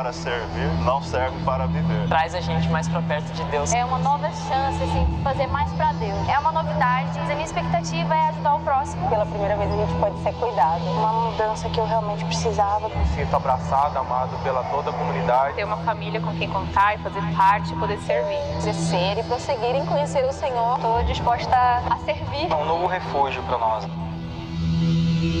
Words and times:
para 0.00 0.14
servir, 0.14 0.66
não 0.82 1.02
serve 1.02 1.36
para 1.44 1.66
viver. 1.66 2.08
Traz 2.08 2.34
a 2.34 2.40
gente 2.40 2.66
mais 2.70 2.88
para 2.88 3.02
perto 3.02 3.30
de 3.34 3.44
Deus. 3.44 3.70
É 3.70 3.84
uma 3.84 3.98
nova 3.98 4.28
chance, 4.28 4.82
assim, 4.82 5.04
de 5.04 5.22
fazer 5.22 5.46
mais 5.46 5.70
para 5.72 5.92
Deus. 5.92 6.26
É 6.26 6.38
uma 6.38 6.50
novidade, 6.50 7.10
mas 7.18 7.30
a 7.30 7.34
minha 7.34 7.44
expectativa 7.44 8.14
é 8.14 8.28
ajudar 8.30 8.54
o 8.54 8.60
próximo. 8.60 9.06
Pela 9.10 9.26
primeira 9.26 9.58
vez 9.58 9.70
a 9.70 9.76
gente 9.76 9.94
pode 10.00 10.18
ser 10.22 10.32
cuidado. 10.32 10.82
Uma 10.84 11.12
mudança 11.12 11.68
que 11.68 11.78
eu 11.78 11.84
realmente 11.84 12.24
precisava. 12.24 12.88
Me 12.88 13.06
sinto 13.08 13.36
abraçado, 13.36 13.98
amado 13.98 14.42
pela 14.42 14.64
toda 14.64 14.88
a 14.88 14.92
comunidade. 14.94 15.56
Ter 15.56 15.64
uma 15.64 15.76
família 15.76 16.18
com 16.18 16.34
quem 16.34 16.48
contar 16.48 16.94
e 16.94 16.98
fazer 17.02 17.20
parte, 17.36 17.74
poder 17.74 17.98
servir. 17.98 18.38
Crescer 18.62 19.18
e 19.18 19.22
prosseguir 19.24 19.76
em 19.76 19.84
conhecer 19.84 20.24
o 20.24 20.32
Senhor. 20.32 20.76
Estou 20.76 21.04
disposta 21.04 21.54
a 21.54 21.98
servir. 22.06 22.50
É 22.50 22.54
um 22.54 22.64
novo 22.64 22.86
refúgio 22.86 23.42
para 23.42 23.58
nós. 23.58 23.86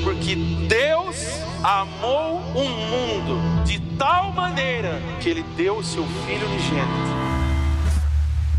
Porque 0.04 0.36
Deus 0.36 1.49
amou 1.62 2.36
o 2.36 2.68
mundo 2.68 3.64
de 3.66 3.78
tal 3.98 4.32
maneira 4.32 4.92
que 5.22 5.28
ele 5.28 5.42
deu 5.56 5.76
o 5.76 5.84
seu 5.84 6.04
filho 6.04 6.46
unigênito. 6.46 7.10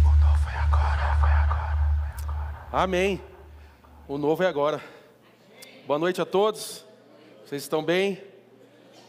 O 0.04 0.20
novo 0.20 0.50
é 0.50 0.58
agora, 0.58 1.18
foi 1.20 1.30
agora. 1.30 2.70
Amém. 2.72 3.20
O 4.08 4.18
novo 4.20 4.44
é 4.44 4.48
agora. 4.48 4.82
Boa 5.88 5.98
noite 5.98 6.22
a 6.22 6.26
todos. 6.26 6.86
Vocês 7.44 7.64
estão 7.64 7.84
bem? 7.84 8.22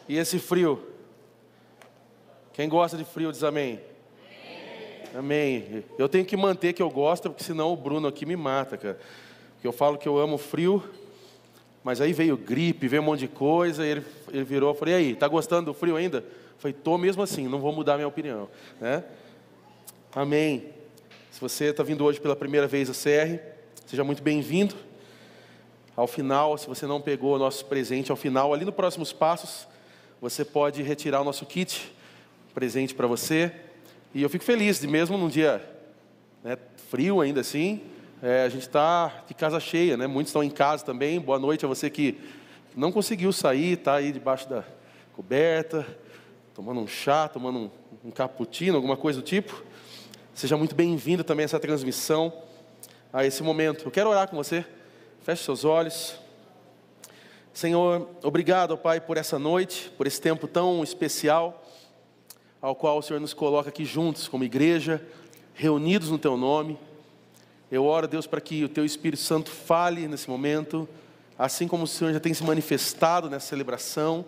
E 0.09 0.17
esse 0.17 0.39
frio? 0.39 0.89
Quem 2.55 2.69
gosta 2.69 2.97
de 2.97 3.05
frio 3.05 3.31
diz 3.31 3.45
amém. 3.45 3.79
Amém. 5.15 5.85
Eu 5.99 6.09
tenho 6.09 6.25
que 6.25 6.37
manter 6.37 6.73
que 6.73 6.83
eu 6.83 6.89
gosto, 6.89 7.29
porque 7.29 7.45
senão 7.45 7.71
o 7.71 7.77
Bruno 7.77 8.09
aqui 8.09 8.25
me 8.25 8.37
mata, 8.37 8.79
cara. 8.79 8.99
Porque 9.55 9.69
eu 9.69 9.73
falo 9.73 9.99
que 9.99 10.09
eu 10.09 10.19
amo 10.19 10.39
frio, 10.39 10.83
mas 11.85 12.01
aí 12.01 12.13
veio 12.13 12.37
gripe, 12.37 12.87
veio 12.87 13.03
um 13.03 13.07
monte 13.07 13.21
de 13.21 13.29
coisa, 13.29 13.85
e 13.85 13.91
ele, 13.91 14.05
ele 14.33 14.45
virou, 14.45 14.71
eu 14.71 14.75
falei, 14.75 14.95
e 14.95 14.97
aí, 14.97 15.15
tá 15.17 15.27
gostando 15.27 15.67
do 15.67 15.75
frio 15.75 15.97
ainda? 15.97 16.19
Eu 16.19 16.59
falei, 16.59 16.73
tô 16.73 16.97
mesmo 16.97 17.23
assim, 17.23 17.49
não 17.49 17.59
vou 17.59 17.73
mudar 17.73 17.97
minha 17.97 18.09
opinião, 18.09 18.49
né? 18.81 19.05
Amém. 20.15 20.67
Se 21.31 21.41
você 21.41 21.67
está 21.67 21.83
vindo 21.83 22.05
hoje 22.05 22.21
pela 22.21 22.37
primeira 22.37 22.67
vez 22.67 22.91
a 22.91 22.93
CR, 22.93 23.43
seja 23.87 24.05
muito 24.05 24.23
bem-vindo. 24.23 24.75
Ao 25.97 26.07
final, 26.07 26.57
se 26.57 26.67
você 26.67 26.87
não 26.87 27.01
pegou 27.01 27.35
o 27.35 27.39
nosso 27.39 27.65
presente, 27.65 28.11
ao 28.11 28.17
final, 28.17 28.55
ali 28.55 28.65
no 28.65 28.73
Próximos 28.73 29.13
Passos, 29.13 29.67
você 30.21 30.45
pode 30.45 30.83
retirar 30.83 31.21
o 31.21 31.25
nosso 31.25 31.45
kit, 31.45 31.93
presente 32.55 32.95
para 32.95 33.07
você. 33.07 33.51
E 34.15 34.23
eu 34.23 34.31
fico 34.31 34.45
feliz 34.45 34.81
de 34.81 34.87
mesmo 34.87 35.19
num 35.19 35.29
dia 35.29 35.67
né, 36.45 36.57
frio 36.91 37.21
ainda 37.21 37.41
assim, 37.41 37.81
é, 38.23 38.45
a 38.45 38.49
gente 38.49 38.63
está 38.63 39.25
de 39.27 39.35
casa 39.35 39.59
cheia, 39.59 39.97
né? 39.97 40.07
Muitos 40.07 40.31
estão 40.31 40.45
em 40.45 40.51
casa 40.51 40.85
também. 40.85 41.19
Boa 41.19 41.41
noite 41.41 41.65
a 41.65 41.69
você 41.69 41.91
que 41.91 42.21
não 42.77 42.93
conseguiu 42.93 43.33
sair, 43.33 43.73
está 43.73 43.97
aí 43.97 44.13
debaixo 44.13 44.49
da 44.49 44.63
coberta, 45.13 45.85
tomando 46.55 46.81
um 46.81 46.87
chá, 46.87 47.27
tomando 47.27 47.59
um, 47.59 47.71
um 48.05 48.11
cappuccino, 48.13 48.77
alguma 48.77 48.97
coisa 48.97 49.21
do 49.21 49.25
tipo. 49.25 49.65
Seja 50.33 50.57
muito 50.57 50.73
bem-vindo 50.73 51.25
também 51.25 51.43
a 51.43 51.47
essa 51.47 51.59
transmissão, 51.59 52.33
a 53.13 53.27
esse 53.27 53.43
momento. 53.43 53.87
Eu 53.87 53.91
quero 53.91 54.09
orar 54.09 54.29
com 54.29 54.37
você. 54.37 54.65
Feche 55.23 55.43
seus 55.43 55.65
olhos. 55.65 56.15
Senhor, 57.53 58.09
obrigado, 58.23 58.79
Pai, 58.79 59.01
por 59.01 59.17
essa 59.17 59.37
noite, 59.37 59.91
por 59.99 60.07
esse 60.07 60.21
tempo 60.21 60.47
tão 60.47 60.85
especial, 60.85 61.67
ao 62.61 62.77
qual 62.77 62.99
o 62.99 63.03
Senhor 63.03 63.19
nos 63.19 63.35
coloca 63.35 63.69
aqui 63.69 63.85
juntos, 63.85 64.29
como 64.29 64.45
igreja, 64.45 65.05
reunidos 65.55 66.09
no 66.09 66.19
Teu 66.19 66.37
nome. 66.37 66.79
Eu 67.73 67.87
oro, 67.87 68.07
Deus, 68.07 68.27
para 68.27 68.39
que 68.39 68.63
o 68.63 68.69
Teu 68.69 68.85
Espírito 68.85 69.23
Santo 69.23 69.51
fale 69.51 70.07
nesse 70.07 70.29
momento, 70.29 70.87
assim 71.39 71.67
como 71.67 71.85
o 71.85 71.87
Senhor 71.87 72.13
já 72.13 72.21
tem 72.21 72.35
se 72.35 72.45
manifestado 72.45 73.31
nessa 73.31 73.47
celebração. 73.47 74.27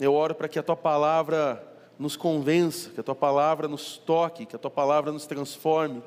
Eu 0.00 0.14
oro 0.14 0.34
para 0.34 0.48
que 0.48 0.58
a 0.58 0.62
Tua 0.62 0.74
palavra 0.74 1.62
nos 1.98 2.16
convença, 2.16 2.88
que 2.88 2.98
a 2.98 3.02
Tua 3.02 3.14
palavra 3.14 3.68
nos 3.68 3.98
toque, 3.98 4.46
que 4.46 4.56
a 4.56 4.58
Tua 4.58 4.70
palavra 4.70 5.12
nos 5.12 5.26
transforme, 5.26 6.02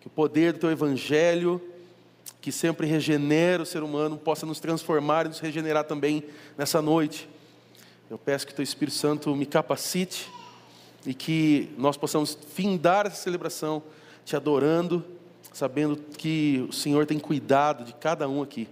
que 0.00 0.06
o 0.06 0.10
poder 0.10 0.52
do 0.52 0.60
Teu 0.60 0.70
Evangelho, 0.70 1.60
que 2.40 2.52
sempre 2.52 2.86
regenera 2.86 3.64
o 3.64 3.66
ser 3.66 3.82
humano, 3.82 4.16
possa 4.16 4.46
nos 4.46 4.60
transformar 4.60 5.26
e 5.26 5.30
nos 5.30 5.40
regenerar 5.40 5.82
também 5.82 6.22
nessa 6.56 6.80
noite. 6.80 7.28
Eu 8.08 8.16
peço 8.16 8.46
que 8.46 8.52
o 8.52 8.54
Teu 8.54 8.62
Espírito 8.62 8.96
Santo 8.96 9.34
me 9.34 9.44
capacite 9.44 10.30
e 11.04 11.12
que 11.12 11.74
nós 11.76 11.96
possamos 11.96 12.38
findar 12.54 13.06
essa 13.06 13.16
celebração 13.16 13.82
te 14.24 14.36
adorando, 14.36 15.18
sabendo 15.52 15.96
que 15.96 16.66
o 16.68 16.72
Senhor 16.72 17.06
tem 17.06 17.18
cuidado 17.18 17.84
de 17.84 17.92
cada 17.94 18.28
um 18.28 18.42
aqui, 18.42 18.68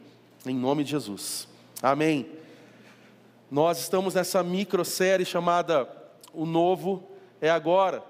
em 0.47 0.55
nome 0.55 0.85
de 0.85 0.91
Jesus. 0.91 1.49
Amém. 1.83 2.27
Nós 3.51 3.79
estamos 3.79 4.15
nessa 4.15 4.43
microsérie 4.43 5.27
chamada 5.27 5.89
O 6.33 6.45
Novo 6.47 7.03
é 7.41 7.51
Agora. 7.51 8.03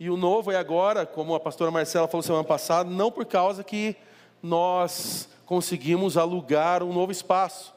E 0.00 0.08
o 0.08 0.16
novo 0.16 0.52
é 0.52 0.56
agora, 0.56 1.04
como 1.04 1.34
a 1.34 1.40
pastora 1.40 1.72
Marcela 1.72 2.06
falou 2.06 2.22
semana 2.22 2.44
passada, 2.44 2.88
não 2.88 3.10
por 3.10 3.26
causa 3.26 3.64
que 3.64 3.96
nós 4.40 5.28
conseguimos 5.44 6.16
alugar 6.16 6.84
um 6.84 6.92
novo 6.92 7.10
espaço, 7.10 7.74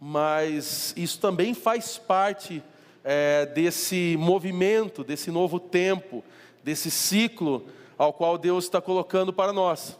mas 0.00 0.92
isso 0.96 1.20
também 1.20 1.54
faz 1.54 1.98
parte 1.98 2.60
é, 3.04 3.46
desse 3.46 4.16
movimento, 4.18 5.04
desse 5.04 5.30
novo 5.30 5.60
tempo, 5.60 6.24
desse 6.64 6.90
ciclo 6.90 7.64
ao 7.98 8.12
qual 8.12 8.36
Deus 8.36 8.64
está 8.64 8.80
colocando 8.80 9.32
para 9.32 9.52
nós. 9.52 9.98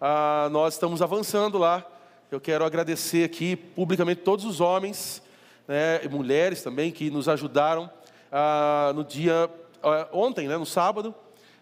Ah, 0.00 0.48
nós 0.50 0.74
estamos 0.74 1.00
avançando 1.00 1.58
lá. 1.58 1.84
Eu 2.30 2.40
quero 2.40 2.64
agradecer 2.64 3.24
aqui 3.24 3.56
publicamente 3.56 4.22
todos 4.22 4.44
os 4.44 4.60
homens 4.60 5.22
né, 5.66 6.00
e 6.04 6.08
mulheres 6.08 6.62
também 6.62 6.90
que 6.90 7.10
nos 7.10 7.28
ajudaram 7.28 7.88
ah, 8.32 8.92
no 8.94 9.04
dia 9.04 9.48
ah, 9.82 10.08
ontem, 10.12 10.48
né, 10.48 10.56
no 10.56 10.66
sábado, 10.66 11.14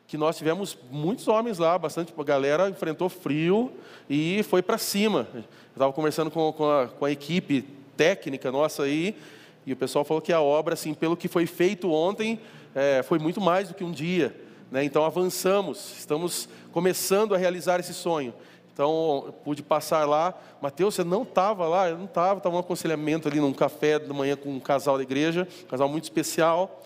que 0.07 0.17
nós 0.17 0.37
tivemos 0.37 0.77
muitos 0.91 1.29
homens 1.29 1.59
lá, 1.59 1.79
bastante 1.79 2.13
galera 2.25 2.69
enfrentou 2.69 3.09
frio 3.09 3.73
e 4.09 4.43
foi 4.45 4.63
para 4.63 4.79
cima. 4.79 5.29
Estava 5.73 5.93
conversando 5.93 6.31
com, 6.31 6.53
com, 6.53 6.71
a, 6.71 6.89
com 6.89 7.05
a 7.05 7.11
equipe 7.11 7.63
técnica 7.97 8.51
nossa 8.51 8.85
aí 8.85 9.17
e 9.67 9.73
o 9.73 9.77
pessoal 9.77 10.05
falou 10.05 10.21
que 10.21 10.33
a 10.33 10.41
obra, 10.41 10.75
assim, 10.75 10.93
pelo 10.93 11.17
que 11.17 11.29
foi 11.29 11.47
feito 11.47 11.91
ontem, 11.91 12.39
é, 12.75 13.03
foi 13.03 13.19
muito 13.19 13.41
mais 13.41 13.69
do 13.69 13.75
que 13.75 13.85
um 13.85 13.91
dia. 13.93 14.35
Né? 14.71 14.85
Então 14.85 15.05
avançamos, 15.05 15.95
estamos 15.99 16.49
começando 16.73 17.35
a 17.35 17.39
realizar 17.39 17.81
esse 17.81 17.95
sonho. 17.95 18.35
Então, 18.75 19.33
pude 19.45 19.63
passar 19.63 20.05
lá. 20.05 20.35
Mateus, 20.61 20.97
você 20.97 21.05
não 21.05 21.23
estava 21.23 21.69
lá? 21.69 21.89
Eu 21.89 21.97
não 21.97 22.07
estava, 22.07 22.39
estava 22.39 22.57
um 22.57 22.59
aconselhamento 22.59 23.29
ali 23.29 23.39
num 23.39 23.53
café 23.53 24.01
da 24.01 24.13
manhã 24.13 24.35
com 24.35 24.51
um 24.51 24.59
casal 24.59 24.97
da 24.97 25.05
igreja, 25.05 25.47
um 25.63 25.69
casal 25.69 25.89
muito 25.89 26.03
especial. 26.03 26.83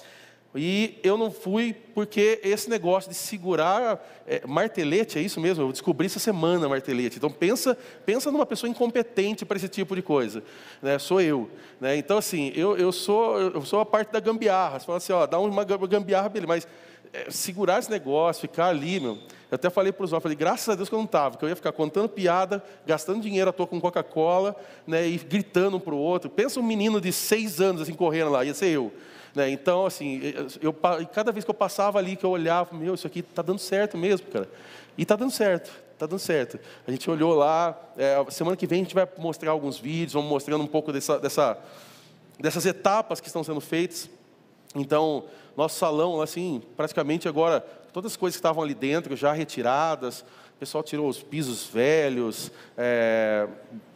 E 0.54 0.98
eu 1.02 1.16
não 1.16 1.30
fui 1.30 1.74
porque 1.94 2.40
esse 2.42 2.68
negócio 2.68 3.10
de 3.10 3.16
segurar 3.16 4.02
é, 4.26 4.46
martelete, 4.46 5.18
é 5.18 5.22
isso 5.22 5.40
mesmo? 5.40 5.64
Eu 5.64 5.72
descobri 5.72 6.06
essa 6.06 6.18
semana 6.18 6.68
martelete. 6.68 7.16
Então 7.16 7.30
pensa, 7.30 7.76
pensa 8.04 8.30
numa 8.30 8.44
pessoa 8.44 8.68
incompetente 8.68 9.46
para 9.46 9.56
esse 9.56 9.68
tipo 9.68 9.94
de 9.94 10.02
coisa. 10.02 10.42
Né? 10.82 10.98
Sou 10.98 11.20
eu. 11.20 11.50
Né? 11.80 11.96
Então 11.96 12.18
assim, 12.18 12.50
eu, 12.54 12.76
eu, 12.76 12.92
sou, 12.92 13.38
eu 13.38 13.64
sou 13.64 13.80
a 13.80 13.86
parte 13.86 14.10
da 14.10 14.20
gambiarra. 14.20 14.78
Você 14.80 14.86
fala 14.86 14.98
assim, 14.98 15.12
ó, 15.12 15.26
dá 15.26 15.38
uma 15.38 15.64
gambiarra, 15.64 16.30
mas 16.46 16.66
é, 17.12 17.30
segurar 17.30 17.78
esse 17.78 17.90
negócio, 17.90 18.42
ficar 18.42 18.66
ali, 18.66 19.00
meu. 19.00 19.18
Eu 19.50 19.54
até 19.54 19.70
falei 19.70 19.92
para 19.92 20.04
os 20.04 20.12
homens, 20.12 20.22
falei, 20.22 20.36
graças 20.36 20.68
a 20.68 20.74
Deus 20.74 20.88
que 20.88 20.94
eu 20.94 20.98
não 20.98 21.06
estava, 21.06 21.30
porque 21.30 21.44
eu 21.44 21.48
ia 21.48 21.56
ficar 21.56 21.72
contando 21.72 22.08
piada, 22.08 22.62
gastando 22.86 23.22
dinheiro 23.22 23.48
à 23.48 23.52
toa 23.52 23.66
com 23.66 23.80
Coca-Cola, 23.80 24.54
né, 24.86 25.08
e 25.08 25.16
gritando 25.16 25.78
um 25.78 25.80
para 25.80 25.94
o 25.94 25.98
outro. 25.98 26.28
Pensa 26.28 26.60
um 26.60 26.62
menino 26.62 27.00
de 27.00 27.12
seis 27.12 27.60
anos 27.60 27.82
assim 27.82 27.94
correndo 27.94 28.30
lá, 28.30 28.44
ia 28.44 28.52
ser 28.52 28.68
eu. 28.68 28.92
Né? 29.34 29.50
Então, 29.50 29.86
assim, 29.86 30.20
eu, 30.60 30.72
cada 31.12 31.32
vez 31.32 31.44
que 31.44 31.50
eu 31.50 31.54
passava 31.54 31.98
ali, 31.98 32.16
que 32.16 32.24
eu 32.24 32.30
olhava, 32.30 32.76
meu, 32.76 32.94
isso 32.94 33.06
aqui 33.06 33.20
está 33.20 33.40
dando 33.40 33.58
certo 33.58 33.96
mesmo, 33.96 34.26
cara. 34.26 34.48
E 34.96 35.02
está 35.02 35.16
dando 35.16 35.30
certo, 35.30 35.70
está 35.94 36.06
dando 36.06 36.18
certo. 36.18 36.58
A 36.86 36.90
gente 36.90 37.10
olhou 37.10 37.34
lá, 37.34 37.78
é, 37.96 38.22
semana 38.30 38.56
que 38.56 38.66
vem 38.66 38.80
a 38.80 38.82
gente 38.82 38.94
vai 38.94 39.08
mostrar 39.16 39.52
alguns 39.52 39.78
vídeos, 39.78 40.12
vamos 40.12 40.28
mostrando 40.28 40.62
um 40.62 40.66
pouco 40.66 40.92
dessa, 40.92 41.18
dessa, 41.18 41.58
dessas 42.38 42.66
etapas 42.66 43.20
que 43.20 43.28
estão 43.28 43.42
sendo 43.42 43.60
feitas. 43.60 44.10
Então, 44.74 45.24
nosso 45.58 45.76
salão, 45.76 46.22
assim, 46.22 46.62
praticamente 46.76 47.26
agora, 47.26 47.60
todas 47.92 48.12
as 48.12 48.16
coisas 48.16 48.36
que 48.36 48.38
estavam 48.38 48.62
ali 48.62 48.74
dentro 48.74 49.16
já 49.16 49.32
retiradas, 49.32 50.20
o 50.20 50.58
pessoal 50.60 50.84
tirou 50.84 51.08
os 51.08 51.20
pisos 51.20 51.66
velhos, 51.66 52.52
é, 52.76 53.48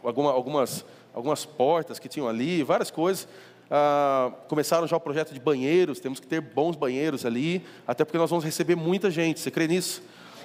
alguma, 0.03 0.33
algumas, 0.33 0.85
algumas 1.13 1.45
portas 1.45 1.99
que 1.99 2.09
tinham 2.09 2.27
ali, 2.27 2.63
várias 2.63 2.91
coisas. 2.91 3.29
Ah, 3.71 4.33
começaram 4.49 4.85
já 4.85 4.97
o 4.97 4.99
projeto 4.99 5.33
de 5.33 5.39
banheiros, 5.39 6.01
temos 6.01 6.19
que 6.19 6.27
ter 6.27 6.41
bons 6.41 6.75
banheiros 6.75 7.25
ali, 7.25 7.63
até 7.87 8.03
porque 8.03 8.17
nós 8.17 8.29
vamos 8.29 8.43
receber 8.43 8.75
muita 8.75 9.09
gente, 9.09 9.39
você 9.39 9.49
crê 9.49 9.65
nisso? 9.65 10.03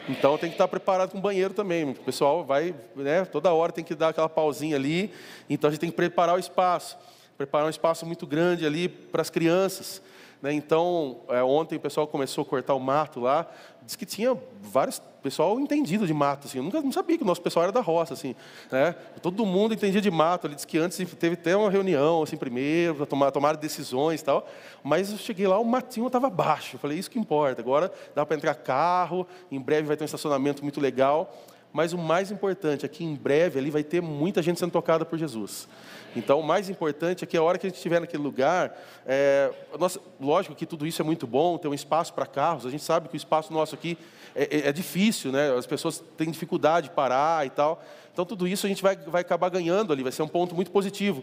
Então 0.09 0.38
tem 0.38 0.49
que 0.49 0.55
estar 0.55 0.69
preparado 0.69 1.11
com 1.11 1.20
banheiro 1.20 1.53
também. 1.53 1.91
O 1.91 1.94
pessoal 1.94 2.44
vai, 2.44 2.73
né, 2.94 3.25
toda 3.25 3.53
hora 3.53 3.73
tem 3.73 3.82
que 3.82 3.97
dar 3.97 4.11
aquela 4.11 4.29
pausinha 4.29 4.76
ali, 4.76 5.11
então 5.50 5.67
a 5.67 5.73
gente 5.73 5.81
tem 5.81 5.91
que 5.91 5.97
preparar 5.97 6.37
o 6.37 6.38
espaço, 6.38 6.97
preparar 7.37 7.67
um 7.67 7.70
espaço 7.70 8.06
muito 8.06 8.25
grande 8.25 8.65
ali 8.65 8.88
para 8.88 9.20
as 9.20 9.31
crianças. 9.31 10.00
Né? 10.43 10.52
Então, 10.52 11.20
é, 11.29 11.43
ontem 11.43 11.76
o 11.76 11.81
pessoal 11.81 12.06
começou 12.06 12.43
a 12.43 12.44
cortar 12.44 12.75
o 12.75 12.81
mato 12.81 13.20
lá, 13.20 13.46
diz 13.82 13.96
que 13.96 14.06
tinha 14.06 14.37
várias 14.61 15.00
pessoal 15.23 15.58
entendido 15.58 16.06
de 16.06 16.14
mato, 16.14 16.46
assim. 16.46 16.58
Eu 16.58 16.64
nunca 16.64 16.81
não 16.81 16.93
sabia 16.93 17.17
que 17.17 17.23
o 17.23 17.26
nosso 17.26 17.43
pessoal 17.43 17.64
era 17.64 17.73
da 17.73 17.81
roça, 17.81 18.14
assim, 18.14 18.35
né? 18.70 18.94
Todo 19.20 19.44
mundo 19.44 19.75
entendia 19.75 20.00
de 20.00 20.11
mato. 20.11 20.46
Ele 20.46 20.55
disse 20.55 20.67
que 20.67 20.79
antes 20.79 20.96
teve 21.17 21.35
até 21.35 21.56
uma 21.56 21.70
reunião, 21.70 22.23
assim, 22.23 22.37
primeiro, 22.37 22.94
para 22.94 23.06
tomar, 23.06 23.31
tomar 23.31 23.56
decisões 23.56 24.23
tal. 24.23 24.46
Mas 24.82 25.11
eu 25.11 25.19
cheguei 25.19 25.46
lá, 25.46 25.58
o 25.58 25.64
matinho 25.64 26.06
estava 26.06 26.31
baixo. 26.31 26.76
Eu 26.76 26.81
falei, 26.81 26.99
isso 26.99 27.11
que 27.11 27.19
importa. 27.19 27.61
Agora 27.61 27.93
dá 28.14 28.25
para 28.25 28.37
entrar 28.37 28.55
carro, 28.55 29.26
em 29.50 29.61
breve 29.61 29.88
vai 29.88 29.96
ter 29.96 30.05
um 30.05 30.06
estacionamento 30.06 30.62
muito 30.62 30.81
legal. 30.81 31.34
Mas 31.73 31.93
o 31.93 31.99
mais 31.99 32.31
importante 32.31 32.85
é 32.87 32.88
que 32.88 33.05
em 33.05 33.15
breve 33.15 33.59
ali 33.59 33.70
vai 33.70 33.82
ter 33.82 34.00
muita 34.00 34.43
gente 34.43 34.59
sendo 34.59 34.70
tocada 34.70 35.05
por 35.05 35.19
Jesus. 35.19 35.69
Então, 36.17 36.41
o 36.41 36.43
mais 36.43 36.70
importante 36.70 37.23
é 37.23 37.26
que 37.26 37.37
a 37.37 37.43
hora 37.43 37.59
que 37.59 37.67
a 37.67 37.69
gente 37.69 37.76
estiver 37.76 38.00
naquele 38.00 38.23
lugar, 38.23 38.76
é, 39.06 39.53
nossa, 39.79 40.00
lógico 40.19 40.55
que 40.55 40.65
tudo 40.65 40.87
isso 40.87 41.00
é 41.03 41.05
muito 41.05 41.26
bom, 41.26 41.59
ter 41.59 41.69
um 41.69 41.75
espaço 41.75 42.15
para 42.15 42.26
carros. 42.26 42.65
A 42.65 42.70
gente 42.70 42.82
sabe 42.82 43.09
que 43.09 43.15
o 43.15 43.17
espaço 43.17 43.53
nosso 43.53 43.75
aqui 43.75 43.99
é, 44.35 44.44
é, 44.44 44.69
é, 44.69 44.73
difícil, 44.73 45.31
né? 45.31 45.53
As 45.53 45.67
pessoas 45.67 46.03
têm 46.17 46.31
dificuldade 46.31 46.88
de 46.88 46.94
parar 46.94 47.47
e 47.47 47.50
tal. 47.50 47.82
Então, 48.12 48.25
tudo 48.25 48.49
isso 48.49 48.67
a 48.67 48.69
gente 48.69 48.82
vai, 48.82 48.97
vai 48.97 49.20
acabar 49.20 49.50
ganhando 49.50 49.93
ali, 49.93 50.03
vai 50.03 50.12
ser 50.12 50.23
um 50.23 50.29
ponto 50.29 50.55
muito 50.55 50.70
positivo. 50.70 51.23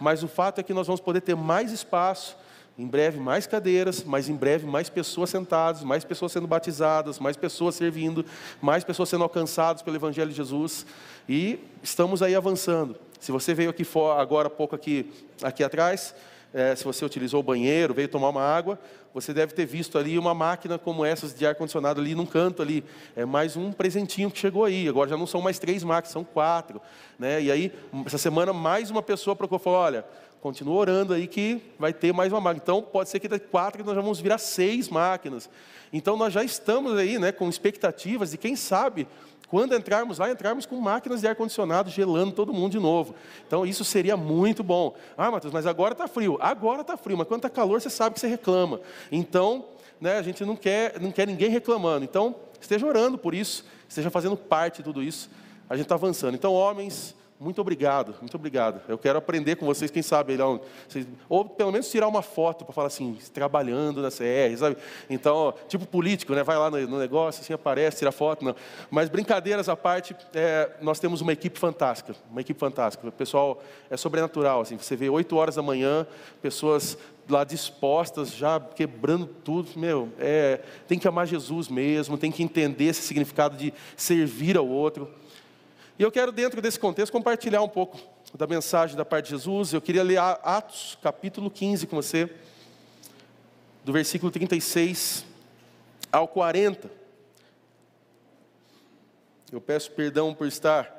Mas 0.00 0.22
o 0.22 0.28
fato 0.28 0.60
é 0.60 0.62
que 0.62 0.72
nós 0.72 0.86
vamos 0.86 1.00
poder 1.00 1.20
ter 1.20 1.34
mais 1.34 1.72
espaço, 1.72 2.36
em 2.78 2.86
breve 2.86 3.20
mais 3.20 3.46
cadeiras, 3.46 4.02
mas 4.02 4.28
em 4.28 4.34
breve 4.34 4.66
mais 4.66 4.88
pessoas 4.88 5.30
sentadas, 5.30 5.82
mais 5.82 6.04
pessoas 6.04 6.32
sendo 6.32 6.46
batizadas, 6.46 7.18
mais 7.18 7.36
pessoas 7.36 7.74
servindo, 7.74 8.24
mais 8.60 8.82
pessoas 8.82 9.08
sendo 9.08 9.24
alcançadas 9.24 9.82
pelo 9.82 9.96
Evangelho 9.96 10.30
de 10.30 10.36
Jesus. 10.36 10.86
E 11.28 11.58
estamos 11.82 12.22
aí 12.22 12.34
avançando. 12.34 12.96
Se 13.20 13.30
você 13.30 13.54
veio 13.54 13.70
aqui 13.70 13.84
fora, 13.84 14.20
agora 14.20 14.48
há 14.48 14.50
pouco 14.50 14.74
aqui, 14.74 15.12
aqui 15.42 15.62
atrás, 15.62 16.14
é, 16.52 16.74
se 16.74 16.84
você 16.84 17.04
utilizou 17.04 17.40
o 17.40 17.42
banheiro, 17.42 17.94
veio 17.94 18.08
tomar 18.08 18.28
uma 18.28 18.42
água, 18.42 18.78
você 19.14 19.32
deve 19.32 19.52
ter 19.52 19.66
visto 19.66 19.98
ali 19.98 20.18
uma 20.18 20.34
máquina 20.34 20.78
como 20.78 21.04
essas 21.04 21.34
de 21.34 21.46
ar-condicionado 21.46 22.00
ali 22.00 22.14
num 22.14 22.26
canto 22.26 22.62
ali. 22.62 22.82
É 23.14 23.24
mais 23.24 23.56
um 23.56 23.72
presentinho 23.72 24.30
que 24.30 24.38
chegou 24.38 24.64
aí. 24.64 24.88
Agora 24.88 25.10
já 25.10 25.16
não 25.16 25.26
são 25.26 25.40
mais 25.40 25.58
três 25.58 25.84
máquinas, 25.84 26.12
são 26.12 26.24
quatro. 26.24 26.80
Né? 27.18 27.42
E 27.42 27.50
aí, 27.50 27.72
essa 28.06 28.18
semana, 28.18 28.52
mais 28.52 28.90
uma 28.90 29.02
pessoa 29.02 29.36
procurou 29.36 29.60
e 29.60 29.64
falou, 29.64 29.78
olha, 29.78 30.04
continua 30.42 30.74
orando 30.74 31.14
aí 31.14 31.28
que 31.28 31.62
vai 31.78 31.92
ter 31.92 32.12
mais 32.12 32.32
uma 32.32 32.40
máquina. 32.40 32.60
Então, 32.64 32.82
pode 32.82 33.08
ser 33.08 33.20
que 33.20 33.28
daqui 33.28 33.46
quatro 33.46 33.84
nós 33.84 33.94
vamos 33.94 34.20
virar 34.20 34.38
seis 34.38 34.88
máquinas. 34.88 35.48
Então, 35.92 36.16
nós 36.16 36.32
já 36.32 36.42
estamos 36.42 36.98
aí 36.98 37.16
né, 37.16 37.30
com 37.30 37.48
expectativas 37.48 38.32
de 38.32 38.36
quem 38.36 38.56
sabe 38.56 39.06
quando 39.46 39.72
entrarmos 39.76 40.18
lá, 40.18 40.30
entrarmos 40.30 40.66
com 40.66 40.74
máquinas 40.80 41.20
de 41.20 41.28
ar-condicionado 41.28 41.90
gelando 41.90 42.32
todo 42.32 42.52
mundo 42.52 42.72
de 42.72 42.80
novo. 42.80 43.14
Então, 43.46 43.64
isso 43.64 43.84
seria 43.84 44.16
muito 44.16 44.64
bom. 44.64 44.96
Ah, 45.16 45.30
Matheus, 45.30 45.52
mas 45.52 45.64
agora 45.64 45.92
está 45.92 46.08
frio. 46.08 46.36
Agora 46.40 46.80
está 46.80 46.96
frio, 46.96 47.16
mas 47.16 47.28
quando 47.28 47.38
está 47.38 47.50
calor, 47.50 47.80
você 47.80 47.90
sabe 47.90 48.14
que 48.14 48.20
você 48.20 48.26
reclama. 48.26 48.80
Então, 49.12 49.66
né, 50.00 50.18
a 50.18 50.22
gente 50.22 50.44
não 50.44 50.56
quer, 50.56 51.00
não 51.00 51.12
quer 51.12 51.28
ninguém 51.28 51.50
reclamando. 51.50 52.04
Então, 52.04 52.34
esteja 52.60 52.84
orando 52.84 53.16
por 53.16 53.32
isso, 53.32 53.64
esteja 53.88 54.10
fazendo 54.10 54.36
parte 54.36 54.78
de 54.78 54.82
tudo 54.82 55.04
isso. 55.04 55.30
A 55.70 55.76
gente 55.76 55.84
está 55.84 55.94
avançando. 55.94 56.34
Então, 56.34 56.52
homens, 56.52 57.14
muito 57.42 57.60
obrigado, 57.60 58.14
muito 58.20 58.36
obrigado. 58.36 58.80
Eu 58.86 58.96
quero 58.96 59.18
aprender 59.18 59.56
com 59.56 59.66
vocês, 59.66 59.90
quem 59.90 60.00
sabe, 60.02 60.38
ou 61.28 61.44
pelo 61.44 61.72
menos 61.72 61.90
tirar 61.90 62.06
uma 62.06 62.22
foto 62.22 62.64
para 62.64 62.72
falar 62.72 62.86
assim, 62.86 63.18
trabalhando 63.34 64.00
na 64.00 64.10
CR, 64.10 64.56
sabe? 64.56 64.76
Então, 65.10 65.52
tipo 65.66 65.84
político, 65.84 66.34
né? 66.34 66.44
Vai 66.44 66.56
lá 66.56 66.70
no, 66.70 66.98
negócio, 66.98 67.42
assim 67.42 67.52
aparece, 67.52 67.98
tira 67.98 68.12
foto, 68.12 68.44
não. 68.44 68.54
Mas 68.90 69.08
brincadeiras 69.08 69.68
à 69.68 69.76
parte, 69.76 70.14
é, 70.32 70.70
nós 70.80 71.00
temos 71.00 71.20
uma 71.20 71.32
equipe 71.32 71.58
fantástica, 71.58 72.14
uma 72.30 72.40
equipe 72.40 72.60
fantástica. 72.60 73.08
O 73.08 73.12
pessoal 73.12 73.60
é 73.90 73.96
sobrenatural, 73.96 74.60
assim. 74.60 74.78
Você 74.78 74.94
vê 74.94 75.10
8 75.10 75.36
horas 75.36 75.56
da 75.56 75.62
manhã, 75.62 76.06
pessoas 76.40 76.96
lá 77.28 77.42
dispostas, 77.42 78.32
já 78.32 78.60
quebrando 78.60 79.26
tudo, 79.26 79.70
meu, 79.76 80.08
é, 80.18 80.60
tem 80.86 80.98
que 80.98 81.08
amar 81.08 81.26
Jesus 81.26 81.68
mesmo, 81.68 82.16
tem 82.16 82.30
que 82.30 82.42
entender 82.42 82.84
esse 82.84 83.02
significado 83.02 83.56
de 83.56 83.72
servir 83.96 84.56
ao 84.56 84.68
outro. 84.68 85.10
E 85.98 86.02
eu 86.02 86.10
quero, 86.10 86.32
dentro 86.32 86.62
desse 86.62 86.78
contexto, 86.78 87.12
compartilhar 87.12 87.62
um 87.62 87.68
pouco 87.68 87.98
da 88.34 88.46
mensagem 88.46 88.96
da 88.96 89.04
parte 89.04 89.26
de 89.26 89.32
Jesus. 89.32 89.74
Eu 89.74 89.80
queria 89.80 90.02
ler 90.02 90.18
Atos, 90.18 90.96
capítulo 91.02 91.50
15, 91.50 91.86
com 91.86 91.96
você, 91.96 92.30
do 93.84 93.92
versículo 93.92 94.32
36 94.32 95.26
ao 96.10 96.26
40. 96.26 96.90
Eu 99.52 99.60
peço 99.60 99.90
perdão 99.90 100.32
por 100.32 100.46
estar 100.46 100.90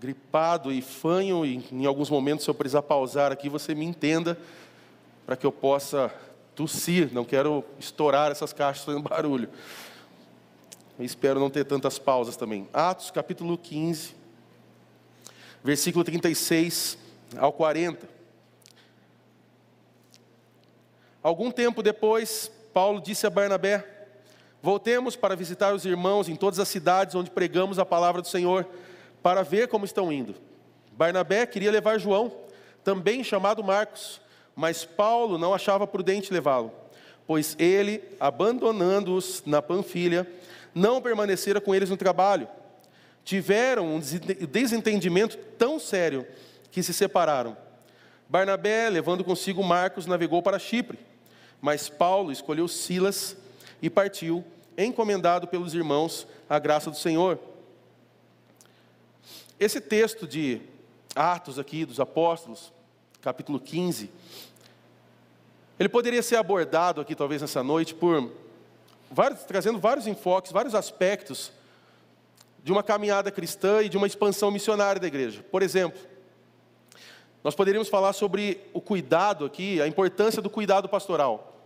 gripado 0.00 0.70
e 0.70 0.80
fanho, 0.80 1.44
e 1.44 1.64
em 1.72 1.84
alguns 1.84 2.08
momentos, 2.08 2.44
se 2.44 2.50
eu 2.50 2.54
precisar 2.54 2.82
pausar 2.82 3.32
aqui, 3.32 3.48
você 3.48 3.74
me 3.74 3.84
entenda, 3.84 4.38
para 5.24 5.36
que 5.36 5.44
eu 5.44 5.50
possa 5.50 6.14
tossir. 6.54 7.12
Não 7.12 7.24
quero 7.24 7.64
estourar 7.76 8.30
essas 8.30 8.52
caixas 8.52 8.84
fazendo 8.84 9.02
barulho. 9.08 9.48
Espero 10.98 11.38
não 11.38 11.50
ter 11.50 11.64
tantas 11.64 11.98
pausas 11.98 12.36
também. 12.36 12.66
Atos 12.72 13.10
capítulo 13.10 13.58
15, 13.58 14.14
versículo 15.62 16.02
36 16.02 16.96
ao 17.36 17.52
40. 17.52 18.08
Algum 21.22 21.50
tempo 21.50 21.82
depois, 21.82 22.50
Paulo 22.72 22.98
disse 23.00 23.26
a 23.26 23.30
Barnabé: 23.30 23.84
Voltemos 24.62 25.16
para 25.16 25.36
visitar 25.36 25.74
os 25.74 25.84
irmãos 25.84 26.30
em 26.30 26.36
todas 26.36 26.58
as 26.58 26.68
cidades 26.68 27.14
onde 27.14 27.30
pregamos 27.30 27.78
a 27.78 27.84
palavra 27.84 28.22
do 28.22 28.28
Senhor, 28.28 28.66
para 29.22 29.42
ver 29.42 29.68
como 29.68 29.84
estão 29.84 30.10
indo. 30.10 30.34
Barnabé 30.92 31.44
queria 31.44 31.70
levar 31.70 31.98
João, 31.98 32.32
também 32.82 33.22
chamado 33.22 33.62
Marcos, 33.62 34.18
mas 34.54 34.86
Paulo 34.86 35.36
não 35.36 35.52
achava 35.52 35.86
prudente 35.86 36.32
levá-lo, 36.32 36.72
pois 37.26 37.54
ele, 37.58 38.02
abandonando-os 38.18 39.42
na 39.44 39.60
Panfilha, 39.60 40.26
não 40.76 41.00
permaneceram 41.00 41.58
com 41.58 41.74
eles 41.74 41.88
no 41.88 41.96
trabalho. 41.96 42.46
Tiveram 43.24 43.96
um 43.96 44.00
desentendimento 44.46 45.38
tão 45.56 45.80
sério 45.80 46.26
que 46.70 46.82
se 46.82 46.92
separaram. 46.92 47.56
Barnabé, 48.28 48.90
levando 48.90 49.24
consigo 49.24 49.64
Marcos, 49.64 50.04
navegou 50.04 50.42
para 50.42 50.58
Chipre, 50.58 50.98
mas 51.62 51.88
Paulo 51.88 52.30
escolheu 52.30 52.68
Silas 52.68 53.38
e 53.80 53.88
partiu, 53.88 54.44
encomendado 54.76 55.48
pelos 55.48 55.72
irmãos 55.72 56.26
à 56.46 56.58
graça 56.58 56.90
do 56.90 56.96
Senhor. 56.96 57.38
Esse 59.58 59.80
texto 59.80 60.26
de 60.26 60.60
Atos 61.14 61.58
aqui 61.58 61.86
dos 61.86 61.98
Apóstolos, 61.98 62.70
capítulo 63.22 63.58
15, 63.58 64.10
ele 65.78 65.88
poderia 65.88 66.22
ser 66.22 66.36
abordado 66.36 67.00
aqui 67.00 67.14
talvez 67.14 67.40
nessa 67.40 67.62
noite 67.62 67.94
por 67.94 68.30
vários, 69.10 69.44
trazendo 69.44 69.78
vários 69.78 70.06
enfoques, 70.06 70.52
vários 70.52 70.74
aspectos 70.74 71.52
de 72.62 72.72
uma 72.72 72.82
caminhada 72.82 73.30
cristã 73.30 73.82
e 73.82 73.88
de 73.88 73.96
uma 73.96 74.06
expansão 74.06 74.50
missionária 74.50 75.00
da 75.00 75.06
igreja. 75.06 75.44
Por 75.50 75.62
exemplo, 75.62 76.00
nós 77.44 77.54
poderíamos 77.54 77.88
falar 77.88 78.12
sobre 78.12 78.60
o 78.72 78.80
cuidado 78.80 79.44
aqui, 79.44 79.80
a 79.80 79.86
importância 79.86 80.42
do 80.42 80.50
cuidado 80.50 80.88
pastoral. 80.88 81.56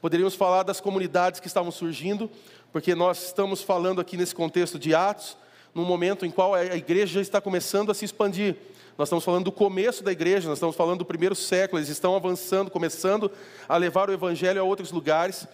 Poderíamos 0.00 0.36
falar 0.36 0.62
das 0.62 0.80
comunidades 0.80 1.40
que 1.40 1.48
estavam 1.48 1.72
surgindo, 1.72 2.30
porque 2.72 2.94
nós 2.94 3.26
estamos 3.26 3.60
falando 3.60 4.00
aqui 4.00 4.16
nesse 4.16 4.34
contexto 4.34 4.78
de 4.78 4.94
Atos, 4.94 5.36
num 5.74 5.84
momento 5.84 6.24
em 6.24 6.30
qual 6.30 6.54
a 6.54 6.76
igreja 6.76 7.14
já 7.14 7.20
está 7.20 7.40
começando 7.40 7.90
a 7.90 7.94
se 7.94 8.04
expandir. 8.04 8.56
Nós 8.96 9.08
estamos 9.08 9.24
falando 9.24 9.46
do 9.46 9.52
começo 9.52 10.04
da 10.04 10.12
igreja, 10.12 10.48
nós 10.48 10.58
estamos 10.58 10.76
falando 10.76 11.00
do 11.00 11.04
primeiro 11.04 11.34
século, 11.34 11.80
eles 11.80 11.90
estão 11.90 12.14
avançando, 12.14 12.70
começando 12.70 13.30
a 13.68 13.76
levar 13.76 14.08
o 14.08 14.12
evangelho 14.12 14.60
a 14.60 14.64
outros 14.64 14.92
lugares. 14.92 15.46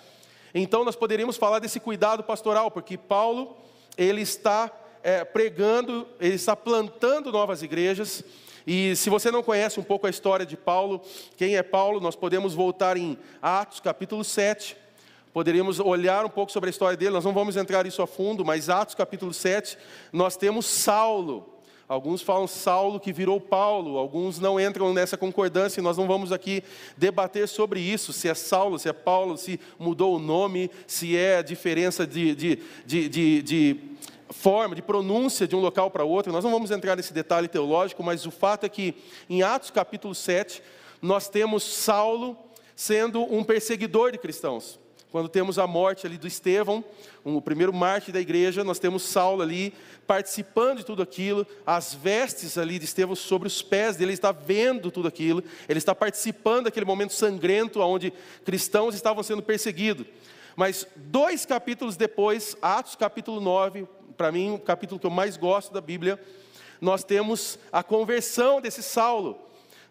Então 0.55 0.85
nós 0.85 0.97
poderíamos 0.97 1.37
falar 1.37 1.59
desse 1.59 1.81
cuidado 1.81 2.23
pastoral, 2.23 2.71
porque 2.71 2.99
Paulo 2.99 3.57
ele 3.97 4.21
está 4.21 4.71
é, 5.03 5.25
pregando, 5.25 6.07
ele 6.21 6.35
está 6.35 6.55
plantando 6.55 7.33
novas 7.33 7.63
igrejas. 7.63 8.25
E 8.67 8.95
se 8.95 9.11
você 9.11 9.31
não 9.31 9.43
conhece 9.43 9.81
um 9.81 9.83
pouco 9.83 10.07
a 10.07 10.11
história 10.11 10.47
de 10.47 10.57
Paulo, 10.57 11.03
quem 11.37 11.57
é 11.57 11.63
Paulo, 11.63 12.01
nós 12.01 12.15
podemos 12.15 12.55
voltar 12.55 12.97
em 12.97 13.19
Atos 13.41 13.81
capítulo 13.81 14.23
7. 14.23 14.77
Poderíamos 15.33 15.81
olhar 15.81 16.25
um 16.25 16.29
pouco 16.29 16.53
sobre 16.53 16.69
a 16.69 16.71
história 16.71 16.97
dele, 16.97 17.13
nós 17.13 17.25
não 17.25 17.33
vamos 17.33 17.57
entrar 17.57 17.87
isso 17.87 18.03
a 18.03 18.07
fundo, 18.07 18.45
mas 18.45 18.69
Atos 18.69 18.95
capítulo 18.95 19.33
7, 19.33 19.79
nós 20.13 20.37
temos 20.37 20.67
Saulo. 20.67 21.52
Alguns 21.93 22.23
falam 22.23 22.47
Saulo 22.47 22.99
que 22.99 23.13
virou 23.13 23.39
Paulo, 23.39 23.99
alguns 23.99 24.39
não 24.39 24.59
entram 24.59 24.95
nessa 24.95 25.15
concordância 25.15 25.79
e 25.79 25.83
nós 25.83 25.99
não 25.99 26.07
vamos 26.07 26.33
aqui 26.33 26.65
debater 26.97 27.47
sobre 27.47 27.81
isso, 27.81 28.15
se 28.15 28.31
é 28.31 28.35
Saulo, 28.35 28.79
se 28.79 28.89
é 28.89 28.95
Paulo, 28.95 29.37
se 29.37 29.61
mudou 29.79 30.17
o 30.17 30.19
nome, 30.19 30.71
se 30.87 31.15
é 31.15 31.43
diferença 31.43 32.07
de, 32.07 32.35
de, 32.35 32.59
de, 32.87 33.09
de, 33.11 33.43
de 33.43 33.77
forma, 34.31 34.75
de 34.75 34.81
pronúncia 34.81 35.47
de 35.47 35.55
um 35.55 35.61
local 35.61 35.91
para 35.91 36.03
outro. 36.03 36.33
Nós 36.33 36.43
não 36.43 36.51
vamos 36.51 36.71
entrar 36.71 36.97
nesse 36.97 37.13
detalhe 37.13 37.47
teológico, 37.47 38.03
mas 38.03 38.25
o 38.25 38.31
fato 38.31 38.65
é 38.65 38.71
que 38.71 38.95
em 39.29 39.43
Atos 39.43 39.71
capítulo 39.71 40.15
7, 40.15 40.63
nós 41.03 41.29
temos 41.29 41.63
Saulo 41.63 42.39
sendo 42.75 43.23
um 43.23 43.45
perseguidor 43.45 44.13
de 44.13 44.17
cristãos. 44.17 44.81
Quando 45.13 45.29
temos 45.29 45.59
a 45.59 45.67
morte 45.67 46.07
ali 46.07 46.17
do 46.17 46.27
Estevão, 46.27 46.83
o 47.23 47.43
primeiro 47.43 47.71
mártir 47.71 48.15
da 48.15 48.21
igreja, 48.21 48.65
nós 48.65 48.79
temos 48.79 49.03
Saulo 49.03 49.43
ali 49.43 49.75
participando 50.07 50.79
de 50.79 50.87
tudo 50.87 51.03
aquilo, 51.03 51.47
as 51.67 51.93
vestes 51.93 52.57
ali 52.57 52.79
de 52.79 52.87
Estevão 52.87 53.15
sobre 53.15 53.47
os 53.47 53.61
pés 53.61 53.95
dele, 53.95 54.07
ele 54.07 54.15
está 54.15 54.33
vendo 54.33 54.91
tudo 54.91 55.07
aquilo, 55.07 55.45
ele 55.69 55.77
está 55.77 55.95
participando 55.95 56.65
daquele 56.65 56.87
momento 56.87 57.13
sangrento 57.13 57.81
onde 57.81 58.11
cristãos 58.43 58.95
estavam 58.95 59.23
sendo 59.23 59.43
perseguidos. 59.43 60.07
Mas 60.57 60.87
dois 60.97 61.45
capítulos 61.45 61.95
depois, 61.95 62.57
Atos 62.63 62.97
capítulo 62.97 63.39
9, 63.39 63.87
para 64.17 64.33
mim 64.33 64.53
o 64.53 64.59
capítulo 64.59 64.99
que 64.99 65.07
eu 65.07 65.11
mais 65.11 65.37
gosto 65.37 65.75
da 65.75 65.83
Bíblia, 65.83 66.19
nós 66.81 67.05
temos 67.05 67.59
a 67.71 67.83
conversão 67.83 68.63
desse 68.63 68.83
Saulo. 68.83 69.39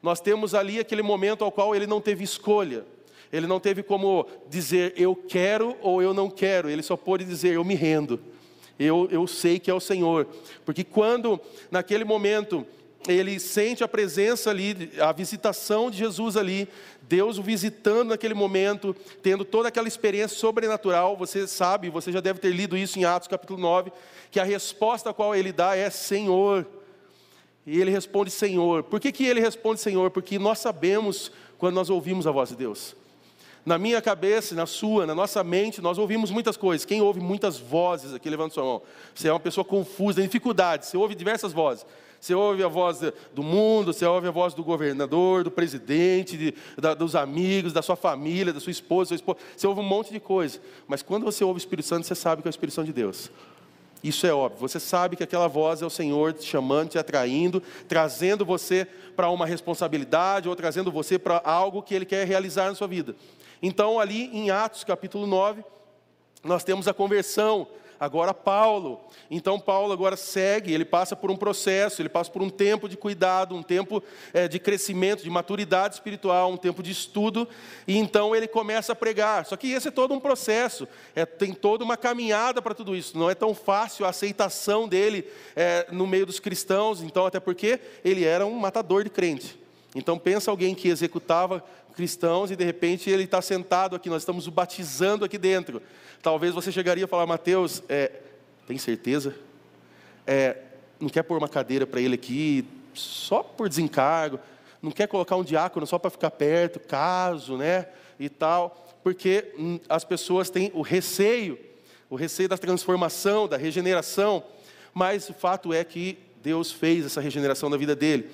Nós 0.02 0.20
temos 0.20 0.56
ali 0.56 0.80
aquele 0.80 1.04
momento 1.04 1.44
ao 1.44 1.52
qual 1.52 1.76
ele 1.76 1.86
não 1.86 2.02
teve 2.02 2.24
escolha. 2.24 2.84
Ele 3.32 3.48
não 3.48 3.60
teve 3.60 3.82
como 3.82 4.28
dizer 4.50 4.94
eu 4.98 5.16
quero 5.16 5.76
ou 5.82 6.02
eu 6.02 6.14
não 6.14 6.30
quero. 6.30 6.70
Ele 6.70 6.84
só 6.84 6.98
pôde 6.98 7.24
dizer 7.24 7.54
eu 7.54 7.64
me 7.64 7.76
rendo. 7.76 8.20
Eu, 8.78 9.08
eu 9.12 9.28
sei 9.28 9.60
que 9.60 9.70
é 9.70 9.74
o 9.74 9.80
Senhor. 9.80 10.28
Porque 10.66 10.84
quando, 10.84 11.40
naquele 11.70 12.04
momento, 12.04 12.66
ele 13.08 13.40
sente 13.40 13.84
a 13.84 13.88
presença 13.88 14.50
ali, 14.50 14.92
a 15.00 15.12
visitação 15.12 15.90
de 15.90 15.98
Jesus 15.98 16.36
ali, 16.36 16.68
Deus 17.02 17.38
o 17.38 17.44
visitando 17.44 18.10
naquele 18.10 18.34
momento, 18.34 18.96
tendo 19.22 19.44
toda 19.44 19.70
aquela 19.70 19.88
experiência 19.88 20.38
sobrenatural, 20.38 21.16
você 21.18 21.48
sabe, 21.48 21.90
você 21.90 22.12
já 22.12 22.22
deve 22.22 22.40
ter 22.40 22.52
lido 22.52 22.78
isso 22.78 23.00
em 23.00 23.06
Atos 23.06 23.28
capítulo 23.28 23.60
9, 23.60 23.92
que 24.30 24.40
a 24.40 24.44
resposta 24.44 25.10
a 25.10 25.14
qual 25.14 25.36
ele 25.36 25.52
dá 25.52 25.76
é 25.76 25.90
Senhor. 25.90 26.66
E 27.66 27.80
ele 27.80 27.92
responde 27.92 28.32
Senhor. 28.32 28.84
Por 28.84 29.00
que, 29.00 29.12
que 29.12 29.26
ele 29.26 29.40
responde 29.40 29.80
Senhor? 29.80 30.10
Porque 30.10 30.40
nós 30.40 30.60
sabemos 30.60 31.32
quando 31.58 31.76
nós 31.76 31.90
ouvimos 31.90 32.26
a 32.26 32.32
voz 32.32 32.50
de 32.50 32.56
Deus. 32.56 32.96
Na 33.66 33.78
minha 33.78 34.02
cabeça, 34.02 34.56
na 34.56 34.66
sua, 34.66 35.06
na 35.06 35.14
nossa 35.14 35.44
mente, 35.44 35.82
nós 35.82 35.98
ouvimos 35.98 36.32
muitas 36.32 36.58
coisas. 36.58 36.84
Quem 36.84 37.02
ouve 37.02 37.20
muitas 37.20 37.60
vozes 37.60 38.14
aqui, 38.14 38.30
levanta 38.30 38.56
sua 38.56 38.64
mão. 38.64 38.82
Você 39.14 39.28
é 39.28 39.32
uma 39.32 39.40
pessoa 39.40 39.64
confusa, 39.64 40.16
tem 40.16 40.26
dificuldade, 40.26 40.88
você 40.88 40.98
ouve 40.98 41.14
diversas 41.14 41.54
vozes. 41.54 41.86
Você 42.20 42.36
ouve 42.36 42.64
a 42.64 42.68
voz 42.68 43.00
do 43.34 43.42
mundo, 43.42 43.92
você 43.92 44.06
ouve 44.06 44.28
a 44.28 44.32
voz 44.32 44.54
do 44.54 44.64
governador, 44.64 45.44
do 45.44 45.50
presidente, 45.50 46.38
de, 46.38 46.54
da, 46.78 46.94
dos 46.94 47.16
amigos, 47.16 47.74
da 47.74 47.82
sua 47.82 47.96
família, 47.96 48.54
da 48.54 48.60
sua 48.60 48.70
esposa, 48.70 49.08
sua 49.10 49.16
esposa. 49.16 49.40
Você 49.58 49.66
ouve 49.66 49.82
um 49.82 49.84
monte 49.84 50.12
de 50.12 50.20
coisa. 50.20 50.60
Mas 50.88 51.02
quando 51.02 51.24
você 51.24 51.44
ouve 51.44 51.58
o 51.58 51.60
Espírito 51.60 51.88
Santo, 51.88 52.06
você 52.06 52.14
sabe 52.14 52.44
que 52.44 52.48
é 52.48 52.50
o 52.50 52.52
Espírito 52.52 52.76
Santo 52.76 52.86
de 52.86 52.94
Deus. 52.94 53.32
Isso 54.04 54.26
é 54.26 54.34
óbvio. 54.34 54.60
Você 54.60 54.80
sabe 54.80 55.16
que 55.16 55.24
aquela 55.24 55.48
voz 55.48 55.82
é 55.82 55.86
o 55.86 55.90
Senhor 55.90 56.34
te 56.34 56.46
chamando, 56.46 56.90
te 56.90 57.00
atraindo, 57.00 57.62
trazendo 57.88 58.46
você 58.46 58.88
para 59.16 59.30
uma 59.30 59.48
responsabilidade 59.48 60.48
ou 60.48 60.56
trazendo 60.56 60.92
você 60.92 61.18
para 61.18 61.42
algo 61.44 61.82
que 61.82 61.94
Ele 61.94 62.06
quer 62.06 62.28
realizar 62.28 62.70
na 62.70 62.76
sua 62.76 62.88
vida. 62.88 63.16
Então, 63.62 64.00
ali 64.00 64.26
em 64.36 64.50
Atos 64.50 64.84
capítulo 64.84 65.28
9, 65.28 65.64
nós 66.44 66.64
temos 66.64 66.88
a 66.88 66.94
conversão 66.94 67.68
agora 68.02 68.34
Paulo. 68.34 69.00
Então 69.30 69.60
Paulo 69.60 69.94
agora 69.94 70.18
segue, 70.18 70.74
ele 70.74 70.84
passa 70.84 71.16
por 71.16 71.30
um 71.30 71.36
processo, 71.36 72.02
ele 72.02 72.10
passa 72.10 72.32
por 72.32 72.42
um 72.42 72.50
tempo 72.50 72.90
de 72.90 72.98
cuidado, 72.98 73.54
um 73.54 73.62
tempo 73.62 74.02
é, 74.34 74.48
de 74.48 74.58
crescimento, 74.58 75.22
de 75.22 75.30
maturidade 75.30 75.94
espiritual, 75.94 76.52
um 76.52 76.58
tempo 76.58 76.82
de 76.82 76.90
estudo, 76.90 77.48
e 77.88 77.96
então 77.96 78.36
ele 78.36 78.48
começa 78.48 78.94
a 78.94 78.96
pregar. 78.96 79.46
Só 79.46 79.56
que 79.56 79.72
esse 79.72 79.90
é 79.90 79.92
todo 79.92 80.16
um 80.16 80.20
processo, 80.20 80.88
é, 81.16 81.28
tem 81.28 81.54
toda 81.54 81.84
uma 81.84 81.96
caminhada 81.96 82.60
para 82.60 82.74
tudo 82.74 82.96
isso. 82.96 83.16
Não 83.16 83.30
é 83.30 83.36
tão 83.36 83.54
fácil 83.54 84.04
a 84.04 84.10
aceitação 84.10 84.88
dele 84.88 85.24
é, 85.56 85.86
no 85.92 86.08
meio 86.08 86.26
dos 86.26 86.40
cristãos, 86.40 87.04
então 87.04 87.28
até 87.28 87.40
porque 87.40 87.80
ele 88.04 88.26
era 88.26 88.48
um 88.48 88.58
matador 88.58 89.04
de 89.04 89.12
crente. 89.12 89.62
Então 89.94 90.18
pensa 90.18 90.50
alguém 90.50 90.74
que 90.74 90.88
executava 90.88 91.64
cristãos 91.92 92.52
e 92.52 92.56
de 92.56 92.64
repente 92.64 93.10
ele 93.10 93.24
está 93.24 93.42
sentado 93.42 93.96
aqui, 93.96 94.10
nós 94.10 94.22
estamos 94.22 94.48
o 94.48 94.52
batizando 94.52 95.26
aqui 95.26 95.38
dentro. 95.38 95.82
Talvez 96.22 96.54
você 96.54 96.72
chegaria 96.72 97.06
a 97.06 97.08
falar, 97.08 97.26
Mateus, 97.26 97.84
é, 97.90 98.12
tem 98.68 98.78
certeza? 98.78 99.36
É, 100.26 100.58
não 101.00 101.10
quer 101.10 101.24
pôr 101.24 101.38
uma 101.38 101.50
cadeira 101.50 101.86
para 101.86 102.00
ele 102.00 102.16
aqui 102.16 102.66
só 102.94 103.42
por 103.44 103.68
desencargo? 103.68 104.40
Não 104.82 104.92
quer 104.92 105.08
colocar 105.08 105.36
um 105.36 105.44
diácono 105.44 105.86
só 105.86 106.00
para 106.00 106.10
ficar 106.10 106.32
perto, 106.32 106.80
caso, 106.80 107.58
né? 107.58 107.88
E 108.20 108.30
tal, 108.30 108.88
porque 109.04 109.54
hum, 109.58 109.80
as 109.90 110.04
pessoas 110.04 110.50
têm 110.50 110.72
o 110.74 110.82
receio, 110.82 111.58
o 112.10 112.16
receio 112.16 112.50
da 112.50 112.58
transformação, 112.58 113.48
da 113.48 113.58
regeneração, 113.58 114.44
mas 114.94 115.30
o 115.30 115.34
fato 115.34 115.74
é 115.74 115.84
que 115.84 116.18
Deus 116.44 116.72
fez 116.72 117.06
essa 117.06 117.22
regeneração 117.22 117.70
na 117.70 117.78
vida 117.78 117.96
dele. 117.96 118.30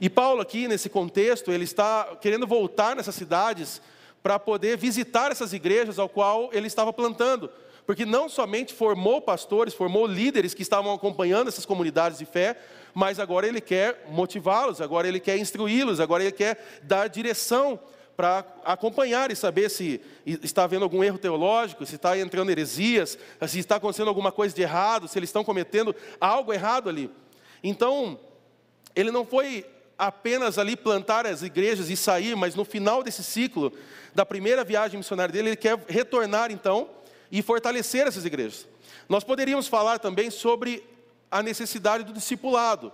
E 0.00 0.08
Paulo, 0.08 0.40
aqui 0.40 0.66
nesse 0.66 0.88
contexto, 0.88 1.52
ele 1.52 1.64
está 1.64 2.16
querendo 2.20 2.46
voltar 2.46 2.96
nessas 2.96 3.14
cidades 3.14 3.82
para 4.22 4.38
poder 4.38 4.76
visitar 4.78 5.30
essas 5.30 5.52
igrejas 5.52 5.98
ao 5.98 6.08
qual 6.08 6.48
ele 6.52 6.66
estava 6.66 6.92
plantando. 6.92 7.50
Porque 7.84 8.06
não 8.06 8.28
somente 8.28 8.72
formou 8.72 9.20
pastores, 9.20 9.74
formou 9.74 10.06
líderes 10.06 10.54
que 10.54 10.62
estavam 10.62 10.94
acompanhando 10.94 11.48
essas 11.48 11.66
comunidades 11.66 12.18
de 12.18 12.24
fé, 12.24 12.56
mas 12.94 13.18
agora 13.18 13.46
ele 13.46 13.60
quer 13.60 14.06
motivá-los, 14.08 14.80
agora 14.80 15.08
ele 15.08 15.20
quer 15.20 15.36
instruí-los, 15.36 16.00
agora 16.00 16.22
ele 16.22 16.32
quer 16.32 16.80
dar 16.82 17.08
direção 17.08 17.78
para 18.16 18.44
acompanhar 18.64 19.30
e 19.30 19.36
saber 19.36 19.70
se 19.70 20.00
está 20.26 20.64
havendo 20.64 20.84
algum 20.84 21.02
erro 21.02 21.18
teológico, 21.18 21.84
se 21.84 21.96
está 21.96 22.18
entrando 22.18 22.50
heresias, 22.50 23.18
se 23.48 23.58
está 23.58 23.76
acontecendo 23.76 24.08
alguma 24.08 24.30
coisa 24.30 24.54
de 24.54 24.62
errado, 24.62 25.08
se 25.08 25.18
eles 25.18 25.30
estão 25.30 25.42
cometendo 25.42 25.94
algo 26.20 26.52
errado 26.52 26.88
ali. 26.88 27.10
Então, 27.62 28.20
ele 28.94 29.10
não 29.10 29.24
foi 29.24 29.64
apenas 30.00 30.56
ali 30.56 30.76
plantar 30.76 31.26
as 31.26 31.42
igrejas 31.42 31.90
e 31.90 31.96
sair, 31.96 32.34
mas 32.34 32.54
no 32.54 32.64
final 32.64 33.02
desse 33.02 33.22
ciclo, 33.22 33.70
da 34.14 34.24
primeira 34.24 34.64
viagem 34.64 34.96
missionária 34.96 35.30
dele, 35.30 35.50
ele 35.50 35.56
quer 35.56 35.78
retornar 35.86 36.50
então 36.50 36.88
e 37.30 37.42
fortalecer 37.42 38.06
essas 38.06 38.24
igrejas. 38.24 38.66
Nós 39.06 39.22
poderíamos 39.22 39.68
falar 39.68 39.98
também 39.98 40.30
sobre 40.30 40.82
a 41.30 41.42
necessidade 41.42 42.02
do 42.04 42.14
discipulado, 42.14 42.90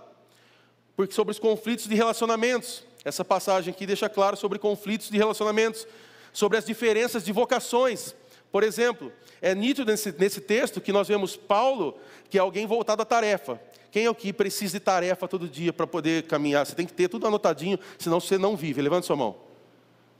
porque 0.97 1.13
sobre 1.13 1.31
os 1.31 1.39
conflitos 1.39 1.87
de 1.87 1.95
relacionamentos. 1.95 2.83
Essa 3.05 3.23
passagem 3.23 3.73
aqui 3.73 3.85
deixa 3.85 4.09
claro 4.09 4.35
sobre 4.35 4.59
conflitos 4.59 5.09
de 5.09 5.17
relacionamentos, 5.17 5.87
sobre 6.33 6.57
as 6.57 6.65
diferenças 6.65 7.23
de 7.23 7.31
vocações. 7.31 8.13
Por 8.51 8.63
exemplo, 8.63 9.13
é 9.41 9.55
nítido 9.55 9.89
nesse, 9.89 10.11
nesse 10.11 10.41
texto 10.41 10.81
que 10.81 10.91
nós 10.91 11.07
vemos 11.07 11.37
Paulo, 11.37 11.97
que 12.29 12.37
é 12.37 12.41
alguém 12.41 12.67
voltado 12.67 13.01
à 13.01 13.05
tarefa. 13.05 13.61
Quem 13.91 14.05
é 14.05 14.09
o 14.09 14.15
que 14.15 14.33
precisa 14.33 14.73
de 14.73 14.79
tarefa 14.79 15.27
todo 15.27 15.47
dia 15.47 15.71
para 15.71 15.87
poder 15.87 16.23
caminhar? 16.23 16.65
Você 16.65 16.75
tem 16.75 16.85
que 16.85 16.93
ter 16.93 17.07
tudo 17.07 17.27
anotadinho, 17.27 17.79
senão 17.97 18.19
você 18.19 18.37
não 18.37 18.55
vive. 18.55 18.81
Levante 18.81 19.05
sua 19.05 19.15
mão. 19.15 19.47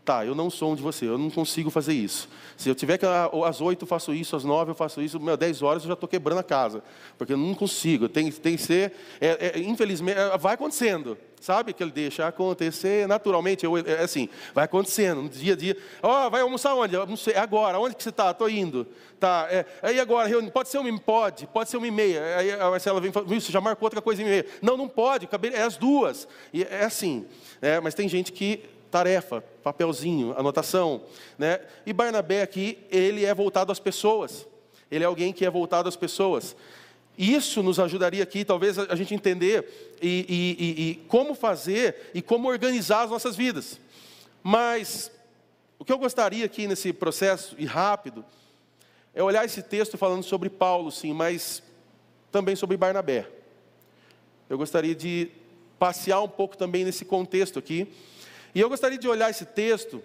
Tá, 0.08 0.26
eu 0.26 0.34
não 0.34 0.50
sou 0.50 0.72
um 0.72 0.76
de 0.76 0.82
você, 0.82 1.06
eu 1.06 1.18
não 1.18 1.30
consigo 1.30 1.70
fazer 1.70 1.94
isso. 1.94 2.30
Se 2.56 2.70
eu 2.70 2.74
tiver 2.74 2.98
que 2.98 3.06
às 3.06 3.60
oito 3.60 3.84
eu 3.84 3.88
faço 3.88 4.14
isso, 4.14 4.38
às 4.38 4.46
nove 4.46 4.72
eu 4.72 4.76
faço 4.76 5.02
isso, 5.02 5.20
meu, 5.20 5.36
dez 5.36 5.62
horas 5.62 5.84
eu 5.84 5.90
já 5.90 5.96
estou 5.96 6.08
quebrando 6.08 6.38
a 6.38 6.44
casa, 6.44 6.82
porque 7.18 7.34
eu 7.34 7.38
não 7.38 7.54
consigo. 7.54 8.08
Tem, 8.08 8.32
tem 8.32 8.56
que 8.56 8.62
ser, 8.62 8.94
é, 9.20 9.52
é, 9.54 9.60
infelizmente, 9.60 10.18
é, 10.18 10.38
vai 10.38 10.54
acontecendo, 10.54 11.18
sabe? 11.40 11.74
Que 11.74 11.84
ele 11.84 11.92
deixa 11.92 12.28
acontecer 12.28 13.08
naturalmente, 13.08 13.66
eu, 13.66 13.78
é 13.78 14.04
assim, 14.04 14.30
vai 14.54 14.66
acontecendo 14.66 15.22
no 15.22 15.30
dia 15.30 15.54
a 15.54 15.56
dia. 15.56 15.78
Ó, 16.02 16.28
oh, 16.28 16.30
vai 16.30 16.42
almoçar 16.42 16.74
onde? 16.76 16.96
Eu 16.96 17.06
não 17.06 17.18
sei, 17.18 17.34
é 17.34 17.40
agora, 17.40 17.80
onde 17.80 17.96
que 17.96 18.04
você 18.04 18.10
está? 18.10 18.32
Estou 18.32 18.50
indo. 18.50 18.88
Tá, 19.20 19.48
é, 19.50 19.66
aí 19.82 20.00
agora, 20.00 20.30
pode 20.52 20.70
ser 20.70 20.78
uma 20.78 21.00
pode, 21.00 21.48
pode 21.48 21.70
ser 21.70 21.78
uma 21.78 21.88
e 21.88 21.92
meia. 21.92 22.38
Aí 22.38 22.52
a 22.52 22.70
Marcela 22.70 23.02
vem 23.02 23.10
e 23.10 23.14
fala, 23.14 23.26
você 23.26 23.52
já 23.52 23.62
marcou 23.62 23.86
outra 23.86 24.02
coisa 24.02 24.22
em 24.22 24.26
meia. 24.26 24.46
Não, 24.62 24.78
não 24.78 24.88
pode, 24.88 25.28
é 25.54 25.62
as 25.62 25.78
duas. 25.78 26.28
E 26.54 26.64
é 26.64 26.84
assim, 26.84 27.26
é, 27.62 27.80
mas 27.80 27.94
tem 27.94 28.08
gente 28.08 28.32
que 28.32 28.64
tarefa, 28.90 29.44
papelzinho, 29.64 30.34
anotação. 30.38 31.04
Né? 31.38 31.60
E 31.86 31.94
Barnabé 31.94 32.42
aqui, 32.42 32.78
ele 32.90 33.26
é 33.26 33.34
voltado 33.34 33.72
às 33.72 33.80
pessoas. 33.80 34.48
Ele 34.90 35.04
é 35.04 35.08
alguém 35.08 35.34
que 35.34 35.46
é 35.46 35.50
voltado 35.50 35.90
às 35.90 35.96
pessoas. 35.96 36.56
Isso 37.18 37.64
nos 37.64 37.80
ajudaria 37.80 38.22
aqui, 38.22 38.46
talvez, 38.46 38.78
a 38.78 38.96
gente 38.96 39.14
entender 39.14 39.98
e, 40.02 40.26
e, 40.30 40.82
e, 40.90 40.96
como 41.08 41.34
fazer 41.34 42.12
e 42.14 42.22
como 42.22 42.48
organizar 42.48 43.04
as 43.04 43.10
nossas 43.10 43.36
vidas. 43.36 43.80
Mas 44.44 45.12
o 45.80 45.86
que 45.86 45.92
eu 45.92 45.98
gostaria 45.98 46.46
aqui 46.46 46.68
nesse 46.68 46.94
processo, 46.94 47.56
e 47.58 47.66
rápido, 47.66 48.24
é 49.16 49.24
olhar 49.24 49.44
esse 49.44 49.64
texto 49.64 49.98
falando 49.98 50.24
sobre 50.24 50.48
Paulo, 50.48 50.92
sim, 50.92 51.12
mas 51.12 51.64
também 52.32 52.56
sobre 52.56 52.78
Barnabé. 52.78 53.28
Eu 54.48 54.58
gostaria 54.58 54.94
de 54.94 55.32
passear 55.80 56.22
um 56.22 56.30
pouco 56.30 56.56
também 56.56 56.86
nesse 56.86 57.04
contexto 57.04 57.58
aqui 57.58 57.92
e 58.54 58.60
eu 58.60 58.70
gostaria 58.70 58.98
de 58.98 59.08
olhar 59.08 59.30
esse 59.30 59.46
texto 59.46 60.02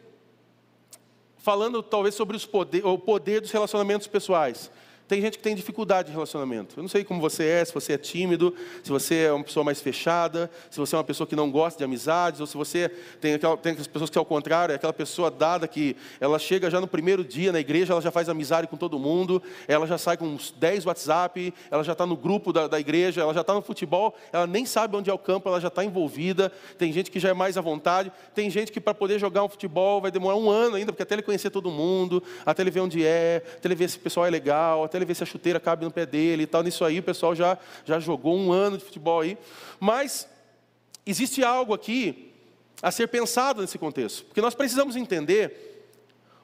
falando 1.38 1.82
talvez 1.82 2.14
sobre 2.14 2.38
poder, 2.38 2.84
o 2.84 2.98
poder 2.98 3.40
dos 3.40 3.50
relacionamentos 3.50 4.06
pessoais. 4.06 4.70
Tem 5.12 5.20
gente 5.20 5.36
que 5.36 5.44
tem 5.44 5.54
dificuldade 5.54 6.06
de 6.06 6.14
relacionamento. 6.14 6.74
Eu 6.74 6.82
não 6.82 6.88
sei 6.88 7.04
como 7.04 7.20
você 7.20 7.44
é, 7.44 7.62
se 7.66 7.74
você 7.74 7.92
é 7.92 7.98
tímido, 7.98 8.54
se 8.82 8.88
você 8.88 9.24
é 9.24 9.32
uma 9.34 9.44
pessoa 9.44 9.62
mais 9.62 9.78
fechada, 9.78 10.50
se 10.70 10.80
você 10.80 10.94
é 10.94 10.98
uma 10.98 11.04
pessoa 11.04 11.26
que 11.26 11.36
não 11.36 11.50
gosta 11.50 11.76
de 11.76 11.84
amizades, 11.84 12.40
ou 12.40 12.46
se 12.46 12.56
você 12.56 12.88
tem, 13.20 13.38
tem 13.38 13.72
aquelas 13.72 13.86
pessoas 13.86 14.08
que, 14.08 14.16
ao 14.16 14.24
contrário, 14.24 14.72
é 14.72 14.76
aquela 14.76 14.94
pessoa 14.94 15.30
dada 15.30 15.68
que 15.68 15.94
ela 16.18 16.38
chega 16.38 16.70
já 16.70 16.80
no 16.80 16.86
primeiro 16.86 17.22
dia 17.22 17.52
na 17.52 17.60
igreja, 17.60 17.92
ela 17.92 18.00
já 18.00 18.10
faz 18.10 18.30
amizade 18.30 18.66
com 18.66 18.78
todo 18.78 18.98
mundo, 18.98 19.42
ela 19.68 19.86
já 19.86 19.98
sai 19.98 20.16
com 20.16 20.24
uns 20.24 20.50
10 20.50 20.86
WhatsApp, 20.86 21.52
ela 21.70 21.84
já 21.84 21.92
está 21.92 22.06
no 22.06 22.16
grupo 22.16 22.50
da, 22.50 22.66
da 22.66 22.80
igreja, 22.80 23.20
ela 23.20 23.34
já 23.34 23.42
está 23.42 23.52
no 23.52 23.60
futebol, 23.60 24.14
ela 24.32 24.46
nem 24.46 24.64
sabe 24.64 24.96
onde 24.96 25.10
é 25.10 25.12
o 25.12 25.18
campo, 25.18 25.46
ela 25.46 25.60
já 25.60 25.68
está 25.68 25.84
envolvida. 25.84 26.50
Tem 26.78 26.90
gente 26.90 27.10
que 27.10 27.20
já 27.20 27.28
é 27.28 27.34
mais 27.34 27.58
à 27.58 27.60
vontade, 27.60 28.10
tem 28.34 28.48
gente 28.48 28.72
que 28.72 28.80
para 28.80 28.94
poder 28.94 29.18
jogar 29.18 29.44
um 29.44 29.48
futebol 29.50 30.00
vai 30.00 30.10
demorar 30.10 30.36
um 30.36 30.48
ano 30.48 30.76
ainda, 30.76 30.90
porque 30.90 31.02
até 31.02 31.16
ele 31.16 31.22
conhecer 31.22 31.50
todo 31.50 31.70
mundo, 31.70 32.22
até 32.46 32.62
ele 32.62 32.70
ver 32.70 32.80
onde 32.80 33.04
é, 33.04 33.42
até 33.58 33.68
ele 33.68 33.74
ver 33.74 33.90
se 33.90 33.98
o 33.98 34.00
pessoal 34.00 34.24
é 34.24 34.30
legal, 34.30 34.84
até 34.84 35.01
ele 35.02 35.08
ver 35.08 35.14
se 35.14 35.22
a 35.22 35.26
chuteira 35.26 35.60
cabe 35.60 35.84
no 35.84 35.90
pé 35.90 36.06
dele 36.06 36.44
e 36.44 36.46
tal. 36.46 36.62
Nisso 36.62 36.84
aí 36.84 36.98
o 36.98 37.02
pessoal 37.02 37.34
já, 37.34 37.58
já 37.84 37.98
jogou 38.00 38.36
um 38.36 38.52
ano 38.52 38.78
de 38.78 38.84
futebol 38.84 39.20
aí. 39.20 39.36
Mas 39.78 40.28
existe 41.04 41.44
algo 41.44 41.74
aqui 41.74 42.32
a 42.80 42.90
ser 42.90 43.08
pensado 43.08 43.60
nesse 43.60 43.78
contexto. 43.78 44.24
Porque 44.24 44.40
nós 44.40 44.54
precisamos 44.54 44.96
entender 44.96 45.86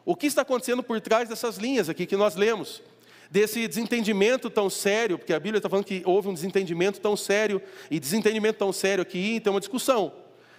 o 0.05 0.17
que 0.17 0.27
está 0.27 0.43
acontecendo 0.43 0.83
por 0.83 1.01
trás 1.01 1.29
dessas 1.29 1.59
linhas 1.59 1.89
aqui 1.89 2.07
que 2.07 2.17
nós 2.17 2.35
lemos? 2.35 2.83
Desse 3.31 3.69
desentendimento 3.69 4.49
tão 4.49 4.71
sério, 4.71 5.19
porque 5.19 5.35
a 5.35 5.41
Bíblia 5.41 5.59
está 5.59 5.69
falando 5.69 5.85
que 5.85 6.03
houve 6.07 6.29
um 6.29 6.35
desentendimento 6.35 6.99
tão 7.01 7.15
sério, 7.15 7.61
e 7.91 8.01
desentendimento 8.01 8.59
tão 8.59 8.73
sério 8.73 9.03
aqui, 9.03 9.35
então 9.35 9.53
uma 9.53 9.61
discussão. 9.61 10.13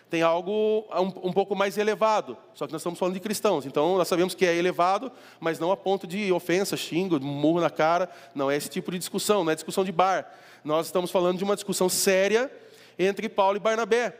Tem 0.10 0.24
algo 0.24 0.86
um, 0.92 1.30
um 1.30 1.34
pouco 1.34 1.56
mais 1.56 1.78
elevado, 1.78 2.36
só 2.56 2.66
que 2.66 2.74
nós 2.74 2.82
estamos 2.82 2.98
falando 2.98 3.14
de 3.14 3.20
cristãos, 3.20 3.66
então 3.66 3.96
nós 3.96 4.08
sabemos 4.08 4.34
que 4.34 4.44
é 4.44 4.56
elevado, 4.56 5.12
mas 5.40 5.60
não 5.60 5.72
a 5.72 5.78
ponto 5.78 6.08
de 6.08 6.32
ofensa, 6.32 6.76
xingo, 6.76 7.20
murro 7.20 7.62
na 7.62 7.70
cara, 7.70 8.10
não 8.34 8.50
é 8.50 8.58
esse 8.58 8.70
tipo 8.70 8.92
de 8.92 8.98
discussão, 8.98 9.44
não 9.44 9.52
é 9.52 9.56
discussão 9.56 9.84
de 9.84 9.92
bar. 9.92 10.28
Nós 10.64 10.88
estamos 10.88 11.12
falando 11.12 11.38
de 11.38 11.44
uma 11.44 11.56
discussão 11.56 11.88
séria 11.88 12.52
entre 12.98 13.30
Paulo 13.30 13.58
e 13.58 13.60
Barnabé, 13.60 14.18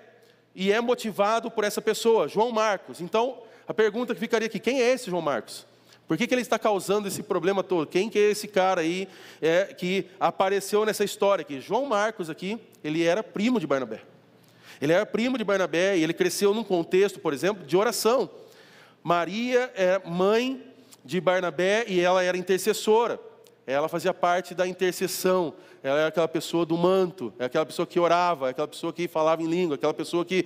e 0.54 0.72
é 0.72 0.80
motivado 0.80 1.50
por 1.50 1.64
essa 1.64 1.82
pessoa, 1.82 2.28
João 2.28 2.52
Marcos. 2.52 3.02
Então, 3.02 3.40
a 3.68 3.74
pergunta 3.74 4.14
que 4.14 4.20
ficaria 4.20 4.46
aqui: 4.46 4.60
quem 4.60 4.82
é 4.82 4.92
esse 4.92 5.10
João 5.10 5.22
Marcos? 5.22 5.66
Por 6.08 6.18
que, 6.18 6.26
que 6.26 6.34
ele 6.34 6.42
está 6.42 6.58
causando 6.58 7.08
esse 7.08 7.22
problema 7.22 7.64
todo? 7.64 7.88
Quem 7.88 8.10
que 8.10 8.18
é 8.18 8.32
esse 8.32 8.48
cara 8.48 8.82
aí 8.82 9.08
é, 9.42 9.66
que 9.66 10.08
apareceu 10.20 10.84
nessa 10.84 11.04
história 11.04 11.44
aqui? 11.44 11.62
João 11.62 11.86
Marcos 11.86 12.32
aqui, 12.32 12.60
ele 12.84 13.04
era 13.04 13.22
primo 13.22 13.60
de 13.60 13.68
Barnabé. 13.68 14.02
Ele 14.82 14.94
era 14.94 15.06
primo 15.06 15.38
de 15.38 15.44
Barnabé 15.44 15.98
e 15.98 16.04
ele 16.04 16.14
cresceu 16.14 16.54
num 16.54 16.64
contexto, 16.64 17.20
por 17.20 17.34
exemplo, 17.34 17.66
de 17.66 17.76
oração. 17.76 18.30
Maria 19.04 19.72
é 19.76 20.02
mãe 20.06 20.64
de 21.04 21.20
Barnabé 21.20 21.86
e 21.88 22.00
ela 22.00 22.24
era 22.24 22.38
intercessora. 22.38 23.20
Ela 23.66 23.88
fazia 23.88 24.14
parte 24.14 24.56
da 24.56 24.68
intercessão 24.68 25.54
ela 25.82 26.00
era 26.00 26.08
aquela 26.08 26.28
pessoa 26.28 26.66
do 26.66 26.78
manto, 26.78 27.34
é 27.40 27.46
aquela 27.46 27.66
pessoa 27.66 27.86
que 27.86 28.00
orava, 28.00 28.48
é 28.48 28.50
aquela 28.52 28.68
pessoa 28.68 28.92
que 28.92 29.08
falava 29.08 29.42
em 29.42 29.48
língua, 29.48 29.76
aquela 29.76 29.94
pessoa 29.94 30.26
que 30.26 30.46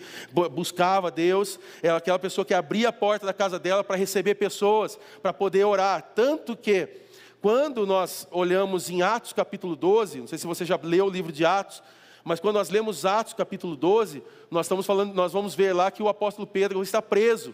buscava 0.51 1.09
Deus, 1.09 1.59
é 1.81 1.89
aquela 1.89 2.19
pessoa 2.19 2.45
que 2.45 2.53
abria 2.53 2.89
a 2.89 2.93
porta 2.93 3.25
da 3.25 3.33
casa 3.33 3.57
dela 3.57 3.83
para 3.83 3.95
receber 3.95 4.35
pessoas, 4.35 4.99
para 5.21 5.33
poder 5.33 5.63
orar. 5.63 6.11
Tanto 6.13 6.55
que, 6.55 6.87
quando 7.41 7.85
nós 7.85 8.27
olhamos 8.31 8.89
em 8.89 9.01
Atos 9.01 9.33
capítulo 9.33 9.75
12, 9.75 10.19
não 10.19 10.27
sei 10.27 10.37
se 10.37 10.45
você 10.45 10.65
já 10.65 10.79
leu 10.81 11.07
o 11.07 11.09
livro 11.09 11.31
de 11.31 11.43
Atos, 11.43 11.81
mas 12.23 12.39
quando 12.39 12.55
nós 12.55 12.69
lemos 12.69 13.05
Atos 13.05 13.33
capítulo 13.33 13.75
12, 13.75 14.23
nós 14.49 14.65
estamos 14.65 14.85
falando, 14.85 15.13
nós 15.13 15.33
vamos 15.33 15.53
ver 15.53 15.73
lá 15.73 15.91
que 15.91 16.01
o 16.01 16.07
apóstolo 16.07 16.47
Pedro 16.47 16.81
está 16.81 17.01
preso. 17.01 17.53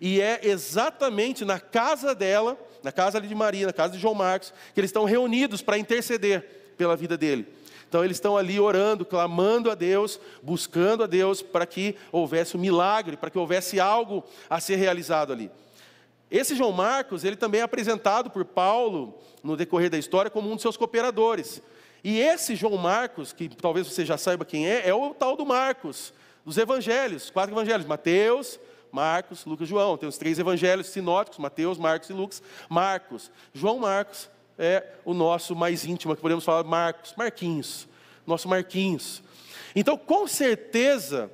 E 0.00 0.20
é 0.20 0.40
exatamente 0.42 1.44
na 1.44 1.58
casa 1.60 2.14
dela, 2.14 2.56
na 2.82 2.92
casa 2.92 3.20
de 3.20 3.34
Maria, 3.34 3.66
na 3.66 3.72
casa 3.72 3.94
de 3.94 3.98
João 3.98 4.14
Marcos, 4.14 4.52
que 4.74 4.80
eles 4.80 4.88
estão 4.88 5.04
reunidos 5.04 5.62
para 5.62 5.78
interceder 5.78 6.74
pela 6.76 6.96
vida 6.96 7.16
dele. 7.16 7.46
Então 7.88 8.04
eles 8.04 8.18
estão 8.18 8.36
ali 8.36 8.60
orando, 8.60 9.04
clamando 9.04 9.70
a 9.70 9.74
Deus, 9.74 10.20
buscando 10.42 11.04
a 11.04 11.06
Deus 11.06 11.40
para 11.40 11.64
que 11.64 11.96
houvesse 12.12 12.56
um 12.56 12.60
milagre, 12.60 13.16
para 13.16 13.30
que 13.30 13.38
houvesse 13.38 13.80
algo 13.80 14.22
a 14.48 14.60
ser 14.60 14.76
realizado 14.76 15.32
ali. 15.32 15.50
Esse 16.30 16.54
João 16.54 16.72
Marcos, 16.72 17.24
ele 17.24 17.36
também 17.36 17.60
é 17.62 17.64
apresentado 17.64 18.28
por 18.28 18.44
Paulo 18.44 19.18
no 19.42 19.56
decorrer 19.56 19.88
da 19.88 19.96
história 19.96 20.30
como 20.30 20.50
um 20.50 20.54
dos 20.54 20.62
seus 20.62 20.76
cooperadores. 20.76 21.62
E 22.02 22.18
esse 22.20 22.54
João 22.54 22.76
Marcos, 22.76 23.32
que 23.32 23.48
talvez 23.48 23.86
você 23.86 24.04
já 24.04 24.16
saiba 24.16 24.44
quem 24.44 24.68
é, 24.68 24.88
é 24.88 24.94
o 24.94 25.14
tal 25.14 25.36
do 25.36 25.44
Marcos, 25.44 26.12
dos 26.44 26.56
evangelhos, 26.56 27.30
quatro 27.30 27.54
evangelhos, 27.54 27.86
Mateus, 27.86 28.58
Marcos, 28.90 29.44
Lucas 29.44 29.68
João. 29.68 29.96
Tem 29.96 30.08
os 30.08 30.18
três 30.18 30.38
evangelhos 30.38 30.88
sinóticos, 30.88 31.38
Mateus, 31.38 31.78
Marcos 31.78 32.08
e 32.08 32.12
Lucas. 32.12 32.42
Marcos, 32.68 33.30
João 33.52 33.78
Marcos 33.78 34.30
é 34.58 34.84
o 35.04 35.14
nosso 35.14 35.54
mais 35.54 35.84
íntimo, 35.84 36.14
que 36.14 36.22
podemos 36.22 36.44
falar 36.44 36.64
Marcos, 36.64 37.14
Marquinhos, 37.16 37.86
nosso 38.26 38.48
Marquinhos. 38.48 39.22
Então, 39.74 39.96
com 39.96 40.26
certeza, 40.26 41.30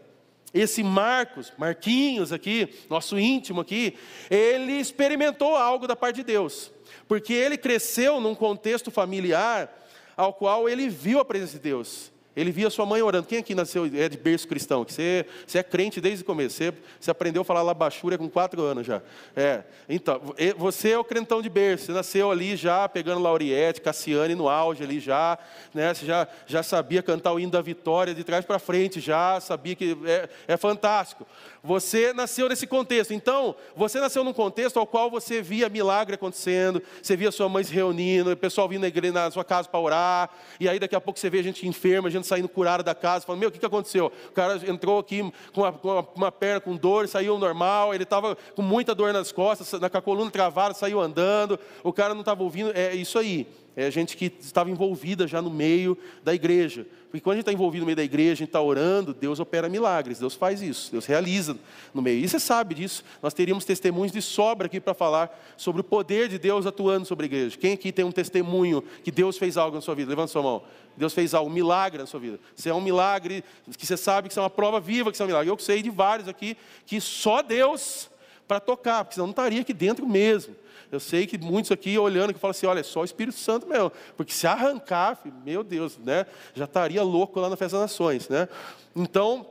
esse 0.52 0.82
Marcos, 0.82 1.52
Marquinhos 1.56 2.32
aqui, 2.32 2.68
nosso 2.90 3.18
íntimo 3.18 3.60
aqui, 3.60 3.96
ele 4.30 4.72
experimentou 4.72 5.56
algo 5.56 5.86
da 5.86 5.96
parte 5.96 6.16
de 6.16 6.24
Deus, 6.24 6.70
porque 7.08 7.32
ele 7.32 7.56
cresceu 7.56 8.20
num 8.20 8.34
contexto 8.34 8.90
familiar 8.90 9.83
ao 10.16 10.32
qual 10.32 10.68
ele 10.68 10.88
viu 10.88 11.18
a 11.18 11.24
presença 11.24 11.54
de 11.54 11.60
Deus. 11.60 12.13
Ele 12.36 12.50
via 12.50 12.68
sua 12.68 12.84
mãe 12.84 13.00
orando. 13.00 13.26
Quem 13.26 13.38
aqui 13.38 13.54
nasceu 13.54 13.84
é 13.84 14.08
de 14.08 14.16
berço 14.16 14.48
cristão? 14.48 14.84
Que 14.84 14.92
você, 14.92 15.26
você 15.46 15.58
é 15.58 15.62
crente 15.62 16.00
desde 16.00 16.22
o 16.22 16.26
começo. 16.26 16.56
Você, 16.56 16.74
você 16.98 17.10
aprendeu 17.10 17.42
a 17.42 17.44
falar 17.44 17.62
labachúria 17.62 18.18
com 18.18 18.28
quatro 18.28 18.62
anos 18.62 18.86
já. 18.86 19.00
É. 19.36 19.62
Então, 19.88 20.20
você 20.56 20.90
é 20.90 20.98
o 20.98 21.04
crentão 21.04 21.40
de 21.40 21.48
berço. 21.48 21.86
Você 21.86 21.92
nasceu 21.92 22.30
ali 22.30 22.56
já 22.56 22.88
pegando 22.88 23.22
Lauriette, 23.22 23.80
Cassiane 23.80 24.34
no 24.34 24.48
auge 24.48 24.82
ali 24.82 24.98
já. 24.98 25.38
Né? 25.72 25.94
Você 25.94 26.06
já, 26.06 26.26
já 26.46 26.62
sabia 26.62 27.02
cantar 27.02 27.32
o 27.32 27.38
hino 27.38 27.52
da 27.52 27.62
vitória 27.62 28.14
de 28.14 28.24
trás 28.24 28.44
para 28.44 28.58
frente 28.58 29.00
já. 29.00 29.40
Sabia 29.40 29.74
que 29.74 29.96
é, 30.04 30.28
é 30.48 30.56
fantástico. 30.56 31.26
Você 31.62 32.12
nasceu 32.12 32.46
nesse 32.46 32.66
contexto. 32.66 33.14
Então, 33.14 33.54
você 33.74 33.98
nasceu 33.98 34.22
num 34.22 34.34
contexto 34.34 34.78
ao 34.78 34.86
qual 34.86 35.10
você 35.10 35.40
via 35.40 35.66
milagre 35.70 36.14
acontecendo, 36.14 36.82
você 37.02 37.16
via 37.16 37.32
sua 37.32 37.48
mãe 37.48 37.64
se 37.64 37.72
reunindo, 37.72 38.30
o 38.30 38.36
pessoal 38.36 38.68
vindo 38.68 38.82
na, 38.82 38.88
igreja, 38.88 39.14
na 39.14 39.30
sua 39.30 39.44
casa 39.44 39.66
para 39.66 39.80
orar, 39.80 40.30
e 40.60 40.68
aí 40.68 40.78
daqui 40.78 40.94
a 40.94 41.00
pouco 41.00 41.18
você 41.18 41.30
vê 41.30 41.42
gente 41.42 41.66
enferma, 41.66 42.08
a 42.08 42.10
saindo 42.24 42.48
curada 42.48 42.82
da 42.82 42.94
casa, 42.94 43.24
falando, 43.24 43.40
meu, 43.40 43.48
o 43.48 43.52
que, 43.52 43.58
que 43.58 43.66
aconteceu? 43.66 44.12
O 44.28 44.32
cara 44.32 44.60
entrou 44.68 44.98
aqui 44.98 45.20
com 45.52 45.60
uma, 45.60 45.72
com 45.72 46.06
uma, 46.16 46.32
perna 46.32 46.60
com 46.60 46.76
dor, 46.76 47.06
saiu 47.08 47.38
normal, 47.38 47.94
ele 47.94 48.04
estava 48.04 48.36
com 48.54 48.62
muita 48.62 48.94
dor 48.94 49.12
nas 49.12 49.30
costas, 49.32 49.70
com 49.70 49.98
a 49.98 50.02
coluna 50.02 50.30
travada, 50.30 50.74
saiu 50.74 51.00
andando, 51.00 51.58
o 51.82 51.92
cara 51.92 52.14
não 52.14 52.20
estava 52.20 52.42
ouvindo, 52.42 52.72
é 52.74 52.94
isso 52.94 53.18
aí 53.18 53.46
é 53.76 53.90
gente 53.90 54.16
que 54.16 54.32
estava 54.40 54.70
envolvida 54.70 55.26
já 55.26 55.42
no 55.42 55.50
meio 55.50 55.98
da 56.22 56.32
igreja. 56.32 56.86
Porque 57.10 57.20
quando 57.20 57.34
a 57.34 57.36
gente 57.36 57.42
está 57.42 57.52
envolvido 57.52 57.82
no 57.82 57.86
meio 57.86 57.96
da 57.96 58.04
igreja, 58.04 58.32
a 58.32 58.36
gente 58.36 58.48
está 58.48 58.60
orando, 58.60 59.14
Deus 59.14 59.38
opera 59.40 59.68
milagres, 59.68 60.18
Deus 60.18 60.34
faz 60.34 60.62
isso, 60.62 60.90
Deus 60.90 61.06
realiza 61.06 61.56
no 61.92 62.02
meio. 62.02 62.24
E 62.24 62.28
você 62.28 62.38
sabe 62.38 62.74
disso, 62.74 63.04
nós 63.22 63.34
teríamos 63.34 63.64
testemunhos 63.64 64.12
de 64.12 64.22
sobra 64.22 64.66
aqui 64.66 64.80
para 64.80 64.94
falar 64.94 65.54
sobre 65.56 65.80
o 65.80 65.84
poder 65.84 66.28
de 66.28 66.38
Deus 66.38 66.66
atuando 66.66 67.06
sobre 67.06 67.24
a 67.24 67.26
igreja. 67.26 67.56
Quem 67.56 67.72
aqui 67.72 67.92
tem 67.92 68.04
um 68.04 68.12
testemunho 68.12 68.82
que 69.02 69.10
Deus 69.10 69.38
fez 69.38 69.56
algo 69.56 69.76
na 69.76 69.80
sua 69.80 69.94
vida? 69.94 70.10
Levanta 70.10 70.28
sua 70.28 70.42
mão. 70.42 70.62
Deus 70.96 71.12
fez 71.12 71.34
algo, 71.34 71.50
um 71.50 71.52
milagre 71.52 71.98
na 71.98 72.06
sua 72.06 72.20
vida. 72.20 72.38
Se 72.54 72.68
é 72.68 72.74
um 72.74 72.80
milagre, 72.80 73.44
que 73.76 73.86
você 73.86 73.96
sabe 73.96 74.28
que 74.28 74.32
isso 74.32 74.40
é 74.40 74.42
uma 74.42 74.50
prova 74.50 74.80
viva 74.80 75.10
que 75.10 75.16
isso 75.16 75.22
é 75.22 75.26
um 75.26 75.28
milagre. 75.28 75.50
Eu 75.50 75.58
sei 75.58 75.82
de 75.82 75.90
vários 75.90 76.28
aqui 76.28 76.56
que 76.86 77.00
só 77.00 77.42
Deus 77.42 78.10
para 78.46 78.60
tocar, 78.60 79.04
porque 79.04 79.14
senão 79.14 79.26
não 79.26 79.32
estaria 79.32 79.60
aqui 79.60 79.72
dentro 79.72 80.06
mesmo. 80.06 80.54
Eu 80.92 81.00
sei 81.00 81.26
que 81.26 81.36
muitos 81.36 81.72
aqui 81.72 81.98
olhando 81.98 82.32
que 82.32 82.38
falam 82.38 82.52
assim, 82.52 82.66
olha, 82.66 82.80
é 82.80 82.82
só 82.82 83.00
o 83.00 83.04
Espírito 83.04 83.36
Santo 83.36 83.66
mesmo, 83.66 83.90
porque 84.16 84.32
se 84.32 84.46
arrancar, 84.46 85.18
meu 85.44 85.64
Deus, 85.64 85.98
né, 85.98 86.26
já 86.54 86.64
estaria 86.64 87.02
louco 87.02 87.40
lá 87.40 87.48
na 87.48 87.56
Festa 87.56 87.78
das 87.78 87.90
Nações, 87.90 88.28
né? 88.28 88.48
Então, 88.94 89.46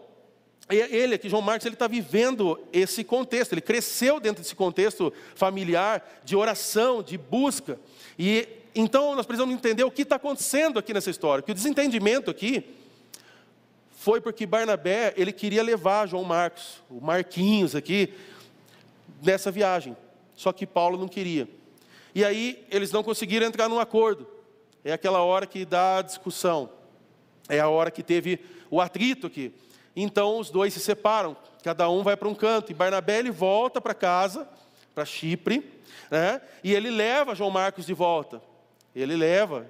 ele 0.69 1.15
aqui, 1.15 1.27
João 1.27 1.41
Marcos, 1.41 1.65
ele 1.65 1.75
está 1.75 1.87
vivendo 1.87 2.59
esse 2.71 3.03
contexto, 3.03 3.53
ele 3.53 3.61
cresceu 3.61 4.19
dentro 4.19 4.41
desse 4.41 4.55
contexto 4.55 5.11
familiar, 5.35 6.21
de 6.23 6.35
oração, 6.35 7.03
de 7.03 7.17
busca, 7.17 7.77
e 8.17 8.47
então 8.75 9.15
nós 9.15 9.25
precisamos 9.25 9.53
entender 9.53 9.83
o 9.83 9.91
que 9.91 10.01
está 10.01 10.15
acontecendo 10.15 10.79
aqui 10.79 10.93
nessa 10.93 11.09
história, 11.09 11.43
que 11.43 11.51
o 11.51 11.55
desentendimento 11.55 12.31
aqui 12.31 12.63
foi 14.03 14.19
porque 14.19 14.45
Barnabé, 14.45 15.13
ele 15.15 15.31
queria 15.31 15.63
levar 15.63 16.07
João 16.07 16.25
Marcos, 16.25 16.81
o 16.89 16.99
Marquinhos 16.99 17.73
aqui, 17.73 18.13
nessa 19.21 19.49
viagem. 19.49 19.95
Só 20.35 20.51
que 20.51 20.67
Paulo 20.67 20.97
não 20.97 21.07
queria. 21.07 21.47
E 22.13 22.25
aí 22.25 22.65
eles 22.69 22.91
não 22.91 23.01
conseguiram 23.01 23.47
entrar 23.47 23.69
num 23.69 23.79
acordo. 23.79 24.27
É 24.83 24.91
aquela 24.91 25.21
hora 25.21 25.47
que 25.47 25.63
dá 25.63 25.99
a 25.99 26.01
discussão. 26.01 26.69
É 27.47 27.61
a 27.61 27.69
hora 27.69 27.89
que 27.89 28.03
teve 28.03 28.41
o 28.69 28.81
atrito 28.81 29.27
aqui. 29.27 29.53
Então 29.95 30.37
os 30.37 30.49
dois 30.49 30.73
se 30.73 30.81
separam, 30.81 31.37
cada 31.63 31.89
um 31.89 32.03
vai 32.03 32.17
para 32.17 32.27
um 32.27 32.35
canto. 32.35 32.71
E 32.71 32.75
Barnabé 32.75 33.19
ele 33.19 33.31
volta 33.31 33.79
para 33.79 33.93
casa, 33.93 34.45
para 34.93 35.05
Chipre, 35.05 35.63
né? 36.11 36.41
e 36.61 36.73
ele 36.73 36.89
leva 36.89 37.35
João 37.35 37.49
Marcos 37.49 37.85
de 37.85 37.93
volta. 37.93 38.41
Ele 38.95 39.15
leva 39.15 39.69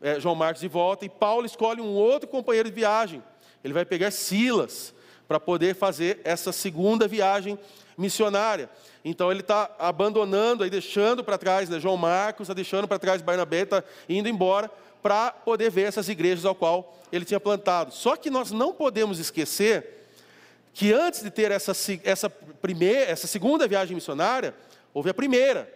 é, 0.00 0.20
João 0.20 0.34
Marcos 0.34 0.60
de 0.60 0.68
volta, 0.68 1.04
e 1.04 1.08
Paulo 1.08 1.46
escolhe 1.46 1.80
um 1.80 1.94
outro 1.94 2.28
companheiro 2.28 2.68
de 2.68 2.74
viagem. 2.74 3.22
Ele 3.62 3.72
vai 3.72 3.84
pegar 3.84 4.10
Silas 4.10 4.94
para 5.26 5.40
poder 5.40 5.74
fazer 5.74 6.20
essa 6.24 6.52
segunda 6.52 7.08
viagem 7.08 7.58
missionária. 7.96 8.68
Então 9.04 9.30
ele 9.30 9.40
está 9.40 9.74
abandonando, 9.78 10.64
aí 10.64 10.70
deixando 10.70 11.24
para 11.24 11.38
trás 11.38 11.68
né, 11.68 11.80
João 11.80 11.96
Marcos, 11.96 12.44
está 12.44 12.54
deixando 12.54 12.86
para 12.86 12.98
trás 12.98 13.22
Barnabé, 13.22 13.62
está 13.62 13.82
indo 14.08 14.28
embora 14.28 14.70
para 15.02 15.30
poder 15.30 15.70
ver 15.70 15.82
essas 15.82 16.08
igrejas 16.08 16.44
ao 16.44 16.54
qual 16.54 16.98
ele 17.12 17.24
tinha 17.24 17.40
plantado. 17.40 17.92
Só 17.92 18.16
que 18.16 18.30
nós 18.30 18.50
não 18.50 18.72
podemos 18.72 19.18
esquecer 19.18 20.08
que 20.72 20.92
antes 20.92 21.22
de 21.22 21.30
ter 21.30 21.50
essa, 21.50 21.72
essa, 22.02 22.28
primeira, 22.28 23.10
essa 23.10 23.26
segunda 23.26 23.68
viagem 23.68 23.94
missionária, 23.94 24.54
houve 24.92 25.10
a 25.10 25.14
primeira. 25.14 25.72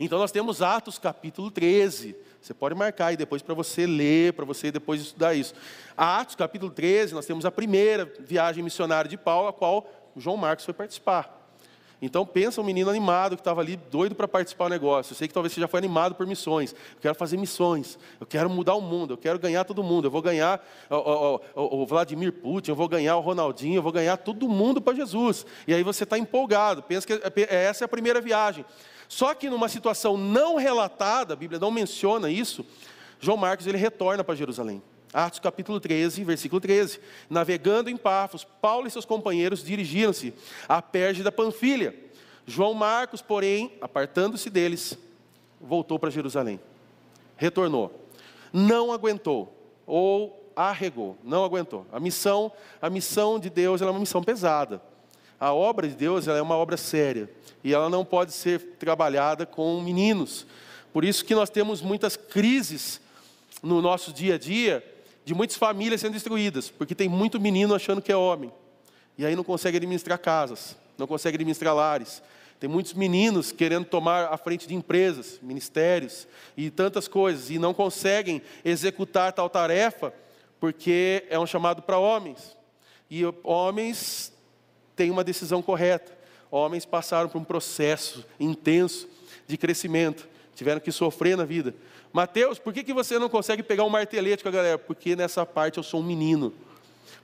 Então 0.00 0.18
nós 0.18 0.30
temos 0.30 0.62
Atos 0.62 0.98
capítulo 0.98 1.50
13. 1.50 2.14
Você 2.40 2.54
pode 2.54 2.74
marcar 2.74 3.06
aí 3.06 3.16
depois 3.16 3.42
para 3.42 3.54
você 3.54 3.84
ler, 3.84 4.32
para 4.32 4.44
você 4.44 4.70
depois 4.70 5.00
estudar 5.00 5.34
isso. 5.34 5.54
Atos 5.96 6.36
capítulo 6.36 6.70
13, 6.70 7.14
nós 7.14 7.26
temos 7.26 7.44
a 7.44 7.50
primeira 7.50 8.10
viagem 8.20 8.62
missionária 8.62 9.08
de 9.08 9.16
Paulo, 9.16 9.48
a 9.48 9.52
qual 9.52 9.90
João 10.16 10.36
Marcos 10.36 10.64
foi 10.64 10.72
participar. 10.72 11.36
Então 12.00 12.24
pensa 12.24 12.60
um 12.60 12.64
menino 12.64 12.88
animado 12.88 13.34
que 13.34 13.40
estava 13.40 13.60
ali, 13.60 13.74
doido 13.74 14.14
para 14.14 14.28
participar 14.28 14.66
do 14.66 14.70
negócio. 14.70 15.12
Eu 15.12 15.16
sei 15.16 15.26
que 15.26 15.34
talvez 15.34 15.52
você 15.52 15.60
já 15.60 15.66
foi 15.66 15.78
animado 15.78 16.14
por 16.14 16.28
missões. 16.28 16.72
Eu 16.72 17.00
quero 17.00 17.14
fazer 17.16 17.36
missões. 17.36 17.98
Eu 18.20 18.26
quero 18.26 18.48
mudar 18.48 18.76
o 18.76 18.80
mundo. 18.80 19.14
Eu 19.14 19.18
quero 19.18 19.36
ganhar 19.36 19.64
todo 19.64 19.82
mundo. 19.82 20.06
Eu 20.06 20.10
vou 20.10 20.22
ganhar 20.22 20.64
o, 20.88 21.40
o, 21.56 21.82
o, 21.82 21.86
Vladimir 21.86 22.32
Putin. 22.32 22.70
Eu 22.70 22.76
vou 22.76 22.88
ganhar 22.88 23.16
o 23.16 23.20
Ronaldinho. 23.20 23.78
Eu 23.78 23.82
vou 23.82 23.90
ganhar 23.90 24.16
todo 24.16 24.48
mundo 24.48 24.80
para 24.80 24.94
Jesus. 24.94 25.44
E 25.66 25.74
aí 25.74 25.82
você 25.82 26.04
está 26.04 26.16
empolgado. 26.16 26.84
Pensa 26.84 27.04
que 27.04 27.20
essa 27.50 27.82
é 27.82 27.86
a 27.86 27.88
primeira 27.88 28.20
viagem. 28.20 28.64
Só 29.08 29.34
que 29.34 29.48
numa 29.48 29.68
situação 29.68 30.16
não 30.16 30.56
relatada, 30.56 31.32
a 31.32 31.36
Bíblia 31.36 31.58
não 31.58 31.70
menciona 31.70 32.30
isso. 32.30 32.64
João 33.18 33.38
Marcos 33.38 33.66
ele 33.66 33.78
retorna 33.78 34.22
para 34.22 34.34
Jerusalém. 34.34 34.82
Atos 35.12 35.40
capítulo 35.40 35.80
13, 35.80 36.22
versículo 36.22 36.60
13. 36.60 37.00
Navegando 37.30 37.88
em 37.88 37.96
Pafos, 37.96 38.44
Paulo 38.44 38.86
e 38.86 38.90
seus 38.90 39.06
companheiros 39.06 39.64
dirigiram-se 39.64 40.34
à 40.68 40.82
Perge 40.82 41.22
da 41.22 41.32
Panfilha. 41.32 41.94
João 42.46 42.74
Marcos, 42.74 43.22
porém, 43.22 43.72
apartando-se 43.80 44.50
deles, 44.50 44.98
voltou 45.60 45.98
para 45.98 46.10
Jerusalém. 46.10 46.60
Retornou. 47.36 48.06
Não 48.52 48.92
aguentou 48.92 49.54
ou 49.86 50.52
arregou, 50.54 51.16
não 51.22 51.44
aguentou. 51.44 51.86
A 51.92 52.00
missão, 52.00 52.52
a 52.80 52.90
missão 52.90 53.38
de 53.38 53.48
Deus 53.48 53.80
é 53.80 53.86
uma 53.86 53.98
missão 53.98 54.22
pesada. 54.22 54.82
A 55.40 55.52
obra 55.52 55.86
de 55.86 55.94
Deus 55.94 56.26
é 56.26 56.42
uma 56.42 56.56
obra 56.56 56.76
séria 56.76 57.30
e 57.62 57.72
ela 57.72 57.88
não 57.88 58.04
pode 58.04 58.32
ser 58.32 58.76
trabalhada 58.78 59.46
com 59.46 59.80
meninos. 59.80 60.46
Por 60.92 61.04
isso 61.04 61.24
que 61.24 61.34
nós 61.34 61.50
temos 61.50 61.80
muitas 61.80 62.16
crises 62.16 63.00
no 63.62 63.80
nosso 63.80 64.12
dia 64.12 64.34
a 64.34 64.38
dia 64.38 64.84
de 65.24 65.34
muitas 65.34 65.56
famílias 65.56 66.00
sendo 66.00 66.14
destruídas, 66.14 66.70
porque 66.70 66.94
tem 66.94 67.08
muito 67.08 67.38
menino 67.38 67.74
achando 67.74 68.00
que 68.00 68.10
é 68.10 68.16
homem, 68.16 68.50
e 69.18 69.26
aí 69.26 69.36
não 69.36 69.44
consegue 69.44 69.76
administrar 69.76 70.18
casas, 70.18 70.74
não 70.96 71.06
consegue 71.06 71.36
administrar 71.36 71.74
lares. 71.74 72.22
Tem 72.58 72.68
muitos 72.68 72.94
meninos 72.94 73.52
querendo 73.52 73.84
tomar 73.84 74.32
a 74.32 74.38
frente 74.38 74.66
de 74.66 74.74
empresas, 74.74 75.38
ministérios 75.42 76.26
e 76.56 76.70
tantas 76.70 77.06
coisas, 77.06 77.50
e 77.50 77.58
não 77.58 77.74
conseguem 77.74 78.42
executar 78.64 79.32
tal 79.32 79.50
tarefa, 79.50 80.12
porque 80.58 81.24
é 81.28 81.38
um 81.38 81.46
chamado 81.46 81.82
para 81.82 81.98
homens. 81.98 82.56
E 83.10 83.22
homens 83.44 84.32
têm 84.98 85.10
uma 85.12 85.22
decisão 85.22 85.62
correta. 85.62 86.18
Homens 86.50 86.84
passaram 86.84 87.28
por 87.28 87.38
um 87.38 87.44
processo 87.44 88.26
intenso 88.40 89.08
de 89.46 89.56
crescimento, 89.56 90.28
tiveram 90.56 90.80
que 90.80 90.90
sofrer 90.90 91.36
na 91.36 91.44
vida. 91.44 91.72
Mateus, 92.12 92.58
por 92.58 92.72
que, 92.72 92.82
que 92.82 92.92
você 92.92 93.16
não 93.16 93.28
consegue 93.28 93.62
pegar 93.62 93.84
um 93.84 93.88
martelete 93.88 94.42
com 94.42 94.48
a 94.48 94.52
galera? 94.52 94.76
Porque 94.76 95.14
nessa 95.14 95.46
parte 95.46 95.78
eu 95.78 95.84
sou 95.84 96.00
um 96.00 96.02
menino. 96.02 96.52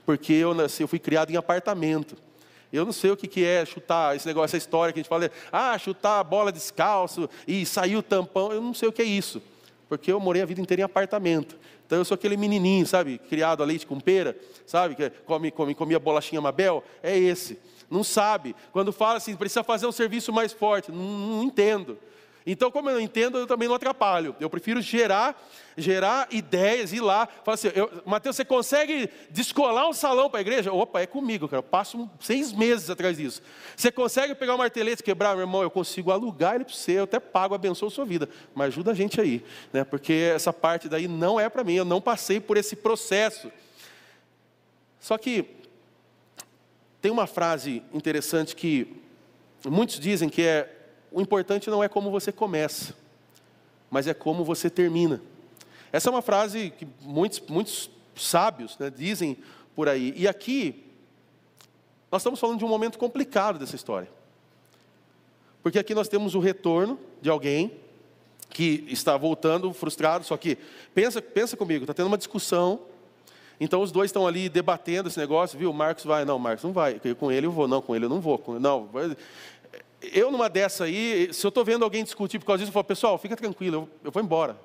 Porque 0.05 0.31
eu 0.31 0.53
nasci, 0.53 0.83
eu 0.83 0.87
fui 0.87 0.99
criado 0.99 1.31
em 1.31 1.35
apartamento. 1.35 2.15
Eu 2.71 2.85
não 2.85 2.93
sei 2.93 3.11
o 3.11 3.17
que, 3.17 3.27
que 3.27 3.43
é 3.43 3.65
chutar 3.65 4.15
esse 4.15 4.25
negócio, 4.25 4.55
essa 4.55 4.57
história 4.57 4.93
que 4.93 4.99
a 4.99 5.01
gente 5.01 5.09
fala, 5.09 5.29
ah, 5.51 5.77
chutar 5.77 6.19
a 6.19 6.23
bola 6.23 6.51
descalço 6.51 7.29
e 7.47 7.65
sair 7.65 7.97
o 7.97 8.03
tampão. 8.03 8.53
Eu 8.53 8.61
não 8.61 8.73
sei 8.73 8.87
o 8.87 8.91
que 8.91 9.01
é 9.01 9.05
isso. 9.05 9.41
Porque 9.87 10.11
eu 10.11 10.19
morei 10.19 10.41
a 10.41 10.45
vida 10.45 10.61
inteira 10.61 10.81
em 10.81 10.85
apartamento. 10.85 11.57
Então 11.85 11.97
eu 11.97 12.05
sou 12.05 12.15
aquele 12.15 12.35
menininho, 12.35 12.85
sabe, 12.85 13.17
criado 13.17 13.61
a 13.61 13.65
leite 13.65 13.85
com 13.85 13.99
pera, 13.99 14.35
sabe, 14.65 14.95
que 14.95 15.09
come, 15.25 15.51
come, 15.51 15.75
comia 15.75 15.99
bolachinha 15.99 16.41
Mabel. 16.41 16.83
É 17.03 17.17
esse. 17.17 17.59
Não 17.89 18.03
sabe. 18.03 18.55
Quando 18.71 18.91
fala 18.91 19.17
assim, 19.17 19.35
precisa 19.35 19.63
fazer 19.63 19.85
um 19.85 19.91
serviço 19.91 20.33
mais 20.33 20.51
forte. 20.51 20.91
não, 20.91 21.03
não 21.03 21.43
entendo. 21.43 21.97
Então, 22.45 22.69
como 22.69 22.89
eu 22.89 22.95
não 22.95 23.01
entendo, 23.01 23.39
eu 23.39 23.47
também 23.47 23.67
não 23.67 23.75
atrapalho. 23.75 24.35
Eu 24.39 24.49
prefiro 24.51 24.79
gerar, 24.79 25.35
gerar 25.75 26.27
ideias, 26.29 26.93
ir 26.93 27.01
lá, 27.01 27.27
falar 27.43 27.55
assim, 27.55 27.71
eu, 27.73 28.03
Mateus, 28.05 28.35
você 28.35 28.45
consegue 28.45 29.09
descolar 29.31 29.89
um 29.89 29.93
salão 29.93 30.29
para 30.29 30.39
a 30.39 30.41
igreja? 30.41 30.71
Opa, 30.71 31.01
é 31.01 31.07
comigo, 31.07 31.47
cara. 31.47 31.59
Eu 31.59 31.63
passo 31.63 32.07
seis 32.19 32.53
meses 32.53 32.87
atrás 32.87 33.17
disso. 33.17 33.41
Você 33.75 33.91
consegue 33.91 34.35
pegar 34.35 34.53
um 34.53 34.59
martelete, 34.59 35.01
quebrar, 35.01 35.33
meu 35.33 35.41
irmão? 35.41 35.63
Eu 35.63 35.71
consigo 35.71 36.11
alugar 36.11 36.53
ele 36.53 36.65
para 36.65 36.73
você, 36.73 36.99
eu 36.99 37.05
até 37.05 37.19
pago, 37.19 37.55
abençoo 37.55 37.87
a 37.87 37.91
sua 37.91 38.05
vida. 38.05 38.29
Mas 38.53 38.67
ajuda 38.67 38.91
a 38.91 38.95
gente 38.95 39.19
aí, 39.19 39.43
né? 39.73 39.83
Porque 39.83 40.31
essa 40.35 40.53
parte 40.53 40.87
daí 40.87 41.07
não 41.07 41.39
é 41.39 41.49
para 41.49 41.63
mim, 41.63 41.73
eu 41.73 41.85
não 41.85 41.99
passei 41.99 42.39
por 42.39 42.57
esse 42.57 42.75
processo. 42.75 43.51
Só 44.99 45.17
que 45.17 45.45
tem 47.01 47.11
uma 47.11 47.25
frase 47.25 47.81
interessante 47.91 48.55
que 48.55 49.01
muitos 49.65 49.99
dizem 49.99 50.29
que 50.29 50.43
é 50.43 50.74
o 51.15 51.21
importante 51.21 51.69
não 51.69 51.81
é 51.81 51.87
como 51.87 52.11
você 52.11 52.29
começa, 52.29 52.93
mas 53.89 54.05
é 54.05 54.13
como 54.13 54.43
você 54.43 54.69
termina. 54.69 55.21
Essa 55.89 56.09
é 56.09 56.11
uma 56.11 56.21
frase 56.21 56.73
que 56.77 56.85
muitos, 56.99 57.41
muitos 57.47 57.89
sábios 58.13 58.77
né, 58.77 58.89
dizem 58.89 59.37
por 59.73 59.87
aí. 59.87 60.13
E 60.17 60.27
aqui, 60.27 60.83
nós 62.11 62.21
estamos 62.21 62.37
falando 62.37 62.59
de 62.59 62.65
um 62.65 62.67
momento 62.67 62.97
complicado 62.97 63.57
dessa 63.57 63.77
história. 63.77 64.09
Porque 65.63 65.79
aqui 65.79 65.95
nós 65.95 66.09
temos 66.09 66.35
o 66.35 66.39
retorno 66.39 66.99
de 67.21 67.29
alguém 67.29 67.71
que 68.49 68.85
está 68.89 69.15
voltando 69.15 69.71
frustrado, 69.71 70.25
só 70.25 70.35
que 70.35 70.57
pensa, 70.93 71.21
pensa 71.21 71.55
comigo, 71.55 71.85
está 71.85 71.93
tendo 71.93 72.07
uma 72.07 72.17
discussão, 72.17 72.81
então 73.57 73.81
os 73.81 73.89
dois 73.89 74.09
estão 74.09 74.27
ali 74.27 74.49
debatendo 74.49 75.07
esse 75.07 75.17
negócio, 75.17 75.57
viu? 75.57 75.71
Marcos 75.71 76.03
vai, 76.03 76.25
não, 76.25 76.37
Marcos 76.37 76.65
não 76.65 76.73
vai, 76.73 76.99
com 77.17 77.31
ele 77.31 77.47
eu 77.47 77.51
vou, 77.51 77.69
não, 77.69 77.81
com 77.81 77.95
ele 77.95 78.03
eu 78.03 78.09
não 78.09 78.19
vou, 78.19 78.43
não 78.59 78.89
eu 80.01 80.31
numa 80.31 80.49
dessa 80.49 80.85
aí, 80.85 81.33
se 81.33 81.45
eu 81.45 81.49
estou 81.49 81.63
vendo 81.63 81.83
alguém 81.83 82.03
discutir 82.03 82.39
por 82.39 82.45
causa 82.45 82.59
disso, 82.59 82.69
eu 82.69 82.73
falo, 82.73 82.83
pessoal, 82.83 83.17
fica 83.17 83.35
tranquilo, 83.35 83.75
eu, 83.75 83.89
eu 84.05 84.11
vou 84.11 84.21
embora. 84.21 84.57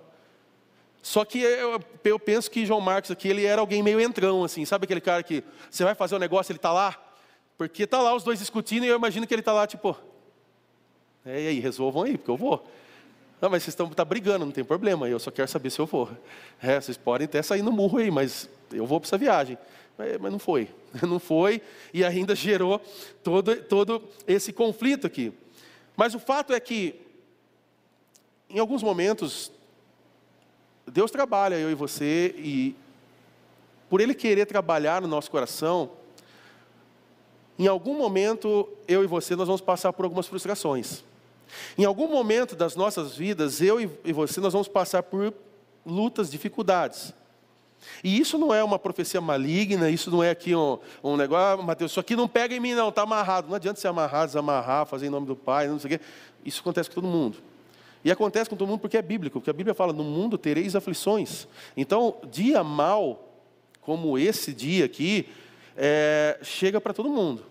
Só 1.02 1.24
que 1.24 1.40
eu, 1.40 1.80
eu, 2.04 2.18
penso 2.18 2.50
que 2.50 2.66
João 2.66 2.80
Marcos 2.80 3.10
aqui, 3.10 3.28
ele 3.28 3.44
era 3.44 3.60
alguém 3.60 3.82
meio 3.82 4.00
entrão, 4.00 4.44
assim, 4.44 4.64
sabe 4.64 4.84
aquele 4.84 5.00
cara 5.00 5.22
que 5.22 5.42
você 5.70 5.82
vai 5.82 5.94
fazer 5.94 6.14
o 6.14 6.18
um 6.18 6.20
negócio, 6.20 6.52
ele 6.52 6.58
está 6.58 6.72
lá? 6.72 6.98
Porque 7.56 7.84
está 7.84 8.00
lá 8.00 8.14
os 8.14 8.22
dois 8.22 8.38
discutindo 8.38 8.84
e 8.84 8.88
eu 8.88 8.96
imagino 8.96 9.26
que 9.26 9.32
ele 9.32 9.40
está 9.40 9.52
lá, 9.52 9.66
tipo, 9.66 9.96
é, 11.24 11.42
e 11.42 11.48
aí, 11.48 11.60
resolvam 11.60 12.04
aí, 12.04 12.16
porque 12.16 12.30
eu 12.30 12.36
vou. 12.36 12.66
Não, 13.40 13.48
mas 13.48 13.62
vocês 13.62 13.72
estão 13.72 13.88
tá 13.88 14.04
brigando, 14.04 14.44
não 14.44 14.52
tem 14.52 14.64
problema, 14.64 15.08
eu 15.08 15.18
só 15.18 15.30
quero 15.30 15.48
saber 15.48 15.70
se 15.70 15.78
eu 15.78 15.86
vou. 15.86 16.10
É, 16.62 16.80
vocês 16.80 16.98
podem 16.98 17.24
até 17.24 17.42
sair 17.42 17.62
no 17.62 17.72
murro 17.72 17.98
aí, 17.98 18.10
mas 18.10 18.48
eu 18.72 18.86
vou 18.86 19.00
para 19.00 19.06
essa 19.06 19.16
viagem. 19.16 19.56
Mas 20.20 20.32
não 20.32 20.38
foi, 20.38 20.68
não 21.02 21.18
foi, 21.18 21.62
e 21.92 22.04
ainda 22.04 22.34
gerou 22.34 22.80
todo, 23.22 23.56
todo 23.62 24.02
esse 24.26 24.52
conflito 24.52 25.06
aqui. 25.06 25.32
Mas 25.96 26.14
o 26.14 26.18
fato 26.18 26.52
é 26.52 26.60
que, 26.60 27.00
em 28.48 28.58
alguns 28.58 28.82
momentos, 28.82 29.52
Deus 30.86 31.10
trabalha, 31.10 31.56
eu 31.56 31.70
e 31.70 31.74
você, 31.74 32.34
e 32.38 32.74
por 33.88 34.00
Ele 34.00 34.14
querer 34.14 34.46
trabalhar 34.46 35.02
no 35.02 35.08
nosso 35.08 35.30
coração, 35.30 35.90
em 37.58 37.66
algum 37.66 37.94
momento, 37.94 38.66
eu 38.88 39.04
e 39.04 39.06
você, 39.06 39.36
nós 39.36 39.46
vamos 39.46 39.60
passar 39.60 39.92
por 39.92 40.04
algumas 40.04 40.26
frustrações. 40.26 41.04
Em 41.76 41.84
algum 41.84 42.08
momento 42.08 42.56
das 42.56 42.74
nossas 42.74 43.14
vidas, 43.14 43.60
eu 43.60 43.78
e 43.80 44.12
você, 44.12 44.40
nós 44.40 44.54
vamos 44.54 44.68
passar 44.68 45.02
por 45.02 45.34
lutas, 45.84 46.30
dificuldades. 46.30 47.12
E 48.02 48.18
isso 48.18 48.38
não 48.38 48.52
é 48.52 48.62
uma 48.62 48.78
profecia 48.78 49.20
maligna, 49.20 49.90
isso 49.90 50.10
não 50.10 50.22
é 50.22 50.30
aqui 50.30 50.54
um, 50.54 50.78
um 51.02 51.16
negócio, 51.16 51.60
ah, 51.60 51.64
Mateus, 51.64 51.92
isso 51.92 52.00
aqui 52.00 52.14
não 52.14 52.28
pega 52.28 52.54
em 52.54 52.60
mim 52.60 52.74
não, 52.74 52.88
está 52.88 53.02
amarrado. 53.02 53.48
Não 53.48 53.54
adianta 53.54 53.80
ser 53.80 53.88
amarrado, 53.88 54.26
desamarrar, 54.26 54.86
fazer 54.86 55.06
em 55.06 55.10
nome 55.10 55.26
do 55.26 55.36
Pai, 55.36 55.68
não 55.68 55.78
sei 55.78 55.94
o 55.94 55.98
quê. 55.98 56.04
Isso 56.44 56.60
acontece 56.60 56.88
com 56.88 56.94
todo 56.94 57.06
mundo. 57.06 57.38
E 58.04 58.10
acontece 58.10 58.48
com 58.48 58.56
todo 58.56 58.68
mundo 58.68 58.80
porque 58.80 58.96
é 58.96 59.02
bíblico, 59.02 59.40
porque 59.40 59.50
a 59.50 59.54
Bíblia 59.54 59.74
fala, 59.74 59.92
no 59.92 60.04
mundo 60.04 60.38
tereis 60.38 60.74
aflições. 60.74 61.46
Então, 61.76 62.16
dia 62.30 62.64
mal, 62.64 63.28
como 63.80 64.18
esse 64.18 64.52
dia 64.54 64.84
aqui, 64.84 65.28
é, 65.76 66.38
chega 66.42 66.80
para 66.80 66.94
todo 66.94 67.08
mundo. 67.08 67.44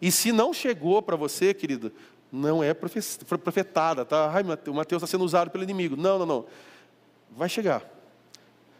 E 0.00 0.10
se 0.10 0.32
não 0.32 0.52
chegou 0.52 1.00
para 1.00 1.16
você, 1.16 1.54
querido, 1.54 1.92
não 2.30 2.62
é 2.62 2.74
profetada, 2.74 4.04
tá? 4.04 4.30
Ai, 4.34 4.42
o 4.42 4.74
Mateus 4.74 5.02
está 5.02 5.06
sendo 5.06 5.24
usado 5.24 5.50
pelo 5.50 5.62
inimigo. 5.62 5.96
Não, 5.96 6.18
não, 6.18 6.26
não. 6.26 6.46
Vai 7.30 7.48
chegar. 7.48 7.82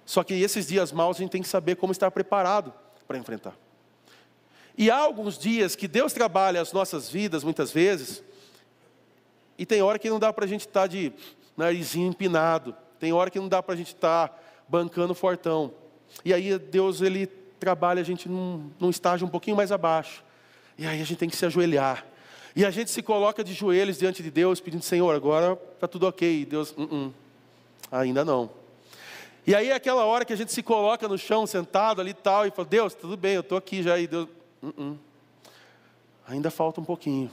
Só 0.05 0.23
que 0.23 0.35
esses 0.35 0.67
dias 0.67 0.93
maus 0.93 1.17
a 1.17 1.21
gente 1.21 1.31
tem 1.31 1.43
que 1.43 1.49
saber 1.49 1.77
como 1.77 1.93
estar 1.93 2.11
preparado 2.11 2.73
para 3.07 3.19
enfrentar. 3.19 3.57
E 4.77 4.91
há 4.91 4.97
alguns 4.97 5.39
dias 5.39 5.77
que 5.77 5.87
Deus 5.87 6.13
trabalha 6.13 6.61
as 6.61 6.73
nossas 6.73 7.11
vidas, 7.11 7.45
muitas 7.45 7.71
vezes, 7.71 8.23
e 9.59 9.67
tem 9.67 9.83
hora 9.83 9.99
que 9.99 10.09
não 10.09 10.19
dá 10.19 10.33
para 10.33 10.45
a 10.45 10.49
gente 10.49 10.63
estar 10.63 10.83
tá 10.83 10.87
de 10.87 11.13
narizinho 11.57 12.09
empinado, 12.09 12.75
tem 12.99 13.13
hora 13.13 13.31
que 13.31 13.39
não 13.39 13.49
dá 13.49 13.63
para 13.63 13.75
a 13.75 13.77
gente 13.77 13.95
estar 13.95 14.29
tá 14.29 14.39
bancando 14.69 15.15
fortão. 15.15 15.73
E 16.25 16.33
aí 16.33 16.59
Deus 16.59 17.01
ele 17.01 17.27
trabalha 17.27 18.01
a 18.01 18.05
gente 18.05 18.29
num, 18.29 18.71
num 18.81 18.91
estágio 18.91 19.27
um 19.27 19.31
pouquinho 19.31 19.57
mais 19.57 19.71
abaixo. 19.71 20.25
E 20.79 20.87
aí 20.87 21.01
a 21.01 21.05
gente 21.05 21.19
tem 21.19 21.29
que 21.29 21.37
se 21.37 21.45
ajoelhar. 21.45 22.05
E 22.57 22.65
a 22.65 22.71
gente 22.71 22.91
se 22.91 23.03
coloca 23.03 23.43
de 23.45 23.55
joelhos 23.55 23.99
diante 23.99 24.23
de 24.23 24.31
Deus, 24.31 24.61
pedindo, 24.61 24.83
Senhor, 24.83 25.15
agora 25.15 25.59
está 25.75 25.87
tudo 25.87 26.07
ok. 26.07 26.43
E 26.43 26.45
Deus, 26.45 26.73
uh 26.73 26.83
-uh, 26.83 27.13
ainda 27.91 28.25
não. 28.25 28.51
E 29.47 29.55
aí 29.55 29.71
é 29.71 29.75
aquela 29.75 30.05
hora 30.05 30.25
que 30.25 30.33
a 30.33 30.37
gente 30.37 30.53
se 30.53 30.63
coloca 30.63 31.09
no 31.09 31.19
chão, 31.19 31.47
sentado 31.47 32.01
ali 32.01 32.11
e 32.11 32.15
tal, 32.15 32.47
e 32.47 32.51
fala, 32.51 32.69
Deus, 32.69 32.95
tudo 32.95 33.17
bem, 33.17 33.35
eu 33.35 33.41
estou 33.41 33.59
aqui 33.59 33.83
já. 33.83 33.99
E 33.99 34.07
Deus, 34.07 34.29
uh 34.63 34.69
-uh. 34.69 34.97
ainda 36.29 36.51
falta 36.51 36.81
um 36.81 36.85
pouquinho. 36.85 37.31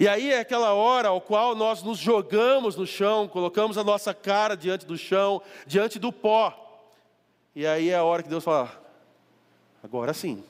E 0.00 0.08
aí 0.08 0.32
é 0.32 0.40
aquela 0.40 0.72
hora 0.72 1.08
ao 1.08 1.20
qual 1.20 1.54
nós 1.54 1.82
nos 1.82 1.98
jogamos 1.98 2.76
no 2.76 2.86
chão, 2.86 3.28
colocamos 3.28 3.76
a 3.76 3.84
nossa 3.84 4.14
cara 4.14 4.56
diante 4.56 4.86
do 4.86 4.96
chão, 4.96 5.42
diante 5.66 5.98
do 5.98 6.10
pó. 6.10 6.58
E 7.54 7.66
aí 7.66 7.90
é 7.90 7.96
a 7.96 8.02
hora 8.02 8.22
que 8.22 8.28
Deus 8.28 8.42
fala, 8.42 8.72
agora 9.82 10.14
sim. 10.14 10.42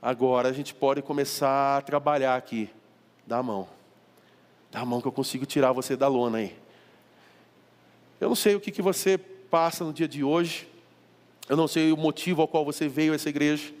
Agora 0.00 0.48
a 0.48 0.52
gente 0.52 0.74
pode 0.74 1.02
começar 1.02 1.76
a 1.76 1.82
trabalhar 1.82 2.34
aqui. 2.34 2.70
dá 3.26 3.38
a 3.38 3.42
mão. 3.42 3.68
Dá 4.70 4.80
a 4.80 4.84
mão 4.86 5.02
que 5.02 5.06
eu 5.06 5.12
consigo 5.12 5.44
tirar 5.44 5.72
você 5.72 5.94
da 5.94 6.08
lona 6.08 6.38
aí. 6.38 6.56
Eu 8.18 8.28
não 8.28 8.36
sei 8.36 8.54
o 8.54 8.60
que, 8.60 8.70
que 8.70 8.80
você 8.80 9.20
passa 9.50 9.84
no 9.84 9.92
dia 9.92 10.06
de 10.06 10.22
hoje. 10.22 10.68
Eu 11.48 11.56
não 11.56 11.66
sei 11.66 11.90
o 11.92 11.96
motivo 11.96 12.40
ao 12.40 12.48
qual 12.48 12.64
você 12.64 12.88
veio 12.88 13.12
a 13.12 13.16
essa 13.16 13.28
igreja. 13.28 13.72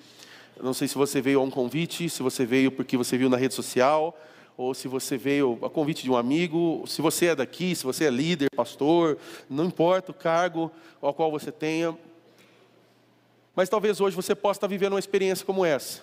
Eu 0.56 0.64
não 0.64 0.74
sei 0.74 0.88
se 0.88 0.96
você 0.96 1.20
veio 1.20 1.40
a 1.40 1.42
um 1.42 1.50
convite, 1.50 2.10
se 2.10 2.22
você 2.22 2.44
veio 2.44 2.72
porque 2.72 2.96
você 2.96 3.16
viu 3.16 3.30
na 3.30 3.36
rede 3.36 3.54
social, 3.54 4.18
ou 4.56 4.74
se 4.74 4.88
você 4.88 5.16
veio 5.16 5.58
a 5.62 5.70
convite 5.70 6.02
de 6.02 6.10
um 6.10 6.16
amigo, 6.16 6.84
se 6.86 7.00
você 7.00 7.26
é 7.26 7.36
daqui, 7.36 7.74
se 7.74 7.84
você 7.84 8.06
é 8.06 8.10
líder, 8.10 8.48
pastor, 8.54 9.16
não 9.48 9.64
importa 9.64 10.10
o 10.10 10.14
cargo 10.14 10.70
ao 11.00 11.14
qual 11.14 11.30
você 11.30 11.52
tenha. 11.52 11.96
Mas 13.54 13.68
talvez 13.68 14.00
hoje 14.00 14.16
você 14.16 14.34
possa 14.34 14.58
estar 14.58 14.66
vivendo 14.66 14.94
uma 14.94 14.98
experiência 14.98 15.46
como 15.46 15.64
essa. 15.64 16.02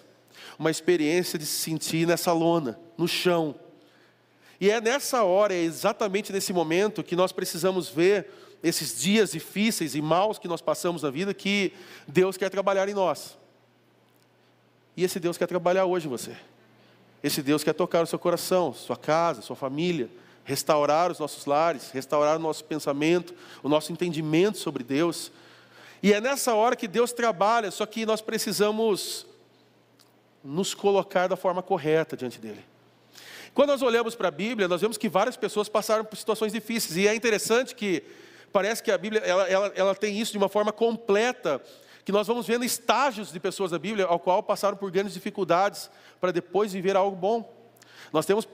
Uma 0.58 0.72
experiência 0.72 1.38
de 1.38 1.46
se 1.46 1.60
sentir 1.60 2.08
nessa 2.08 2.32
lona, 2.32 2.80
no 2.98 3.08
chão. 3.08 3.54
E 4.60 4.72
é 4.72 4.80
nessa 4.80 5.24
hora, 5.24 5.54
é 5.54 5.62
exatamente 5.62 6.32
nesse 6.32 6.52
momento 6.54 7.04
que 7.04 7.16
nós 7.16 7.32
precisamos 7.32 7.90
ver 7.90 8.28
esses 8.64 9.00
dias 9.00 9.32
difíceis 9.32 9.96
e 9.96 10.02
maus 10.02 10.40
que 10.40 10.48
nós 10.48 10.62
passamos 10.62 11.04
na 11.04 11.10
vida, 11.10 11.34
que 11.34 11.74
Deus 12.08 12.38
quer 12.38 12.50
trabalhar 12.50 12.90
em 12.90 12.94
nós. 12.94 13.38
E 14.96 15.04
esse 15.04 15.20
Deus 15.20 15.38
quer 15.38 15.48
trabalhar 15.48 15.86
hoje 15.86 16.08
em 16.08 16.10
você. 16.10 16.36
Esse 17.24 17.42
Deus 17.42 17.64
quer 17.64 17.74
tocar 17.74 18.04
o 18.04 18.08
seu 18.08 18.18
coração, 18.18 18.74
sua 18.74 18.98
casa, 18.98 19.42
sua 19.42 19.56
família, 19.56 20.10
restaurar 20.44 21.12
os 21.12 21.20
nossos 21.20 21.46
lares, 21.46 21.92
restaurar 21.92 22.38
o 22.38 22.40
nosso 22.40 22.64
pensamento, 22.64 23.34
o 23.62 23.70
nosso 23.70 23.92
entendimento 23.92 24.58
sobre 24.58 24.84
Deus. 24.84 25.32
E 26.02 26.14
é 26.14 26.22
nessa 26.22 26.54
hora 26.54 26.76
que 26.76 26.88
Deus 26.88 27.12
trabalha, 27.12 27.70
só 27.70 27.86
que 27.86 28.06
nós 28.06 28.22
precisamos 28.22 29.26
nos 30.44 30.74
colocar 30.74 31.28
da 31.28 31.36
forma 31.36 31.62
correta 31.62 32.16
diante 32.16 32.40
dele. 32.40 32.64
Quando 33.54 33.70
nós 33.70 33.82
olhamos 33.82 34.16
para 34.16 34.28
a 34.28 34.32
Bíblia, 34.32 34.68
nós 34.68 34.82
vemos 34.82 34.98
que 34.98 35.10
várias 35.10 35.36
pessoas 35.36 35.68
passaram 35.68 36.06
por 36.06 36.16
situações 36.16 36.54
difíceis, 36.54 36.96
e 36.96 37.08
é 37.08 37.16
interessante 37.16 37.76
que 37.76 38.04
parece 38.58 38.82
que 38.82 38.90
a 38.90 38.98
Bíblia 38.98 39.22
ela, 39.24 39.48
ela, 39.48 39.72
ela 39.76 39.94
tem 39.94 40.20
isso 40.20 40.32
de 40.32 40.38
uma 40.40 40.50
forma 40.50 40.72
completa, 40.72 41.62
que 42.04 42.12
nós 42.12 42.26
vamos 42.26 42.48
vendo 42.48 42.66
estágios 42.66 43.32
de 43.32 43.40
pessoas 43.40 43.70
da 43.70 43.78
Bíblia 43.78 44.06
ao 44.08 44.20
qual 44.20 44.42
passaram 44.42 44.76
por 44.76 44.90
grandes 44.90 45.14
dificuldades 45.14 45.92
para 46.20 46.32
depois 46.32 46.74
viver 46.74 46.96
algo 46.96 47.16
bom. 47.16 47.54
Nós 48.12 48.26
temos 48.26 48.48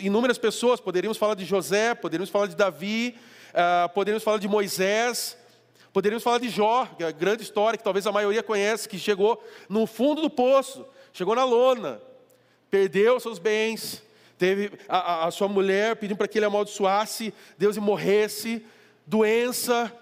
inúmeras 0.00 0.38
pessoas, 0.38 0.80
poderíamos 0.80 1.18
falar 1.18 1.34
de 1.34 1.44
José, 1.44 1.94
poderíamos 1.94 2.30
falar 2.30 2.46
de 2.46 2.56
Davi, 2.56 3.18
uh, 3.50 3.86
poderíamos 3.90 4.24
falar 4.24 4.38
de 4.38 4.48
Moisés, 4.48 5.36
poderíamos 5.92 6.24
falar 6.24 6.38
de 6.38 6.48
Jó, 6.48 6.86
que 6.86 7.04
é 7.04 7.08
a 7.08 7.12
grande 7.12 7.42
história 7.42 7.76
que 7.76 7.84
talvez 7.84 8.06
a 8.06 8.12
maioria 8.12 8.42
conhece, 8.42 8.88
que 8.88 8.98
chegou 8.98 9.44
no 9.68 9.86
fundo 9.86 10.22
do 10.22 10.30
poço, 10.30 10.86
chegou 11.12 11.36
na 11.36 11.44
lona, 11.44 12.00
perdeu 12.70 13.20
seus 13.20 13.38
bens, 13.38 14.02
teve 14.38 14.72
a, 14.88 15.26
a 15.26 15.30
sua 15.30 15.48
mulher 15.48 15.96
pedindo 15.96 16.16
para 16.16 16.26
que 16.26 16.38
ele 16.38 16.46
amaldiçoasse 16.46 17.34
Deus 17.58 17.76
e 17.76 17.80
morresse, 17.80 18.64
doença, 19.06 19.92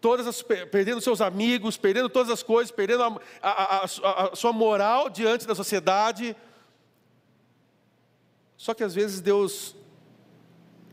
todas 0.00 0.26
as, 0.26 0.42
perdendo 0.42 1.00
seus 1.00 1.20
amigos, 1.20 1.76
perdendo 1.76 2.08
todas 2.08 2.32
as 2.32 2.42
coisas, 2.42 2.70
perdendo 2.70 3.02
a, 3.02 3.20
a, 3.42 3.76
a, 3.76 4.28
a 4.32 4.36
sua 4.36 4.52
moral 4.52 5.10
diante 5.10 5.46
da 5.46 5.54
sociedade. 5.54 6.34
Só 8.56 8.74
que 8.74 8.82
às 8.82 8.94
vezes 8.94 9.20
Deus, 9.20 9.76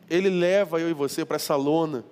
Ele 0.10 0.30
leva 0.30 0.80
eu 0.80 0.90
e 0.90 0.94
você 0.94 1.26
para 1.26 1.36
essa 1.36 1.56
lona, 1.56 2.04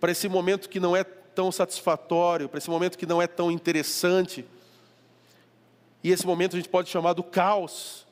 para 0.00 0.12
esse 0.12 0.28
momento 0.28 0.68
que 0.68 0.80
não 0.80 0.96
é 0.96 1.04
tão 1.04 1.52
satisfatório, 1.52 2.48
para 2.48 2.58
esse 2.58 2.70
momento 2.70 2.98
que 2.98 3.06
não 3.06 3.20
é 3.20 3.26
tão 3.26 3.50
interessante. 3.50 4.44
E 6.02 6.10
esse 6.10 6.26
momento 6.26 6.54
a 6.54 6.58
gente 6.58 6.68
pode 6.68 6.88
chamar 6.88 7.12
do 7.12 7.22
caos, 7.22 8.06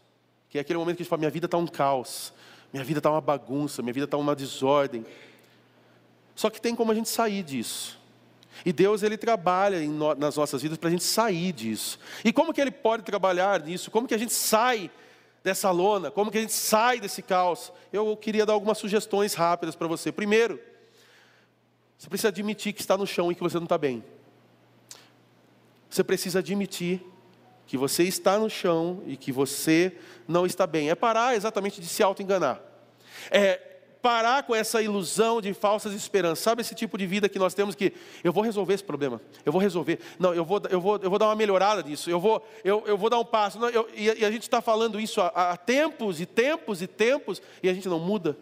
que 0.48 0.58
é 0.58 0.60
aquele 0.60 0.78
momento 0.78 0.96
que 0.96 1.02
a 1.02 1.04
gente 1.04 1.10
fala: 1.10 1.20
minha 1.20 1.30
vida 1.30 1.46
está 1.46 1.56
um 1.56 1.66
caos, 1.66 2.32
minha 2.72 2.84
vida 2.84 2.98
está 2.98 3.10
uma 3.10 3.20
bagunça, 3.20 3.82
minha 3.82 3.92
vida 3.92 4.04
está 4.04 4.16
uma 4.16 4.34
desordem. 4.34 5.04
Só 6.36 6.50
que 6.50 6.60
tem 6.60 6.76
como 6.76 6.92
a 6.92 6.94
gente 6.94 7.08
sair 7.08 7.42
disso. 7.42 7.98
E 8.64 8.72
Deus 8.72 9.02
ele 9.02 9.16
trabalha 9.16 9.80
no, 9.80 10.14
nas 10.14 10.36
nossas 10.36 10.62
vidas 10.62 10.78
para 10.78 10.88
a 10.88 10.92
gente 10.92 11.04
sair 11.04 11.52
disso. 11.52 11.98
E 12.24 12.32
como 12.32 12.52
que 12.52 12.60
Ele 12.60 12.70
pode 12.70 13.02
trabalhar 13.02 13.60
nisso? 13.60 13.90
Como 13.90 14.06
que 14.06 14.14
a 14.14 14.18
gente 14.18 14.32
sai 14.32 14.90
dessa 15.42 15.70
lona? 15.70 16.10
Como 16.10 16.30
que 16.30 16.38
a 16.38 16.40
gente 16.40 16.52
sai 16.52 17.00
desse 17.00 17.22
caos? 17.22 17.72
Eu 17.92 18.16
queria 18.16 18.44
dar 18.44 18.52
algumas 18.52 18.78
sugestões 18.78 19.34
rápidas 19.34 19.74
para 19.74 19.86
você. 19.86 20.12
Primeiro, 20.12 20.60
você 21.98 22.08
precisa 22.08 22.28
admitir 22.28 22.72
que 22.72 22.80
está 22.80 22.96
no 22.96 23.06
chão 23.06 23.32
e 23.32 23.34
que 23.34 23.42
você 23.42 23.56
não 23.56 23.64
está 23.64 23.78
bem. 23.78 24.04
Você 25.88 26.04
precisa 26.04 26.40
admitir 26.40 27.02
que 27.66 27.76
você 27.76 28.04
está 28.04 28.38
no 28.38 28.50
chão 28.50 29.02
e 29.06 29.16
que 29.16 29.32
você 29.32 29.96
não 30.28 30.44
está 30.44 30.66
bem. 30.66 30.90
É 30.90 30.94
parar 30.94 31.34
exatamente 31.34 31.80
de 31.80 31.86
se 31.86 32.02
auto-enganar. 32.02 32.60
É 33.30 33.75
parar 34.02 34.44
com 34.44 34.54
essa 34.54 34.80
ilusão 34.80 35.40
de 35.40 35.52
falsas 35.52 35.92
esperanças. 35.92 36.38
Sabe 36.38 36.62
esse 36.62 36.74
tipo 36.74 36.96
de 36.96 37.06
vida 37.06 37.28
que 37.28 37.38
nós 37.38 37.54
temos 37.54 37.74
que 37.74 37.92
eu 38.22 38.32
vou 38.32 38.42
resolver 38.42 38.74
esse 38.74 38.84
problema, 38.84 39.20
eu 39.44 39.52
vou 39.52 39.60
resolver. 39.60 39.98
Não, 40.18 40.34
eu 40.34 40.44
vou, 40.44 40.62
eu 40.70 40.80
vou, 40.80 40.96
eu 41.02 41.10
vou 41.10 41.18
dar 41.18 41.26
uma 41.26 41.36
melhorada 41.36 41.82
nisso. 41.82 42.08
Eu 42.08 42.20
vou, 42.20 42.46
eu, 42.64 42.84
eu 42.86 42.96
vou 42.96 43.10
dar 43.10 43.18
um 43.18 43.24
passo. 43.24 43.58
Não, 43.58 43.68
eu, 43.68 43.88
e, 43.94 44.24
a 44.24 44.30
gente 44.30 44.42
está 44.42 44.60
falando 44.60 45.00
isso 45.00 45.20
há, 45.20 45.28
há 45.28 45.56
tempos 45.56 46.20
e 46.20 46.26
tempos 46.26 46.82
e 46.82 46.86
tempos 46.86 47.42
e 47.62 47.68
a 47.68 47.74
gente 47.74 47.88
não 47.88 47.98
muda. 47.98 48.36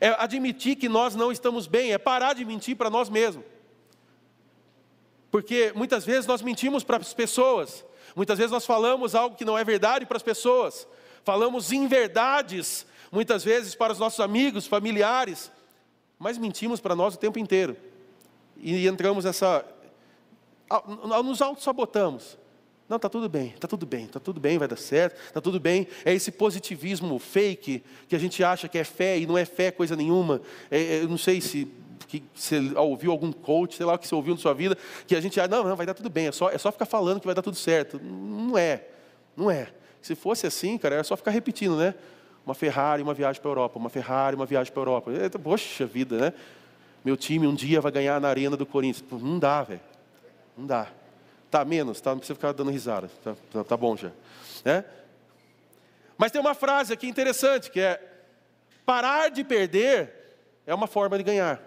É 0.00 0.08
admitir 0.08 0.76
que 0.76 0.88
nós 0.88 1.14
não 1.14 1.30
estamos 1.30 1.66
bem, 1.66 1.92
é 1.92 1.98
parar 1.98 2.34
de 2.34 2.44
mentir 2.44 2.76
para 2.76 2.90
nós 2.90 3.08
mesmos. 3.08 3.44
Porque 5.30 5.72
muitas 5.74 6.04
vezes 6.04 6.26
nós 6.26 6.42
mentimos 6.42 6.84
para 6.84 6.98
as 6.98 7.12
pessoas, 7.12 7.84
muitas 8.14 8.38
vezes 8.38 8.52
nós 8.52 8.64
falamos 8.64 9.16
algo 9.16 9.34
que 9.34 9.44
não 9.44 9.58
é 9.58 9.64
verdade 9.64 10.06
para 10.06 10.16
as 10.16 10.22
pessoas, 10.22 10.86
falamos 11.24 11.72
inverdades 11.72 12.86
muitas 13.14 13.44
vezes 13.44 13.76
para 13.76 13.92
os 13.92 13.98
nossos 13.98 14.18
amigos, 14.18 14.66
familiares, 14.66 15.50
mas 16.18 16.36
mentimos 16.36 16.80
para 16.80 16.96
nós 16.96 17.14
o 17.14 17.18
tempo 17.18 17.38
inteiro. 17.38 17.76
E 18.56 18.86
entramos 18.88 19.24
nessa. 19.24 19.64
Nos 21.24 21.40
auto-sabotamos. 21.40 22.36
Não, 22.88 22.96
está 22.96 23.08
tudo 23.08 23.28
bem, 23.28 23.52
está 23.54 23.66
tudo 23.66 23.86
bem, 23.86 24.04
está 24.04 24.20
tudo 24.20 24.38
bem, 24.38 24.58
vai 24.58 24.68
dar 24.68 24.76
certo, 24.76 25.18
está 25.26 25.40
tudo 25.40 25.58
bem. 25.58 25.86
É 26.04 26.12
esse 26.12 26.30
positivismo 26.30 27.18
fake 27.18 27.82
que 28.08 28.16
a 28.16 28.18
gente 28.18 28.44
acha 28.44 28.68
que 28.68 28.76
é 28.76 28.84
fé 28.84 29.18
e 29.18 29.26
não 29.26 29.38
é 29.38 29.44
fé 29.44 29.70
coisa 29.70 29.96
nenhuma. 29.96 30.42
É, 30.70 30.78
é 30.78 31.02
eu 31.02 31.08
não 31.08 31.16
sei 31.16 31.40
se 31.40 31.66
que 32.06 32.22
você 32.34 32.60
ouviu 32.76 33.10
algum 33.10 33.32
coach, 33.32 33.76
sei 33.76 33.86
lá 33.86 33.94
o 33.94 33.98
que 33.98 34.06
você 34.06 34.14
ouviu 34.14 34.34
na 34.34 34.40
sua 34.40 34.52
vida, 34.52 34.76
que 35.06 35.16
a 35.16 35.20
gente 35.20 35.40
acha, 35.40 35.48
não, 35.48 35.64
não, 35.64 35.76
vai 35.76 35.86
dar 35.86 35.94
tudo 35.94 36.10
bem, 36.10 36.26
é 36.26 36.32
só, 36.32 36.50
é 36.50 36.58
só 36.58 36.70
ficar 36.70 36.84
falando 36.84 37.20
que 37.20 37.26
vai 37.26 37.34
dar 37.34 37.42
tudo 37.42 37.56
certo. 37.56 37.98
Não 37.98 38.58
é, 38.58 38.84
não 39.36 39.50
é. 39.50 39.68
Se 40.02 40.14
fosse 40.14 40.46
assim, 40.46 40.76
cara, 40.76 40.96
era 40.96 41.04
só 41.04 41.16
ficar 41.16 41.30
repetindo, 41.30 41.76
né? 41.76 41.94
Uma 42.44 42.54
Ferrari, 42.54 43.02
uma 43.02 43.14
viagem 43.14 43.40
para 43.40 43.50
a 43.50 43.52
Europa, 43.52 43.78
uma 43.78 43.88
Ferrari, 43.88 44.36
uma 44.36 44.46
viagem 44.46 44.72
para 44.72 44.82
a 44.82 44.84
Europa. 44.84 45.10
Poxa 45.42 45.86
vida, 45.86 46.18
né? 46.18 46.32
Meu 47.04 47.16
time 47.16 47.46
um 47.46 47.54
dia 47.54 47.80
vai 47.80 47.92
ganhar 47.92 48.20
na 48.20 48.28
arena 48.28 48.56
do 48.56 48.66
Corinthians. 48.66 49.04
Não 49.22 49.38
dá, 49.38 49.62
velho. 49.62 49.80
Não 50.56 50.66
dá. 50.66 50.88
Tá 51.50 51.64
menos, 51.64 52.00
tá? 52.00 52.10
Não 52.10 52.18
precisa 52.18 52.34
ficar 52.34 52.52
dando 52.52 52.70
risada. 52.70 53.10
Tá, 53.22 53.34
tá, 53.52 53.64
tá 53.64 53.76
bom 53.76 53.96
já. 53.96 54.10
Né? 54.64 54.84
Mas 56.16 56.32
tem 56.32 56.40
uma 56.40 56.54
frase 56.54 56.92
aqui 56.92 57.06
interessante 57.06 57.70
que 57.70 57.80
é: 57.80 58.00
parar 58.84 59.30
de 59.30 59.44
perder 59.44 60.12
é 60.66 60.74
uma 60.74 60.86
forma 60.86 61.16
de 61.18 61.24
ganhar. 61.24 61.62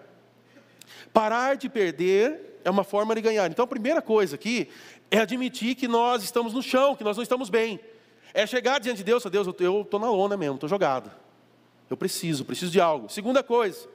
Parar 1.12 1.56
de 1.56 1.68
perder 1.68 2.60
é 2.64 2.70
uma 2.70 2.84
forma 2.84 3.14
de 3.14 3.20
ganhar. 3.20 3.50
Então 3.50 3.64
a 3.64 3.68
primeira 3.68 4.02
coisa 4.02 4.34
aqui 4.34 4.68
é 5.10 5.18
admitir 5.18 5.74
que 5.74 5.88
nós 5.88 6.22
estamos 6.22 6.52
no 6.52 6.62
chão, 6.62 6.94
que 6.94 7.04
nós 7.04 7.16
não 7.16 7.22
estamos 7.22 7.48
bem. 7.48 7.80
É 8.34 8.46
chegar 8.46 8.78
diante 8.78 8.98
de 8.98 9.04
Deus, 9.04 9.24
Deus, 9.24 9.46
eu 9.60 9.82
estou 9.82 10.00
na 10.00 10.10
lona 10.10 10.36
mesmo, 10.36 10.54
estou 10.54 10.68
jogado. 10.68 11.10
Eu 11.88 11.96
preciso, 11.96 12.44
preciso 12.44 12.70
de 12.70 12.80
algo. 12.80 13.08
Segunda 13.08 13.42
coisa, 13.42 13.88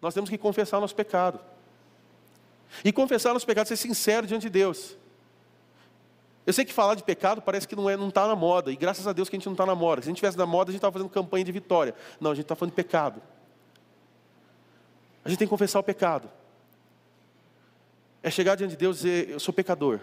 nós 0.00 0.14
temos 0.14 0.30
que 0.30 0.38
confessar 0.38 0.80
nosso 0.80 0.94
pecado. 0.94 1.38
E 2.84 2.92
confessar 2.92 3.32
nosso 3.32 3.46
pecado, 3.46 3.66
ser 3.66 3.76
sincero 3.76 4.26
diante 4.26 4.42
de 4.42 4.50
Deus. 4.50 4.96
Eu 6.46 6.52
sei 6.52 6.64
que 6.64 6.72
falar 6.72 6.94
de 6.94 7.04
pecado 7.04 7.42
parece 7.42 7.68
que 7.68 7.76
não 7.76 7.88
é, 7.88 7.96
não 7.96 8.08
está 8.08 8.26
na 8.26 8.34
moda, 8.34 8.72
e 8.72 8.76
graças 8.76 9.06
a 9.06 9.12
Deus 9.12 9.28
que 9.28 9.36
a 9.36 9.38
gente 9.38 9.46
não 9.46 9.52
está 9.52 9.66
na 9.66 9.74
moda. 9.74 10.00
Se 10.00 10.08
a 10.08 10.10
gente 10.10 10.16
estivesse 10.16 10.38
na 10.38 10.46
moda, 10.46 10.70
a 10.70 10.72
gente 10.72 10.78
estava 10.78 10.92
fazendo 10.92 11.10
campanha 11.10 11.44
de 11.44 11.52
vitória. 11.52 11.94
Não, 12.18 12.30
a 12.30 12.34
gente 12.34 12.44
está 12.44 12.56
falando 12.56 12.72
de 12.72 12.76
pecado. 12.76 13.20
A 15.24 15.28
gente 15.28 15.38
tem 15.38 15.46
que 15.46 15.50
confessar 15.50 15.78
o 15.78 15.82
pecado. 15.82 16.30
É 18.22 18.30
chegar 18.30 18.54
diante 18.54 18.70
de 18.70 18.76
Deus 18.76 18.98
e 18.98 19.02
dizer, 19.02 19.30
eu 19.30 19.40
sou 19.40 19.52
pecador. 19.52 20.00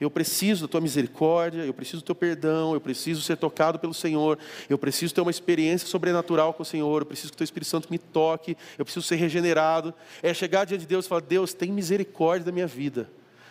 Eu 0.00 0.10
preciso 0.10 0.66
da 0.66 0.68
tua 0.68 0.80
misericórdia, 0.80 1.62
eu 1.62 1.72
preciso 1.72 2.02
do 2.02 2.04
teu 2.04 2.14
perdão, 2.14 2.74
eu 2.74 2.80
preciso 2.80 3.22
ser 3.22 3.36
tocado 3.36 3.78
pelo 3.78 3.94
Senhor, 3.94 4.38
eu 4.68 4.76
preciso 4.76 5.14
ter 5.14 5.20
uma 5.20 5.30
experiência 5.30 5.86
sobrenatural 5.86 6.52
com 6.52 6.62
o 6.62 6.66
Senhor, 6.66 7.02
eu 7.02 7.06
preciso 7.06 7.32
que 7.32 7.36
o 7.36 7.38
teu 7.38 7.44
Espírito 7.44 7.68
Santo 7.68 7.88
me 7.90 7.98
toque, 7.98 8.56
eu 8.78 8.84
preciso 8.84 9.06
ser 9.06 9.16
regenerado. 9.16 9.94
É 10.22 10.34
chegar 10.34 10.64
diante 10.64 10.82
de 10.82 10.86
Deus 10.86 11.06
e 11.06 11.08
falar: 11.08 11.22
Deus, 11.22 11.54
tem 11.54 11.70
misericórdia 11.72 12.46
da 12.46 12.52
minha 12.52 12.66
vida, 12.66 13.08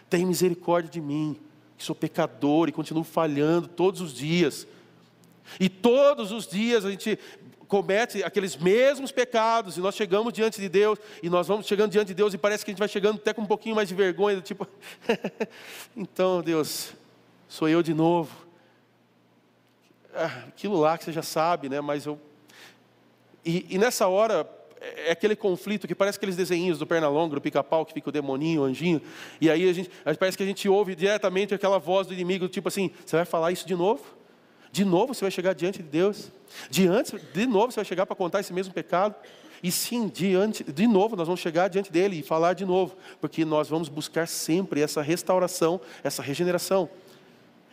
tem 0.10 0.26
misericórdia 0.26 0.92
de 0.92 1.02
mim, 1.02 1.38
que 1.78 1.84
sou 1.84 1.96
pecador 1.96 2.70
e 2.70 2.72
continuo 2.72 3.04
falhando 3.04 3.68
todos 3.68 4.02
os 4.02 4.14
dias. 4.14 4.68
E 5.60 5.70
todos 5.70 6.32
os 6.32 6.48
dias 6.48 6.86
a 6.86 6.92
gente 6.92 7.20
comete 7.68 8.24
aqueles 8.24 8.56
mesmos 8.56 9.12
pecados, 9.12 9.78
e 9.78 9.80
nós 9.80 9.96
chegamos 9.96 10.34
diante 10.34 10.60
de 10.60 10.70
Deus, 10.70 11.00
e 11.22 11.30
nós 11.30 11.48
vamos 11.48 11.66
chegando 11.66 11.92
diante 11.92 12.08
de 12.08 12.14
Deus, 12.14 12.34
e 12.34 12.38
parece 12.38 12.64
que 12.64 12.72
a 12.72 12.74
gente 12.74 12.80
vai 12.80 12.88
chegando 12.88 13.18
até 13.18 13.34
com 13.34 13.42
um 13.42 13.48
pouquinho 13.48 13.76
mais 13.76 13.88
de 13.88 13.96
vergonha, 13.96 14.42
tipo, 14.42 14.68
então, 15.96 16.42
Deus, 16.42 16.94
sou 17.48 17.68
eu 17.68 17.84
de 17.84 17.94
novo. 17.94 18.32
ah, 20.14 20.46
aquilo 20.48 20.80
lá 20.80 20.98
que 20.98 21.04
você 21.04 21.12
já 21.12 21.24
sabe, 21.24 21.70
né? 21.70 21.82
Mas 21.82 22.06
eu. 22.06 22.20
E, 23.46 23.66
e 23.70 23.78
nessa 23.78 24.08
hora, 24.08 24.50
é 24.80 25.12
aquele 25.12 25.36
conflito 25.36 25.88
que 25.88 25.96
parece 25.96 26.18
aqueles 26.18 26.36
desenhinhos 26.36 26.78
do 26.78 26.86
Pernalonga, 26.86 27.36
do 27.36 27.42
pica-pau, 27.42 27.86
que 27.86 27.94
fica 27.94 28.10
o 28.10 28.12
demoninho, 28.12 28.62
o 28.62 28.66
anjinho, 28.66 29.02
e 29.40 29.50
aí 29.50 29.70
a 29.70 29.74
gente, 29.74 29.90
parece 30.20 30.38
que 30.38 30.44
a 30.44 30.46
gente 30.46 30.68
ouve 30.68 30.96
diretamente 30.96 31.54
aquela 31.54 31.80
voz 31.80 32.08
do 32.08 32.14
inimigo, 32.14 32.48
tipo 32.48 32.68
assim: 32.68 32.92
você 33.06 33.16
vai 33.16 33.26
falar 33.26 33.52
isso 33.52 33.68
de 33.68 33.76
novo? 33.76 34.23
De 34.74 34.84
novo 34.84 35.14
você 35.14 35.22
vai 35.22 35.30
chegar 35.30 35.54
diante 35.54 35.84
de 35.84 35.88
Deus? 35.88 36.32
Diante, 36.68 37.20
de 37.32 37.46
novo 37.46 37.72
você 37.72 37.76
vai 37.76 37.86
chegar 37.86 38.08
para 38.08 38.16
contar 38.16 38.40
esse 38.40 38.52
mesmo 38.52 38.74
pecado? 38.74 39.14
E 39.62 39.72
sim, 39.72 40.08
diante, 40.08 40.64
de 40.64 40.88
novo 40.88 41.16
nós 41.16 41.28
vamos 41.28 41.42
chegar 41.42 41.68
diante 41.68 41.92
dele 41.92 42.18
e 42.18 42.24
falar 42.24 42.54
de 42.54 42.66
novo, 42.66 42.98
porque 43.22 43.46
nós 43.46 43.70
vamos 43.70 43.88
buscar 43.88 44.28
sempre 44.28 44.82
essa 44.82 45.00
restauração, 45.00 45.80
essa 46.04 46.24
regeneração. 46.24 46.90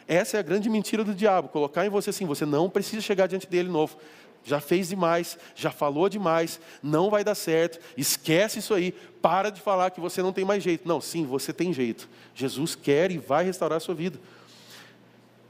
Essa 0.07 0.37
é 0.37 0.41
a 0.41 0.43
grande 0.43 0.69
mentira 0.69 1.03
do 1.03 1.15
diabo, 1.15 1.49
colocar 1.49 1.87
em 1.87 1.89
você 1.89 2.11
assim, 2.11 2.27
você 2.27 2.45
não 2.45 2.69
precisa 2.69 3.01
chegar 3.01 3.27
diante 3.27 3.49
dele 3.49 3.71
novo 3.71 3.97
já 4.43 4.61
fez 4.61 4.89
demais, 4.89 5.39
já 5.55 5.71
falou 5.71 6.09
demais, 6.09 6.61
não 6.83 7.11
vai 7.11 7.23
dar 7.23 7.35
certo, 7.35 7.79
esquece 7.97 8.59
isso 8.59 8.73
aí, 8.73 8.93
para 9.21 9.51
de 9.51 9.61
falar 9.61 9.91
que 9.91 10.01
você 10.01 10.23
não 10.23 10.33
tem 10.33 10.47
mais 10.47 10.63
jeito. 10.63 10.89
Não, 10.89 10.99
sim, 11.01 11.27
você 11.27 11.53
tem 11.53 11.73
jeito. 11.75 12.09
Jesus 12.35 12.75
quer 12.75 13.11
e 13.11 13.19
vai 13.19 13.45
restaurar 13.45 13.77
a 13.77 13.81
sua 13.81 13.95
vida. 13.95 14.19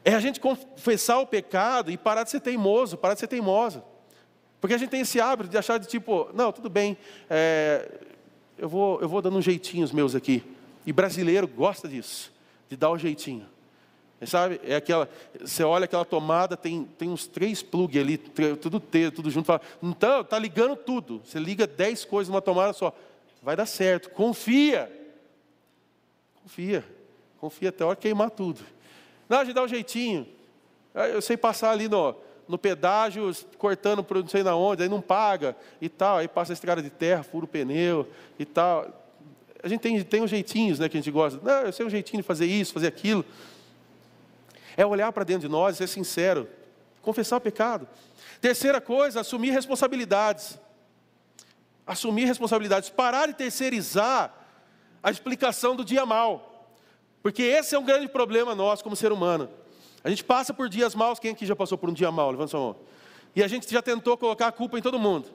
É 0.05 0.15
a 0.15 0.21
gente 0.21 0.41
confessar 0.41 1.19
o 1.19 1.27
pecado 1.27 1.91
e 1.91 1.97
parar 1.97 2.25
de 2.25 2.31
ser 2.31 2.41
teimoso, 2.41 2.97
parar 2.97 3.15
de 3.15 3.21
ser 3.21 3.27
teimosa. 3.27 3.85
Porque 4.61 4.75
a 4.75 4.79
gente 4.79 4.91
tem 4.91 5.01
esse 5.01 5.21
hábito 5.21 5.49
de 5.49 5.57
achar 5.57 5.79
de 5.79 5.87
tipo, 5.87 6.29
não, 6.35 6.53
tudo 6.53 6.69
bem, 6.69 6.97
é, 7.29 7.89
eu, 8.59 8.69
vou, 8.69 9.01
eu 9.01 9.09
vou 9.09 9.23
dando 9.23 9.39
um 9.39 9.43
jeitinho 9.43 9.85
os 9.85 9.93
meus 9.93 10.15
aqui. 10.15 10.43
E 10.87 10.93
brasileiro 10.93 11.47
gosta 11.47 11.89
disso, 11.89 12.33
de 12.69 12.77
dar 12.77 12.91
o 12.91 12.95
um 12.95 12.99
jeitinho. 12.99 13.47
Sabe? 14.27 14.61
É 14.65 14.77
aquela, 14.77 15.09
você 15.41 15.65
olha 15.65 15.87
aquela 15.87 16.05
tomada, 16.05 16.55
tem, 16.55 16.85
tem 16.99 17.09
uns 17.09 17.27
três 17.27 17.63
plugs 17.63 17.99
ali, 17.99 18.19
tudo 18.19 18.79
tudo 19.15 19.31
junto. 19.31 19.47
Fala, 19.47 19.63
então, 19.83 20.23
tá 20.23 20.39
ligando 20.39 20.77
tudo. 20.77 21.23
Você 21.25 21.39
liga 21.39 21.67
dez 21.67 22.05
coisas 22.05 22.29
numa 22.29 22.43
tomada 22.43 22.75
só. 22.75 22.95
Vai 23.43 23.57
dar 23.57 23.65
certo. 23.65 24.11
Confia. 24.11 24.93
Confia. 26.43 26.85
Confia 27.39 27.71
até 27.71 27.83
a 27.83 27.87
hora 27.87 27.97
queimar 27.97 28.31
tudo. 28.31 28.61
Não, 29.31 29.39
a 29.39 29.45
gente 29.45 29.55
dá 29.55 29.63
um 29.63 29.69
jeitinho. 29.69 30.27
Eu 30.93 31.23
sei 31.23 31.37
passar 31.37 31.71
ali 31.71 31.89
no, 31.89 32.17
no 32.49 32.59
pedágio, 32.59 33.31
cortando 33.57 34.03
por 34.03 34.17
não 34.17 34.27
sei 34.27 34.43
na 34.43 34.57
onde, 34.57 34.83
aí 34.83 34.89
não 34.89 35.01
paga 35.01 35.57
e 35.81 35.89
tal. 35.89 36.17
Aí 36.17 36.27
passa 36.27 36.53
a 36.53 36.55
estrada 36.55 36.83
de 36.83 36.91
terra, 36.91 37.23
fura 37.23 37.45
o 37.45 37.49
pneu 37.49 38.09
e 38.41 38.45
tal. 38.45 38.89
A 39.63 39.69
gente 39.69 39.81
tem, 39.81 40.03
tem 40.03 40.21
uns 40.21 40.31
jeitinhos 40.31 40.81
né, 40.81 40.89
que 40.89 40.97
a 40.97 41.01
gente 41.01 41.13
gosta. 41.13 41.39
Não, 41.45 41.67
eu 41.67 41.73
sei 41.73 41.87
um 41.87 41.91
jeitinho 41.91 42.21
de 42.21 42.27
fazer 42.27 42.47
isso, 42.47 42.73
fazer 42.73 42.89
aquilo. 42.89 43.25
É 44.77 44.85
olhar 44.85 45.13
para 45.13 45.23
dentro 45.23 45.43
de 45.43 45.49
nós 45.49 45.77
ser 45.77 45.87
sincero, 45.87 46.49
confessar 47.01 47.37
o 47.37 47.41
pecado. 47.41 47.87
Terceira 48.41 48.81
coisa, 48.81 49.21
assumir 49.21 49.51
responsabilidades. 49.51 50.59
Assumir 51.87 52.25
responsabilidades, 52.25 52.91
parar 52.91 53.27
de 53.27 53.35
terceirizar 53.35 54.35
a 55.01 55.09
explicação 55.09 55.77
do 55.77 55.85
dia 55.85 56.05
mal. 56.05 56.50
Porque 57.23 57.43
esse 57.43 57.75
é 57.75 57.79
um 57.79 57.85
grande 57.85 58.09
problema 58.09 58.55
nosso 58.55 58.83
como 58.83 58.97
ser 58.97 59.13
humano. 59.13 59.49
A 60.03 60.09
gente 60.09 60.25
passa 60.25 60.55
por 60.55 60.69
dias 60.69 60.95
maus, 60.95 61.19
quem 61.19 61.33
aqui 61.33 61.45
já 61.45 61.55
passou 61.55 61.77
por 61.77 61.91
um 61.91 61.93
dia 61.93 62.11
mau? 62.11 62.31
Levanta 62.31 62.49
sua 62.49 62.61
mão. 62.61 62.77
E 63.37 63.43
a 63.43 63.49
gente 63.49 63.71
já 63.71 63.83
tentou 63.83 64.17
colocar 64.17 64.49
a 64.49 64.53
culpa 64.53 64.79
em 64.79 64.83
todo 64.83 64.99
mundo. 64.99 65.29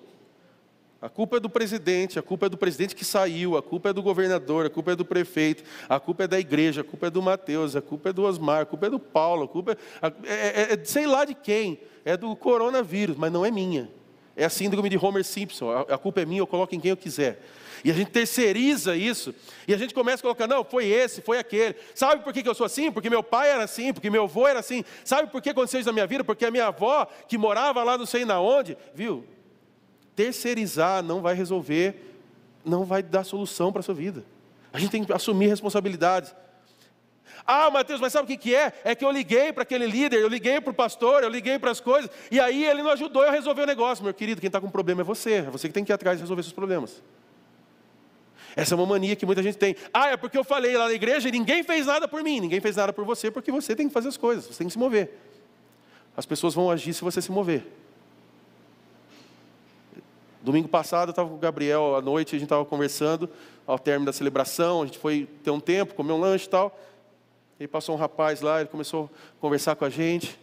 A 1.01 1.09
culpa 1.09 1.37
é 1.37 1.39
do 1.39 1.49
presidente, 1.49 2.17
a 2.17 2.21
culpa 2.23 2.47
é 2.47 2.49
do 2.49 2.57
presidente 2.57 2.95
que 2.95 3.05
saiu, 3.05 3.55
a 3.55 3.61
culpa 3.61 3.89
é 3.89 3.93
do 3.93 4.01
governador, 4.01 4.65
a 4.65 4.69
culpa 4.71 4.93
é 4.93 4.95
do 4.95 5.05
prefeito, 5.05 5.63
a 5.87 5.99
culpa 5.99 6.23
é 6.23 6.27
da 6.27 6.39
igreja, 6.39 6.81
a 6.81 6.83
culpa 6.83 7.07
é 7.07 7.09
do 7.11 7.21
Mateus, 7.21 7.75
a 7.75 7.81
culpa 7.81 8.09
é 8.09 8.13
do 8.13 8.23
Osmar, 8.23 8.61
a 8.61 8.65
culpa 8.65 8.87
é 8.87 8.89
do 8.89 8.99
Paulo, 8.99 9.43
a 9.43 9.47
culpa 9.47 9.77
é, 10.01 10.07
é, 10.23 10.33
é, 10.33 10.73
é 10.73 10.83
sei 10.83 11.05
lá 11.05 11.23
de 11.23 11.35
quem, 11.35 11.79
é 12.03 12.17
do 12.17 12.35
coronavírus, 12.35 13.15
mas 13.15 13.31
não 13.31 13.45
é 13.45 13.51
minha. 13.51 13.87
É 14.35 14.45
a 14.45 14.49
síndrome 14.49 14.89
de 14.89 14.97
Homer 14.97 15.23
Simpson, 15.23 15.69
a, 15.69 15.81
a 15.81 15.97
culpa 15.97 16.21
é 16.21 16.25
minha, 16.25 16.41
eu 16.41 16.47
coloco 16.47 16.73
em 16.73 16.79
quem 16.79 16.89
eu 16.89 16.97
quiser. 16.97 17.39
E 17.85 17.91
a 17.91 17.93
gente 17.93 18.11
terceiriza 18.11 18.97
isso, 18.97 19.33
e 19.67 19.73
a 19.73 19.77
gente 19.77 19.93
começa 19.93 20.19
a 20.19 20.23
colocar, 20.23 20.47
não, 20.47 20.65
foi 20.65 20.87
esse, 20.87 21.21
foi 21.21 21.37
aquele. 21.37 21.75
Sabe 21.93 22.23
por 22.23 22.33
que 22.33 22.45
eu 22.45 22.55
sou 22.55 22.65
assim? 22.65 22.91
Porque 22.91 23.09
meu 23.09 23.23
pai 23.23 23.49
era 23.49 23.63
assim, 23.63 23.93
porque 23.93 24.09
meu 24.09 24.23
avô 24.23 24.45
era 24.45 24.59
assim. 24.59 24.83
Sabe 25.05 25.31
por 25.31 25.41
que 25.41 25.51
aconteceu 25.51 25.79
isso 25.79 25.87
na 25.87 25.93
minha 25.93 26.07
vida? 26.07 26.23
Porque 26.23 26.45
a 26.45 26.51
minha 26.51 26.67
avó, 26.67 27.07
que 27.27 27.37
morava 27.37 27.83
lá 27.83 27.97
não 27.97 28.05
sei 28.05 28.25
na 28.25 28.41
onde, 28.41 28.75
viu? 28.93 29.23
terceirizar 30.15 31.03
não 31.03 31.21
vai 31.21 31.35
resolver, 31.35 32.15
não 32.63 32.85
vai 32.85 33.03
dar 33.03 33.23
solução 33.23 33.71
para 33.71 33.81
a 33.81 33.83
sua 33.83 33.93
vida. 33.93 34.23
A 34.71 34.79
gente 34.79 34.91
tem 34.91 35.03
que 35.03 35.13
assumir 35.13 35.47
responsabilidades. 35.47 36.33
Ah, 37.45 37.69
Mateus, 37.69 38.01
mas 38.01 38.13
sabe 38.13 38.33
o 38.33 38.37
que, 38.37 38.55
é? 38.55 38.73
É 38.83 38.95
que 38.95 39.05
eu 39.05 39.11
liguei 39.11 39.53
para 39.53 39.63
aquele 39.63 39.85
líder, 39.85 40.19
eu 40.19 40.27
liguei 40.27 40.59
para 40.59 40.71
o 40.71 40.73
pastor, 40.73 41.21
eu 41.21 41.29
liguei 41.29 41.59
para 41.59 41.69
as 41.69 41.79
coisas, 41.79 42.09
e 42.31 42.39
aí 42.39 42.65
ele 42.65 42.81
não 42.81 42.89
ajudou 42.91 43.23
eu 43.23 43.29
a 43.29 43.31
resolver 43.31 43.63
o 43.63 43.65
negócio. 43.65 44.03
Meu 44.03 44.13
querido, 44.13 44.41
quem 44.41 44.47
está 44.47 44.59
com 44.59 44.69
problema 44.69 45.01
é 45.01 45.03
você, 45.03 45.33
é 45.33 45.41
você 45.43 45.67
que 45.67 45.73
tem 45.73 45.83
que 45.83 45.91
ir 45.91 45.93
atrás 45.93 46.17
de 46.17 46.23
resolver 46.23 46.41
seus 46.41 46.53
problemas. 46.53 47.03
Essa 48.55 48.73
é 48.73 48.77
uma 48.77 48.85
mania 48.85 49.15
que 49.15 49.25
muita 49.25 49.43
gente 49.43 49.57
tem. 49.57 49.75
Ah, 49.93 50.09
é 50.09 50.17
porque 50.17 50.37
eu 50.37 50.43
falei 50.43 50.77
lá 50.77 50.87
na 50.87 50.93
igreja 50.93 51.27
e 51.27 51.31
ninguém 51.31 51.61
fez 51.63 51.85
nada 51.85 52.07
por 52.07 52.23
mim, 52.23 52.39
ninguém 52.39 52.61
fez 52.61 52.75
nada 52.75 52.93
por 52.93 53.03
você, 53.03 53.29
porque 53.29 53.51
você 53.51 53.75
tem 53.75 53.87
que 53.87 53.93
fazer 53.93 54.07
as 54.07 54.17
coisas, 54.17 54.45
você 54.45 54.59
tem 54.59 54.67
que 54.67 54.73
se 54.73 54.79
mover. 54.79 55.11
As 56.15 56.25
pessoas 56.25 56.53
vão 56.53 56.71
agir 56.71 56.93
se 56.93 57.01
você 57.01 57.21
se 57.21 57.31
mover. 57.31 57.65
Domingo 60.41 60.69
passado 60.69 61.09
eu 61.09 61.11
estava 61.11 61.27
com 61.27 61.35
o 61.35 61.39
Gabriel 61.39 61.95
à 61.95 62.01
noite, 62.01 62.35
a 62.35 62.39
gente 62.39 62.45
estava 62.45 62.63
conversando 62.63 63.29
ao 63.67 63.77
término 63.79 64.05
da 64.05 64.13
celebração, 64.13 64.83
a 64.83 64.85
gente 64.85 64.99
foi 64.99 65.27
ter 65.43 65.51
um 65.51 65.59
tempo, 65.59 65.93
comer 65.93 66.13
um 66.13 66.19
lanche 66.19 66.45
e 66.45 66.49
tal. 66.49 66.79
E 67.59 67.67
passou 67.67 67.95
um 67.95 67.97
rapaz 67.97 68.41
lá, 68.41 68.59
ele 68.61 68.69
começou 68.69 69.09
a 69.37 69.41
conversar 69.41 69.75
com 69.75 69.85
a 69.85 69.89
gente. 69.89 70.39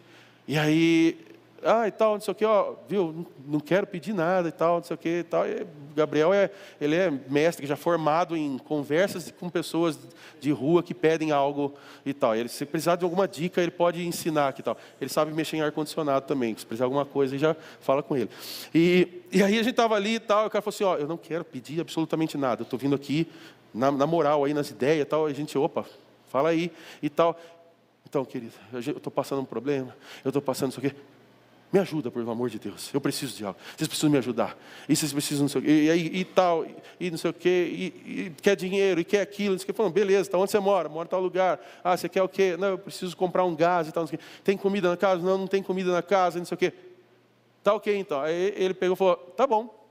E 0.47 0.59
aí 0.59 1.19
ah, 1.65 1.87
e 1.87 1.91
tal, 1.91 2.15
não 2.15 2.21
sei 2.21 2.33
o 2.33 2.35
que, 2.35 2.45
ó, 2.45 2.75
viu, 2.89 3.27
não 3.47 3.61
quero 3.61 3.87
pedir 3.87 4.13
nada 4.13 4.49
e 4.49 4.53
tal, 4.53 4.77
não 4.77 4.85
sei 4.85 4.95
o 4.95 4.99
que 4.99 5.09
e 5.09 5.23
tal. 5.23 5.47
E 5.47 5.67
Gabriel 5.95 6.33
é, 6.33 6.51
ele 6.81 6.97
é 6.97 7.11
mestre, 7.29 7.67
já 7.67 7.77
formado 7.77 8.37
em 8.37 8.59
conversas 8.59 9.31
com 9.31 9.49
pessoas 9.49 9.99
de 10.41 10.51
rua 10.51 10.83
que 10.83 10.95
pedem 10.95 11.31
algo 11.31 11.75
e 12.05 12.13
tal. 12.13 12.35
Ele, 12.35 12.49
se 12.49 12.65
precisar 12.67 12.97
de 12.97 13.05
alguma 13.05 13.29
dica, 13.29 13.61
ele 13.61 13.71
pode 13.71 14.05
ensinar 14.07 14.49
aqui 14.49 14.61
e 14.61 14.65
tal. 14.65 14.77
Ele 15.01 15.11
sabe 15.11 15.33
mexer 15.33 15.57
em 15.57 15.63
ar-condicionado 15.63 16.27
também, 16.27 16.57
se 16.57 16.67
precisar 16.67 16.85
de 16.85 16.93
alguma 16.93 17.07
coisa, 17.07 17.37
já 17.39 17.57
fala 17.81 18.03
com 18.03 18.17
ele. 18.17 18.31
E, 18.75 19.23
e 19.31 19.43
aí 19.43 19.55
a 19.55 19.63
gente 19.63 19.71
estava 19.71 19.95
ali 19.95 20.17
e 20.17 20.21
tal, 20.21 20.45
e 20.45 20.47
o 20.49 20.51
cara 20.51 20.63
falou 20.63 20.75
assim, 20.75 20.85
ó, 20.85 20.97
eu 20.97 21.07
não 21.07 21.17
quero 21.17 21.45
pedir 21.45 21.81
absolutamente 21.81 22.37
nada, 22.37 22.63
eu 22.63 22.65
estou 22.65 22.79
vindo 22.79 22.95
aqui 22.95 23.29
na, 23.73 23.91
na 23.91 24.07
moral, 24.07 24.45
aí 24.45 24.53
nas 24.53 24.71
ideias 24.71 25.03
e 25.03 25.05
tal, 25.05 25.27
a 25.27 25.33
gente, 25.33 25.57
opa, 25.57 25.85
fala 26.31 26.49
aí 26.49 26.71
e 27.03 27.09
tal. 27.09 27.39
Então, 28.09 28.25
querido, 28.25 28.53
eu 28.73 28.79
estou 28.79 29.11
passando 29.11 29.41
um 29.41 29.45
problema, 29.45 29.97
eu 30.25 30.29
estou 30.29 30.43
passando 30.43 30.71
isso 30.71 30.81
aqui. 30.81 30.95
Me 31.73 31.79
ajuda, 31.79 32.11
por 32.11 32.21
amor 32.21 32.51
de 32.51 32.59
Deus. 32.59 32.93
Eu 32.93 33.01
preciso 33.01 33.35
de 33.35 33.47
algo. 33.47 33.59
Vocês 33.75 33.89
precisam 33.89 34.11
me 34.11 34.19
ajudar. 34.19 34.59
E 34.87 34.95
vocês 34.95 35.11
precisam, 35.11 35.45
não 35.45 35.49
sei 35.49 35.61
o 35.63 35.65
quê. 35.65 35.71
E, 35.71 35.89
e, 35.89 36.21
e 36.21 36.25
tal, 36.27 36.67
e, 36.67 36.77
e, 37.01 37.11
não 37.11 37.17
sei 37.17 37.31
o 37.31 37.35
quê. 37.35 37.95
E, 38.07 38.33
quer 38.43 38.55
dinheiro, 38.55 39.01
e 39.01 39.05
quer 39.05 39.23
aquilo. 39.23 39.55
Não 39.55 39.59
sei 39.59 39.91
beleza, 39.91 40.31
tá 40.31 40.37
onde 40.37 40.51
você 40.51 40.59
mora? 40.59 40.87
Mora 40.91 41.07
em 41.07 41.09
tal 41.09 41.21
lugar. 41.23 41.59
Ah, 41.83 41.97
você 41.97 42.11
quer 42.11 42.23
o 42.23 42.29
quê? 42.29 42.59
Não, 42.59 42.69
eu 42.69 42.79
preciso 42.79 43.17
comprar 43.17 43.45
um 43.45 43.57
gás 43.57 43.89
e 43.89 43.93
tal. 43.93 44.07
Tem 44.45 44.55
comida 44.55 44.91
na 44.91 44.99
casa? 44.99 45.23
Não, 45.23 45.39
não 45.39 45.47
tem 45.47 45.63
comida 45.63 45.91
na 45.91 46.03
casa, 46.03 46.39
não 46.39 46.45
sei 46.45 46.55
o 46.55 46.59
quê. 46.59 46.75
Tá 47.63 47.73
ok, 47.73 47.97
então. 47.97 48.21
Aí 48.21 48.53
ele 48.55 48.75
pegou 48.75 48.95
e 48.95 48.99
falou, 48.99 49.17
tá 49.17 49.47
bom. 49.47 49.89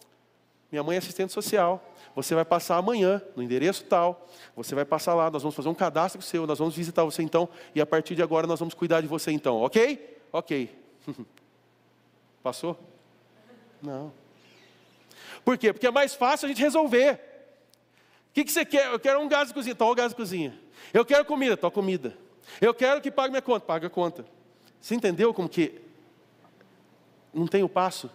Minha 0.72 0.84
mãe 0.84 0.96
é 0.96 1.00
assistente 1.00 1.34
social. 1.34 1.84
Você 2.16 2.36
vai 2.36 2.46
passar 2.46 2.78
amanhã 2.78 3.20
no 3.36 3.42
endereço 3.42 3.86
tal. 3.86 4.28
Você 4.56 4.76
vai 4.76 4.86
passar 4.86 5.16
lá. 5.16 5.32
Nós 5.32 5.42
vamos 5.42 5.56
fazer 5.56 5.70
um 5.70 5.74
cadastro 5.74 6.22
seu. 6.22 6.46
Nós 6.46 6.60
vamos 6.60 6.76
visitar 6.76 7.04
você 7.04 7.24
então. 7.24 7.50
E 7.74 7.82
a 7.82 7.88
partir 7.88 8.14
de 8.14 8.22
agora 8.22 8.46
nós 8.46 8.60
vamos 8.60 8.76
cuidar 8.76 9.02
de 9.02 9.08
você 9.08 9.32
então. 9.32 9.58
Ok? 9.64 10.20
Ok. 10.32 10.70
Passou? 12.44 12.80
Não. 13.82 14.12
Por 15.44 15.58
quê? 15.58 15.74
Porque 15.74 15.88
é 15.88 15.92
mais 15.92 16.14
fácil 16.14 16.46
a 16.46 16.50
gente 16.50 16.62
resolver. 16.62 17.20
O 18.30 18.34
que, 18.34 18.44
que 18.44 18.52
você 18.52 18.64
quer? 18.64 18.92
Eu 18.92 19.00
quero 19.00 19.20
um 19.20 19.28
gás 19.28 19.50
de 19.50 19.54
cozinha, 19.54 19.76
toma 19.76 19.92
o 19.92 19.96
gás 19.96 20.10
de 20.10 20.16
cozinha. 20.16 20.58
Eu 20.94 21.06
quero 21.06 21.26
comida, 21.26 21.58
toma 21.58 21.72
comida. 21.72 22.18
Eu 22.60 22.74
quero 22.74 23.02
que 23.02 23.12
pague 23.12 23.30
minha 23.30 23.42
conta, 23.42 23.66
paga 23.66 23.88
a 23.88 23.90
conta. 23.90 24.26
Você 24.80 24.96
entendeu 24.96 25.34
como 25.34 25.50
que 25.50 25.82
não 27.34 27.48
tem 27.48 27.64
o 27.64 27.70
passo? 27.70 28.10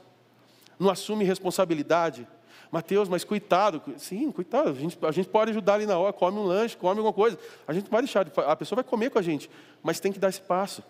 Não 0.78 0.90
assume 0.90 1.24
responsabilidade? 1.24 2.26
Mateus, 2.70 3.08
mas 3.08 3.24
coitado, 3.24 3.80
sim, 3.96 4.30
coitado, 4.32 4.70
a 4.70 4.72
gente, 4.72 4.98
a 5.02 5.12
gente 5.12 5.28
pode 5.28 5.52
ajudar 5.52 5.74
ali 5.74 5.86
na 5.86 5.96
hora, 5.96 6.12
come 6.12 6.38
um 6.38 6.44
lanche, 6.44 6.76
come 6.76 6.98
alguma 6.98 7.12
coisa. 7.12 7.38
A 7.66 7.72
gente 7.72 7.88
vai 7.88 8.02
deixar, 8.02 8.26
a 8.46 8.56
pessoa 8.56 8.76
vai 8.76 8.84
comer 8.84 9.10
com 9.10 9.18
a 9.18 9.22
gente, 9.22 9.48
mas 9.82 10.00
tem 10.00 10.12
que 10.12 10.18
dar 10.18 10.28
esse 10.28 10.40
passo. 10.40 10.82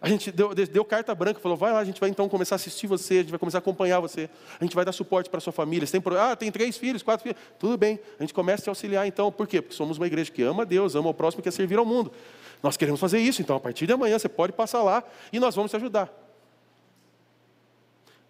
A 0.00 0.08
gente 0.08 0.30
deu, 0.30 0.54
deu, 0.54 0.84
carta 0.84 1.12
branca, 1.12 1.40
falou, 1.40 1.56
vai 1.56 1.72
lá, 1.72 1.80
a 1.80 1.84
gente 1.84 2.00
vai 2.00 2.08
então 2.08 2.28
começar 2.28 2.54
a 2.54 2.56
assistir 2.56 2.86
você, 2.86 3.14
a 3.14 3.22
gente 3.22 3.30
vai 3.30 3.38
começar 3.38 3.58
a 3.58 3.60
acompanhar 3.60 3.98
você, 3.98 4.30
a 4.60 4.64
gente 4.64 4.76
vai 4.76 4.84
dar 4.84 4.92
suporte 4.92 5.28
para 5.28 5.40
sua 5.40 5.52
família. 5.52 5.84
Você 5.84 6.00
tem, 6.00 6.16
ah, 6.16 6.36
tem 6.36 6.52
três 6.52 6.76
filhos, 6.76 7.02
quatro 7.02 7.24
filhos, 7.24 7.40
tudo 7.58 7.76
bem, 7.76 7.98
a 8.18 8.22
gente 8.22 8.32
começa 8.32 8.62
a 8.62 8.64
te 8.64 8.68
auxiliar 8.68 9.08
então, 9.08 9.32
por 9.32 9.48
quê? 9.48 9.60
Porque 9.60 9.74
somos 9.74 9.98
uma 9.98 10.06
igreja 10.06 10.30
que 10.30 10.40
ama 10.42 10.62
a 10.62 10.64
Deus, 10.64 10.94
ama 10.94 11.10
o 11.10 11.14
próximo 11.14 11.40
e 11.40 11.42
quer 11.42 11.50
servir 11.50 11.78
ao 11.78 11.84
mundo. 11.84 12.12
Nós 12.62 12.76
queremos 12.76 13.00
fazer 13.00 13.18
isso, 13.18 13.42
então 13.42 13.56
a 13.56 13.60
partir 13.60 13.86
de 13.86 13.92
amanhã 13.92 14.16
você 14.16 14.28
pode 14.28 14.52
passar 14.52 14.82
lá 14.82 15.02
e 15.32 15.40
nós 15.40 15.56
vamos 15.56 15.72
te 15.72 15.76
ajudar. 15.76 16.08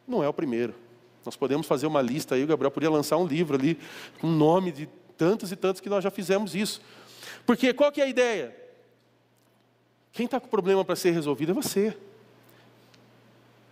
Não 0.07 0.25
é 0.25 0.29
o 0.29 0.33
primeiro. 0.33 0.75
Nós 1.23 1.37
podemos 1.37 1.67
fazer 1.67 1.87
uma 1.87 2.01
lista 2.01 2.35
aí, 2.35 2.45
o 2.45 2.47
Gabriel 2.47 2.71
podia 2.71 2.91
lançar 2.91 3.19
um 3.19 3.27
livro 3.27 3.55
ali, 3.55 3.79
com 4.19 4.27
o 4.27 4.31
nome 4.31 4.73
de 4.73 4.89
tantos 5.19 5.53
e 5.53 5.57
tantos 5.57 5.83
que 5.83 5.89
nós 5.91 6.03
já 6.03 6.11
fizemos 6.11 6.55
isso. 6.55 6.81
Porque 7.45 7.75
qual 7.75 7.93
que 7.93 8.01
é 8.01 8.05
a 8.05 8.09
ideia? 8.09 8.68
Quem 10.19 10.25
está 10.25 10.41
com 10.41 10.49
problema 10.49 10.85
para 10.85 10.97
ser 10.97 11.13
resolvido 11.13 11.53
é 11.53 11.55
você. 11.55 11.97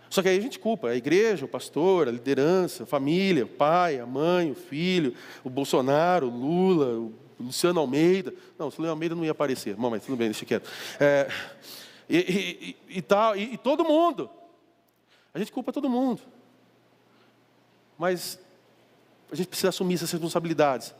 Só 0.09 0.21
que 0.21 0.29
aí 0.29 0.37
a 0.37 0.41
gente 0.41 0.57
culpa 0.57 0.87
a 0.87 0.95
igreja, 0.95 1.43
o 1.43 1.47
pastor, 1.47 2.07
a 2.07 2.11
liderança, 2.11 2.83
a 2.83 2.85
família, 2.85 3.43
o 3.43 3.49
pai, 3.49 3.99
a 3.99 4.05
mãe, 4.05 4.49
o 4.49 4.55
filho, 4.55 5.13
o 5.43 5.49
Bolsonaro, 5.49 6.27
o 6.27 6.29
Lula, 6.29 6.99
o 6.99 7.13
Luciano 7.37 7.81
Almeida. 7.81 8.33
Não, 8.57 8.67
o 8.67 8.69
Luciano 8.69 8.89
Almeida 8.89 9.13
não 9.13 9.25
ia 9.25 9.31
aparecer. 9.31 9.75
Bom, 9.75 9.89
mas 9.89 10.05
tudo 10.05 10.15
bem, 10.15 10.29
deixa 10.29 10.45
quieto. 10.45 10.69
É, 11.01 11.29
e, 12.09 12.17
e, 12.87 12.97
e, 12.99 13.01
tal, 13.01 13.35
e, 13.35 13.55
e 13.55 13.57
todo 13.57 13.83
mundo. 13.83 14.29
A 15.33 15.39
gente 15.39 15.51
culpa 15.51 15.73
todo 15.73 15.89
mundo. 15.89 16.21
Mas 17.97 18.39
a 19.29 19.35
gente 19.35 19.49
precisa 19.49 19.67
assumir 19.67 19.95
essas 19.95 20.13
responsabilidades. 20.13 20.95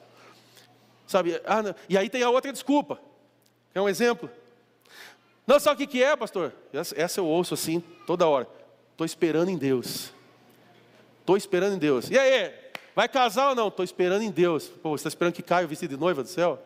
Sabe? 1.08 1.42
Ah, 1.46 1.74
e 1.88 1.98
aí 1.98 2.10
tem 2.10 2.22
a 2.22 2.30
outra 2.30 2.52
desculpa. 2.52 3.00
É 3.74 3.80
um 3.80 3.88
exemplo. 3.88 4.30
Não 5.48 5.60
sabe 5.62 5.86
o 5.86 5.88
que 5.88 6.04
é, 6.04 6.14
pastor? 6.16 6.54
Essa 6.74 7.22
eu 7.22 7.26
ouço 7.26 7.54
assim 7.54 7.80
toda 8.06 8.28
hora. 8.28 8.46
Estou 8.92 9.06
esperando 9.06 9.50
em 9.50 9.58
Deus. 9.58 10.12
Estou 11.22 11.38
esperando 11.38 11.76
em 11.76 11.80
Deus. 11.80 12.10
E 12.10 12.20
aí? 12.20 12.54
Vai 12.94 13.08
casar 13.08 13.50
ou 13.50 13.56
não? 13.56 13.70
Estou 13.70 13.86
esperando 13.86 14.24
em 14.24 14.30
Deus. 14.30 14.68
Pô, 14.68 14.90
você 14.90 15.02
está 15.02 15.10
esperando 15.10 15.34
que 15.34 15.42
caia 15.42 15.66
o 15.66 15.70
vestido 15.70 15.96
de 15.96 16.00
noiva 16.00 16.22
do 16.22 16.30
céu? 16.30 16.62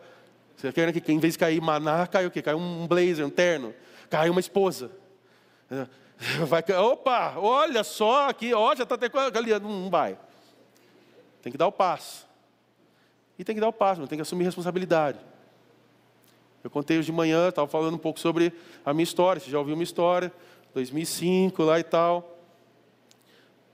Você 0.56 0.66
está 0.66 0.74
querendo 0.74 1.00
que 1.00 1.12
em 1.12 1.18
vez 1.18 1.34
de 1.34 1.38
cair 1.38 1.60
maná, 1.60 2.06
caiu 2.08 2.28
o 2.28 2.30
quê? 2.30 2.42
Caiu 2.42 2.58
um 2.58 2.86
blazer, 2.88 3.24
um 3.24 3.30
terno. 3.30 3.72
Caiu 4.10 4.32
uma 4.32 4.40
esposa. 4.40 4.90
Vai, 6.46 6.62
opa, 6.78 7.34
olha 7.36 7.82
só 7.82 8.28
aqui, 8.28 8.54
ó, 8.54 8.74
já 8.74 8.84
está 8.84 8.94
até 8.94 9.10
ali, 9.36 9.58
não 9.58 9.90
vai. 9.90 10.16
Tem 11.42 11.50
que 11.50 11.58
dar 11.58 11.66
o 11.66 11.72
passo. 11.72 12.28
E 13.36 13.42
tem 13.42 13.56
que 13.56 13.60
dar 13.60 13.68
o 13.68 13.72
passo, 13.72 14.06
tem 14.06 14.16
que 14.16 14.22
assumir 14.22 14.44
responsabilidade. 14.44 15.18
Eu 16.62 16.70
contei 16.70 16.96
hoje 16.96 17.06
de 17.06 17.12
manhã, 17.12 17.48
estava 17.48 17.66
falando 17.66 17.94
um 17.94 17.98
pouco 17.98 18.20
sobre 18.20 18.52
a 18.84 18.94
minha 18.94 19.02
história. 19.02 19.40
Você 19.40 19.50
já 19.50 19.58
ouviu 19.58 19.74
uma 19.74 19.82
história, 19.82 20.32
2005 20.72 21.60
lá 21.64 21.80
e 21.80 21.82
tal. 21.82 22.38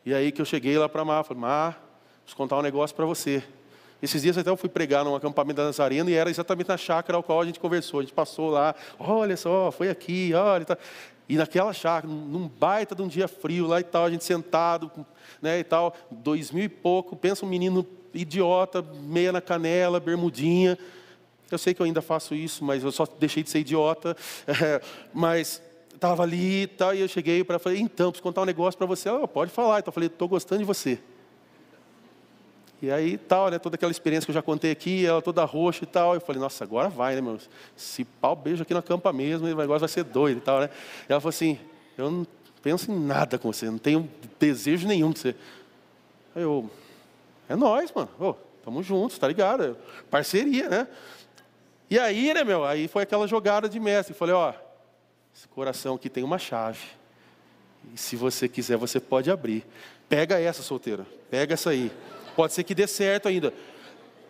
E 0.07 0.15
aí 0.15 0.33
que 0.33 0.41
eu 0.41 0.45
cheguei 0.47 0.79
lá 0.79 0.89
para 0.89 1.05
Mar, 1.05 1.23
falei, 1.23 1.43
Mar, 1.43 1.85
preciso 2.23 2.37
contar 2.37 2.57
um 2.57 2.63
negócio 2.63 2.97
para 2.97 3.05
você. 3.05 3.43
Esses 4.01 4.23
dias 4.23 4.39
até 4.39 4.49
eu 4.49 4.57
fui 4.57 4.71
pregar 4.71 5.05
num 5.05 5.15
acampamento 5.15 5.59
da 5.59 5.65
Nazarena 5.65 6.11
e 6.11 6.15
era 6.15 6.31
exatamente 6.31 6.69
na 6.69 6.79
chácara 6.79 7.17
ao 7.17 7.23
qual 7.23 7.43
a 7.43 7.45
gente 7.45 7.61
conversou. 7.61 8.01
A 8.01 8.03
gente 8.05 8.15
passou 8.15 8.49
lá, 8.49 8.75
olha 8.99 9.37
só, 9.37 9.71
foi 9.71 9.91
aqui, 9.91 10.33
olha. 10.33 10.65
Tá. 10.65 10.79
E 11.29 11.37
naquela 11.37 11.75
chácara, 11.75 12.11
num 12.11 12.49
baita 12.49 12.95
de 12.95 13.03
um 13.03 13.09
dia 13.09 13.29
frio 13.29 13.67
lá 13.67 13.81
e 13.81 13.85
tal, 13.85 14.07
a 14.07 14.11
gente 14.11 14.25
sentado, 14.25 14.91
né, 15.43 15.59
e 15.59 15.65
tal, 15.65 15.95
dois 16.11 16.51
mil 16.51 16.65
e 16.65 16.71
pouco, 16.71 17.15
pensa 17.15 17.45
um 17.45 17.49
menino 17.49 17.87
idiota, 18.15 18.81
meia 18.81 19.31
na 19.31 19.43
canela, 19.43 20.01
bermudinha. 20.01 20.79
Eu 21.51 21.59
sei 21.59 21.73
que 21.73 21.81
eu 21.81 21.87
ainda 21.87 22.03
faço 22.03 22.35
isso, 22.35 22.65
mas 22.65 22.85
eu 22.85 22.93
só 22.93 23.07
deixei 23.19 23.43
de 23.43 23.51
ser 23.51 23.61
idiota. 23.61 24.17
É, 24.47 24.81
mas 25.13 25.63
estava 25.95 26.23
ali 26.23 26.63
e 26.63 26.67
tal, 26.67 26.95
e 26.95 27.01
eu 27.01 27.09
cheguei 27.09 27.43
para 27.43 27.59
falei, 27.59 27.81
então, 27.81 28.11
preciso 28.11 28.23
contar 28.23 28.43
um 28.43 28.45
negócio 28.45 28.79
para 28.79 28.87
você. 28.87 29.09
Ela, 29.09 29.27
pode 29.27 29.51
falar. 29.51 29.81
Então 29.81 29.91
eu 29.91 29.93
falei, 29.93 30.07
estou 30.07 30.29
gostando 30.29 30.61
de 30.61 30.65
você. 30.65 30.99
E 32.81 32.93
aí 32.93 33.19
tal, 33.19 33.51
né, 33.51 33.59
toda 33.59 33.75
aquela 33.75 33.91
experiência 33.91 34.25
que 34.25 34.31
eu 34.31 34.35
já 34.35 34.43
contei 34.43 34.71
aqui, 34.71 35.05
ela 35.05 35.21
toda 35.21 35.45
roxa 35.45 35.83
e 35.83 35.87
tal. 35.87 36.15
Eu 36.15 36.21
falei, 36.21 36.41
nossa, 36.41 36.63
agora 36.63 36.89
vai, 36.89 37.17
né, 37.17 37.21
meu? 37.21 37.39
Se 37.77 38.05
pau 38.05 38.37
beijo 38.37 38.63
aqui 38.63 38.73
na 38.73 38.83
campa 38.83 39.13
mesmo, 39.13 39.47
o 39.47 39.57
negócio 39.57 39.81
vai 39.81 39.89
ser 39.89 40.05
doido 40.05 40.39
e 40.39 40.41
tal, 40.41 40.61
né? 40.61 40.71
E 41.09 41.13
ela 41.13 41.21
falou 41.21 41.31
assim, 41.31 41.59
eu 41.97 42.11
não 42.11 42.27
penso 42.63 42.93
em 42.93 42.99
nada 42.99 43.37
com 43.39 43.53
você, 43.53 43.67
não 43.67 43.79
tenho 43.79 44.09
desejo 44.39 44.87
nenhum 44.87 45.11
de 45.11 45.19
você. 45.19 45.35
Aí 46.37 46.43
eu, 46.43 46.71
é 47.49 47.57
nós, 47.57 47.91
mano. 47.93 48.09
Ô, 48.21 48.35
tamo 48.65 48.81
juntos, 48.83 49.19
tá 49.19 49.27
ligado? 49.27 49.77
Parceria, 50.09 50.69
né? 50.69 50.89
E 51.91 51.99
aí, 51.99 52.35
né, 52.35 52.45
meu? 52.45 52.65
Aí 52.65 52.87
foi 52.87 53.03
aquela 53.03 53.27
jogada 53.27 53.69
de 53.69 53.81
mestre. 53.81 54.15
Falei, 54.15 54.35
ó, 54.35 54.53
esse 55.35 55.49
coração 55.49 55.95
aqui 55.95 56.11
tem 56.11 56.23
uma 56.23 56.39
chave. 56.39 56.81
E 57.95 57.97
se 57.97 58.15
você 58.17 58.49
quiser, 58.49 58.77
você 58.77 59.01
pode 59.01 59.31
abrir. 59.31 59.65
Pega 60.09 60.39
essa, 60.39 60.63
solteira. 60.63 61.07
Pega 61.31 61.55
essa 61.55 61.71
aí. 61.71 61.91
Pode 62.37 62.53
ser 62.53 62.65
que 62.65 62.75
dê 62.75 62.87
certo 62.87 63.29
ainda. 63.29 63.55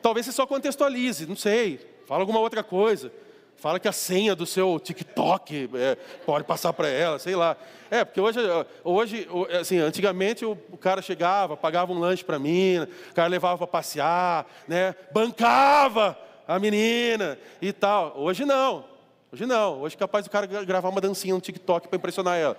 Talvez 0.00 0.26
você 0.26 0.32
só 0.32 0.46
contextualize, 0.46 1.26
não 1.26 1.34
sei. 1.34 1.80
Fala 2.06 2.20
alguma 2.20 2.38
outra 2.38 2.62
coisa. 2.62 3.12
Fala 3.56 3.80
que 3.80 3.88
a 3.88 3.92
senha 3.92 4.36
do 4.36 4.46
seu 4.46 4.78
TikTok 4.78 5.68
é, 5.74 5.96
pode 6.24 6.44
passar 6.44 6.72
para 6.72 6.86
ela, 6.86 7.18
sei 7.18 7.34
lá. 7.34 7.56
É, 7.90 8.04
porque 8.04 8.20
hoje, 8.20 8.38
hoje 8.84 9.28
assim, 9.60 9.78
antigamente 9.78 10.44
o, 10.44 10.56
o 10.70 10.76
cara 10.76 11.02
chegava, 11.02 11.56
pagava 11.56 11.92
um 11.92 11.98
lanche 11.98 12.24
para 12.24 12.38
mim, 12.38 12.78
o 13.10 13.14
cara 13.14 13.26
levava 13.26 13.58
para 13.58 13.66
passear, 13.66 14.46
né? 14.68 14.94
bancava 15.12 16.16
a 16.48 16.58
menina 16.58 17.38
e 17.60 17.74
tal. 17.74 18.14
Hoje 18.16 18.46
não. 18.46 18.86
Hoje 19.30 19.44
não. 19.44 19.82
Hoje 19.82 19.94
é 19.94 19.98
capaz 19.98 20.24
do 20.24 20.30
cara 20.30 20.46
gravar 20.46 20.88
uma 20.88 21.00
dancinha 21.00 21.34
no 21.34 21.40
TikTok 21.42 21.86
para 21.88 21.96
impressionar 21.96 22.38
ela. 22.38 22.56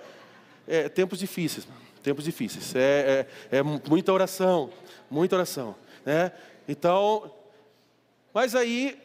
É, 0.68 0.88
tempos 0.88 1.18
difíceis, 1.18 1.66
tempos 2.00 2.24
difíceis. 2.24 2.72
É, 2.76 3.26
é, 3.50 3.58
é 3.58 3.62
muita 3.62 4.12
oração, 4.12 4.70
muita 5.10 5.34
oração. 5.34 5.74
Né? 6.06 6.30
Então, 6.68 7.34
mas 8.32 8.54
aí 8.54 8.96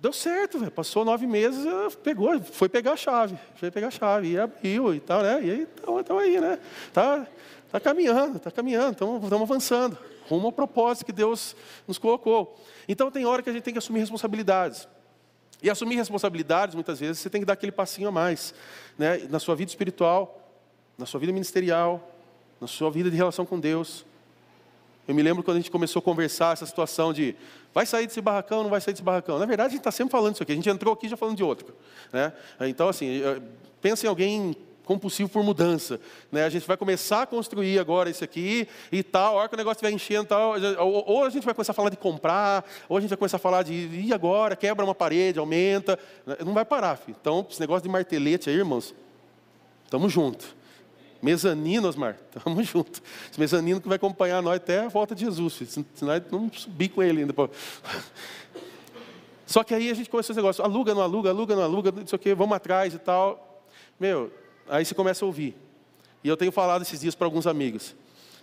deu 0.00 0.14
certo, 0.14 0.58
véio. 0.58 0.70
passou 0.70 1.04
nove 1.04 1.26
meses, 1.26 1.66
pegou, 2.02 2.40
foi 2.40 2.70
pegar 2.70 2.92
a 2.92 2.96
chave, 2.96 3.38
foi 3.56 3.70
pegar 3.70 3.88
a 3.88 3.90
chave, 3.90 4.28
e 4.28 4.38
abriu 4.38 4.94
e 4.94 5.00
tal, 5.00 5.22
né? 5.22 5.42
E 5.42 5.50
aí 5.50 5.68
estamos 6.00 6.22
aí, 6.22 6.40
né? 6.40 6.58
Tá, 6.92 7.26
tá 7.70 7.80
caminhando, 7.80 8.38
tá 8.38 8.50
caminhando, 8.50 8.92
estamos 8.92 9.42
avançando, 9.42 9.98
rumo 10.28 10.46
ao 10.46 10.52
propósito 10.52 11.06
que 11.06 11.12
Deus 11.12 11.56
nos 11.86 11.98
colocou. 11.98 12.58
Então 12.88 13.10
tem 13.10 13.24
hora 13.24 13.42
que 13.42 13.50
a 13.50 13.52
gente 13.52 13.62
tem 13.62 13.72
que 13.72 13.78
assumir 13.78 14.00
responsabilidades. 14.00 14.88
E 15.62 15.70
assumir 15.70 15.96
responsabilidades, 15.96 16.74
muitas 16.74 17.00
vezes, 17.00 17.18
você 17.18 17.30
tem 17.30 17.40
que 17.40 17.46
dar 17.46 17.54
aquele 17.54 17.72
passinho 17.72 18.08
a 18.08 18.12
mais, 18.12 18.54
né? 18.98 19.26
Na 19.30 19.38
sua 19.38 19.56
vida 19.56 19.70
espiritual, 19.70 20.46
na 20.98 21.06
sua 21.06 21.18
vida 21.18 21.32
ministerial, 21.32 22.10
na 22.60 22.66
sua 22.66 22.90
vida 22.90 23.10
de 23.10 23.16
relação 23.16 23.46
com 23.46 23.58
Deus. 23.58 24.04
Eu 25.08 25.14
me 25.14 25.22
lembro 25.22 25.42
quando 25.42 25.56
a 25.56 25.60
gente 25.60 25.70
começou 25.70 26.00
a 26.00 26.02
conversar 26.02 26.52
essa 26.52 26.66
situação 26.66 27.12
de 27.12 27.34
vai 27.72 27.86
sair 27.86 28.06
desse 28.06 28.20
barracão, 28.20 28.62
não 28.62 28.70
vai 28.70 28.80
sair 28.80 28.92
desse 28.92 29.02
barracão. 29.02 29.38
Na 29.38 29.46
verdade, 29.46 29.68
a 29.68 29.70
gente 29.70 29.80
está 29.80 29.90
sempre 29.90 30.10
falando 30.10 30.34
isso 30.34 30.42
aqui. 30.42 30.52
A 30.52 30.54
gente 30.56 30.68
entrou 30.68 30.92
aqui 30.92 31.08
já 31.08 31.16
falando 31.16 31.36
de 31.36 31.44
outro. 31.44 31.74
Né? 32.12 32.32
Então, 32.62 32.88
assim, 32.88 33.22
eh, 33.22 33.40
pensa 33.80 34.06
em 34.06 34.08
alguém 34.08 34.56
compulsivo 34.86 35.28
por 35.28 35.42
mudança. 35.42 36.00
Né? 36.32 36.44
A 36.44 36.48
gente 36.48 36.66
vai 36.66 36.76
começar 36.76 37.22
a 37.22 37.26
construir 37.26 37.78
agora 37.78 38.08
isso 38.08 38.24
aqui 38.24 38.66
e 38.90 39.02
tal, 39.02 39.34
a 39.36 39.40
hora 39.40 39.48
que 39.48 39.54
o 39.54 39.58
negócio 39.58 39.76
estiver 39.76 39.90
enchendo, 39.90 40.28
tal, 40.28 40.54
ou, 40.78 41.24
a 41.24 41.28
gente 41.28 41.44
vai 41.44 41.52
começar 41.52 41.72
a 41.72 41.74
falar 41.74 41.90
de 41.90 41.96
comprar, 41.96 42.64
ou 42.88 42.96
a 42.96 43.00
gente 43.00 43.10
vai 43.10 43.18
começar 43.18 43.36
a 43.36 43.40
falar 43.40 43.64
de 43.64 43.74
e 43.74 44.14
agora, 44.14 44.54
quebra 44.54 44.84
uma 44.84 44.94
parede, 44.94 45.38
aumenta. 45.38 45.98
Não 46.44 46.54
vai 46.54 46.64
parar, 46.64 46.96
filho. 46.96 47.16
Então, 47.20 47.44
esse 47.50 47.60
negócio 47.60 47.82
de 47.82 47.88
martelete 47.88 48.48
aí, 48.48 48.56
irmãos, 48.56 48.94
estamos 49.84 50.12
juntos. 50.12 50.54
Mezanino, 51.20 51.88
Osmar, 51.88 52.16
estamos 52.34 52.66
juntos. 52.66 53.02
Esse 53.28 53.40
mezanino 53.40 53.80
que 53.80 53.88
vai 53.88 53.96
acompanhar 53.96 54.40
nós 54.40 54.56
até 54.56 54.84
a 54.84 54.88
volta 54.88 55.14
de 55.14 55.24
Jesus, 55.24 55.54
se 55.54 56.04
nós 56.04 56.22
não 56.30 56.50
subir 56.52 56.90
com 56.90 57.02
ele 57.02 57.22
ainda. 57.22 57.34
Só 59.44 59.64
que 59.64 59.74
aí 59.74 59.90
a 59.90 59.94
gente 59.94 60.08
começou 60.08 60.32
esse 60.32 60.40
negócio, 60.40 60.62
aluga, 60.62 60.94
não 60.94 61.02
aluga, 61.02 61.30
aluga, 61.30 61.56
não 61.56 61.62
aluga, 61.62 61.90
não 61.90 62.06
sei 62.06 62.16
o 62.16 62.20
quê, 62.20 62.34
vamos 62.34 62.56
atrás 62.56 62.94
e 62.94 62.98
tal. 62.98 63.64
Meu, 63.98 64.30
aí 64.68 64.84
você 64.84 64.94
começa 64.94 65.24
a 65.24 65.26
ouvir. 65.26 65.56
E 66.22 66.28
eu 66.28 66.36
tenho 66.36 66.52
falado 66.52 66.82
esses 66.82 67.00
dias 67.00 67.14
para 67.14 67.26
alguns 67.26 67.46
amigos, 67.46 67.94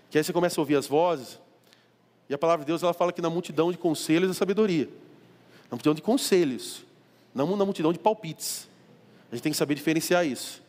que 0.10 0.18
aí 0.18 0.24
você 0.24 0.34
começa 0.34 0.60
a 0.60 0.62
ouvir 0.62 0.76
as 0.76 0.88
vozes, 0.88 1.40
e 2.30 2.34
a 2.34 2.38
palavra 2.38 2.64
de 2.64 2.68
Deus 2.68 2.82
ela 2.82 2.94
fala 2.94 3.12
que 3.12 3.22
na 3.22 3.30
multidão 3.30 3.72
de 3.72 3.78
conselhos 3.78 4.30
é 4.32 4.34
sabedoria. 4.34 4.88
Na 5.66 5.72
multidão 5.72 5.94
de 5.94 6.02
conselhos, 6.02 6.86
não 7.34 7.56
na 7.56 7.66
multidão 7.66 7.92
de 7.92 8.00
palpites. 8.00 8.68
A 9.32 9.36
gente 9.36 9.44
tem 9.44 9.52
que 9.52 9.58
saber 9.58 9.76
diferenciar 9.76 10.26
isso 10.26 10.64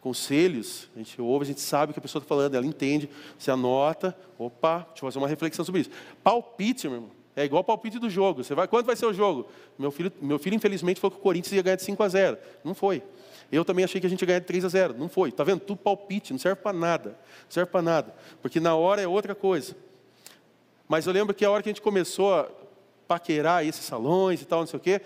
conselhos, 0.00 0.88
a 0.94 0.98
gente 0.98 1.20
ouve, 1.20 1.44
a 1.44 1.46
gente 1.46 1.60
sabe 1.60 1.90
o 1.90 1.92
que 1.92 1.98
a 1.98 2.02
pessoa 2.02 2.20
está 2.20 2.28
falando, 2.28 2.54
ela 2.54 2.66
entende, 2.66 3.08
você 3.38 3.50
anota, 3.50 4.16
opa, 4.38 4.78
deixa 4.78 5.04
eu 5.04 5.08
fazer 5.08 5.18
uma 5.18 5.28
reflexão 5.28 5.64
sobre 5.64 5.82
isso. 5.82 5.90
Palpite, 6.22 6.86
meu 6.88 6.96
irmão, 6.96 7.10
é 7.36 7.44
igual 7.44 7.62
palpite 7.62 7.98
do 7.98 8.08
jogo. 8.08 8.42
Você 8.42 8.54
vai, 8.54 8.66
quanto 8.66 8.86
vai 8.86 8.96
ser 8.96 9.06
o 9.06 9.12
jogo? 9.12 9.48
Meu 9.78 9.90
filho, 9.90 10.12
meu 10.20 10.38
filho 10.38 10.56
infelizmente 10.56 11.00
falou 11.00 11.12
que 11.12 11.18
o 11.18 11.22
Corinthians 11.22 11.52
ia 11.52 11.62
ganhar 11.62 11.76
de 11.76 11.82
5 11.82 12.02
a 12.02 12.08
0. 12.08 12.38
Não 12.64 12.74
foi. 12.74 13.02
Eu 13.50 13.64
também 13.64 13.84
achei 13.84 14.00
que 14.00 14.06
a 14.06 14.10
gente 14.10 14.20
ia 14.20 14.26
ganhar 14.26 14.40
de 14.40 14.46
3 14.46 14.64
a 14.64 14.68
0. 14.68 14.94
Não 14.94 15.08
foi. 15.08 15.30
Está 15.30 15.42
vendo? 15.42 15.60
Tudo 15.60 15.78
palpite, 15.78 16.32
não 16.32 16.38
serve 16.38 16.60
para 16.60 16.76
nada. 16.76 17.10
Não 17.10 17.50
serve 17.50 17.70
para 17.70 17.80
nada. 17.80 18.14
Porque 18.42 18.60
na 18.60 18.74
hora 18.74 19.00
é 19.00 19.08
outra 19.08 19.34
coisa. 19.34 19.74
Mas 20.86 21.06
eu 21.06 21.12
lembro 21.12 21.34
que 21.34 21.44
a 21.44 21.50
hora 21.50 21.62
que 21.62 21.68
a 21.68 21.72
gente 21.72 21.82
começou 21.82 22.34
a 22.34 22.48
paquerar 23.06 23.66
esses 23.66 23.84
salões 23.84 24.42
e 24.42 24.44
tal, 24.44 24.60
não 24.60 24.66
sei 24.66 24.78
o 24.78 24.82
quê, 24.82 25.00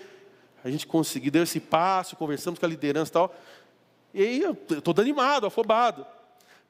a 0.64 0.70
gente 0.70 0.86
conseguiu, 0.86 1.30
deu 1.30 1.44
esse 1.44 1.60
passo, 1.60 2.16
conversamos 2.16 2.58
com 2.58 2.66
a 2.66 2.68
liderança 2.68 3.10
e 3.10 3.12
tal. 3.12 3.34
E 4.14 4.22
aí 4.22 4.42
eu 4.42 4.56
estou 4.70 4.94
animado, 4.98 5.46
afobado. 5.46 6.04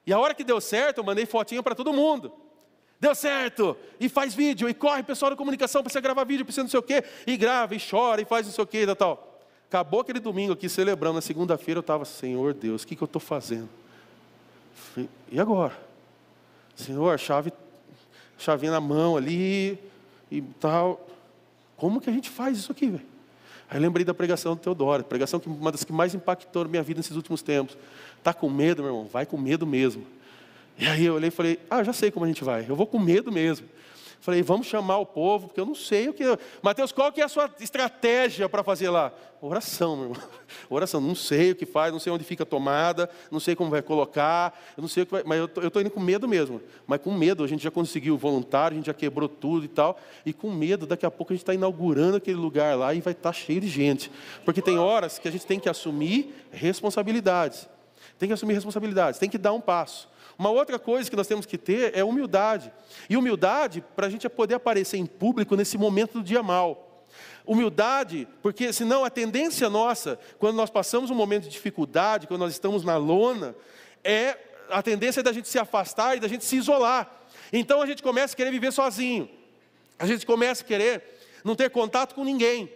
E 0.07 0.12
a 0.12 0.18
hora 0.18 0.35
que 0.35 0.45
deu 0.45 0.61
certo, 0.61 0.99
eu 0.99 1.05
mandei 1.05 1.27
fotinha 1.27 1.62
para 1.62 1.75
todo 1.75 1.93
mundo. 1.93 2.33
Deu 3.01 3.14
certo! 3.14 3.77
E 3.99 4.09
faz 4.09 4.35
vídeo, 4.35 4.68
e 4.68 4.75
corre 4.75 5.03
pessoal 5.03 5.31
da 5.31 5.37
comunicação 5.37 5.83
você 5.83 6.01
gravar 6.01 6.25
vídeo, 6.25 6.47
você 6.47 6.62
não 6.62 6.68
sei 6.68 6.79
o 6.79 6.83
quê, 6.83 7.03
e 7.27 7.37
grava, 7.37 7.75
e 7.75 7.79
chora, 7.81 8.23
e 8.23 8.25
faz 8.25 8.47
não 8.47 8.53
sei 8.53 8.62
o 8.62 8.66
quê, 8.66 8.83
e 8.83 8.95
tal. 8.95 9.32
Acabou 9.73 10.01
aquele 10.01 10.20
domingo 10.20 10.53
aqui 10.53 10.68
celebrando, 10.68 11.14
na 11.14 11.23
segunda-feira 11.23 11.79
eu 11.79 11.81
estava, 11.81 12.05
Senhor 12.05 12.53
Deus, 12.53 12.83
o 12.83 12.87
que, 12.87 12.95
que 12.95 13.03
eu 13.03 13.07
estou 13.07 13.18
fazendo? 13.18 13.70
E 15.31 15.41
agora? 15.41 15.73
Senhor, 16.77 17.18
chave, 17.18 17.51
chavinha 18.37 18.70
na 18.70 18.83
mão 18.83 19.16
ali, 19.16 19.79
e 20.31 20.43
tal. 20.61 21.09
Como 21.75 22.03
que 22.03 22.11
a 22.11 22.12
gente 22.12 22.29
faz 22.29 22.59
isso 22.59 22.70
aqui, 22.70 22.91
velho? 22.91 23.07
Aí 23.70 23.81
lembrei 23.81 24.05
da 24.05 24.12
pregação 24.12 24.55
do 24.55 24.61
Teodoro, 24.61 25.05
pregação 25.05 25.41
que 25.41 25.49
uma 25.49 25.73
das 25.73 25.85
que 25.85 25.93
mais 25.93 26.14
impactou 26.14 26.64
a 26.64 26.68
minha 26.68 26.83
vida 26.83 26.99
nesses 26.99 27.16
últimos 27.16 27.41
tempos. 27.41 27.75
Está 28.18 28.35
com 28.35 28.51
medo, 28.51 28.83
meu 28.83 28.93
irmão? 28.93 29.09
Vai 29.11 29.25
com 29.25 29.39
medo 29.39 29.66
mesmo. 29.66 30.07
E 30.79 30.87
aí 30.87 31.07
eu 31.07 31.14
olhei 31.14 31.29
e 31.29 31.31
falei: 31.31 31.59
Ah, 31.70 31.83
já 31.83 31.95
sei 31.95 32.11
como 32.11 32.27
a 32.27 32.29
gente 32.29 32.45
vai. 32.45 32.66
Eu 32.68 32.77
vou 32.77 32.87
com 32.87 32.99
medo 32.99 33.33
mesmo. 33.33 33.66
Falei, 34.23 34.41
vamos 34.41 34.68
chamar 34.68 34.99
o 34.99 35.05
povo, 35.05 35.49
porque 35.49 35.61
eu 35.61 35.66
não 35.66 35.75
sei 35.75 36.09
o 36.09 36.14
que. 36.14 36.23
Mateus, 36.62 36.93
qual 36.93 37.11
que 37.11 37.20
é 37.20 37.25
a 37.25 37.29
sua 37.29 37.51
estratégia 37.59 38.49
para 38.49 38.62
fazer 38.62 38.89
lá? 38.89 39.12
Oração, 39.41 39.97
meu 39.97 40.11
irmão. 40.11 40.23
Oração, 40.70 41.01
não 41.01 41.16
sei 41.16 41.51
o 41.51 41.57
que 41.57 41.66
faz, 41.66 41.93
não 41.93 41.99
sei 41.99 42.12
onde 42.12 42.23
fica 42.23 42.45
a 42.45 42.47
tomada, 42.47 43.11
não 43.33 43.41
sei 43.41 43.57
como 43.57 43.68
vai 43.68 43.83
colocar, 43.83 44.57
eu 44.77 44.81
não 44.81 44.87
sei 44.87 45.03
o 45.03 45.07
que 45.07 45.11
vai. 45.11 45.25
Mas 45.27 45.41
eu 45.41 45.66
estou 45.66 45.83
indo 45.83 45.91
com 45.91 45.99
medo 45.99 46.29
mesmo. 46.29 46.62
Mas 46.87 47.01
com 47.01 47.12
medo, 47.12 47.43
a 47.43 47.49
gente 47.49 47.64
já 47.64 47.70
conseguiu 47.73 48.16
voluntário, 48.16 48.77
a 48.77 48.79
gente 48.79 48.87
já 48.87 48.95
quebrou 48.95 49.29
tudo 49.29 49.64
e 49.64 49.68
tal. 49.68 49.99
E 50.25 50.33
com 50.33 50.53
medo, 50.53 50.87
daqui 50.87 51.05
a 51.05 51.11
pouco 51.11 51.33
a 51.33 51.35
gente 51.35 51.43
está 51.43 51.53
inaugurando 51.53 52.18
aquele 52.18 52.39
lugar 52.39 52.77
lá 52.77 52.95
e 52.95 53.01
vai 53.01 53.14
estar 53.14 53.31
tá 53.31 53.33
cheio 53.33 53.61
de 53.61 53.66
gente. 53.66 54.09
Porque 54.45 54.62
tem 54.62 54.79
horas 54.79 55.18
que 55.18 55.27
a 55.27 55.33
gente 55.33 55.45
tem 55.45 55.59
que 55.59 55.68
assumir 55.68 56.33
responsabilidades. 56.53 57.68
Tem 58.20 58.29
que 58.29 58.35
assumir 58.35 58.55
responsabilidades, 58.55 59.18
tem 59.18 59.29
que 59.29 59.37
dar 59.37 59.53
um 59.53 59.61
passo. 59.61 60.11
Uma 60.39 60.51
outra 60.51 60.78
coisa 60.78 61.09
que 61.09 61.16
nós 61.16 61.26
temos 61.26 61.47
que 61.47 61.59
ter 61.59 61.97
é 61.97 62.03
humildade. 62.03 62.72
E 63.09 63.16
humildade 63.16 63.85
para 63.95 64.07
a 64.07 64.11
gente 64.11 64.26
é 64.26 64.30
poder 64.30 64.55
aparecer 64.55 64.97
em 64.97 65.07
público 65.07 65.57
nesse 65.57 65.76
momento 65.76 66.14
do 66.14 66.24
dia 66.24 66.43
mal. 66.43 67.07
Humildade, 67.45 68.28
porque 68.41 68.72
senão 68.72 69.05
a 69.05 69.11
tendência 69.11 69.68
nossa, 69.68 70.18
quando 70.39 70.57
nós 70.57 70.70
passamos 70.70 71.11
um 71.11 71.14
momento 71.14 71.45
de 71.45 71.51
dificuldade, 71.51 72.26
quando 72.26 72.41
nós 72.41 72.53
estamos 72.53 72.85
na 72.85 72.97
lona, 72.97 73.55
é 74.05 74.39
a 74.70 74.83
tendência 74.83 75.22
da 75.22 75.33
gente 75.33 75.49
se 75.49 75.59
afastar 75.59 76.16
e 76.16 76.20
da 76.20 76.28
gente 76.28 76.45
se 76.45 76.57
isolar. 76.57 77.11
Então 77.53 77.83
a 77.83 77.87
gente 77.87 78.03
começa 78.03 78.35
a 78.35 78.37
querer 78.37 78.51
viver 78.51 78.72
sozinho. 78.72 79.28
A 79.99 80.07
gente 80.07 80.24
começa 80.24 80.62
a 80.62 80.66
querer 80.66 81.03
não 81.45 81.55
ter 81.55 81.70
contato 81.70 82.14
com 82.14 82.24
ninguém. 82.24 82.72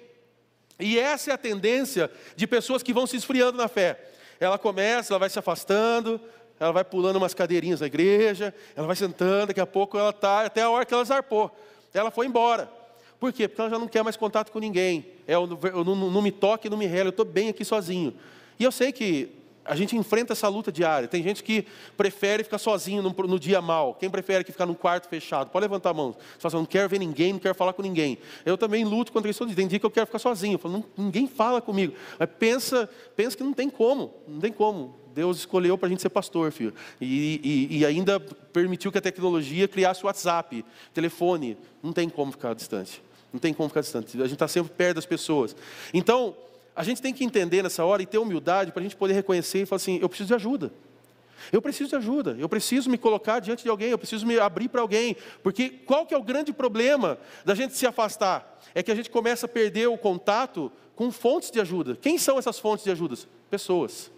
E 0.79 0.99
essa 0.99 1.31
é 1.31 1.35
a 1.35 1.39
tendência 1.39 2.11
de 2.35 2.47
pessoas 2.47 2.83
que 2.83 2.93
vão 2.93 3.07
se 3.07 3.17
esfriando 3.17 3.57
na 3.57 3.69
fé. 3.69 3.99
Ela 4.39 4.59
começa, 4.59 5.13
ela 5.13 5.19
vai 5.19 5.31
se 5.31 5.39
afastando, 5.39 6.21
ela 6.59 6.73
vai 6.73 6.85
pulando 6.85 7.17
umas 7.17 7.35
cadeirinhas 7.35 7.81
na 7.81 7.87
igreja, 7.87 8.55
ela 8.75 8.87
vai 8.87 8.97
sentando, 8.97 9.49
daqui 9.49 9.61
a 9.61 9.67
pouco 9.67 9.99
ela 9.99 10.11
está, 10.11 10.47
até 10.47 10.63
a 10.63 10.71
hora 10.71 10.85
que 10.85 10.95
ela 10.95 11.05
zarpou. 11.05 11.51
Ela 11.93 12.11
foi 12.11 12.27
embora. 12.27 12.71
Por 13.19 13.33
quê? 13.33 13.49
Porque 13.49 13.61
ela 13.61 13.71
já 13.71 13.79
não 13.79 13.89
quer 13.89 14.03
mais 14.03 14.17
contato 14.17 14.51
com 14.51 14.59
ninguém. 14.59 15.07
É, 15.27 15.35
eu, 15.35 15.59
eu, 15.63 15.85
não, 15.85 15.95
não 15.95 16.23
me 16.23 16.31
toque, 16.31 16.69
não 16.69 16.77
me 16.77 16.87
rele, 16.87 17.09
eu 17.09 17.11
estou 17.11 17.25
bem 17.25 17.49
aqui 17.49 17.65
sozinho. 17.65 18.15
E 18.59 18.65
eu 18.65 18.73
sei 18.73 18.93
que 18.93 19.31
a 19.69 19.77
gente 19.77 19.97
enfrenta 19.97 20.33
essa 20.33 20.49
luta 20.49 20.71
diária. 20.73 21.09
Tem 21.09 21.23
gente 21.23 21.43
que 21.43 21.67
prefere 21.97 22.45
ficar 22.45 22.59
sozinho 22.59 23.03
no, 23.03 23.11
no 23.11 23.39
dia 23.39 23.61
mal. 23.61 23.95
Quem 23.95 24.09
prefere 24.09 24.45
que 24.45 24.53
ficar 24.53 24.67
num 24.67 24.75
quarto 24.75 25.09
fechado? 25.09 25.51
Pode 25.51 25.64
levantar 25.64 25.91
a 25.91 25.95
mão. 25.95 26.12
Você 26.12 26.41
fala 26.41 26.49
assim, 26.49 26.57
não 26.57 26.67
quero 26.67 26.89
ver 26.89 26.99
ninguém, 26.99 27.33
não 27.33 27.41
quero 27.41 27.55
falar 27.55 27.73
com 27.73 27.83
ninguém. 27.83 28.19
Eu 28.45 28.57
também 28.57 28.85
luto 28.85 29.12
contra 29.12 29.31
isso. 29.31 29.47
Tem 29.55 29.67
dia 29.67 29.79
que 29.79 29.87
eu 29.87 29.91
quero 29.91 30.07
ficar 30.07 30.19
sozinho. 30.19 30.55
Eu 30.55 30.59
falo, 30.59 30.85
ninguém 30.97 31.27
fala 31.27 31.61
comigo. 31.61 31.95
Mas 32.19 32.29
pensa, 32.39 32.89
pensa 33.14 33.37
que 33.37 33.43
não 33.43 33.53
tem 33.53 33.69
como. 33.69 34.14
Não 34.27 34.41
tem 34.41 34.53
como. 34.53 34.95
Deus 35.14 35.39
escolheu 35.39 35.79
para 35.79 35.87
a 35.87 35.91
gente 35.91 36.03
ser 36.03 36.11
pastor, 36.11 36.53
filho. 36.53 36.75
E, 37.01 37.41
e, 37.71 37.79
e, 37.79 37.87
ainda 37.87 38.21
permitiu 38.21 38.93
que 38.93 38.99
a 38.99 39.01
tecnologia 39.01 39.67
criasse 39.67 40.03
o 40.05 40.07
WhatsApp, 40.07 40.62
telefone. 40.93 41.57
Não 41.83 41.93
tem 41.93 42.09
como 42.09 42.33
ficar 42.33 42.55
distante. 42.55 43.03
Não 43.33 43.41
tem 43.41 43.55
como 43.55 43.69
ficar 43.69 43.81
distante. 43.81 44.17
A 44.19 44.25
gente 44.25 44.35
está 44.35 44.47
sempre 44.47 44.73
perto 44.75 44.97
das 44.97 45.07
pessoas. 45.07 45.57
Então, 45.95 46.37
a 46.77 46.85
gente 46.85 47.01
tem 47.01 47.12
que 47.12 47.24
entender 47.24 47.62
nessa 47.62 47.85
hora 47.85 48.03
e 48.03 48.07
ter 48.07 48.18
humildade 48.18 48.70
para 48.70 48.81
a 48.81 48.83
gente 48.83 48.95
poder 48.95 49.14
reconhecer 49.14 49.62
e 49.62 49.66
falar 49.66 49.79
assim: 49.79 49.99
eu 50.01 50.09
preciso 50.09 50.29
de 50.29 50.35
ajuda. 50.35 50.70
Eu 51.53 51.62
preciso 51.62 51.91
de 51.91 51.97
ajuda, 51.97 52.37
eu 52.39 52.49
preciso 52.49 52.91
me 52.91 52.99
colocar 52.99 53.39
diante 53.39 53.62
de 53.62 53.68
alguém, 53.68 53.91
eu 53.91 53.99
preciso 53.99 54.27
me 54.27 54.39
abrir 54.39 54.68
para 54.68 54.81
alguém, 54.81 55.16
porque 55.43 55.68
qual 55.68 56.05
que 56.05 56.12
é 56.12 56.18
o 56.18 56.22
grande 56.22 56.53
problema 56.53 57.18
da 57.45 57.55
gente 57.55 57.77
se 57.77 57.87
afastar? 57.87 58.59
É 58.74 58.83
que 58.83 58.91
a 58.91 58.95
gente 58.95 59.11
começa 59.11 59.47
a 59.47 59.49
perder 59.49 59.87
o 59.87 59.97
contato 59.97 60.72
com 60.97 61.12
fontes 61.12 61.51
de 61.51 61.61
ajuda. 61.61 61.97
Quem 62.01 62.18
são 62.18 62.39
essas 62.39 62.59
fontes 62.59 62.85
de 62.85 62.91
ajuda? 62.91 63.16
Pessoas. 63.49 64.11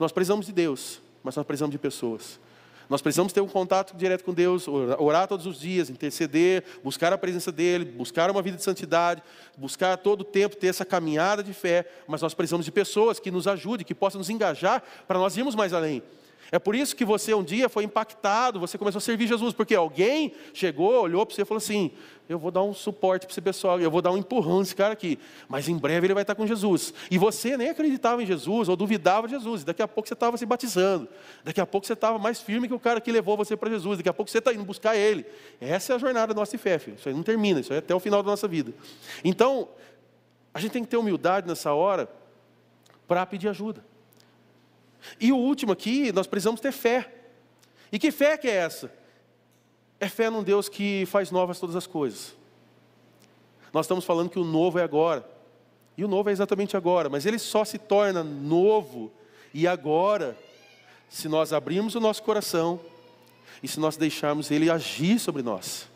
Nós 0.00 0.10
precisamos 0.10 0.46
de 0.46 0.52
Deus, 0.52 1.00
mas 1.22 1.36
nós 1.36 1.46
precisamos 1.46 1.72
de 1.72 1.78
pessoas. 1.78 2.40
Nós 2.88 3.00
precisamos 3.00 3.32
ter 3.32 3.40
um 3.40 3.48
contato 3.48 3.96
direto 3.96 4.24
com 4.24 4.32
Deus, 4.32 4.66
orar 4.68 5.26
todos 5.26 5.46
os 5.46 5.58
dias, 5.58 5.88
interceder, 5.88 6.64
buscar 6.82 7.12
a 7.12 7.18
presença 7.18 7.50
dEle, 7.50 7.84
buscar 7.84 8.30
uma 8.30 8.42
vida 8.42 8.56
de 8.56 8.62
santidade, 8.62 9.22
buscar 9.56 9.96
todo 9.96 10.20
o 10.20 10.24
tempo 10.24 10.56
ter 10.56 10.68
essa 10.68 10.84
caminhada 10.84 11.42
de 11.42 11.54
fé, 11.54 11.86
mas 12.06 12.20
nós 12.20 12.34
precisamos 12.34 12.66
de 12.66 12.72
pessoas 12.72 13.18
que 13.18 13.30
nos 13.30 13.48
ajudem, 13.48 13.86
que 13.86 13.94
possam 13.94 14.18
nos 14.18 14.30
engajar 14.30 14.82
para 15.06 15.18
nós 15.18 15.36
irmos 15.36 15.54
mais 15.54 15.72
além. 15.72 16.02
É 16.54 16.58
por 16.60 16.76
isso 16.76 16.94
que 16.94 17.04
você 17.04 17.34
um 17.34 17.42
dia 17.42 17.68
foi 17.68 17.82
impactado, 17.82 18.60
você 18.60 18.78
começou 18.78 18.98
a 18.98 19.02
servir 19.02 19.26
Jesus, 19.26 19.52
porque 19.52 19.74
alguém 19.74 20.32
chegou, 20.52 21.02
olhou 21.02 21.26
para 21.26 21.34
você 21.34 21.42
e 21.42 21.44
falou 21.44 21.58
assim: 21.58 21.90
Eu 22.28 22.38
vou 22.38 22.52
dar 22.52 22.62
um 22.62 22.72
suporte 22.72 23.26
para 23.26 23.32
esse 23.32 23.40
pessoal, 23.40 23.80
eu 23.80 23.90
vou 23.90 24.00
dar 24.00 24.12
um 24.12 24.16
empurrão 24.16 24.60
nesse 24.60 24.72
cara 24.72 24.92
aqui, 24.92 25.18
mas 25.48 25.68
em 25.68 25.76
breve 25.76 26.06
ele 26.06 26.14
vai 26.14 26.22
estar 26.22 26.36
com 26.36 26.46
Jesus. 26.46 26.94
E 27.10 27.18
você 27.18 27.56
nem 27.56 27.70
acreditava 27.70 28.22
em 28.22 28.26
Jesus 28.26 28.68
ou 28.68 28.76
duvidava 28.76 29.26
de 29.26 29.34
Jesus, 29.34 29.64
daqui 29.64 29.82
a 29.82 29.88
pouco 29.88 30.06
você 30.06 30.14
estava 30.14 30.36
se 30.36 30.46
batizando, 30.46 31.08
daqui 31.42 31.60
a 31.60 31.66
pouco 31.66 31.88
você 31.88 31.92
estava 31.92 32.20
mais 32.20 32.40
firme 32.40 32.68
que 32.68 32.74
o 32.74 32.78
cara 32.78 33.00
que 33.00 33.10
levou 33.10 33.36
você 33.36 33.56
para 33.56 33.68
Jesus, 33.68 33.96
daqui 33.96 34.08
a 34.08 34.14
pouco 34.14 34.30
você 34.30 34.38
está 34.38 34.52
indo 34.52 34.62
buscar 34.62 34.94
ele. 34.94 35.26
Essa 35.60 35.94
é 35.94 35.96
a 35.96 35.98
jornada 35.98 36.32
da 36.32 36.38
nossa 36.38 36.56
fé, 36.56 36.78
filho. 36.78 36.96
isso 36.96 37.08
aí 37.08 37.14
não 37.16 37.24
termina, 37.24 37.58
isso 37.58 37.72
aí 37.72 37.78
é 37.78 37.80
até 37.80 37.92
o 37.92 37.98
final 37.98 38.22
da 38.22 38.30
nossa 38.30 38.46
vida. 38.46 38.72
Então, 39.24 39.66
a 40.54 40.60
gente 40.60 40.70
tem 40.70 40.84
que 40.84 40.88
ter 40.88 40.98
humildade 40.98 41.48
nessa 41.48 41.74
hora 41.74 42.08
para 43.08 43.26
pedir 43.26 43.48
ajuda. 43.48 43.82
E 45.20 45.32
o 45.32 45.36
último 45.36 45.72
aqui, 45.72 46.12
nós 46.12 46.26
precisamos 46.26 46.60
ter 46.60 46.72
fé. 46.72 47.12
E 47.92 47.98
que 47.98 48.10
fé 48.10 48.36
que 48.36 48.48
é 48.48 48.56
essa? 48.56 48.92
É 50.00 50.08
fé 50.08 50.28
num 50.28 50.42
Deus 50.42 50.68
que 50.68 51.06
faz 51.06 51.30
novas 51.30 51.58
todas 51.58 51.76
as 51.76 51.86
coisas. 51.86 52.34
Nós 53.72 53.86
estamos 53.86 54.04
falando 54.04 54.30
que 54.30 54.38
o 54.38 54.44
novo 54.44 54.78
é 54.78 54.82
agora. 54.82 55.28
E 55.96 56.04
o 56.04 56.08
novo 56.08 56.28
é 56.28 56.32
exatamente 56.32 56.76
agora, 56.76 57.08
mas 57.08 57.24
ele 57.24 57.38
só 57.38 57.64
se 57.64 57.78
torna 57.78 58.24
novo 58.24 59.12
e 59.52 59.66
agora 59.66 60.36
se 61.08 61.28
nós 61.28 61.52
abrirmos 61.52 61.94
o 61.94 62.00
nosso 62.00 62.22
coração 62.22 62.80
e 63.62 63.68
se 63.68 63.78
nós 63.78 63.96
deixarmos 63.96 64.50
ele 64.50 64.68
agir 64.68 65.20
sobre 65.20 65.42
nós. 65.42 65.88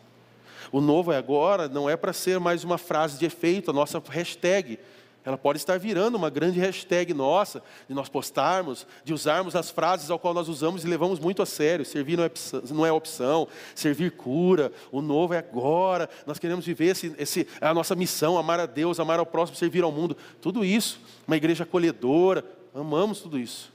O 0.71 0.81
novo 0.81 1.11
é 1.13 1.17
agora 1.17 1.69
não 1.69 1.91
é 1.91 1.97
para 1.97 2.13
ser 2.13 2.39
mais 2.39 2.63
uma 2.63 2.79
frase 2.79 3.19
de 3.19 3.27
efeito, 3.27 3.71
a 3.71 3.75
nossa 3.75 4.01
hashtag. 4.09 4.79
Ela 5.25 5.37
pode 5.37 5.59
estar 5.59 5.79
virando 5.79 6.17
uma 6.17 6.31
grande 6.31 6.59
hashtag 6.59 7.13
nossa, 7.13 7.63
de 7.87 7.95
nós 7.95 8.09
postarmos, 8.09 8.87
de 9.05 9.13
usarmos 9.13 9.55
as 9.55 9.71
frases 9.71 10.11
ao 10.11 10.19
qual 10.19 10.33
nós 10.33 10.49
usamos 10.49 10.85
e 10.85 10.89
levamos 10.89 11.19
muito 11.19 11.43
a 11.43 11.47
sério. 11.47 11.85
Servir 11.85 12.17
não 12.17 12.25
é 12.25 12.27
opção, 12.27 12.63
não 12.71 12.87
é 12.87 12.93
opção 12.93 13.49
servir 13.75 14.13
cura, 14.13 14.73
o 14.91 15.03
novo 15.03 15.35
é 15.35 15.39
agora. 15.39 16.09
Nós 16.27 16.39
queremos 16.39 16.65
viver 16.65 16.87
esse, 16.87 17.15
esse, 17.19 17.47
a 17.61 17.75
nossa 17.75 17.95
missão, 17.95 18.39
amar 18.39 18.61
a 18.61 18.67
Deus, 18.67 18.99
amar 18.99 19.19
ao 19.19 19.27
próximo, 19.27 19.57
servir 19.59 19.83
ao 19.83 19.93
mundo. 19.93 20.17
Tudo 20.41 20.65
isso, 20.65 21.01
uma 21.27 21.37
igreja 21.37 21.65
acolhedora, 21.65 22.45
amamos 22.75 23.21
tudo 23.21 23.39
isso. 23.39 23.73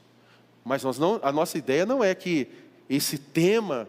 Mas 0.63 0.83
nós 0.83 0.97
não, 0.97 1.19
a 1.21 1.31
nossa 1.31 1.57
ideia 1.57 1.85
não 1.85 2.03
é 2.03 2.15
que 2.15 2.47
esse 2.89 3.17
tema, 3.17 3.87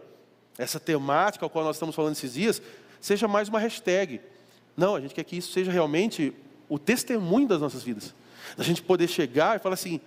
essa 0.57 0.79
temática 0.79 1.45
ao 1.45 1.49
qual 1.49 1.65
nós 1.65 1.77
estamos 1.77 1.95
falando 1.95 2.13
esses 2.13 2.33
dias, 2.33 2.61
seja 2.99 3.27
mais 3.27 3.49
uma 3.49 3.59
hashtag. 3.59 4.21
Não, 4.75 4.95
a 4.95 5.01
gente 5.01 5.15
quer 5.15 5.23
que 5.23 5.37
isso 5.37 5.51
seja 5.51 5.71
realmente 5.71 6.33
o 6.69 6.79
testemunho 6.79 7.47
das 7.47 7.61
nossas 7.61 7.83
vidas. 7.83 8.13
Da 8.57 8.63
gente 8.63 8.81
poder 8.81 9.07
chegar 9.07 9.55
e 9.55 9.59
falar 9.59 9.73
assim: 9.73 9.99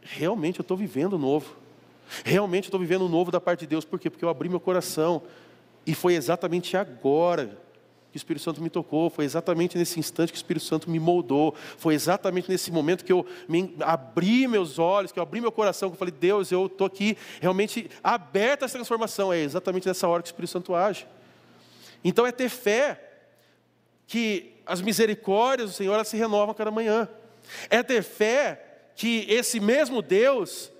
realmente 0.00 0.58
eu 0.58 0.62
estou 0.62 0.76
vivendo 0.76 1.18
novo. 1.18 1.56
Realmente 2.24 2.64
eu 2.64 2.68
estou 2.68 2.80
vivendo 2.80 3.08
novo 3.08 3.30
da 3.30 3.40
parte 3.40 3.60
de 3.60 3.66
Deus. 3.68 3.84
Por 3.84 3.98
quê? 3.98 4.10
Porque 4.10 4.24
eu 4.24 4.28
abri 4.28 4.48
meu 4.48 4.60
coração. 4.60 5.22
E 5.86 5.94
foi 5.94 6.14
exatamente 6.14 6.76
agora 6.76 7.58
que 8.10 8.16
o 8.16 8.18
Espírito 8.18 8.42
Santo 8.42 8.60
me 8.60 8.68
tocou, 8.68 9.08
foi 9.08 9.24
exatamente 9.24 9.78
nesse 9.78 10.00
instante 10.00 10.32
que 10.32 10.36
o 10.36 10.40
Espírito 10.40 10.64
Santo 10.64 10.90
me 10.90 10.98
moldou, 10.98 11.54
foi 11.78 11.94
exatamente 11.94 12.50
nesse 12.50 12.72
momento 12.72 13.04
que 13.04 13.12
eu 13.12 13.24
me 13.48 13.76
abri 13.78 14.48
meus 14.48 14.80
olhos, 14.80 15.12
que 15.12 15.18
eu 15.20 15.22
abri 15.22 15.40
meu 15.40 15.52
coração, 15.52 15.88
que 15.88 15.94
eu 15.94 15.98
falei, 15.98 16.12
Deus, 16.12 16.50
eu 16.50 16.66
estou 16.66 16.88
aqui 16.88 17.16
realmente 17.40 17.88
aberto 18.02 18.64
a 18.64 18.66
essa 18.66 18.74
transformação. 18.74 19.32
É 19.32 19.38
exatamente 19.38 19.86
nessa 19.86 20.08
hora 20.08 20.22
que 20.22 20.28
o 20.28 20.30
Espírito 20.30 20.50
Santo 20.50 20.74
age. 20.74 21.06
Então 22.02 22.26
é 22.26 22.32
ter 22.32 22.48
fé 22.48 23.09
que 24.10 24.56
as 24.66 24.80
misericórdias 24.80 25.70
do 25.70 25.76
Senhor 25.76 25.94
elas 25.94 26.08
se 26.08 26.16
renovam 26.16 26.52
cada 26.52 26.72
manhã. 26.72 27.08
É 27.70 27.80
ter 27.80 28.02
fé 28.02 28.88
que 28.96 29.24
esse 29.28 29.60
mesmo 29.60 30.02
Deus, 30.02 30.72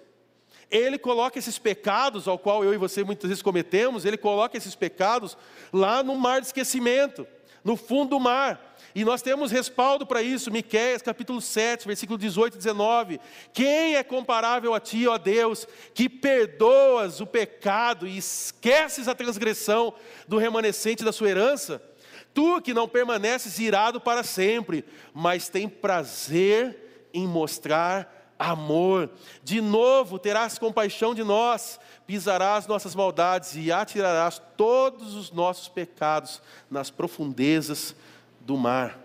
Ele 0.68 0.98
coloca 0.98 1.38
esses 1.38 1.56
pecados, 1.56 2.26
ao 2.26 2.36
qual 2.36 2.64
eu 2.64 2.74
e 2.74 2.76
você 2.76 3.04
muitas 3.04 3.28
vezes 3.28 3.40
cometemos, 3.40 4.04
Ele 4.04 4.16
coloca 4.16 4.58
esses 4.58 4.74
pecados 4.74 5.38
lá 5.72 6.02
no 6.02 6.16
mar 6.16 6.40
de 6.40 6.48
esquecimento, 6.48 7.24
no 7.62 7.76
fundo 7.76 8.10
do 8.10 8.20
mar. 8.20 8.76
E 8.96 9.04
nós 9.04 9.22
temos 9.22 9.52
respaldo 9.52 10.04
para 10.04 10.20
isso, 10.20 10.50
Miqueias 10.50 11.00
capítulo 11.00 11.40
7, 11.40 11.86
versículo 11.86 12.18
18 12.18 12.54
e 12.54 12.58
19. 12.58 13.20
Quem 13.52 13.94
é 13.94 14.02
comparável 14.02 14.74
a 14.74 14.80
ti, 14.80 15.06
ó 15.06 15.16
Deus, 15.16 15.68
que 15.94 16.08
perdoas 16.08 17.20
o 17.20 17.26
pecado 17.28 18.08
e 18.08 18.18
esqueces 18.18 19.06
a 19.06 19.14
transgressão 19.14 19.94
do 20.26 20.36
remanescente 20.36 21.04
da 21.04 21.12
sua 21.12 21.30
herança? 21.30 21.89
Tu 22.32 22.60
que 22.62 22.72
não 22.72 22.88
permaneces 22.88 23.58
irado 23.58 24.00
para 24.00 24.22
sempre, 24.22 24.84
mas 25.12 25.48
tem 25.48 25.68
prazer 25.68 27.08
em 27.12 27.26
mostrar 27.26 28.34
amor. 28.38 29.10
De 29.42 29.60
novo 29.60 30.18
terás 30.18 30.58
compaixão 30.58 31.14
de 31.14 31.22
nós, 31.22 31.78
pisarás 32.06 32.66
nossas 32.66 32.94
maldades 32.94 33.54
e 33.54 33.70
atirarás 33.70 34.40
todos 34.56 35.14
os 35.14 35.30
nossos 35.30 35.68
pecados 35.68 36.40
nas 36.70 36.88
profundezas 36.88 37.94
do 38.40 38.56
mar. 38.56 38.98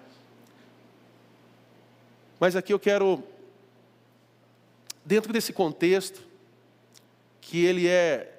Mas 2.40 2.56
aqui 2.56 2.72
eu 2.72 2.80
quero, 2.80 3.24
dentro 5.04 5.34
desse 5.34 5.52
contexto, 5.52 6.22
que 7.42 7.66
ele 7.66 7.88
é 7.88 8.32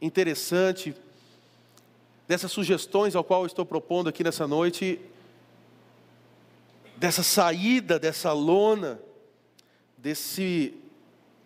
interessante 0.00 0.94
dessas 2.32 2.50
sugestões 2.50 3.14
ao 3.14 3.22
qual 3.22 3.42
eu 3.42 3.46
estou 3.46 3.66
propondo 3.66 4.08
aqui 4.08 4.24
nessa 4.24 4.46
noite, 4.48 4.98
dessa 6.96 7.22
saída 7.22 7.98
dessa 7.98 8.32
lona, 8.32 8.98
desse 9.98 10.72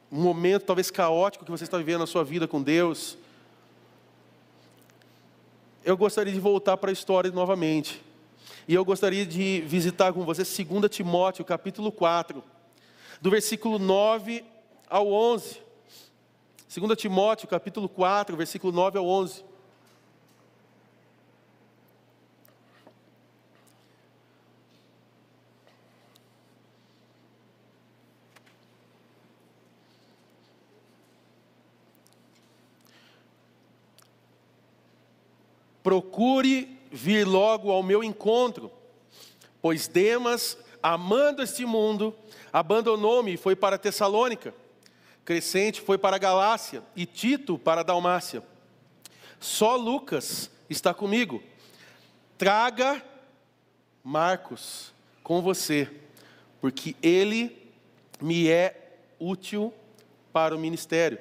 momento 0.09 0.63
talvez 0.63 0.89
caótico 0.89 1.45
que 1.45 1.51
você 1.51 1.65
está 1.65 1.77
vivendo 1.77 1.99
na 1.99 2.07
sua 2.07 2.23
vida 2.23 2.47
com 2.47 2.63
Deus, 2.63 3.19
eu 5.85 5.97
gostaria 5.97 6.33
de 6.33 6.39
voltar 6.39 6.77
para 6.77 6.91
a 6.91 6.93
história 6.93 7.33
novamente. 7.33 8.01
E 8.69 8.73
eu 8.73 8.85
gostaria 8.85 9.27
de 9.27 9.65
visitar 9.67 10.13
com 10.13 10.25
você 10.25 10.45
2 10.45 10.89
Timóteo, 10.89 11.45
capítulo 11.45 11.91
4, 11.91 12.45
do 13.21 13.29
versículo 13.29 13.81
9 13.81 14.45
ao 14.89 15.13
11. 15.13 15.61
2 16.73 16.97
Timóteo, 16.97 17.49
capítulo 17.49 17.89
4, 17.89 18.37
versículo 18.37 18.73
9 18.73 18.99
ao 18.99 19.05
11. 19.09 19.46
Procure 35.87 36.81
vir 36.91 37.25
logo 37.25 37.71
ao 37.71 37.81
meu 37.81 38.03
encontro, 38.03 38.73
pois 39.63 39.87
Demas, 39.87 40.59
amando 40.83 41.45
este 41.45 41.65
mundo, 41.65 42.13
abandonou-me 42.53 43.35
e 43.35 43.37
foi 43.37 43.55
para 43.55 43.79
Tessalônica. 43.79 44.53
Crescente 45.25 45.81
foi 45.81 45.97
para 45.97 46.19
Galácia 46.19 46.83
e 46.97 47.07
Tito 47.07 47.57
para 47.57 47.85
Dalmácia. 47.85 48.43
Só 49.39 49.77
Lucas 49.77 50.51
está 50.69 50.93
comigo. 50.93 51.41
Traga 52.37 53.01
Marcos 54.03 54.93
com 55.23 55.41
você, 55.41 55.89
porque 56.61 56.97
ele 57.01 57.73
me 58.21 58.49
é 58.49 58.99
útil 59.21 59.73
para 60.33 60.53
o 60.53 60.59
ministério. 60.59 61.21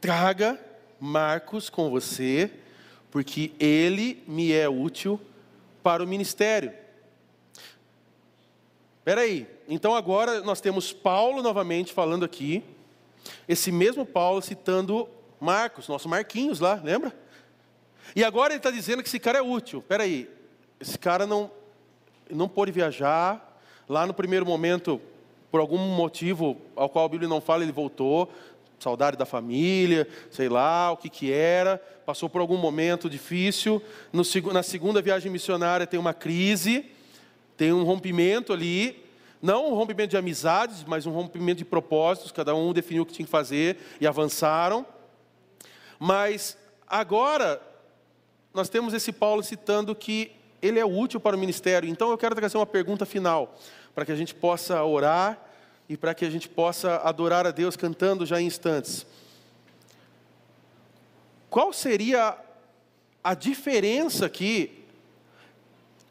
Traga 0.00 0.73
Marcos 1.04 1.68
com 1.68 1.90
você, 1.90 2.50
porque 3.10 3.52
ele 3.60 4.24
me 4.26 4.52
é 4.52 4.66
útil 4.66 5.20
para 5.82 6.02
o 6.02 6.06
ministério. 6.06 6.72
Espera 8.98 9.20
aí, 9.20 9.46
então 9.68 9.94
agora 9.94 10.40
nós 10.40 10.62
temos 10.62 10.94
Paulo 10.94 11.42
novamente 11.42 11.92
falando 11.92 12.24
aqui, 12.24 12.64
esse 13.46 13.70
mesmo 13.70 14.06
Paulo 14.06 14.40
citando 14.40 15.06
Marcos, 15.38 15.88
nosso 15.88 16.08
Marquinhos 16.08 16.58
lá, 16.58 16.80
lembra? 16.82 17.14
E 18.16 18.24
agora 18.24 18.54
ele 18.54 18.60
está 18.60 18.70
dizendo 18.70 19.02
que 19.02 19.08
esse 19.08 19.20
cara 19.20 19.38
é 19.38 19.42
útil. 19.42 19.80
Espera 19.80 20.04
aí, 20.04 20.30
esse 20.80 20.98
cara 20.98 21.26
não, 21.26 21.50
não 22.30 22.48
pôde 22.48 22.72
viajar, 22.72 23.60
lá 23.86 24.06
no 24.06 24.14
primeiro 24.14 24.46
momento, 24.46 24.98
por 25.50 25.60
algum 25.60 25.76
motivo 25.76 26.56
ao 26.74 26.88
qual 26.88 27.04
a 27.04 27.08
Bíblia 27.10 27.28
não 27.28 27.42
fala, 27.42 27.62
ele 27.62 27.72
voltou, 27.72 28.32
saudade 28.84 29.16
da 29.16 29.24
família, 29.24 30.06
sei 30.30 30.48
lá 30.48 30.92
o 30.92 30.96
que 30.96 31.08
que 31.08 31.32
era, 31.32 31.78
passou 32.04 32.28
por 32.28 32.40
algum 32.40 32.56
momento 32.56 33.08
difícil. 33.08 33.82
No, 34.12 34.22
na 34.52 34.62
segunda 34.62 35.00
viagem 35.00 35.32
missionária 35.32 35.86
tem 35.86 35.98
uma 35.98 36.12
crise, 36.12 36.84
tem 37.56 37.72
um 37.72 37.82
rompimento 37.82 38.52
ali, 38.52 39.02
não 39.40 39.70
um 39.70 39.74
rompimento 39.74 40.10
de 40.10 40.16
amizades, 40.16 40.84
mas 40.86 41.06
um 41.06 41.10
rompimento 41.10 41.58
de 41.58 41.64
propósitos, 41.64 42.30
cada 42.30 42.54
um 42.54 42.72
definiu 42.72 43.02
o 43.02 43.06
que 43.06 43.12
tinha 43.12 43.26
que 43.26 43.32
fazer 43.32 43.78
e 44.00 44.06
avançaram. 44.06 44.86
Mas 45.98 46.56
agora 46.86 47.60
nós 48.52 48.68
temos 48.68 48.92
esse 48.92 49.12
Paulo 49.12 49.42
citando 49.42 49.94
que 49.94 50.30
ele 50.60 50.78
é 50.78 50.84
útil 50.84 51.18
para 51.20 51.36
o 51.36 51.38
ministério. 51.38 51.88
Então 51.88 52.10
eu 52.10 52.18
quero 52.18 52.34
trazer 52.34 52.56
uma 52.58 52.66
pergunta 52.66 53.06
final, 53.06 53.54
para 53.94 54.04
que 54.04 54.12
a 54.12 54.16
gente 54.16 54.34
possa 54.34 54.82
orar 54.82 55.38
e 55.88 55.96
para 55.96 56.14
que 56.14 56.24
a 56.24 56.30
gente 56.30 56.48
possa 56.48 56.96
adorar 56.96 57.46
a 57.46 57.50
Deus 57.50 57.76
cantando 57.76 58.24
já 58.24 58.40
em 58.40 58.46
instantes. 58.46 59.06
Qual 61.50 61.72
seria 61.72 62.36
a 63.22 63.34
diferença 63.34 64.26
aqui 64.26 64.84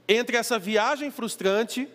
entre 0.08 0.38
essa 0.38 0.60
viagem 0.60 1.12
frustrante 1.12 1.90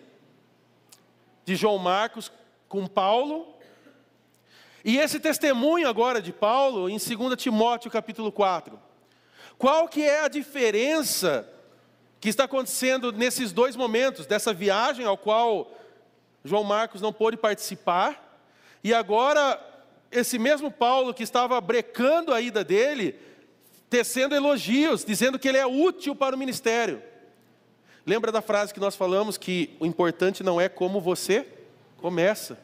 de 1.45 1.55
João 1.55 1.77
Marcos 1.77 2.31
com 2.67 2.85
Paulo 2.85 3.47
e 4.83 4.97
esse 4.97 5.19
testemunho 5.19 5.89
agora 5.89 6.21
de 6.21 6.31
Paulo 6.31 6.89
em 6.89 6.97
2 6.97 7.35
Timóteo 7.41 7.89
capítulo 7.89 8.31
4? 8.31 8.79
Qual 9.57 9.87
que 9.87 10.03
é 10.03 10.21
a 10.23 10.27
diferença 10.27 11.47
que 12.19 12.29
está 12.29 12.43
acontecendo 12.43 13.11
nesses 13.11 13.51
dois 13.51 13.75
momentos, 13.75 14.25
dessa 14.25 14.53
viagem 14.53 15.05
ao 15.05 15.17
qual 15.17 15.71
João 16.43 16.63
Marcos 16.63 17.01
não 17.01 17.11
pôde 17.11 17.37
participar, 17.37 18.41
e 18.83 18.93
agora 18.93 19.59
esse 20.11 20.39
mesmo 20.39 20.71
Paulo 20.71 21.13
que 21.13 21.23
estava 21.23 21.59
brecando 21.61 22.33
a 22.33 22.41
ida 22.41 22.63
dele, 22.63 23.15
tecendo 23.89 24.35
elogios, 24.35 25.03
dizendo 25.03 25.37
que 25.37 25.47
ele 25.47 25.57
é 25.57 25.65
útil 25.65 26.15
para 26.15 26.35
o 26.35 26.39
ministério. 26.39 27.01
Lembra 28.05 28.31
da 28.31 28.41
frase 28.41 28.73
que 28.73 28.79
nós 28.79 28.95
falamos 28.95 29.37
que 29.37 29.75
o 29.79 29.85
importante 29.85 30.43
não 30.43 30.59
é 30.59 30.69
como 30.69 30.99
você 30.99 31.45
começa, 31.97 32.57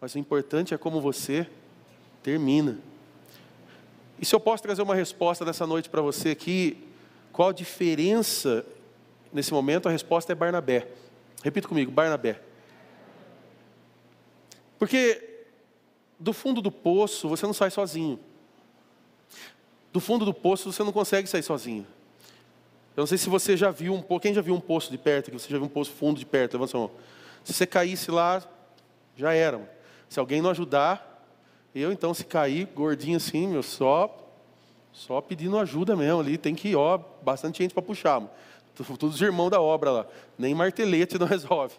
mas 0.00 0.14
o 0.14 0.18
importante 0.18 0.74
é 0.74 0.78
como 0.78 1.00
você 1.00 1.46
termina. 2.22 2.78
E 4.20 4.26
se 4.26 4.34
eu 4.34 4.40
posso 4.40 4.62
trazer 4.62 4.82
uma 4.82 4.94
resposta 4.94 5.44
nessa 5.44 5.66
noite 5.66 5.88
para 5.88 6.02
você 6.02 6.30
aqui, 6.30 6.88
qual 7.32 7.50
a 7.50 7.52
diferença 7.52 8.66
nesse 9.32 9.52
momento? 9.52 9.88
A 9.88 9.92
resposta 9.92 10.32
é 10.32 10.34
Barnabé. 10.34 10.88
Repita 11.44 11.68
comigo, 11.68 11.92
Barnabé. 11.92 12.40
Porque 14.78 15.44
do 16.18 16.32
fundo 16.32 16.60
do 16.60 16.70
poço 16.70 17.28
você 17.28 17.46
não 17.46 17.52
sai 17.52 17.70
sozinho. 17.70 18.18
Do 19.92 20.00
fundo 20.00 20.24
do 20.24 20.34
poço 20.34 20.72
você 20.72 20.82
não 20.82 20.92
consegue 20.92 21.28
sair 21.28 21.42
sozinho. 21.42 21.86
Eu 22.96 23.02
não 23.02 23.06
sei 23.06 23.18
se 23.18 23.28
você 23.28 23.56
já 23.56 23.70
viu 23.70 23.94
um 23.94 24.02
poço. 24.02 24.20
Quem 24.20 24.34
já 24.34 24.40
viu 24.40 24.54
um 24.54 24.60
poço 24.60 24.90
de 24.90 24.98
perto? 24.98 25.30
Que 25.30 25.38
você 25.38 25.48
já 25.48 25.56
viu 25.56 25.66
um 25.66 25.70
poço 25.70 25.92
fundo 25.92 26.18
de 26.18 26.26
perto? 26.26 26.54
Levanta 26.54 26.76
a 26.76 26.80
mão. 26.80 26.90
Se 27.44 27.52
você 27.52 27.66
caísse 27.66 28.10
lá, 28.10 28.42
já 29.16 29.32
era. 29.32 29.60
Se 30.08 30.18
alguém 30.18 30.42
não 30.42 30.50
ajudar, 30.50 31.24
eu 31.74 31.92
então 31.92 32.12
se 32.12 32.24
cair 32.24 32.66
gordinho 32.74 33.16
assim, 33.16 33.46
meu, 33.46 33.62
só 33.62 34.24
só 34.92 35.20
pedindo 35.20 35.56
ajuda 35.58 35.94
mesmo 35.94 36.20
ali, 36.20 36.36
tem 36.36 36.56
que, 36.56 36.74
ó, 36.74 36.98
bastante 37.22 37.62
gente 37.62 37.72
para 37.72 37.82
puxar. 37.82 38.20
Todos 38.98 39.14
os 39.14 39.22
irmãos 39.22 39.48
da 39.48 39.60
obra 39.60 39.92
lá, 39.92 40.06
nem 40.36 40.54
martelete 40.54 41.16
não 41.18 41.26
resolve. 41.26 41.74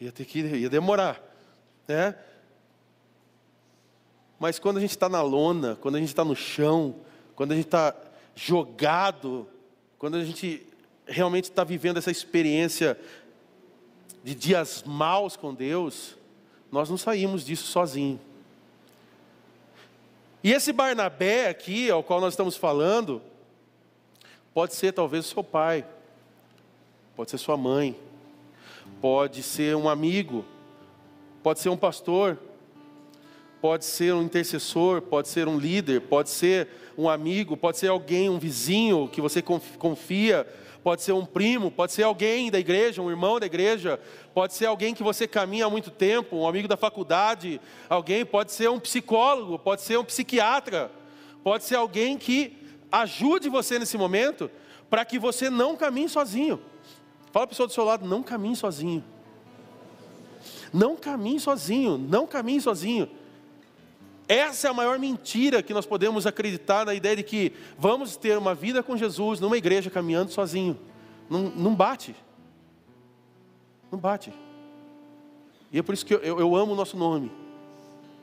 Ia 0.00 0.12
ter 0.12 0.24
que 0.24 0.40
ia 0.40 0.70
demorar, 0.70 1.20
né? 1.88 2.14
Mas 4.42 4.58
quando 4.58 4.78
a 4.78 4.80
gente 4.80 4.90
está 4.90 5.08
na 5.08 5.22
lona, 5.22 5.78
quando 5.80 5.94
a 5.94 6.00
gente 6.00 6.08
está 6.08 6.24
no 6.24 6.34
chão, 6.34 6.96
quando 7.36 7.52
a 7.52 7.54
gente 7.54 7.66
está 7.66 7.94
jogado, 8.34 9.46
quando 9.96 10.16
a 10.16 10.24
gente 10.24 10.66
realmente 11.06 11.44
está 11.44 11.62
vivendo 11.62 11.98
essa 11.98 12.10
experiência 12.10 12.98
de 14.24 14.34
dias 14.34 14.82
maus 14.84 15.36
com 15.36 15.54
Deus, 15.54 16.18
nós 16.72 16.90
não 16.90 16.96
saímos 16.96 17.46
disso 17.46 17.68
sozinhos. 17.68 18.18
E 20.42 20.52
esse 20.52 20.72
Barnabé 20.72 21.46
aqui, 21.46 21.88
ao 21.88 22.02
qual 22.02 22.20
nós 22.20 22.32
estamos 22.32 22.56
falando, 22.56 23.22
pode 24.52 24.74
ser 24.74 24.90
talvez 24.90 25.26
seu 25.26 25.44
pai, 25.44 25.86
pode 27.14 27.30
ser 27.30 27.38
sua 27.38 27.56
mãe, 27.56 27.96
pode 29.00 29.40
ser 29.40 29.76
um 29.76 29.88
amigo, 29.88 30.44
pode 31.44 31.60
ser 31.60 31.68
um 31.68 31.76
pastor, 31.76 32.36
pode 33.62 33.84
ser 33.84 34.12
um 34.12 34.22
intercessor, 34.22 35.00
pode 35.00 35.28
ser 35.28 35.46
um 35.46 35.56
líder, 35.56 36.00
pode 36.00 36.30
ser 36.30 36.66
um 36.98 37.08
amigo, 37.08 37.56
pode 37.56 37.78
ser 37.78 37.86
alguém, 37.86 38.28
um 38.28 38.36
vizinho 38.36 39.08
que 39.08 39.20
você 39.20 39.40
confia, 39.40 40.44
pode 40.82 41.02
ser 41.02 41.12
um 41.12 41.24
primo, 41.24 41.70
pode 41.70 41.92
ser 41.92 42.02
alguém 42.02 42.50
da 42.50 42.58
igreja, 42.58 43.00
um 43.00 43.08
irmão 43.08 43.38
da 43.38 43.46
igreja, 43.46 44.00
pode 44.34 44.52
ser 44.54 44.66
alguém 44.66 44.92
que 44.92 45.04
você 45.04 45.28
caminha 45.28 45.66
há 45.66 45.70
muito 45.70 45.92
tempo, 45.92 46.38
um 46.38 46.48
amigo 46.48 46.66
da 46.66 46.76
faculdade, 46.76 47.60
alguém, 47.88 48.26
pode 48.26 48.50
ser 48.50 48.68
um 48.68 48.80
psicólogo, 48.80 49.56
pode 49.60 49.82
ser 49.82 49.96
um 49.96 50.04
psiquiatra, 50.04 50.90
pode 51.44 51.62
ser 51.62 51.76
alguém 51.76 52.18
que 52.18 52.56
ajude 52.90 53.48
você 53.48 53.78
nesse 53.78 53.96
momento 53.96 54.50
para 54.90 55.04
que 55.04 55.20
você 55.20 55.48
não 55.48 55.76
caminhe 55.76 56.08
sozinho. 56.08 56.60
Fala 57.30 57.32
para 57.32 57.42
a 57.44 57.46
pessoa 57.46 57.68
do 57.68 57.72
seu 57.72 57.84
lado, 57.84 58.08
não 58.08 58.24
caminhe 58.24 58.56
sozinho. 58.56 59.04
Não 60.72 60.96
caminhe 60.96 61.38
sozinho, 61.38 61.96
não 61.96 62.26
caminhe 62.26 62.60
sozinho. 62.60 63.21
Essa 64.28 64.68
é 64.68 64.70
a 64.70 64.74
maior 64.74 64.98
mentira 64.98 65.62
que 65.62 65.74
nós 65.74 65.84
podemos 65.84 66.26
acreditar 66.26 66.86
na 66.86 66.94
ideia 66.94 67.16
de 67.16 67.22
que 67.22 67.52
vamos 67.78 68.16
ter 68.16 68.38
uma 68.38 68.54
vida 68.54 68.82
com 68.82 68.96
Jesus 68.96 69.40
numa 69.40 69.56
igreja 69.56 69.90
caminhando 69.90 70.30
sozinho. 70.30 70.78
Não, 71.28 71.42
não 71.42 71.74
bate. 71.74 72.14
Não 73.90 73.98
bate. 73.98 74.32
E 75.70 75.78
é 75.78 75.82
por 75.82 75.92
isso 75.92 76.06
que 76.06 76.14
eu, 76.14 76.20
eu, 76.20 76.38
eu 76.38 76.56
amo 76.56 76.72
o 76.72 76.76
nosso 76.76 76.96
nome. 76.96 77.30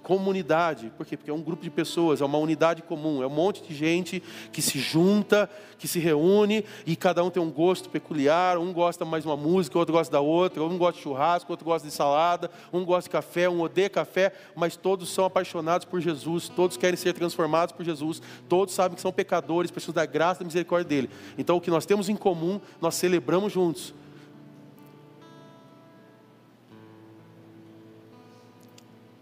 Comunidade. 0.10 0.92
Por 0.98 1.06
quê? 1.06 1.16
Porque 1.16 1.30
é 1.30 1.34
um 1.34 1.42
grupo 1.44 1.62
de 1.62 1.70
pessoas, 1.70 2.20
é 2.20 2.26
uma 2.26 2.40
unidade 2.40 2.82
comum, 2.82 3.22
é 3.22 3.28
um 3.28 3.30
monte 3.30 3.62
de 3.62 3.76
gente 3.76 4.24
que 4.52 4.60
se 4.60 4.80
junta, 4.80 5.48
que 5.78 5.88
se 5.88 6.00
reúne 6.00 6.66
e 6.84 6.96
cada 6.96 7.24
um 7.24 7.30
tem 7.30 7.42
um 7.42 7.52
gosto 7.52 7.92
peculiar. 7.92 8.58
Um 8.58 8.74
gosta 8.74 9.06
mais 9.06 9.24
uma 9.24 9.38
música, 9.38 9.78
outro 9.78 9.94
gosta 9.94 10.12
da 10.12 10.20
outra. 10.20 10.64
Um 10.64 10.80
gosta 10.80 10.98
de 10.98 11.04
churrasco, 11.04 11.54
outro 11.54 11.64
gosta 11.64 11.88
de 11.88 11.94
salada. 11.94 12.50
Um 12.74 12.84
gosta 12.84 13.04
de 13.04 13.12
café, 13.12 13.48
um 13.48 13.62
odeia 13.62 13.88
café, 13.88 14.34
mas 14.56 14.76
todos 14.76 15.14
são 15.14 15.26
apaixonados 15.26 15.86
por 15.86 16.02
Jesus. 16.02 16.50
Todos 16.50 16.76
querem 16.76 16.98
ser 16.98 17.14
transformados 17.14 17.72
por 17.72 17.86
Jesus. 17.86 18.20
Todos 18.48 18.74
sabem 18.74 18.96
que 18.96 19.02
são 19.04 19.12
pecadores, 19.12 19.70
precisam 19.70 19.94
da 19.94 20.08
graça 20.08 20.40
e 20.40 20.44
da 20.44 20.48
misericórdia 20.48 20.90
dele. 20.90 21.10
Então, 21.38 21.56
o 21.56 21.62
que 21.62 21.70
nós 21.70 21.86
temos 21.86 22.10
em 22.10 22.16
comum, 22.16 22.60
nós 22.82 22.96
celebramos 22.96 23.54
juntos. 23.54 23.94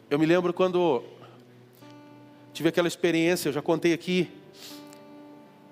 Eu 0.10 0.18
me 0.18 0.26
lembro 0.26 0.54
quando 0.54 1.04
tive 2.54 2.70
aquela 2.70 2.88
experiência, 2.88 3.50
eu 3.50 3.54
já 3.54 3.62
contei 3.62 3.92
aqui, 3.92 4.32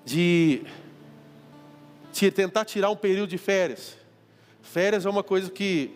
de, 0.04 0.62
tentar 2.36 2.66
tirar 2.66 2.90
um 2.90 2.98
período 2.98 3.30
de 3.30 3.38
férias. 3.38 3.96
Férias 4.62 5.06
é 5.06 5.10
uma 5.10 5.24
coisa 5.24 5.50
que 5.50 5.96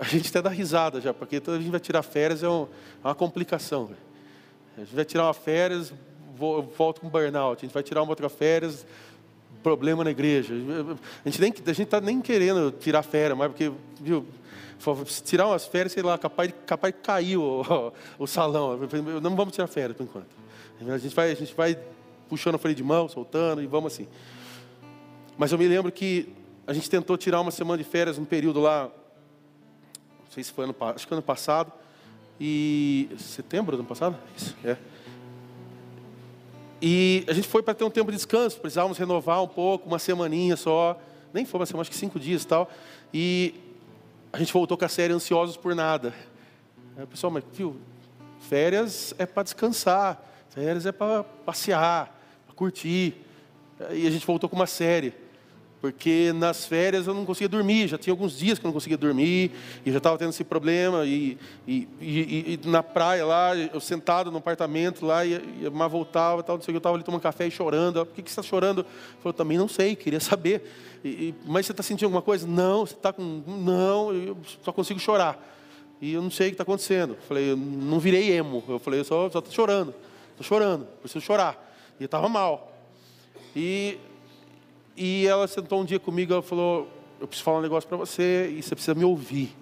a 0.00 0.04
gente 0.04 0.30
até 0.30 0.42
dá 0.42 0.50
risada 0.50 1.00
já, 1.00 1.14
porque 1.14 1.38
toda 1.38 1.58
a 1.58 1.60
gente 1.60 1.70
vai 1.70 1.78
tirar 1.78 2.02
férias 2.02 2.42
é, 2.42 2.48
um, 2.48 2.66
é 3.04 3.06
uma 3.06 3.14
complicação. 3.14 3.90
A 4.76 4.80
gente 4.80 4.92
vai 4.92 5.04
tirar 5.04 5.26
uma 5.26 5.34
férias, 5.34 5.94
volta 6.76 7.00
com 7.00 7.08
burnout. 7.08 7.58
A 7.58 7.66
gente 7.66 7.72
vai 7.72 7.84
tirar 7.84 8.02
uma 8.02 8.10
outra 8.10 8.28
férias, 8.28 8.84
problema 9.62 10.02
na 10.02 10.10
igreja. 10.10 10.54
A 11.24 11.28
gente 11.28 11.40
nem 11.40 11.52
a 11.52 11.72
gente 11.72 11.82
está 11.82 12.00
nem 12.00 12.20
querendo 12.20 12.72
tirar 12.72 13.04
férias, 13.04 13.38
mas 13.38 13.46
porque 13.46 13.70
viu, 14.00 14.26
tirar 15.24 15.46
umas 15.46 15.66
férias, 15.66 15.92
sei 15.92 16.02
lá, 16.02 16.18
capaz 16.18 16.52
capaz 16.66 16.94
de 16.94 17.00
cair 17.00 17.36
o, 17.36 17.92
o, 18.18 18.26
salão. 18.26 18.78
Não 19.22 19.36
vamos 19.36 19.54
tirar 19.54 19.66
férias 19.66 19.96
por 19.96 20.04
enquanto. 20.04 20.28
A 20.80 20.98
gente 20.98 21.14
vai, 21.14 21.30
a 21.30 21.34
gente 21.34 21.54
vai 21.54 21.78
puxando 22.28 22.56
o 22.56 22.58
freio 22.58 22.74
de 22.74 22.82
mão, 22.82 23.08
soltando 23.08 23.62
e 23.62 23.66
vamos 23.66 23.92
assim. 23.92 24.08
Mas 25.36 25.52
eu 25.52 25.58
me 25.58 25.68
lembro 25.68 25.92
que 25.92 26.28
a 26.66 26.72
gente 26.72 26.88
tentou 26.88 27.16
tirar 27.16 27.40
uma 27.40 27.50
semana 27.50 27.82
de 27.82 27.88
férias 27.88 28.18
num 28.18 28.24
período 28.24 28.60
lá, 28.60 28.84
não 28.84 30.30
sei 30.30 30.42
se 30.42 30.52
foi 30.52 30.64
ano, 30.64 30.74
acho 30.80 31.06
que 31.06 31.12
ano 31.12 31.22
passado, 31.22 31.72
e 32.40 33.08
setembro 33.18 33.76
do 33.76 33.80
ano 33.80 33.88
passado, 33.88 34.16
isso, 34.36 34.56
é. 34.64 34.76
E 36.80 37.24
a 37.28 37.32
gente 37.32 37.46
foi 37.46 37.62
para 37.62 37.74
ter 37.74 37.84
um 37.84 37.90
tempo 37.90 38.10
de 38.10 38.16
descanso, 38.16 38.60
precisávamos 38.60 38.98
renovar 38.98 39.42
um 39.42 39.46
pouco, 39.46 39.86
uma 39.86 39.98
semaninha 39.98 40.56
só, 40.56 41.00
nem 41.32 41.44
foi 41.44 41.60
uma 41.60 41.66
semana, 41.66 41.82
acho 41.82 41.90
que 41.90 41.96
cinco 41.96 42.18
dias 42.18 42.42
e 42.42 42.46
tal. 42.46 42.68
E 43.14 43.54
a 44.32 44.38
gente 44.38 44.52
voltou 44.52 44.78
com 44.78 44.84
a 44.84 44.88
série 44.88 45.12
Ansiosos 45.12 45.58
por 45.58 45.74
Nada. 45.74 46.14
Aí, 46.96 47.06
pessoal, 47.06 47.30
mas 47.30 47.44
viu, 47.52 47.76
férias 48.40 49.14
é 49.18 49.26
para 49.26 49.42
descansar, 49.42 50.26
férias 50.48 50.86
é 50.86 50.92
para 50.92 51.22
passear, 51.22 52.18
para 52.46 52.54
curtir. 52.54 53.14
E 53.90 54.06
a 54.06 54.10
gente 54.10 54.26
voltou 54.26 54.48
com 54.48 54.56
uma 54.56 54.66
série, 54.66 55.12
porque 55.82 56.32
nas 56.32 56.64
férias 56.64 57.08
eu 57.08 57.12
não 57.12 57.26
conseguia 57.26 57.48
dormir, 57.48 57.88
já 57.88 57.98
tinha 57.98 58.12
alguns 58.12 58.38
dias 58.38 58.56
que 58.56 58.64
eu 58.64 58.68
não 58.68 58.72
conseguia 58.72 58.96
dormir, 58.96 59.50
e 59.84 59.90
já 59.90 59.98
estava 59.98 60.16
tendo 60.16 60.30
esse 60.30 60.44
problema, 60.44 61.04
e, 61.04 61.36
e, 61.66 61.88
e, 62.00 62.60
e, 62.64 62.68
na 62.68 62.84
praia 62.84 63.26
lá, 63.26 63.56
eu 63.56 63.80
sentado 63.80 64.30
no 64.30 64.38
apartamento 64.38 65.04
lá, 65.04 65.26
e, 65.26 65.32
e 65.32 65.66
a 65.66 65.88
voltava, 65.88 66.40
tal, 66.40 66.56
não 66.56 66.62
sei 66.62 66.70
o 66.70 66.72
que, 66.72 66.76
eu 66.76 66.78
estava 66.78 66.94
ali 66.94 67.02
tomando 67.02 67.20
café 67.20 67.48
e 67.48 67.50
chorando, 67.50 68.06
por 68.06 68.14
que, 68.14 68.22
que 68.22 68.30
você 68.30 68.38
está 68.38 68.48
chorando? 68.48 68.82
Eu 68.82 68.86
falei, 69.20 69.36
também 69.36 69.58
não 69.58 69.66
sei, 69.66 69.96
queria 69.96 70.20
saber. 70.20 70.62
Mas 71.44 71.66
você 71.66 71.72
está 71.72 71.82
sentindo 71.82 72.04
alguma 72.04 72.22
coisa? 72.22 72.46
Não, 72.46 72.86
você 72.86 72.94
está 72.94 73.12
com. 73.12 73.42
Não, 73.44 74.14
eu 74.14 74.36
só 74.62 74.70
consigo 74.70 75.00
chorar. 75.00 75.36
E 76.00 76.12
eu 76.12 76.22
não 76.22 76.30
sei 76.30 76.46
o 76.46 76.50
que 76.50 76.54
está 76.54 76.62
acontecendo. 76.62 77.14
Eu 77.14 77.22
falei, 77.26 77.50
eu 77.50 77.56
não 77.56 77.98
virei 77.98 78.32
emo. 78.32 78.62
Eu 78.68 78.78
falei, 78.78 79.00
eu 79.00 79.04
só 79.04 79.26
estou 79.26 79.42
chorando. 79.50 79.92
Estou 80.30 80.44
chorando, 80.44 80.86
preciso 81.00 81.24
chorar. 81.24 81.74
E 81.98 82.04
eu 82.04 82.06
estava 82.06 82.28
mal. 82.28 82.72
E, 83.54 83.98
e 84.96 85.26
ela 85.26 85.46
sentou 85.46 85.80
um 85.80 85.84
dia 85.84 85.98
comigo, 85.98 86.32
ela 86.32 86.42
falou, 86.42 86.88
eu 87.20 87.26
preciso 87.26 87.44
falar 87.44 87.58
um 87.58 87.62
negócio 87.62 87.88
para 87.88 87.96
você 87.96 88.52
e 88.56 88.62
você 88.62 88.74
precisa 88.74 88.94
me 88.94 89.04
ouvir. 89.04 89.56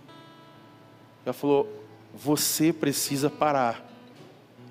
Ela 1.25 1.33
falou, 1.33 1.69
você 2.15 2.73
precisa 2.73 3.31
parar. 3.31 3.87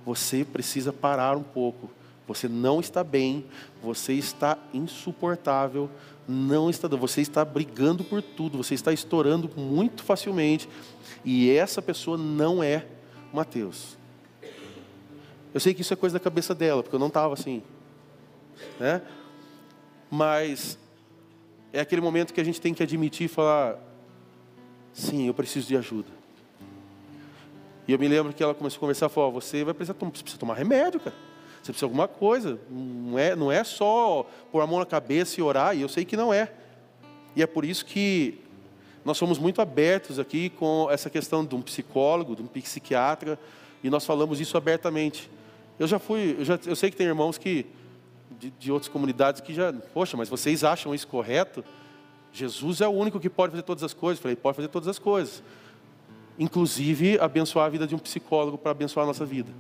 Você 0.06 0.44
precisa 0.44 0.92
parar 0.92 1.38
um 1.38 1.44
pouco. 1.44 1.90
Você 2.28 2.48
não 2.48 2.80
está 2.80 3.04
bem, 3.04 3.44
você 3.82 4.14
está 4.14 4.58
insuportável, 4.72 5.90
não 6.28 6.70
está, 6.70 6.88
você 6.88 7.22
está 7.22 7.44
brigando 7.44 8.04
por 8.04 8.22
tudo, 8.22 8.58
você 8.58 8.76
está 8.76 8.94
estourando 8.94 9.50
muito 9.58 10.04
facilmente, 10.04 10.70
e 11.26 11.50
essa 11.50 11.82
pessoa 11.82 12.20
não 12.20 12.62
é 12.62 12.86
Mateus. 13.34 13.98
Eu 15.52 15.60
sei 15.60 15.74
que 15.74 15.82
isso 15.82 15.92
é 15.92 15.96
coisa 15.96 16.14
da 16.14 16.20
cabeça 16.20 16.54
dela, 16.54 16.84
porque 16.84 16.96
eu 16.96 17.00
não 17.00 17.08
estava 17.08 17.34
assim, 17.34 17.64
né? 18.80 19.02
Mas 20.10 20.78
é 21.72 21.80
aquele 21.80 22.02
momento 22.02 22.34
que 22.34 22.42
a 22.42 22.44
gente 22.44 22.60
tem 22.60 22.74
que 22.74 22.82
admitir 22.82 23.26
e 23.26 23.28
falar: 23.28 23.78
sim, 24.94 25.28
eu 25.28 25.34
preciso 25.34 25.68
de 25.68 25.78
ajuda. 25.78 26.10
E 27.88 27.92
eu 27.92 28.00
me 28.00 28.08
lembro 28.08 28.34
que 28.34 28.44
ela 28.44 28.54
começou 28.54 28.78
a 28.78 28.80
conversar, 28.82 29.10
falou: 29.10 29.32
você 29.32 29.64
vai 29.64 29.74
precisar, 29.74 29.96
você 30.00 30.22
precisa 30.22 30.40
tomar 30.40 30.56
remédio, 30.56 31.00
cara. 31.00 31.16
Você 31.62 31.72
precisa 31.72 31.80
de 31.80 31.84
alguma 31.86 32.08
coisa. 32.08 32.60
Não 32.70 33.18
é, 33.20 33.36
não 33.36 33.52
é 33.52 33.64
só 33.64 34.26
pôr 34.52 34.62
a 34.62 34.68
mão 34.68 34.80
na 34.80 34.86
cabeça 34.86 35.40
e 35.40 35.44
orar, 35.44 35.76
e 35.76 35.82
eu 35.82 35.90
sei 35.90 36.06
que 36.06 36.16
não 36.16 36.34
é. 36.34 36.52
E 37.36 37.44
é 37.44 37.48
por 37.48 37.66
isso 37.66 37.86
que 37.86 38.40
nós 39.04 39.18
somos 39.18 39.38
muito 39.38 39.62
abertos 39.62 40.20
aqui 40.20 40.50
com 40.50 40.88
essa 40.92 41.10
questão 41.10 41.46
de 41.46 41.56
um 41.56 41.62
psicólogo, 41.62 42.36
de 42.36 42.42
um 42.42 42.48
psiquiatra, 42.48 43.40
e 43.84 43.90
nós 43.90 44.06
falamos 44.06 44.40
isso 44.40 44.58
abertamente. 44.58 45.30
Eu 45.78 45.88
já 45.88 45.98
fui, 45.98 46.36
eu, 46.40 46.46
já, 46.46 46.60
eu 46.66 46.76
sei 46.76 46.92
que 46.92 46.98
tem 46.98 47.08
irmãos 47.08 47.38
que 47.38 47.66
de, 48.40 48.50
de 48.52 48.72
outras 48.72 48.90
comunidades 48.90 49.42
que 49.42 49.54
já, 49.54 49.74
poxa, 49.94 50.16
mas 50.18 50.30
vocês 50.30 50.64
acham 50.64 50.96
isso 50.96 51.08
correto? 51.08 51.64
Jesus 52.32 52.82
é 52.82 52.88
o 52.88 52.92
único 52.92 53.20
que 53.20 53.30
pode 53.30 53.52
fazer 53.52 53.64
todas 53.64 53.84
as 53.84 53.94
coisas. 53.94 54.20
Eu 54.20 54.24
falei, 54.24 54.36
pode 54.36 54.56
fazer 54.56 54.68
todas 54.70 54.88
as 54.88 54.98
coisas, 54.98 55.44
inclusive 56.38 57.20
abençoar 57.20 57.66
a 57.66 57.70
vida 57.70 57.86
de 57.86 57.96
um 57.96 58.00
psicólogo 58.00 58.58
para 58.58 58.72
abençoar 58.72 59.04
a 59.04 59.08
nossa 59.08 59.26
vida 59.26 59.52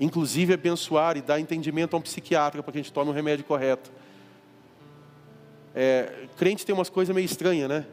inclusive 0.00 0.54
abençoar 0.54 1.16
e 1.18 1.20
dar 1.20 1.38
entendimento 1.38 1.94
a 1.94 1.98
um 1.98 2.02
psiquiatra 2.02 2.62
para 2.62 2.72
que 2.72 2.78
a 2.78 2.82
gente 2.82 2.92
tome 2.92 3.10
o 3.10 3.12
remédio 3.12 3.44
correto. 3.44 3.92
É, 5.74 6.26
crente 6.36 6.64
tem 6.64 6.74
umas 6.74 6.88
coisas 6.88 7.14
meio 7.14 7.26
estranhas, 7.26 7.68
né? 7.68 7.86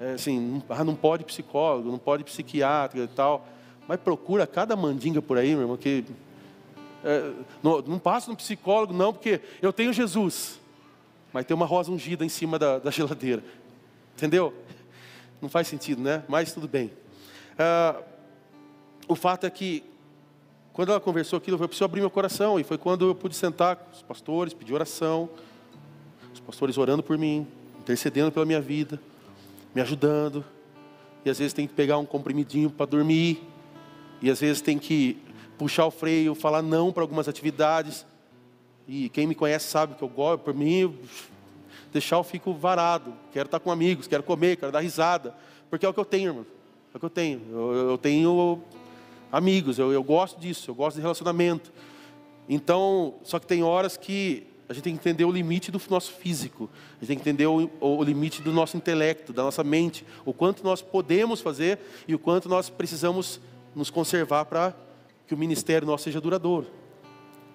É, 0.00 0.12
assim, 0.12 0.62
ah, 0.70 0.82
não 0.82 0.94
pode 0.94 1.22
psicólogo, 1.24 1.90
não 1.90 1.98
pode 1.98 2.24
psiquiatra 2.24 3.00
e 3.04 3.08
tal. 3.08 3.46
Mas 3.86 4.00
procura 4.00 4.46
cada 4.46 4.74
mandinga 4.74 5.20
por 5.20 5.36
aí, 5.36 5.50
meu 5.50 5.60
irmão, 5.60 5.76
que. 5.76 6.04
É, 7.04 7.32
não, 7.62 7.80
não 7.82 7.98
passa 7.98 8.30
no 8.30 8.36
psicólogo, 8.36 8.92
não, 8.92 9.12
porque 9.12 9.40
eu 9.62 9.72
tenho 9.72 9.92
Jesus. 9.92 10.60
Mas 11.32 11.46
tem 11.46 11.54
uma 11.54 11.66
rosa 11.66 11.90
ungida 11.90 12.24
em 12.24 12.28
cima 12.28 12.58
da, 12.58 12.78
da 12.78 12.90
geladeira. 12.90 13.42
Entendeu? 14.16 14.52
Não 15.40 15.48
faz 15.48 15.68
sentido, 15.68 16.02
né? 16.02 16.22
Mas 16.28 16.52
tudo 16.52 16.68
bem. 16.68 16.90
Ah, 17.58 18.00
o 19.08 19.14
fato 19.14 19.46
é 19.46 19.50
que 19.50 19.82
quando 20.72 20.90
ela 20.90 21.00
conversou 21.00 21.36
aquilo, 21.36 21.56
eu 21.56 21.68
preciso 21.68 21.84
abrir 21.84 22.00
meu 22.00 22.10
coração. 22.10 22.58
E 22.58 22.64
foi 22.64 22.78
quando 22.78 23.08
eu 23.08 23.14
pude 23.14 23.34
sentar 23.34 23.76
com 23.76 23.92
os 23.92 24.02
pastores, 24.02 24.52
pedir 24.52 24.72
oração. 24.72 25.28
Os 26.32 26.40
pastores 26.40 26.78
orando 26.78 27.02
por 27.02 27.18
mim, 27.18 27.46
intercedendo 27.78 28.30
pela 28.30 28.46
minha 28.46 28.60
vida, 28.60 29.00
me 29.74 29.80
ajudando. 29.80 30.44
E 31.24 31.30
às 31.30 31.38
vezes 31.38 31.52
tem 31.52 31.66
que 31.66 31.74
pegar 31.74 31.98
um 31.98 32.06
comprimidinho 32.06 32.70
para 32.70 32.86
dormir. 32.86 33.42
E 34.22 34.30
às 34.30 34.40
vezes 34.40 34.60
tem 34.60 34.78
que 34.78 35.18
puxar 35.60 35.84
o 35.84 35.90
freio, 35.90 36.34
falar 36.34 36.62
não 36.62 36.90
para 36.90 37.02
algumas 37.02 37.28
atividades. 37.28 38.06
E 38.88 39.10
quem 39.10 39.26
me 39.26 39.34
conhece 39.34 39.68
sabe 39.68 39.94
que 39.94 40.02
eu 40.02 40.08
gosto, 40.08 40.40
por 40.40 40.54
mim, 40.54 40.98
deixar 41.92 42.16
eu 42.16 42.24
fico 42.24 42.54
varado. 42.54 43.12
Quero 43.30 43.46
estar 43.46 43.60
com 43.60 43.70
amigos, 43.70 44.06
quero 44.06 44.22
comer, 44.22 44.56
quero 44.56 44.72
dar 44.72 44.80
risada. 44.80 45.34
Porque 45.68 45.84
é 45.84 45.88
o 45.88 45.92
que 45.92 46.00
eu 46.00 46.04
tenho, 46.06 46.30
irmão. 46.30 46.46
É 46.94 46.96
o 46.96 46.98
que 46.98 47.04
eu 47.04 47.10
tenho. 47.10 47.42
Eu, 47.52 47.90
eu 47.90 47.98
tenho 47.98 48.62
amigos, 49.30 49.78
eu, 49.78 49.92
eu 49.92 50.02
gosto 50.02 50.40
disso, 50.40 50.70
eu 50.70 50.74
gosto 50.74 50.96
de 50.96 51.02
relacionamento. 51.02 51.70
Então, 52.48 53.16
só 53.22 53.38
que 53.38 53.46
tem 53.46 53.62
horas 53.62 53.98
que 53.98 54.46
a 54.66 54.72
gente 54.72 54.84
tem 54.84 54.94
que 54.94 55.00
entender 55.00 55.26
o 55.26 55.30
limite 55.30 55.70
do 55.70 55.80
nosso 55.90 56.12
físico, 56.12 56.70
a 56.96 57.00
gente 57.00 57.08
tem 57.08 57.16
que 57.18 57.22
entender 57.22 57.46
o, 57.46 57.70
o, 57.80 58.02
limite 58.02 58.40
do 58.40 58.50
nosso 58.50 58.78
intelecto, 58.78 59.30
da 59.30 59.42
nossa 59.42 59.62
mente, 59.62 60.06
o 60.24 60.32
quanto 60.32 60.64
nós 60.64 60.80
podemos 60.80 61.42
fazer 61.42 61.78
e 62.08 62.14
o 62.14 62.18
quanto 62.18 62.48
nós 62.48 62.70
precisamos 62.70 63.40
nos 63.74 63.90
conservar 63.90 64.46
para 64.46 64.74
que 65.30 65.34
o 65.34 65.38
ministério 65.38 65.86
nosso 65.86 66.02
seja 66.02 66.20
duradouro. 66.20 66.66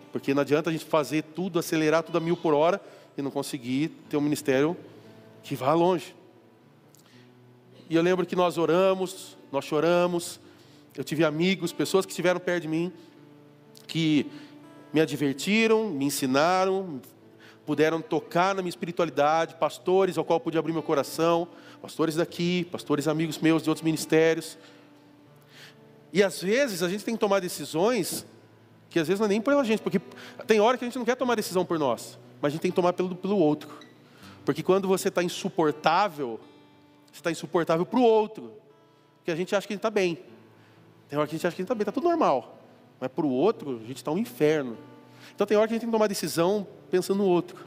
Porque 0.10 0.34
não 0.34 0.44
adianta 0.44 0.70
a 0.70 0.74
gente 0.74 0.86
fazer 0.86 1.22
tudo, 1.22 1.60
acelerar 1.60 2.04
tudo 2.04 2.18
a 2.18 2.22
mil 2.22 2.38
por 2.38 2.54
hora 2.54 2.80
e 3.18 3.22
não 3.22 3.30
conseguir 3.30 3.90
ter 4.10 4.16
um 4.16 4.22
ministério 4.22 4.78
que 5.44 5.58
vá 5.58 5.74
longe. 5.74 6.16
E 7.90 7.96
eu 7.98 8.02
lembro 8.02 8.26
que 8.26 8.34
nós 8.34 8.58
oramos, 8.58 9.38
nós 9.52 9.66
choramos, 9.66 10.40
eu 10.96 11.04
tive 11.04 11.26
amigos, 11.26 11.74
pessoas 11.74 12.06
que 12.06 12.14
estiveram 12.14 12.40
perto 12.40 12.62
de 12.62 12.70
mim, 12.70 12.94
que 13.86 14.26
me 14.94 15.02
advertiram, 15.02 15.90
me 15.90 16.06
ensinaram, 16.06 17.02
puderam 17.66 18.02
tocar 18.02 18.56
na 18.56 18.62
minha 18.62 18.70
espiritualidade, 18.70 19.56
pastores 19.56 20.18
ao 20.18 20.24
qual 20.24 20.38
eu 20.38 20.42
pude 20.46 20.58
abrir 20.58 20.72
meu 20.72 20.82
coração, 20.82 21.46
pastores 21.82 22.16
daqui, 22.16 22.66
pastores 22.72 23.06
amigos 23.06 23.38
meus 23.38 23.62
de 23.62 23.70
outros 23.70 23.84
ministérios. 23.84 24.58
E 26.16 26.24
às 26.24 26.42
vezes 26.42 26.82
a 26.82 26.88
gente 26.88 27.04
tem 27.04 27.14
que 27.14 27.20
tomar 27.20 27.42
decisões 27.42 28.26
que 28.90 28.98
às 28.98 29.06
vezes 29.06 29.20
não 29.20 29.26
é 29.26 29.28
nem 29.28 29.42
pela 29.42 29.66
gente, 29.66 29.82
porque 29.82 30.00
tem 30.48 30.62
hora 30.62 30.78
que 30.78 30.86
a 30.86 30.88
gente 30.88 30.98
não 30.98 31.04
quer 31.04 31.18
tomar 31.18 31.36
decisão 31.36 31.66
por 31.66 31.78
nós, 31.78 32.18
mas 32.42 32.48
a 32.48 32.52
gente 32.54 32.62
tem 32.62 32.72
que 32.72 32.76
tomar 32.76 32.94
pelo, 32.94 33.14
pelo 33.14 33.38
outro. 33.38 33.70
Porque 34.46 34.64
quando 34.64 34.88
você 34.88 35.10
está 35.10 35.22
insuportável, 35.22 36.40
você 37.12 37.20
está 37.20 37.30
insuportável 37.30 37.86
para 37.86 38.00
o 38.00 38.02
outro, 38.02 38.54
porque 39.18 39.30
a 39.30 39.36
gente 39.36 39.54
acha 39.54 39.68
que 39.68 39.74
a 39.74 39.76
gente 39.76 39.80
está 39.80 39.90
bem. 39.90 40.18
Tem 41.10 41.20
hora 41.20 41.28
que 41.28 41.36
a 41.36 41.38
gente 41.38 41.46
acha 41.46 41.54
que 41.54 41.62
a 41.62 41.64
gente 41.64 41.66
está 41.66 41.76
bem, 41.76 41.82
está 41.82 41.92
tudo 41.92 42.08
normal. 42.08 42.60
Mas 42.98 43.12
para 43.12 43.26
o 43.26 43.30
outro, 43.30 43.82
a 43.84 43.86
gente 43.86 43.98
está 43.98 44.10
um 44.10 44.18
inferno. 44.18 44.78
Então 45.36 45.46
tem 45.46 45.58
hora 45.58 45.68
que 45.68 45.74
a 45.74 45.76
gente 45.76 45.82
tem 45.82 45.90
que 45.90 45.94
tomar 45.98 46.08
decisão 46.08 46.66
pensando 46.90 47.18
no 47.18 47.26
outro. 47.26 47.58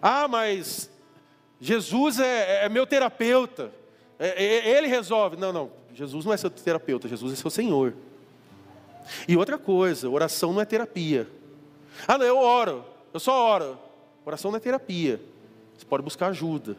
Ah, 0.00 0.28
mas 0.28 0.88
Jesus 1.60 2.20
é, 2.20 2.66
é 2.66 2.68
meu 2.68 2.86
terapeuta. 2.86 3.72
É, 4.16 4.44
é, 4.44 4.78
ele 4.78 4.86
resolve. 4.86 5.36
Não, 5.36 5.52
não. 5.52 5.85
Jesus 5.96 6.26
não 6.26 6.32
é 6.32 6.36
seu 6.36 6.50
terapeuta, 6.50 7.08
Jesus 7.08 7.32
é 7.32 7.36
seu 7.36 7.50
Senhor. 7.50 7.94
E 9.26 9.34
outra 9.34 9.56
coisa, 9.56 10.10
oração 10.10 10.52
não 10.52 10.60
é 10.60 10.64
terapia. 10.66 11.26
Ah, 12.06 12.18
não, 12.18 12.26
eu 12.26 12.36
oro, 12.36 12.84
eu 13.14 13.18
só 13.18 13.32
oro. 13.54 13.78
Oração 14.26 14.50
não 14.50 14.58
é 14.58 14.60
terapia. 14.60 15.18
Você 15.76 15.86
pode 15.86 16.02
buscar 16.02 16.26
ajuda. 16.26 16.76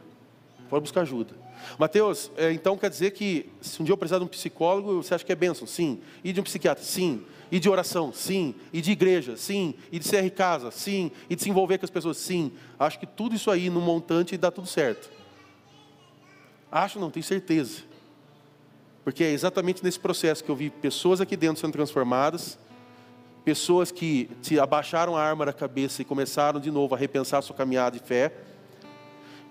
Pode 0.70 0.84
buscar 0.84 1.02
ajuda. 1.02 1.34
Mateus, 1.80 2.30
é, 2.38 2.52
então 2.52 2.78
quer 2.78 2.92
dizer 2.92 3.12
que 3.12 3.50
se 3.60 3.82
um 3.82 3.86
dia 3.86 3.94
eu 3.94 3.98
precisar 3.98 4.20
de 4.20 4.26
um 4.26 4.28
psicólogo, 4.28 5.02
você 5.02 5.16
acha 5.16 5.26
que 5.26 5.32
é 5.32 5.36
bênção? 5.36 5.66
Sim. 5.66 6.00
E 6.24 6.32
de 6.32 6.40
um 6.40 6.44
psiquiatra? 6.44 6.84
Sim. 6.84 7.24
E 7.52 7.60
de 7.60 7.68
oração? 7.70 8.14
Sim. 8.14 8.54
E 8.72 8.82
de 8.82 8.92
igreja? 8.92 9.36
Sim. 9.36 9.74
E 9.92 9.98
de 9.98 10.08
CR 10.08 10.30
Casa? 10.36 10.70
Sim. 10.70 11.12
E 11.28 11.36
de 11.36 11.42
se 11.42 11.50
envolver 11.50 11.80
com 11.80 11.86
as 11.86 11.90
pessoas? 11.90 12.18
Sim. 12.18 12.52
Acho 12.78 13.00
que 13.00 13.08
tudo 13.08 13.34
isso 13.34 13.50
aí 13.50 13.68
no 13.70 13.82
montante 13.82 14.38
dá 14.38 14.52
tudo 14.52 14.68
certo. 14.68 15.10
Acho, 16.72 17.00
não, 17.00 17.10
tenho 17.10 17.24
certeza. 17.24 17.87
Porque 19.08 19.24
é 19.24 19.32
exatamente 19.32 19.82
nesse 19.86 19.98
processo 19.98 20.44
que 20.44 20.52
eu 20.52 20.56
vi 20.58 20.70
pessoas 20.70 21.22
aqui 21.22 21.38
dentro 21.38 21.62
sendo 21.62 21.72
transformadas, 21.72 22.60
pessoas 23.46 23.90
que 23.90 24.30
se 24.42 24.60
abaixaram 24.60 25.16
a 25.16 25.24
arma 25.24 25.46
da 25.46 25.54
cabeça 25.54 26.02
e 26.02 26.06
começaram 26.06 26.60
de 26.60 26.70
novo 26.70 26.94
a 26.94 26.98
repensar 26.98 27.38
a 27.38 27.42
sua 27.42 27.56
caminhada 27.56 27.98
de 27.98 28.06
fé, 28.06 28.34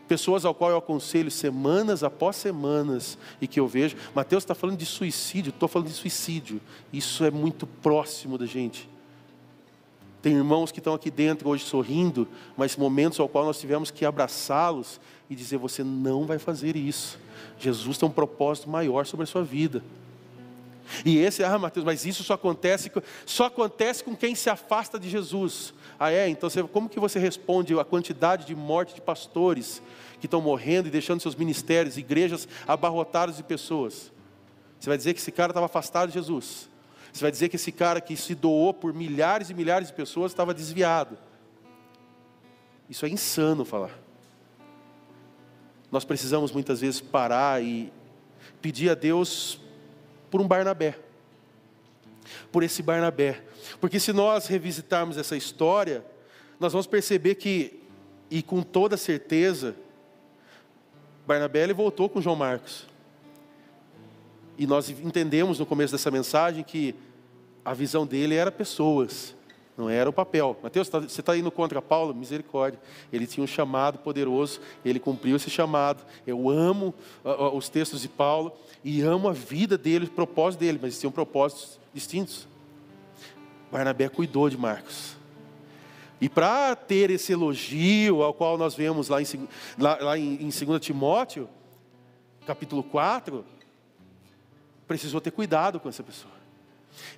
pessoas 0.07 0.44
ao 0.44 0.54
qual 0.54 0.72
eu 0.72 0.76
aconselho 0.76 1.30
semanas 1.30 2.04
após 2.04 2.36
semanas 2.36 3.16
e 3.40 3.46
que 3.46 3.59
eu 3.59 3.66
vejo. 3.66 3.96
Mateus 4.14 4.42
está 4.42 4.54
falando 4.54 4.76
de 4.76 4.84
suicídio, 4.84 5.48
estou 5.48 5.70
falando 5.70 5.88
de 5.88 5.94
suicídio. 5.94 6.61
Isso 6.92 7.24
é 7.24 7.30
muito 7.30 7.66
próximo 7.66 8.36
da 8.36 8.44
gente. 8.44 8.86
Tem 10.20 10.34
irmãos 10.34 10.70
que 10.70 10.80
estão 10.80 10.92
aqui 10.92 11.11
dentro 11.11 11.48
hoje 11.48 11.64
sorrindo, 11.64 12.28
mas 12.59 12.76
momentos 12.76 13.18
ao 13.18 13.26
qual 13.26 13.46
nós 13.46 13.59
tivemos 13.59 13.90
que 13.90 14.04
abraçá-los 14.04 15.00
e 15.30 15.34
dizer: 15.34 15.57
você 15.57 15.82
não 15.82 16.26
vai 16.26 16.38
fazer 16.38 16.76
isso. 16.76 17.18
Jesus 17.59 17.98
tem 17.98 18.09
um 18.09 18.12
propósito 18.12 18.68
maior 18.68 19.07
sobre 19.07 19.24
a 19.24 19.26
sua 19.26 19.42
vida. 19.42 19.82
E 21.04 21.18
esse, 21.18 21.42
ah, 21.42 21.59
Mateus, 21.59 21.84
mas 21.84 22.04
isso 22.07 22.22
só 22.22 22.34
acontece, 22.34 22.90
só 23.24 23.46
acontece 23.46 24.04
com 24.04 24.14
quem 24.14 24.34
se 24.34 24.48
afasta 24.48 24.98
de 24.98 25.11
Jesus. 25.11 25.74
Ah, 25.98 26.12
é? 26.12 26.28
Então, 26.28 26.48
você, 26.48 26.62
como 26.62 26.88
que 26.88 27.00
você 27.00 27.18
responde 27.18 27.78
à 27.78 27.84
quantidade 27.84 28.46
de 28.46 28.54
morte 28.54 28.94
de 28.94 29.00
pastores 29.00 29.82
que 30.20 30.26
estão 30.26 30.40
morrendo 30.40 30.88
e 30.88 30.90
deixando 30.90 31.20
seus 31.20 31.34
ministérios, 31.34 31.96
igrejas 31.96 32.48
abarrotadas 32.66 33.36
de 33.36 33.42
pessoas? 33.42 34.12
Você 34.78 34.88
vai 34.88 34.96
dizer 34.96 35.14
que 35.14 35.20
esse 35.20 35.32
cara 35.32 35.50
estava 35.50 35.66
afastado 35.66 36.09
de 36.09 36.14
Jesus. 36.14 36.68
Você 37.12 37.22
vai 37.22 37.30
dizer 37.30 37.48
que 37.48 37.57
esse 37.57 37.72
cara 37.72 38.00
que 38.00 38.16
se 38.16 38.34
doou 38.34 38.74
por 38.74 38.92
milhares 38.92 39.50
e 39.50 39.54
milhares 39.54 39.88
de 39.88 39.94
pessoas 39.94 40.32
estava 40.32 40.52
desviado. 40.52 41.18
Isso 42.88 43.04
é 43.04 43.09
insano 43.09 43.64
falar. 43.64 44.05
Nós 45.97 46.05
precisamos 46.05 46.53
muitas 46.53 46.82
vezes 46.82 47.01
parar 47.01 47.62
e 47.62 47.90
pedir 48.61 48.90
a 48.90 48.94
Deus 48.94 49.59
por 50.30 50.42
um 50.42 50.47
Barnabé. 50.47 50.99
Por 52.53 52.62
esse 52.62 52.82
Barnabé. 52.82 53.42
Porque 53.80 53.99
se 53.99 54.12
nós 54.12 54.47
revisitarmos 54.47 55.16
essa 55.16 55.38
história, 55.38 56.05
nós 56.61 56.74
vamos 56.74 56.86
perceber 56.86 57.36
que, 57.36 57.80
e 58.30 58.42
com 58.42 58.61
toda 58.61 58.99
certeza, 58.99 59.74
Barnabé 61.26 61.62
ele 61.62 61.72
voltou 61.72 62.11
com 62.11 62.20
João 62.20 62.36
Marcos. 62.36 62.86
E 64.59 64.66
nós 64.66 64.90
entendemos 64.90 65.59
no 65.59 65.64
começo 65.64 65.92
dessa 65.92 66.11
mensagem 66.11 66.62
que 66.62 66.94
a 67.64 67.72
visão 67.72 68.07
dele 68.07 68.34
era 68.34 68.53
pessoas. 68.53 69.34
Não 69.77 69.91
era 69.91 70.09
o 70.09 70.12
papel. 70.12 70.57
Mateus, 70.62 70.89
tá, 70.89 71.01
você 71.01 71.20
está 71.20 71.37
indo 71.37 71.51
contra 71.51 71.83
Paulo? 71.83 72.14
Misericórdia. 72.14 72.81
Ele 73.12 73.27
tinha 73.27 73.45
um 73.45 73.47
chamado 73.47 73.99
poderoso, 73.99 74.61
ele 74.85 74.99
cumpriu 74.99 75.37
esse 75.37 75.51
chamado. 75.51 76.03
Eu 76.27 76.49
amo 76.49 76.95
os 77.53 77.68
textos 77.68 78.01
de 78.01 78.09
Paulo 78.09 78.53
e 78.83 79.03
amo 79.03 79.29
a 79.29 79.33
vida 79.33 79.77
dele, 79.77 80.07
o 80.07 80.11
propósito 80.11 80.61
dele, 80.61 80.79
mas 80.81 80.99
tinham 80.99 81.12
propósitos 81.12 81.79
distintos. 81.93 82.49
Barnabé 83.70 84.09
cuidou 84.09 84.49
de 84.49 84.57
Marcos. 84.57 85.14
E 86.18 86.29
para 86.29 86.74
ter 86.74 87.11
esse 87.11 87.33
elogio 87.33 88.22
ao 88.22 88.33
qual 88.33 88.57
nós 88.57 88.74
vemos 88.74 89.09
lá 89.09 89.20
em, 89.20 89.27
lá, 89.79 89.99
lá 90.01 90.18
em, 90.18 90.35
em 90.43 90.49
2 90.49 90.81
Timóteo, 90.81 91.47
capítulo 92.47 92.83
4, 92.83 93.45
precisou 94.89 95.20
ter 95.20 95.31
cuidado 95.31 95.79
com 95.79 95.91
essa 95.91 96.03
pessoa. 96.03 96.33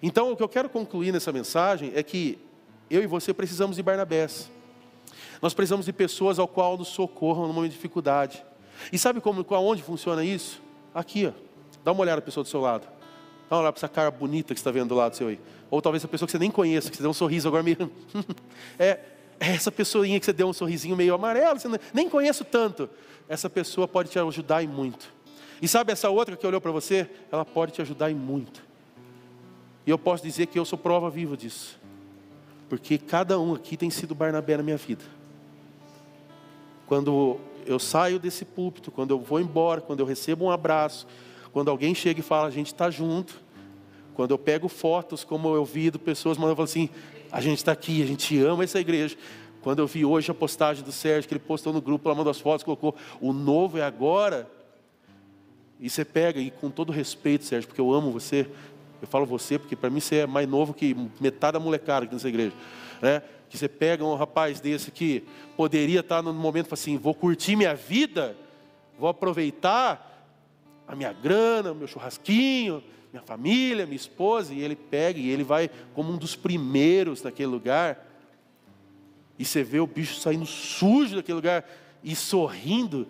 Então, 0.03 0.33
o 0.33 0.37
que 0.37 0.43
eu 0.43 0.49
quero 0.49 0.69
concluir 0.69 1.13
nessa 1.13 1.31
mensagem 1.31 1.93
é 1.95 2.03
que 2.03 2.48
eu 2.91 3.03
e 3.03 3.07
você 3.07 3.35
precisamos 3.35 3.77
de 3.77 3.83
Barnabés. 3.83 4.51
Nós 5.41 5.55
precisamos 5.55 5.87
de 5.87 5.93
pessoas 5.93 6.39
ao 6.39 6.49
qual 6.49 6.77
nos 6.77 6.89
socorram 6.89 7.47
no 7.47 7.53
momento 7.53 7.71
de 7.71 7.77
dificuldade. 7.77 8.45
E 8.93 8.99
sabe 8.99 9.21
como, 9.21 9.45
onde 9.51 9.83
funciona 9.83 10.25
isso? 10.25 10.61
Aqui, 10.95 11.27
ó. 11.27 11.33
Dá 11.85 11.93
uma 11.93 12.01
olhada 12.03 12.21
para 12.21 12.25
a 12.25 12.27
pessoa 12.27 12.45
do 12.45 12.49
seu 12.49 12.61
lado. 12.61 12.87
Dá 13.49 13.57
uma 13.57 13.63
olhada 13.63 13.73
para 13.73 13.79
essa 13.79 13.89
cara 13.89 14.11
bonita 14.11 14.55
que 14.55 14.61
está 14.61 14.71
vendo 14.71 14.89
do 14.89 14.95
lado 14.95 15.17
seu 15.17 15.29
aí. 15.29 15.41
Ou 15.71 15.81
talvez 15.81 16.05
a 16.05 16.09
pessoa 16.09 16.27
que 16.27 16.33
você 16.33 16.39
nem 16.39 16.51
conheça, 16.51 16.91
que 16.91 16.97
você 16.97 17.03
deu 17.03 17.11
um 17.11 17.15
sorriso 17.15 17.47
agora 17.49 17.63
meio. 17.63 17.91
é, 18.79 19.01
é 19.39 19.55
essa 19.55 19.71
pessoinha 19.71 20.19
que 20.19 20.27
você 20.27 20.33
deu 20.33 20.49
um 20.49 20.53
sorrisinho 20.53 20.97
meio 20.97 21.15
amarelo, 21.15 21.59
você 21.59 21.69
nem 21.93 22.09
conheço 22.09 22.45
tanto. 22.45 22.89
Essa 23.29 23.49
pessoa 23.49 23.87
pode 23.87 24.11
te 24.11 24.19
ajudar 24.19 24.63
em 24.63 24.67
muito. 24.67 25.13
E 25.61 25.69
sabe 25.69 25.93
essa 25.93 26.09
outra 26.09 26.37
que 26.37 26.47
olhou 26.47 26.61
para 26.61 26.71
você? 26.71 27.09
Ela 27.31 27.45
pode 27.45 27.73
te 27.73 27.83
ajudar 27.83 28.11
em 28.11 28.15
muito. 28.15 28.63
E 29.87 29.91
eu 29.91 29.99
posso 29.99 30.23
dizer 30.23 30.47
que 30.47 30.59
eu 30.59 30.65
sou 30.65 30.79
prova 30.79 31.11
viva 31.11 31.37
disso. 31.37 31.79
Porque 32.69 32.99
cada 32.99 33.39
um 33.39 33.55
aqui 33.55 33.77
tem 33.77 33.91
sido 33.91 34.15
Barnabé 34.15 34.57
na 34.57 34.63
minha 34.63 34.77
vida. 34.77 35.05
Quando 36.87 37.39
eu 37.67 37.79
saio 37.79 38.19
desse 38.19 38.45
púlpito, 38.45 38.91
quando 38.91 39.11
eu 39.13 39.21
vou 39.21 39.41
embora, 39.41 39.81
quando 39.81 40.01
eu 40.01 40.07
recebo 40.07 40.47
um 40.47 40.51
abraço, 40.51 41.07
quando 41.53 41.71
alguém 41.71 41.95
chega 41.95 42.21
e 42.21 42.23
fala, 42.23 42.47
a 42.47 42.51
gente 42.51 42.69
está 42.69 42.91
junto. 42.91 43.41
Quando 44.15 44.33
eu 44.33 44.39
pego 44.39 44.69
fotos, 44.69 45.23
como 45.23 45.55
eu 45.55 45.65
vi 45.65 45.91
de 45.91 45.99
pessoas 45.99 46.37
mandando 46.37 46.63
assim, 46.63 46.89
a 47.31 47.41
gente 47.41 47.59
está 47.59 47.73
aqui, 47.73 48.03
a 48.03 48.07
gente 48.07 48.39
ama 48.41 48.65
essa 48.65 48.81
igreja. 48.81 49.17
Quando 49.63 49.81
eu 49.81 49.87
vi 49.87 50.05
hoje 50.05 50.31
a 50.31 50.35
postagem 50.35 50.83
do 50.83 50.93
Sérgio, 50.93 51.29
que 51.29 51.35
ele 51.35 51.41
postou 51.41 51.73
no 51.73 51.81
grupo, 51.81 52.09
ela 52.09 52.17
mandou 52.17 52.31
as 52.31 52.41
fotos, 52.41 52.65
colocou, 52.65 52.95
o 53.21 53.33
novo 53.33 53.79
é 53.79 53.83
agora. 53.83 54.51
E 55.81 55.89
você 55.89 56.05
pega, 56.05 56.41
e 56.41 56.51
com 56.51 56.71
todo 56.71 56.91
respeito, 56.91 57.45
Sérgio, 57.45 57.69
porque 57.69 57.81
eu 57.81 57.93
amo 57.93 58.11
você, 58.11 58.49
eu 59.01 59.09
falo 59.09 59.25
você 59.25 59.59
porque 59.59 59.77
para 59.77 59.91
mim 59.91 60.01
você 60.01 60.17
é 60.17 60.27
mais 60.27 60.49
novo 60.49 60.75
que 60.75 60.97
metade 61.21 61.55
da 61.55 61.61
molecada 61.61 62.05
aqui 62.05 62.15
nessa 62.15 62.29
igreja. 62.29 62.55
Né? 63.01 63.23
Que 63.49 63.57
você 63.57 63.69
pega 63.69 64.05
um 64.05 64.15
rapaz 64.15 64.61
desse 64.61 64.91
que 64.91 65.25
poderia 65.57 66.01
estar 66.01 66.23
no 66.23 66.33
momento 66.33 66.73
assim, 66.75 66.97
vou 66.97 67.15
curtir 67.15 67.57
minha 67.57 67.75
vida, 67.75 68.37
vou 68.99 69.09
aproveitar 69.09 70.27
a 70.87 70.97
minha 70.97 71.13
grana, 71.13 71.73
o 71.73 71.75
meu 71.75 71.87
churrasquinho, 71.87 72.83
minha 73.13 73.23
família, 73.23 73.87
minha 73.87 73.97
esposa, 73.97 74.53
e 74.53 74.61
ele 74.61 74.77
pega 74.77 75.19
e 75.19 75.29
ele 75.29 75.45
vai 75.45 75.71
como 75.95 76.13
um 76.13 76.17
dos 76.17 76.35
primeiros 76.35 77.23
daquele 77.23 77.49
lugar. 77.49 78.07
E 79.39 79.45
você 79.45 79.63
vê 79.63 79.81
o 79.81 79.87
bicho 79.87 80.17
saindo 80.21 80.45
sujo 80.47 81.17
daquele 81.17 81.37
lugar 81.37 81.65
e 82.03 82.17
sorrindo. 82.17 83.07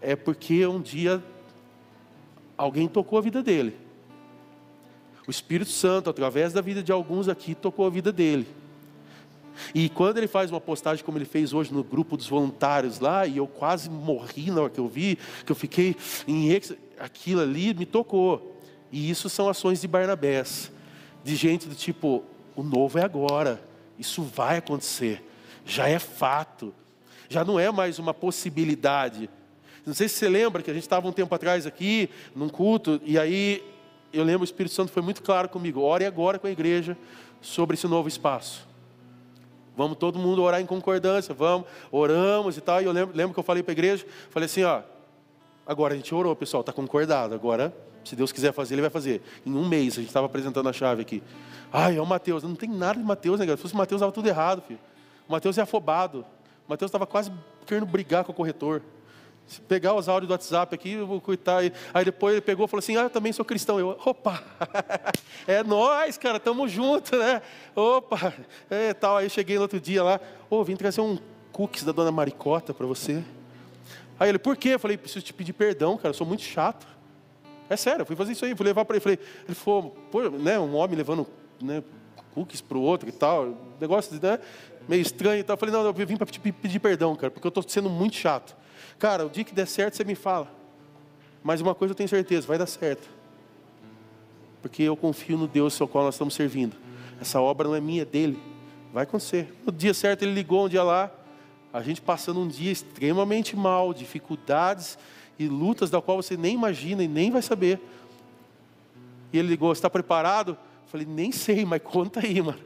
É 0.00 0.16
porque 0.16 0.66
um 0.66 0.80
dia 0.80 1.22
alguém 2.56 2.88
tocou 2.88 3.18
a 3.18 3.22
vida 3.22 3.42
dele. 3.42 3.76
Espírito 5.32 5.70
Santo, 5.70 6.08
através 6.08 6.52
da 6.52 6.60
vida 6.60 6.82
de 6.82 6.92
alguns 6.92 7.28
aqui, 7.28 7.54
tocou 7.54 7.86
a 7.86 7.90
vida 7.90 8.12
dele. 8.12 8.46
E 9.74 9.88
quando 9.88 10.18
ele 10.18 10.28
faz 10.28 10.50
uma 10.50 10.60
postagem 10.60 11.04
como 11.04 11.18
ele 11.18 11.24
fez 11.24 11.52
hoje 11.52 11.72
no 11.72 11.82
grupo 11.82 12.16
dos 12.16 12.26
voluntários 12.26 13.00
lá, 13.00 13.26
e 13.26 13.36
eu 13.36 13.46
quase 13.46 13.90
morri 13.90 14.50
na 14.50 14.62
hora 14.62 14.70
que 14.70 14.80
eu 14.80 14.88
vi, 14.88 15.18
que 15.44 15.52
eu 15.52 15.56
fiquei 15.56 15.96
em 16.26 16.48
aquilo 16.98 17.40
ali 17.40 17.74
me 17.74 17.86
tocou. 17.86 18.60
E 18.90 19.10
isso 19.10 19.28
são 19.28 19.48
ações 19.48 19.80
de 19.80 19.88
Barnabés, 19.88 20.70
de 21.24 21.34
gente 21.34 21.68
do 21.68 21.74
tipo, 21.74 22.24
o 22.54 22.62
novo 22.62 22.98
é 22.98 23.02
agora, 23.02 23.62
isso 23.98 24.22
vai 24.22 24.58
acontecer, 24.58 25.24
já 25.64 25.88
é 25.88 25.98
fato, 25.98 26.74
já 27.28 27.44
não 27.44 27.58
é 27.58 27.70
mais 27.70 27.98
uma 27.98 28.12
possibilidade. 28.12 29.30
Não 29.84 29.94
sei 29.94 30.08
se 30.08 30.16
você 30.16 30.28
lembra 30.28 30.62
que 30.62 30.70
a 30.70 30.74
gente 30.74 30.82
estava 30.82 31.08
um 31.08 31.12
tempo 31.12 31.34
atrás 31.34 31.66
aqui, 31.66 32.10
num 32.36 32.48
culto, 32.48 33.00
e 33.04 33.18
aí 33.18 33.62
eu 34.12 34.24
lembro, 34.24 34.42
o 34.42 34.44
Espírito 34.44 34.74
Santo 34.74 34.92
foi 34.92 35.02
muito 35.02 35.22
claro 35.22 35.48
comigo. 35.48 35.80
Ore 35.80 36.04
agora 36.04 36.38
com 36.38 36.46
a 36.46 36.50
igreja 36.50 36.96
sobre 37.40 37.74
esse 37.74 37.86
novo 37.86 38.08
espaço. 38.08 38.66
Vamos 39.76 39.96
todo 39.96 40.18
mundo 40.18 40.42
orar 40.42 40.60
em 40.60 40.66
concordância, 40.66 41.34
vamos, 41.34 41.66
oramos 41.90 42.56
e 42.56 42.60
tal. 42.60 42.82
E 42.82 42.84
eu 42.84 42.92
lembro, 42.92 43.16
lembro 43.16 43.32
que 43.34 43.40
eu 43.40 43.44
falei 43.44 43.62
para 43.62 43.72
a 43.72 43.74
igreja, 43.74 44.06
falei 44.30 44.46
assim, 44.46 44.62
ó, 44.64 44.82
Agora 45.66 45.94
a 45.94 45.96
gente 45.96 46.12
orou, 46.14 46.34
pessoal, 46.34 46.60
está 46.60 46.72
concordado. 46.72 47.34
Agora, 47.34 47.74
se 48.04 48.16
Deus 48.16 48.32
quiser 48.32 48.52
fazer, 48.52 48.74
Ele 48.74 48.82
vai 48.82 48.90
fazer. 48.90 49.22
Em 49.46 49.54
um 49.54 49.66
mês, 49.66 49.94
a 49.94 49.96
gente 49.96 50.08
estava 50.08 50.26
apresentando 50.26 50.68
a 50.68 50.72
chave 50.72 51.02
aqui. 51.02 51.22
Ai, 51.72 51.96
é 51.96 52.02
o 52.02 52.06
Mateus. 52.06 52.42
Não 52.42 52.54
tem 52.54 52.68
nada 52.68 52.98
de 52.98 53.04
Mateus, 53.04 53.38
né, 53.38 53.46
galera? 53.46 53.56
Se 53.56 53.62
fosse 53.62 53.74
o 53.74 53.78
Mateus, 53.78 54.00
estava 54.00 54.12
tudo 54.12 54.28
errado, 54.28 54.62
filho. 54.62 54.80
O 55.28 55.32
Mateus 55.32 55.56
é 55.58 55.62
afobado. 55.62 56.26
O 56.66 56.70
Mateus 56.70 56.88
estava 56.88 57.06
quase 57.06 57.32
querendo 57.64 57.86
brigar 57.86 58.24
com 58.24 58.32
o 58.32 58.34
corretor. 58.34 58.82
Se 59.46 59.60
pegar 59.60 59.94
os 59.94 60.08
áudios 60.08 60.28
do 60.28 60.32
WhatsApp 60.32 60.74
aqui, 60.74 60.92
eu 60.92 61.06
vou 61.06 61.20
coitar. 61.20 61.62
Aí 61.92 62.04
depois 62.04 62.34
ele 62.34 62.40
pegou 62.40 62.64
e 62.64 62.68
falou 62.68 62.78
assim: 62.78 62.96
Ah, 62.96 63.02
eu 63.02 63.10
também 63.10 63.32
sou 63.32 63.44
cristão. 63.44 63.78
Eu, 63.78 63.98
opa, 64.04 64.42
é 65.46 65.62
nós, 65.62 66.16
cara, 66.16 66.40
tamo 66.40 66.66
junto, 66.66 67.16
né? 67.16 67.42
Opa, 67.74 68.32
é 68.70 68.94
tal. 68.94 69.18
Aí 69.18 69.26
eu 69.26 69.30
cheguei 69.30 69.56
no 69.56 69.62
outro 69.62 69.78
dia 69.78 70.02
lá, 70.02 70.20
ô, 70.48 70.56
oh, 70.56 70.64
vim 70.64 70.76
trazer 70.76 71.00
um 71.00 71.18
cookies 71.52 71.84
da 71.84 71.92
dona 71.92 72.10
Maricota 72.10 72.72
para 72.72 72.86
você. 72.86 73.22
Aí 74.18 74.28
ele, 74.28 74.38
por 74.38 74.56
quê? 74.56 74.70
Eu 74.70 74.78
falei, 74.78 74.96
preciso 74.96 75.24
te 75.24 75.32
pedir 75.32 75.52
perdão, 75.52 75.96
cara, 75.96 76.10
eu 76.10 76.14
sou 76.14 76.26
muito 76.26 76.42
chato. 76.42 76.86
É 77.68 77.76
sério, 77.76 78.02
eu 78.02 78.06
fui 78.06 78.16
fazer 78.16 78.32
isso 78.32 78.44
aí, 78.44 78.54
fui 78.54 78.66
levar 78.66 78.84
para 78.84 78.96
ele. 78.96 79.02
Falei, 79.02 79.18
ele 79.46 79.54
falou, 79.54 79.96
pô, 80.10 80.28
né, 80.30 80.58
um 80.58 80.74
homem 80.74 80.96
levando 80.96 81.26
né, 81.60 81.82
cookies 82.34 82.60
para 82.60 82.78
o 82.78 82.82
outro 82.82 83.08
e 83.08 83.12
tal, 83.12 83.56
negócio 83.80 84.14
né, 84.22 84.38
meio 84.88 85.02
estranho 85.02 85.40
e 85.40 85.42
tal. 85.42 85.54
Eu 85.54 85.58
falei, 85.58 85.74
não, 85.74 85.84
eu 85.84 85.92
vim 85.92 86.16
para 86.16 86.26
te 86.26 86.38
pedir 86.38 86.78
perdão, 86.78 87.14
cara, 87.16 87.30
porque 87.30 87.46
eu 87.46 87.50
estou 87.50 87.64
sendo 87.66 87.90
muito 87.90 88.16
chato. 88.16 88.56
Cara, 88.98 89.26
o 89.26 89.30
dia 89.30 89.44
que 89.44 89.54
der 89.54 89.66
certo, 89.66 89.96
você 89.96 90.04
me 90.04 90.14
fala. 90.14 90.50
Mas 91.42 91.60
uma 91.60 91.74
coisa 91.74 91.92
eu 91.92 91.96
tenho 91.96 92.08
certeza, 92.08 92.46
vai 92.46 92.58
dar 92.58 92.66
certo. 92.66 93.08
Porque 94.60 94.82
eu 94.82 94.96
confio 94.96 95.36
no 95.36 95.48
Deus 95.48 95.80
ao 95.80 95.88
qual 95.88 96.04
nós 96.04 96.14
estamos 96.14 96.34
servindo. 96.34 96.76
Essa 97.20 97.40
obra 97.40 97.68
não 97.68 97.74
é 97.74 97.80
minha, 97.80 98.02
é 98.02 98.04
dele. 98.04 98.38
Vai 98.92 99.04
acontecer. 99.04 99.52
No 99.64 99.72
dia 99.72 99.92
certo, 99.92 100.22
ele 100.22 100.32
ligou 100.32 100.66
um 100.66 100.68
dia 100.68 100.82
lá, 100.82 101.10
a 101.72 101.82
gente 101.82 102.00
passando 102.00 102.40
um 102.40 102.46
dia 102.46 102.70
extremamente 102.70 103.56
mal, 103.56 103.92
dificuldades 103.94 104.98
e 105.38 105.48
lutas 105.48 105.90
da 105.90 106.00
qual 106.00 106.22
você 106.22 106.36
nem 106.36 106.54
imagina 106.54 107.02
e 107.02 107.08
nem 107.08 107.30
vai 107.30 107.42
saber. 107.42 107.80
E 109.32 109.38
ele 109.38 109.48
ligou, 109.48 109.72
está 109.72 109.88
preparado? 109.88 110.52
Eu 110.52 110.88
falei, 110.88 111.06
nem 111.06 111.32
sei, 111.32 111.64
mas 111.64 111.80
conta 111.82 112.20
aí, 112.20 112.40
mano. 112.42 112.60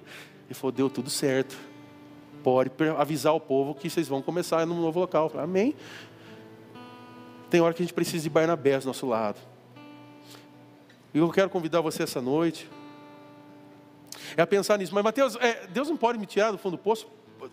Ele 0.47 0.55
falou, 0.55 0.73
deu 0.73 0.91
tudo 0.91 1.09
certo. 1.09 1.57
Pode 2.47 2.71
avisar 2.97 3.35
o 3.35 3.41
povo 3.41 3.75
que 3.75 3.91
vocês 3.91 4.07
vão 4.07 4.23
começar 4.23 4.65
num 4.65 4.81
novo 4.81 5.01
local. 5.01 5.29
Falei, 5.29 5.43
amém. 5.43 5.75
Tem 7.51 7.61
hora 7.61 7.75
que 7.75 7.83
a 7.83 7.85
gente 7.85 7.93
precisa 7.93 8.23
de 8.23 8.31
Barnabé 8.31 8.79
do 8.79 8.87
nosso 8.87 9.05
lado. 9.05 9.41
E 11.13 11.19
eu 11.19 11.29
quero 11.31 11.51
convidar 11.51 11.81
você 11.81 12.05
essa 12.05 12.23
noite 12.23 12.71
é 14.37 14.43
a 14.43 14.47
pensar 14.47 14.79
nisso. 14.79 14.95
Mas, 14.95 15.03
Mateus, 15.03 15.35
é, 15.41 15.67
Deus 15.67 15.89
não 15.89 15.97
pode 15.97 16.21
me 16.21 16.25
tirar 16.25 16.53
do 16.53 16.59
fundo 16.59 16.77
do 16.77 16.83
poço? 16.85 17.09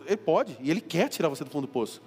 Ele 0.06 0.16
pode, 0.16 0.56
e 0.62 0.70
Ele 0.70 0.80
quer 0.80 1.10
tirar 1.10 1.28
você 1.28 1.44
do 1.44 1.50
fundo 1.50 1.66
do 1.66 1.74
poço. 1.74 2.00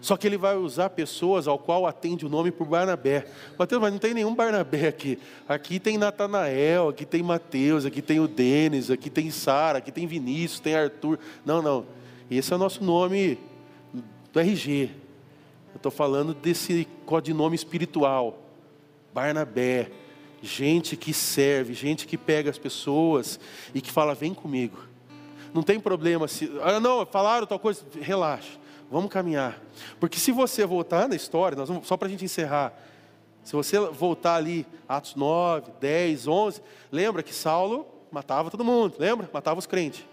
Só 0.00 0.16
que 0.16 0.24
Ele 0.24 0.36
vai 0.36 0.54
usar 0.54 0.90
pessoas 0.90 1.48
ao 1.48 1.58
qual 1.58 1.84
atende 1.84 2.24
o 2.24 2.28
nome 2.28 2.52
por 2.52 2.68
Barnabé. 2.68 3.26
Mateus, 3.58 3.82
mas 3.82 3.90
não 3.90 3.98
tem 3.98 4.14
nenhum 4.14 4.36
Barnabé 4.36 4.86
aqui. 4.86 5.18
Aqui 5.48 5.80
tem 5.80 5.98
Natanael, 5.98 6.90
aqui 6.90 7.04
tem 7.04 7.24
Mateus, 7.24 7.84
aqui 7.84 8.00
tem 8.00 8.20
o 8.20 8.28
Denis, 8.28 8.88
aqui 8.88 9.10
tem 9.10 9.32
Sara, 9.32 9.78
aqui 9.78 9.90
tem 9.90 10.06
Vinícius, 10.06 10.60
tem 10.60 10.76
Arthur. 10.76 11.18
Não, 11.44 11.60
não. 11.60 12.03
Esse 12.30 12.52
é 12.52 12.56
o 12.56 12.58
nosso 12.58 12.82
nome 12.82 13.38
do 14.32 14.40
RG. 14.40 14.90
Eu 15.72 15.76
estou 15.76 15.92
falando 15.92 16.32
desse 16.32 16.88
codinome 17.04 17.54
espiritual. 17.54 18.38
Barnabé. 19.12 19.90
Gente 20.42 20.96
que 20.96 21.12
serve, 21.12 21.74
gente 21.74 22.06
que 22.06 22.18
pega 22.18 22.50
as 22.50 22.58
pessoas 22.58 23.38
e 23.74 23.80
que 23.80 23.90
fala, 23.90 24.14
vem 24.14 24.34
comigo. 24.34 24.78
Não 25.54 25.62
tem 25.62 25.78
problema 25.78 26.26
se. 26.28 26.50
Ah, 26.62 26.80
não, 26.80 27.06
falaram 27.06 27.46
tal 27.46 27.58
coisa, 27.58 27.82
relaxa, 28.00 28.58
vamos 28.90 29.10
caminhar. 29.10 29.62
Porque 29.98 30.18
se 30.18 30.32
você 30.32 30.66
voltar 30.66 31.08
na 31.08 31.14
história, 31.14 31.56
vamos, 31.64 31.86
só 31.86 31.96
para 31.96 32.08
a 32.08 32.10
gente 32.10 32.24
encerrar, 32.24 32.74
se 33.42 33.54
você 33.54 33.78
voltar 33.78 34.34
ali, 34.34 34.66
Atos 34.86 35.14
9, 35.14 35.72
10, 35.80 36.26
11, 36.26 36.62
lembra 36.90 37.22
que 37.22 37.32
Saulo 37.32 37.86
matava 38.10 38.50
todo 38.50 38.64
mundo, 38.64 38.96
lembra? 38.98 39.30
Matava 39.32 39.58
os 39.58 39.66
crentes. 39.66 40.04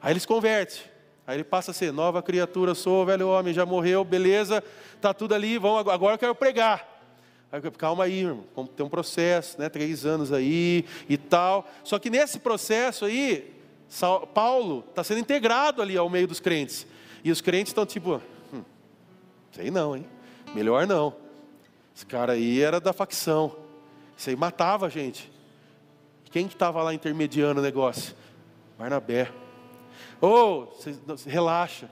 Aí 0.00 0.12
ele 0.12 0.20
se 0.20 0.26
converte. 0.26 0.95
Aí 1.26 1.36
ele 1.36 1.44
passa 1.44 1.72
a 1.72 1.74
ser 1.74 1.92
nova 1.92 2.22
criatura, 2.22 2.74
sou 2.74 3.04
velho 3.04 3.28
homem, 3.28 3.52
já 3.52 3.66
morreu, 3.66 4.04
beleza, 4.04 4.62
tá 5.00 5.12
tudo 5.12 5.34
ali, 5.34 5.58
vamos, 5.58 5.92
agora 5.92 6.14
eu 6.14 6.18
quero 6.18 6.34
pregar. 6.34 6.96
Aí, 7.50 7.60
calma 7.72 8.04
aí, 8.04 8.20
irmão, 8.20 8.66
tem 8.66 8.86
um 8.86 8.88
processo, 8.88 9.60
né, 9.60 9.68
três 9.68 10.06
anos 10.06 10.32
aí 10.32 10.84
e 11.08 11.16
tal. 11.16 11.68
Só 11.82 11.98
que 11.98 12.10
nesse 12.10 12.38
processo 12.38 13.04
aí, 13.04 13.54
Paulo 14.34 14.84
está 14.88 15.02
sendo 15.02 15.20
integrado 15.20 15.82
ali 15.82 15.96
ao 15.96 16.08
meio 16.08 16.28
dos 16.28 16.40
crentes. 16.40 16.86
E 17.24 17.30
os 17.30 17.40
crentes 17.40 17.70
estão 17.70 17.86
tipo, 17.86 18.20
hum, 18.52 18.62
sei 19.52 19.70
não, 19.70 19.96
hein? 19.96 20.06
Melhor 20.54 20.86
não. 20.86 21.14
Esse 21.94 22.06
cara 22.06 22.34
aí 22.34 22.60
era 22.60 22.78
da 22.80 22.92
facção. 22.92 23.56
Isso 24.16 24.30
aí 24.30 24.36
matava 24.36 24.86
a 24.86 24.88
gente. 24.88 25.30
Quem 26.30 26.46
que 26.46 26.54
estava 26.54 26.82
lá 26.82 26.92
intermediando 26.94 27.60
o 27.60 27.62
negócio? 27.62 28.14
Barnabé. 28.78 29.32
Oh, 30.28 30.66
relaxa. 31.24 31.88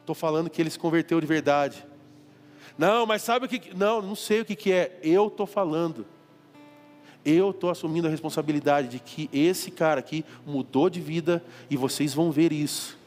Estou 0.00 0.12
falando 0.12 0.50
que 0.50 0.60
ele 0.60 0.68
se 0.68 0.78
converteu 0.78 1.20
de 1.20 1.28
verdade. 1.28 1.86
Não, 2.76 3.06
mas 3.06 3.22
sabe 3.22 3.46
o 3.46 3.48
que. 3.48 3.72
Não, 3.72 4.02
não 4.02 4.16
sei 4.16 4.40
o 4.40 4.44
que, 4.44 4.56
que 4.56 4.72
é. 4.72 4.98
Eu 5.00 5.28
estou 5.28 5.46
falando. 5.46 6.04
Eu 7.24 7.50
estou 7.50 7.70
assumindo 7.70 8.08
a 8.08 8.10
responsabilidade 8.10 8.88
de 8.88 8.98
que 8.98 9.30
esse 9.32 9.70
cara 9.70 10.00
aqui 10.00 10.24
mudou 10.44 10.90
de 10.90 11.00
vida 11.00 11.40
e 11.70 11.76
vocês 11.76 12.12
vão 12.12 12.32
ver 12.32 12.52
isso. 12.52 12.98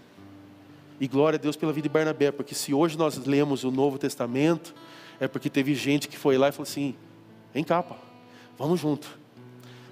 E 1.02 1.08
glória 1.08 1.36
a 1.36 1.42
Deus 1.42 1.58
pela 1.58 1.74
vida 1.74 1.90
de 1.90 1.94
Barnabé, 1.94 2.32
porque 2.32 2.56
se 2.56 2.74
hoje 2.74 2.98
nós 2.98 3.18
lemos 3.18 3.66
o 3.66 3.72
Novo 3.72 3.98
Testamento, 3.98 4.74
é 5.20 5.28
porque 5.28 5.50
teve 5.50 5.76
gente 5.76 6.08
que 6.08 6.18
foi 6.18 6.38
lá 6.38 6.48
e 6.48 6.52
falou 6.54 6.64
assim: 6.64 6.96
vem 7.54 7.66
cá, 7.66 7.84
Paulo, 7.84 8.04
vamos 8.58 8.80
junto. 8.80 9.20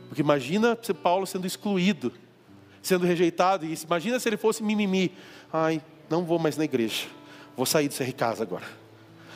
Porque 0.07 0.21
imagina 0.21 0.77
Paulo 1.03 1.27
sendo 1.27 1.45
excluído 1.45 2.13
sendo 2.81 3.05
rejeitado. 3.05 3.65
E 3.65 3.77
imagina 3.83 4.19
se 4.19 4.29
ele 4.29 4.37
fosse 4.37 4.63
mimimi. 4.63 5.11
Ai, 5.51 5.81
não 6.09 6.23
vou 6.23 6.39
mais 6.39 6.57
na 6.57 6.63
igreja. 6.63 7.07
Vou 7.55 7.65
sair 7.65 7.87
do 7.87 7.95
CR 7.95 8.11
Casa 8.15 8.43
agora. 8.43 8.65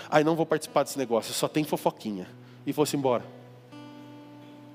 Ai, 0.09 0.23
não 0.23 0.35
vou 0.35 0.45
participar 0.45 0.83
desse 0.83 0.97
negócio. 0.97 1.33
Só 1.33 1.47
tem 1.47 1.63
fofoquinha. 1.63 2.27
E 2.65 2.71
fosse 2.71 2.95
embora. 2.95 3.25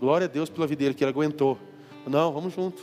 Glória 0.01 0.27
a 0.27 0.29
Deus 0.29 0.51
pela 0.51 0.67
vida 0.67 0.81
dele, 0.81 0.95
que 0.95 1.03
ele 1.03 1.11
aguentou. 1.11 1.59
Não, 2.07 2.33
vamos 2.33 2.55
junto. 2.55 2.83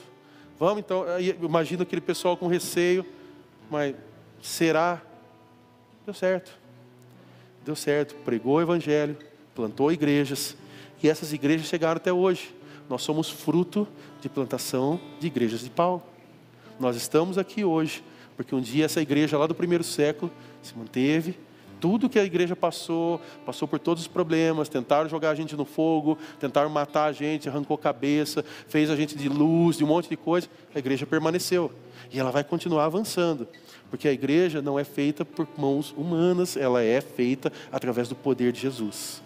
Vamos 0.59 0.79
então. 0.79 1.05
Imagina 1.41 1.83
aquele 1.83 2.01
pessoal 2.01 2.35
com 2.35 2.47
receio. 2.47 3.05
Mas 3.69 3.95
será? 4.41 5.01
Deu 6.05 6.13
certo. 6.13 6.51
Deu 7.63 7.75
certo. 7.75 8.15
Pregou 8.25 8.55
o 8.55 8.61
evangelho. 8.61 9.17
Plantou 9.53 9.91
igrejas. 9.91 10.55
E 11.01 11.09
essas 11.09 11.33
igrejas 11.33 11.67
chegaram 11.67 11.97
até 11.97 12.11
hoje. 12.11 12.55
Nós 12.89 13.01
somos 13.01 13.29
fruto 13.29 13.87
de 14.25 14.29
plantação 14.29 14.99
de 15.19 15.27
igrejas 15.27 15.61
de 15.61 15.69
Paulo. 15.69 16.01
Nós 16.79 16.95
estamos 16.95 17.37
aqui 17.37 17.63
hoje 17.63 18.03
porque 18.35 18.55
um 18.55 18.59
dia 18.59 18.85
essa 18.85 18.99
igreja 18.99 19.37
lá 19.37 19.45
do 19.45 19.53
primeiro 19.53 19.83
século 19.83 20.31
se 20.63 20.75
manteve. 20.75 21.37
Tudo 21.79 22.09
que 22.09 22.17
a 22.17 22.23
igreja 22.23 22.55
passou, 22.55 23.21
passou 23.45 23.67
por 23.67 23.77
todos 23.77 24.01
os 24.01 24.07
problemas, 24.07 24.67
tentaram 24.67 25.07
jogar 25.07 25.29
a 25.29 25.35
gente 25.35 25.55
no 25.55 25.63
fogo, 25.63 26.17
tentaram 26.39 26.71
matar 26.71 27.05
a 27.05 27.11
gente, 27.11 27.47
arrancou 27.47 27.77
cabeça, 27.77 28.43
fez 28.67 28.89
a 28.89 28.95
gente 28.95 29.15
de 29.15 29.29
luz, 29.29 29.77
de 29.77 29.83
um 29.83 29.87
monte 29.87 30.09
de 30.09 30.17
coisa. 30.17 30.49
A 30.73 30.79
igreja 30.79 31.05
permaneceu 31.05 31.71
e 32.11 32.19
ela 32.19 32.31
vai 32.31 32.43
continuar 32.43 32.85
avançando, 32.85 33.47
porque 33.91 34.07
a 34.07 34.11
igreja 34.11 34.59
não 34.59 34.79
é 34.79 34.83
feita 34.83 35.23
por 35.23 35.47
mãos 35.55 35.93
humanas, 35.95 36.57
ela 36.57 36.81
é 36.81 36.99
feita 36.99 37.53
através 37.71 38.09
do 38.09 38.15
poder 38.15 38.51
de 38.51 38.61
Jesus. 38.61 39.21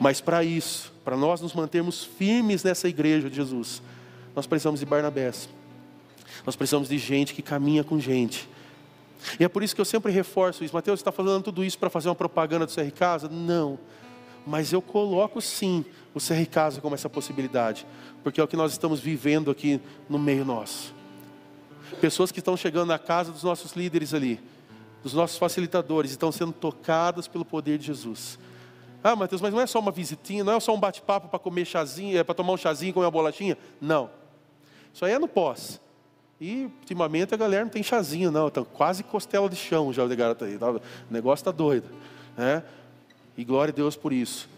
Mas 0.00 0.20
para 0.20 0.42
isso, 0.42 0.92
para 1.04 1.16
nós 1.16 1.40
nos 1.40 1.54
mantermos 1.54 2.02
firmes 2.02 2.64
nessa 2.64 2.88
igreja 2.88 3.30
de 3.30 3.36
Jesus, 3.36 3.80
nós 4.34 4.46
precisamos 4.46 4.80
de 4.80 4.86
Barnabés. 4.86 5.48
Nós 6.44 6.56
precisamos 6.56 6.88
de 6.88 6.98
gente 6.98 7.32
que 7.32 7.42
caminha 7.42 7.84
com 7.84 7.98
gente. 7.98 8.48
E 9.38 9.44
é 9.44 9.48
por 9.48 9.62
isso 9.62 9.74
que 9.74 9.80
eu 9.80 9.84
sempre 9.84 10.12
reforço 10.12 10.64
isso. 10.64 10.74
Mateus, 10.74 11.00
está 11.00 11.10
falando 11.12 11.44
tudo 11.44 11.64
isso 11.64 11.78
para 11.78 11.88
fazer 11.88 12.08
uma 12.08 12.14
propaganda 12.14 12.66
do 12.66 12.72
CR 12.72 12.90
Casa? 12.94 13.28
Não. 13.28 13.78
Mas 14.46 14.72
eu 14.72 14.82
coloco 14.82 15.40
sim 15.40 15.84
o 16.14 16.18
CR 16.18 16.46
Casa 16.50 16.80
como 16.80 16.94
essa 16.94 17.08
possibilidade. 17.08 17.86
Porque 18.22 18.40
é 18.40 18.44
o 18.44 18.48
que 18.48 18.56
nós 18.56 18.72
estamos 18.72 19.00
vivendo 19.00 19.50
aqui 19.50 19.80
no 20.08 20.18
meio 20.18 20.44
nosso. 20.44 20.94
Pessoas 22.00 22.30
que 22.30 22.40
estão 22.40 22.56
chegando 22.56 22.88
na 22.88 22.98
casa 22.98 23.32
dos 23.32 23.42
nossos 23.42 23.72
líderes 23.72 24.12
ali, 24.12 24.40
dos 25.02 25.14
nossos 25.14 25.38
facilitadores, 25.38 26.10
estão 26.10 26.32
sendo 26.32 26.52
tocadas 26.52 27.28
pelo 27.28 27.44
poder 27.44 27.78
de 27.78 27.86
Jesus. 27.86 28.38
Ah, 29.02 29.14
Mateus, 29.14 29.40
mas 29.40 29.52
não 29.52 29.60
é 29.60 29.66
só 29.66 29.78
uma 29.78 29.92
visitinha, 29.92 30.42
não 30.42 30.54
é 30.54 30.60
só 30.60 30.74
um 30.74 30.80
bate-papo 30.80 31.28
para 31.28 31.38
comer 31.38 31.66
chazinho, 31.66 32.18
é 32.18 32.24
para 32.24 32.34
tomar 32.34 32.54
um 32.54 32.56
chazinho 32.56 32.90
e 32.90 32.92
comer 32.92 33.04
uma 33.04 33.10
bolachinha? 33.10 33.56
Não. 33.80 34.10
Isso 34.94 35.04
aí 35.04 35.12
é 35.12 35.18
no 35.18 35.26
pós. 35.26 35.80
E 36.40 36.70
ultimamente 36.80 37.34
a 37.34 37.36
galera 37.36 37.64
não 37.64 37.70
tem 37.70 37.82
chazinho, 37.82 38.30
não. 38.30 38.46
Está 38.46 38.64
quase 38.64 39.02
costela 39.02 39.48
de 39.48 39.56
chão 39.56 39.92
já 39.92 40.04
o 40.04 40.08
garota 40.16 40.44
aí. 40.44 40.56
Tá? 40.56 40.70
O 40.70 40.80
negócio 41.10 41.42
está 41.42 41.50
doido. 41.50 41.88
Né? 42.36 42.62
E 43.36 43.44
glória 43.44 43.72
a 43.72 43.74
Deus 43.74 43.96
por 43.96 44.12
isso. 44.12 44.48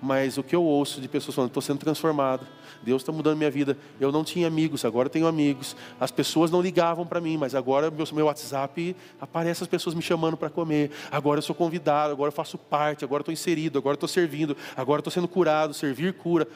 mas 0.00 0.36
o 0.36 0.42
que 0.42 0.54
eu 0.54 0.62
ouço 0.62 1.00
de 1.00 1.08
pessoas 1.08 1.34
falando, 1.34 1.48
estou 1.48 1.62
sendo 1.62 1.78
transformado, 1.78 2.46
Deus 2.82 3.00
está 3.02 3.10
mudando 3.10 3.38
minha 3.38 3.50
vida. 3.50 3.76
Eu 3.98 4.12
não 4.12 4.22
tinha 4.22 4.46
amigos, 4.46 4.84
agora 4.84 5.08
tenho 5.08 5.26
amigos. 5.26 5.74
As 5.98 6.10
pessoas 6.10 6.50
não 6.50 6.60
ligavam 6.60 7.06
para 7.06 7.20
mim, 7.20 7.36
mas 7.38 7.54
agora 7.54 7.90
meu, 7.90 8.06
meu 8.12 8.26
WhatsApp 8.26 8.94
aparece 9.20 9.62
as 9.62 9.68
pessoas 9.68 9.94
me 9.94 10.02
chamando 10.02 10.36
para 10.36 10.50
comer. 10.50 10.90
Agora 11.10 11.38
eu 11.38 11.42
sou 11.42 11.54
convidado, 11.56 12.12
agora 12.12 12.28
eu 12.28 12.32
faço 12.32 12.58
parte, 12.58 13.04
agora 13.04 13.22
estou 13.22 13.32
inserido, 13.32 13.78
agora 13.78 13.94
estou 13.94 14.08
servindo, 14.08 14.56
agora 14.76 15.00
estou 15.00 15.10
sendo 15.10 15.26
curado, 15.26 15.72
servir 15.72 16.12
cura. 16.12 16.46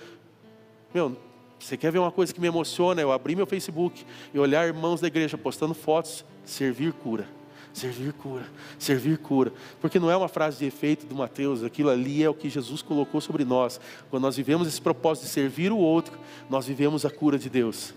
Meu, 0.92 1.16
você 1.58 1.76
quer 1.76 1.90
ver 1.90 1.98
uma 1.98 2.12
coisa 2.12 2.32
que 2.32 2.40
me 2.40 2.46
emociona? 2.46 3.00
Eu 3.00 3.12
abrir 3.12 3.36
meu 3.36 3.46
Facebook 3.46 4.04
e 4.32 4.38
olhar 4.38 4.66
irmãos 4.66 5.00
da 5.00 5.06
igreja 5.06 5.36
postando 5.36 5.74
fotos, 5.74 6.24
servir 6.44 6.92
cura 6.92 7.38
servir 7.78 8.12
cura, 8.12 8.46
servir 8.78 9.18
cura. 9.18 9.52
Porque 9.80 9.98
não 9.98 10.10
é 10.10 10.16
uma 10.16 10.28
frase 10.28 10.58
de 10.58 10.66
efeito 10.66 11.06
do 11.06 11.14
Mateus, 11.14 11.62
aquilo 11.62 11.90
ali 11.90 12.22
é 12.22 12.28
o 12.28 12.34
que 12.34 12.48
Jesus 12.48 12.82
colocou 12.82 13.20
sobre 13.20 13.44
nós. 13.44 13.80
Quando 14.10 14.22
nós 14.22 14.36
vivemos 14.36 14.66
esse 14.68 14.80
propósito 14.80 15.24
de 15.24 15.30
servir 15.30 15.72
o 15.72 15.78
outro, 15.78 16.18
nós 16.50 16.66
vivemos 16.66 17.04
a 17.04 17.10
cura 17.10 17.38
de 17.38 17.48
Deus. 17.48 17.94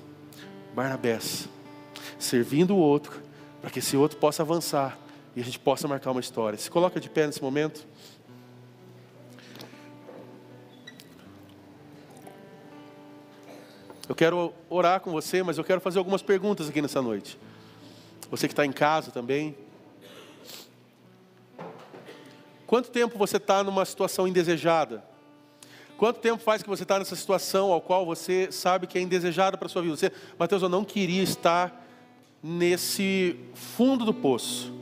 Barnabés, 0.75 1.49
servindo 2.19 2.75
o 2.75 2.77
outro, 2.77 3.21
para 3.59 3.69
que 3.69 3.79
esse 3.79 3.97
outro 3.97 4.17
possa 4.17 4.43
avançar 4.43 4.97
e 5.35 5.41
a 5.41 5.43
gente 5.43 5.59
possa 5.59 5.87
marcar 5.87 6.11
uma 6.11 6.21
história. 6.21 6.57
Se 6.57 6.69
coloca 6.69 6.99
de 6.99 7.09
pé 7.09 7.25
nesse 7.25 7.41
momento. 7.41 7.87
Eu 14.11 14.15
quero 14.15 14.53
orar 14.69 14.99
com 14.99 15.09
você, 15.09 15.41
mas 15.41 15.57
eu 15.57 15.63
quero 15.63 15.79
fazer 15.79 15.97
algumas 15.97 16.21
perguntas 16.21 16.67
aqui 16.67 16.81
nessa 16.81 17.01
noite. 17.01 17.39
Você 18.29 18.45
que 18.45 18.51
está 18.51 18.65
em 18.65 18.71
casa 18.73 19.09
também. 19.09 19.55
Quanto 22.67 22.91
tempo 22.91 23.17
você 23.17 23.37
está 23.37 23.63
numa 23.63 23.85
situação 23.85 24.27
indesejada? 24.27 25.01
Quanto 25.97 26.19
tempo 26.19 26.43
faz 26.43 26.61
que 26.61 26.67
você 26.67 26.83
está 26.83 26.99
nessa 26.99 27.15
situação 27.15 27.71
ao 27.71 27.79
qual 27.79 28.05
você 28.05 28.51
sabe 28.51 28.85
que 28.85 28.97
é 28.97 29.01
indesejada 29.01 29.57
para 29.57 29.67
a 29.67 29.69
sua 29.69 29.81
vida? 29.81 29.95
Você, 29.95 30.11
Mateus, 30.37 30.61
eu 30.61 30.67
não 30.67 30.83
queria 30.83 31.23
estar 31.23 31.81
nesse 32.43 33.39
fundo 33.53 34.03
do 34.03 34.13
poço. 34.13 34.73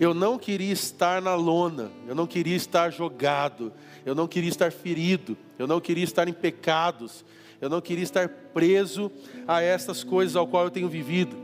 Eu 0.00 0.14
não 0.14 0.38
queria 0.38 0.72
estar 0.72 1.20
na 1.20 1.34
lona. 1.34 1.90
Eu 2.06 2.14
não 2.14 2.26
queria 2.26 2.56
estar 2.56 2.90
jogado. 2.90 3.70
Eu 4.06 4.14
não 4.14 4.26
queria 4.26 4.48
estar 4.48 4.72
ferido. 4.72 5.36
Eu 5.58 5.66
não 5.66 5.78
queria 5.78 6.04
estar 6.04 6.26
em 6.26 6.32
pecados. 6.32 7.22
Eu 7.60 7.68
não 7.68 7.80
queria 7.80 8.04
estar 8.04 8.28
preso 8.28 9.10
a 9.46 9.62
estas 9.62 10.04
coisas 10.04 10.36
ao 10.36 10.46
qual 10.46 10.64
eu 10.64 10.70
tenho 10.70 10.88
vivido. 10.88 11.36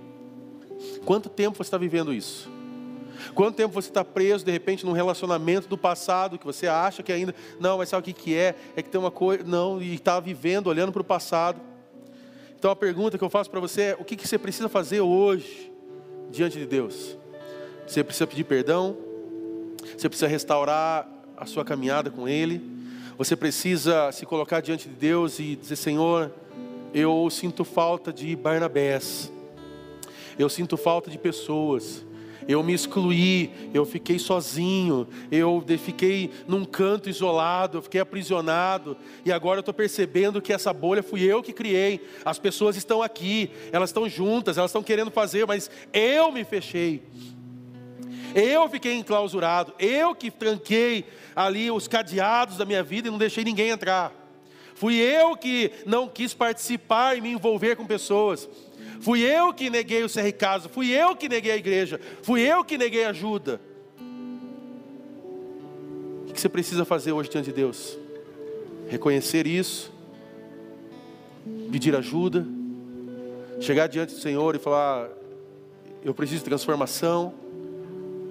Quanto 1.04 1.28
tempo 1.28 1.56
você 1.56 1.68
está 1.68 1.78
vivendo 1.78 2.12
isso? 2.12 2.48
Quanto 3.34 3.56
tempo 3.56 3.72
você 3.72 3.88
está 3.88 4.04
preso 4.04 4.44
de 4.44 4.50
repente 4.50 4.84
num 4.84 4.92
relacionamento 4.92 5.68
do 5.68 5.78
passado 5.78 6.38
que 6.38 6.44
você 6.44 6.66
acha 6.66 7.02
que 7.02 7.12
ainda 7.12 7.34
não, 7.58 7.78
mas 7.78 7.88
sabe 7.88 8.00
o 8.00 8.04
que, 8.04 8.12
que 8.12 8.34
é? 8.34 8.54
É 8.76 8.82
que 8.82 8.88
tem 8.88 9.00
uma 9.00 9.10
coisa, 9.10 9.42
não, 9.44 9.80
e 9.80 9.94
está 9.94 10.20
vivendo 10.20 10.66
olhando 10.68 10.92
para 10.92 11.02
o 11.02 11.04
passado. 11.04 11.60
Então 12.56 12.70
a 12.70 12.76
pergunta 12.76 13.18
que 13.18 13.24
eu 13.24 13.30
faço 13.30 13.50
para 13.50 13.60
você 13.60 13.82
é: 13.82 13.96
o 13.98 14.04
que, 14.04 14.16
que 14.16 14.26
você 14.26 14.38
precisa 14.38 14.68
fazer 14.68 15.00
hoje 15.00 15.72
diante 16.30 16.58
de 16.58 16.66
Deus? 16.66 17.16
Você 17.86 18.02
precisa 18.02 18.26
pedir 18.26 18.44
perdão, 18.44 18.96
você 19.96 20.08
precisa 20.08 20.28
restaurar 20.28 21.08
a 21.36 21.46
sua 21.46 21.64
caminhada 21.64 22.10
com 22.10 22.28
Ele, 22.28 22.73
você 23.16 23.36
precisa 23.36 24.10
se 24.12 24.26
colocar 24.26 24.60
diante 24.60 24.88
de 24.88 24.94
Deus 24.94 25.38
e 25.38 25.56
dizer: 25.56 25.76
Senhor, 25.76 26.32
eu 26.92 27.28
sinto 27.30 27.64
falta 27.64 28.12
de 28.12 28.34
Barnabés. 28.36 29.32
Eu 30.38 30.48
sinto 30.48 30.76
falta 30.76 31.10
de 31.10 31.18
pessoas. 31.18 32.04
Eu 32.46 32.62
me 32.62 32.74
excluí, 32.74 33.50
eu 33.72 33.86
fiquei 33.86 34.18
sozinho, 34.18 35.08
eu 35.30 35.64
fiquei 35.78 36.30
num 36.46 36.62
canto 36.62 37.08
isolado, 37.08 37.78
eu 37.78 37.82
fiquei 37.82 38.00
aprisionado, 38.02 38.98
e 39.24 39.32
agora 39.32 39.58
eu 39.58 39.60
estou 39.60 39.72
percebendo 39.72 40.42
que 40.42 40.52
essa 40.52 40.70
bolha 40.70 41.02
fui 41.02 41.22
eu 41.22 41.42
que 41.42 41.54
criei. 41.54 42.06
As 42.22 42.38
pessoas 42.38 42.76
estão 42.76 43.02
aqui, 43.02 43.50
elas 43.72 43.88
estão 43.88 44.06
juntas, 44.06 44.58
elas 44.58 44.70
estão 44.70 44.82
querendo 44.82 45.10
fazer, 45.10 45.46
mas 45.46 45.70
eu 45.90 46.30
me 46.30 46.44
fechei. 46.44 47.02
Eu 48.34 48.68
fiquei 48.68 48.94
enclausurado, 48.94 49.72
eu 49.78 50.12
que 50.14 50.28
tranquei 50.30 51.04
ali 51.36 51.70
os 51.70 51.86
cadeados 51.86 52.56
da 52.56 52.64
minha 52.64 52.82
vida 52.82 53.06
e 53.06 53.10
não 53.10 53.18
deixei 53.18 53.44
ninguém 53.44 53.68
entrar. 53.68 54.12
Fui 54.74 54.96
eu 54.96 55.36
que 55.36 55.70
não 55.86 56.08
quis 56.08 56.34
participar 56.34 57.16
e 57.16 57.20
me 57.20 57.30
envolver 57.30 57.76
com 57.76 57.86
pessoas. 57.86 58.48
Fui 59.00 59.20
eu 59.20 59.54
que 59.54 59.70
neguei 59.70 60.02
o 60.02 60.08
CR 60.08 60.32
Casa, 60.36 60.68
fui 60.68 60.90
eu 60.90 61.14
que 61.14 61.28
neguei 61.28 61.52
a 61.52 61.56
igreja, 61.56 62.00
fui 62.22 62.40
eu 62.40 62.64
que 62.64 62.76
neguei 62.76 63.04
ajuda. 63.04 63.60
O 66.28 66.32
que 66.32 66.40
você 66.40 66.48
precisa 66.48 66.84
fazer 66.84 67.12
hoje 67.12 67.30
diante 67.30 67.46
de 67.46 67.52
Deus? 67.52 67.96
Reconhecer 68.88 69.46
isso, 69.46 69.92
pedir 71.70 71.94
ajuda, 71.94 72.44
chegar 73.60 73.86
diante 73.86 74.14
do 74.14 74.20
Senhor 74.20 74.56
e 74.56 74.58
falar: 74.58 75.08
Eu 76.02 76.12
preciso 76.12 76.40
de 76.40 76.44
transformação, 76.44 77.32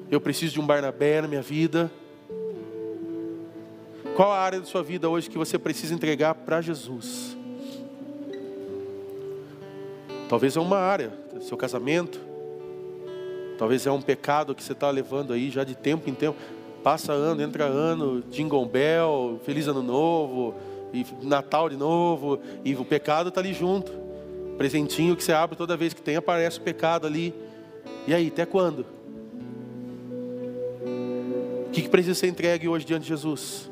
eu 0.10 0.22
preciso 0.22 0.54
de 0.54 0.62
um 0.62 0.66
Barnabé 0.66 1.22
na 1.22 1.28
minha 1.28 1.42
vida. 1.42 1.92
Qual 4.16 4.32
a 4.32 4.38
área 4.38 4.60
da 4.60 4.66
sua 4.66 4.84
vida 4.84 5.10
hoje 5.10 5.30
que 5.30 5.38
você 5.38 5.58
precisa 5.58 5.94
entregar 5.94 6.36
para 6.36 6.62
Jesus? 6.62 7.36
Talvez 10.30 10.56
é 10.56 10.60
uma 10.60 10.78
área, 10.78 11.12
seu 11.42 11.58
casamento. 11.58 12.20
Talvez 13.58 13.86
é 13.86 13.92
um 13.92 14.02
pecado 14.02 14.54
que 14.54 14.64
você 14.64 14.74
está 14.74 14.90
levando 14.90 15.34
aí 15.34 15.50
já 15.50 15.64
de 15.64 15.76
tempo 15.76 16.10
em 16.10 16.14
tempo. 16.14 16.38
Passa 16.84 17.14
ano, 17.14 17.42
entra 17.42 17.64
ano, 17.64 18.22
Jingle 18.30 18.66
Bell, 18.66 19.40
Feliz 19.46 19.68
Ano 19.68 19.82
Novo, 19.82 20.54
e 20.94 21.06
Natal 21.24 21.70
de 21.70 21.76
novo, 21.76 22.40
e 22.64 22.76
o 22.76 22.86
pecado 22.86 23.30
está 23.30 23.42
ali 23.42 23.54
junto. 23.54 23.92
Presentinho 24.58 25.16
que 25.16 25.24
você 25.24 25.34
abre 25.34 25.56
toda 25.56 25.76
vez 25.76 25.94
que 25.94 26.02
tem, 26.02 26.16
aparece 26.16 26.60
o 26.60 26.62
pecado 26.62 27.08
ali. 27.08 27.34
E 28.08 28.14
aí, 28.14 28.28
até 28.28 28.46
quando? 28.46 28.86
O 31.74 31.76
que, 31.76 31.90
precisa 31.90 32.14
ser 32.14 32.28
entregue 32.28 32.68
hoje 32.68 32.86
diante 32.86 33.02
de 33.02 33.08
Jesus? 33.08 33.68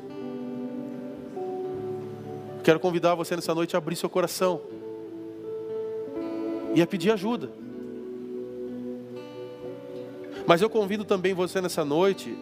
Quero 2.64 2.80
convidar 2.80 3.14
você 3.14 3.36
nessa 3.36 3.54
noite 3.54 3.76
a 3.76 3.78
abrir 3.78 3.94
seu 3.94 4.10
coração 4.10 4.60
e 6.74 6.82
a 6.82 6.86
pedir 6.86 7.12
ajuda. 7.12 7.48
Mas 10.44 10.60
eu 10.60 10.68
convido 10.68 11.04
também 11.04 11.32
você 11.32 11.60
nessa 11.60 11.84
noite, 11.84 12.36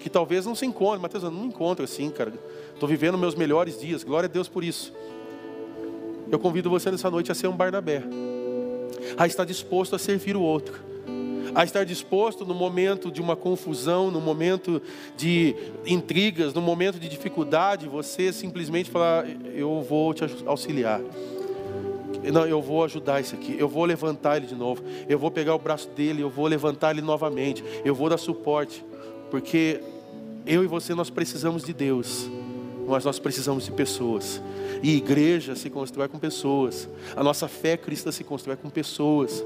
que 0.00 0.08
talvez 0.08 0.46
não 0.46 0.54
se 0.54 0.64
encontre, 0.64 1.02
Mateus, 1.02 1.22
eu 1.22 1.30
não 1.30 1.42
me 1.42 1.48
encontro 1.48 1.84
assim, 1.84 2.08
cara. 2.08 2.32
Estou 2.72 2.88
vivendo 2.88 3.18
meus 3.18 3.34
melhores 3.34 3.78
dias, 3.78 4.02
glória 4.02 4.26
a 4.26 4.32
Deus 4.32 4.48
por 4.48 4.64
isso. 4.64 4.90
Eu 6.32 6.38
convido 6.38 6.70
você 6.70 6.90
nessa 6.90 7.10
noite 7.10 7.30
a 7.30 7.34
ser 7.34 7.48
um 7.48 7.54
Barnabé, 7.54 8.02
a 9.18 9.26
estar 9.26 9.44
disposto 9.44 9.94
a 9.94 9.98
servir 9.98 10.34
o 10.34 10.40
outro, 10.40 10.80
a 11.54 11.64
estar 11.64 11.84
disposto 11.84 12.44
no 12.44 12.54
momento 12.54 13.10
de 13.10 13.20
uma 13.20 13.34
confusão, 13.34 14.10
no 14.10 14.20
momento 14.20 14.80
de 15.16 15.54
intrigas, 15.86 16.54
no 16.54 16.60
momento 16.60 16.98
de 16.98 17.08
dificuldade, 17.08 17.88
você 17.88 18.32
simplesmente 18.32 18.90
falar: 18.90 19.26
Eu 19.54 19.82
vou 19.82 20.14
te 20.14 20.24
auxiliar. 20.46 21.00
Não, 22.32 22.46
eu 22.46 22.62
vou 22.62 22.84
ajudar 22.84 23.20
esse 23.20 23.34
aqui, 23.34 23.54
eu 23.58 23.68
vou 23.68 23.84
levantar 23.84 24.38
ele 24.38 24.46
de 24.46 24.54
novo, 24.54 24.82
eu 25.08 25.18
vou 25.18 25.30
pegar 25.30 25.54
o 25.54 25.58
braço 25.58 25.90
dele, 25.90 26.22
eu 26.22 26.30
vou 26.30 26.46
levantar 26.46 26.92
ele 26.92 27.02
novamente, 27.02 27.62
eu 27.84 27.94
vou 27.94 28.08
dar 28.08 28.16
suporte, 28.16 28.82
porque 29.30 29.80
eu 30.46 30.64
e 30.64 30.66
você 30.66 30.94
nós 30.94 31.10
precisamos 31.10 31.64
de 31.64 31.74
Deus, 31.74 32.26
mas 32.86 33.04
nós 33.04 33.18
precisamos 33.18 33.64
de 33.64 33.72
pessoas. 33.72 34.40
E 34.82 34.96
igreja 34.96 35.54
se 35.54 35.70
constrói 35.70 36.08
com 36.08 36.18
pessoas. 36.18 36.88
A 37.16 37.22
nossa 37.22 37.48
fé 37.48 37.76
cristã 37.76 38.12
se 38.12 38.24
constrói 38.24 38.56
com 38.56 38.68
pessoas. 38.68 39.44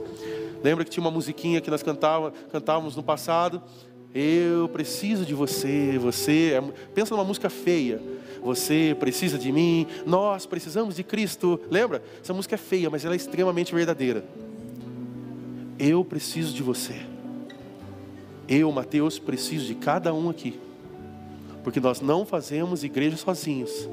Lembra 0.63 0.85
que 0.85 0.91
tinha 0.91 1.03
uma 1.03 1.11
musiquinha 1.11 1.61
que 1.61 1.71
nós 1.71 1.83
cantava, 1.83 2.33
cantávamos 2.51 2.97
no 2.97 3.03
passado? 3.03 3.63
Eu 4.15 4.69
preciso 4.69 5.25
de 5.25 5.35
você, 5.35 5.99
você. 5.99 6.55
É 6.55 6.63
pensa 6.95 7.15
numa 7.15 7.25
música 7.25 7.49
feia. 7.49 8.01
Você 8.43 8.97
precisa 8.99 9.39
de 9.39 9.51
mim, 9.51 9.87
nós 10.07 10.47
precisamos 10.47 10.97
de 10.97 11.03
Cristo. 11.03 11.61
Lembra? 11.71 12.03
Essa 12.23 12.33
música 12.33 12.55
é 12.55 12.59
feia, 12.59 12.89
mas 12.89 13.05
ela 13.05 13.15
é 13.15 13.17
extremamente 13.17 13.75
verdadeira. 13.75 14.25
Eu 15.79 16.05
preciso 16.05 16.55
de 16.55 16.63
você. 16.63 17.01
Eu, 18.49 18.73
Mateus, 18.73 19.19
preciso 19.19 19.67
de 19.67 19.75
cada 19.75 20.15
um 20.15 20.31
aqui. 20.31 20.59
Porque 21.69 21.81
nós 21.81 22.01
não 22.01 22.25
fazemos 22.25 22.83
igreja 22.83 23.19
sozinhos. 23.19 23.87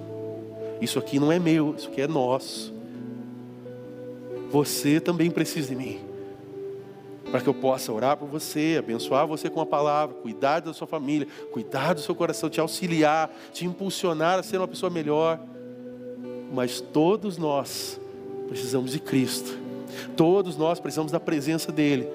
Isso 0.80 0.98
aqui 0.98 1.20
não 1.20 1.30
é 1.30 1.38
meu, 1.38 1.76
isso 1.78 1.90
aqui 1.90 2.00
é 2.00 2.08
nosso. 2.08 2.74
Você 4.50 5.02
também 5.02 5.30
precisa 5.30 5.68
de 5.68 5.76
mim 5.76 6.00
para 7.30 7.42
que 7.42 7.50
eu 7.50 7.54
possa 7.54 7.92
orar 7.92 8.16
por 8.16 8.30
você, 8.30 8.78
abençoar 8.80 9.28
você 9.28 9.50
com 9.50 9.60
a 9.60 9.66
palavra, 9.66 10.16
cuidar 10.16 10.62
da 10.62 10.72
sua 10.72 10.88
família, 10.88 11.28
cuidar 11.52 11.92
do 11.92 12.00
seu 12.00 12.16
coração, 12.16 12.50
te 12.50 12.62
auxiliar, 12.62 13.30
te 13.52 13.66
impulsionar 13.66 14.40
a 14.40 14.44
ser 14.44 14.56
uma 14.56 14.70
pessoa 14.70 14.90
melhor. 14.90 15.38
Mas 16.54 16.80
todos 16.80 17.38
nós 17.38 18.00
precisamos 18.48 18.92
de 18.92 19.00
Cristo, 19.02 19.54
todos 20.16 20.56
nós 20.56 20.80
precisamos 20.80 21.12
da 21.12 21.20
presença 21.20 21.74
dEle. 21.74 22.08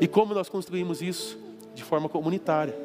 E 0.00 0.06
como 0.06 0.32
nós 0.32 0.48
construímos 0.48 1.02
isso? 1.02 1.36
De 1.74 1.82
forma 1.82 2.08
comunitária, 2.08 2.78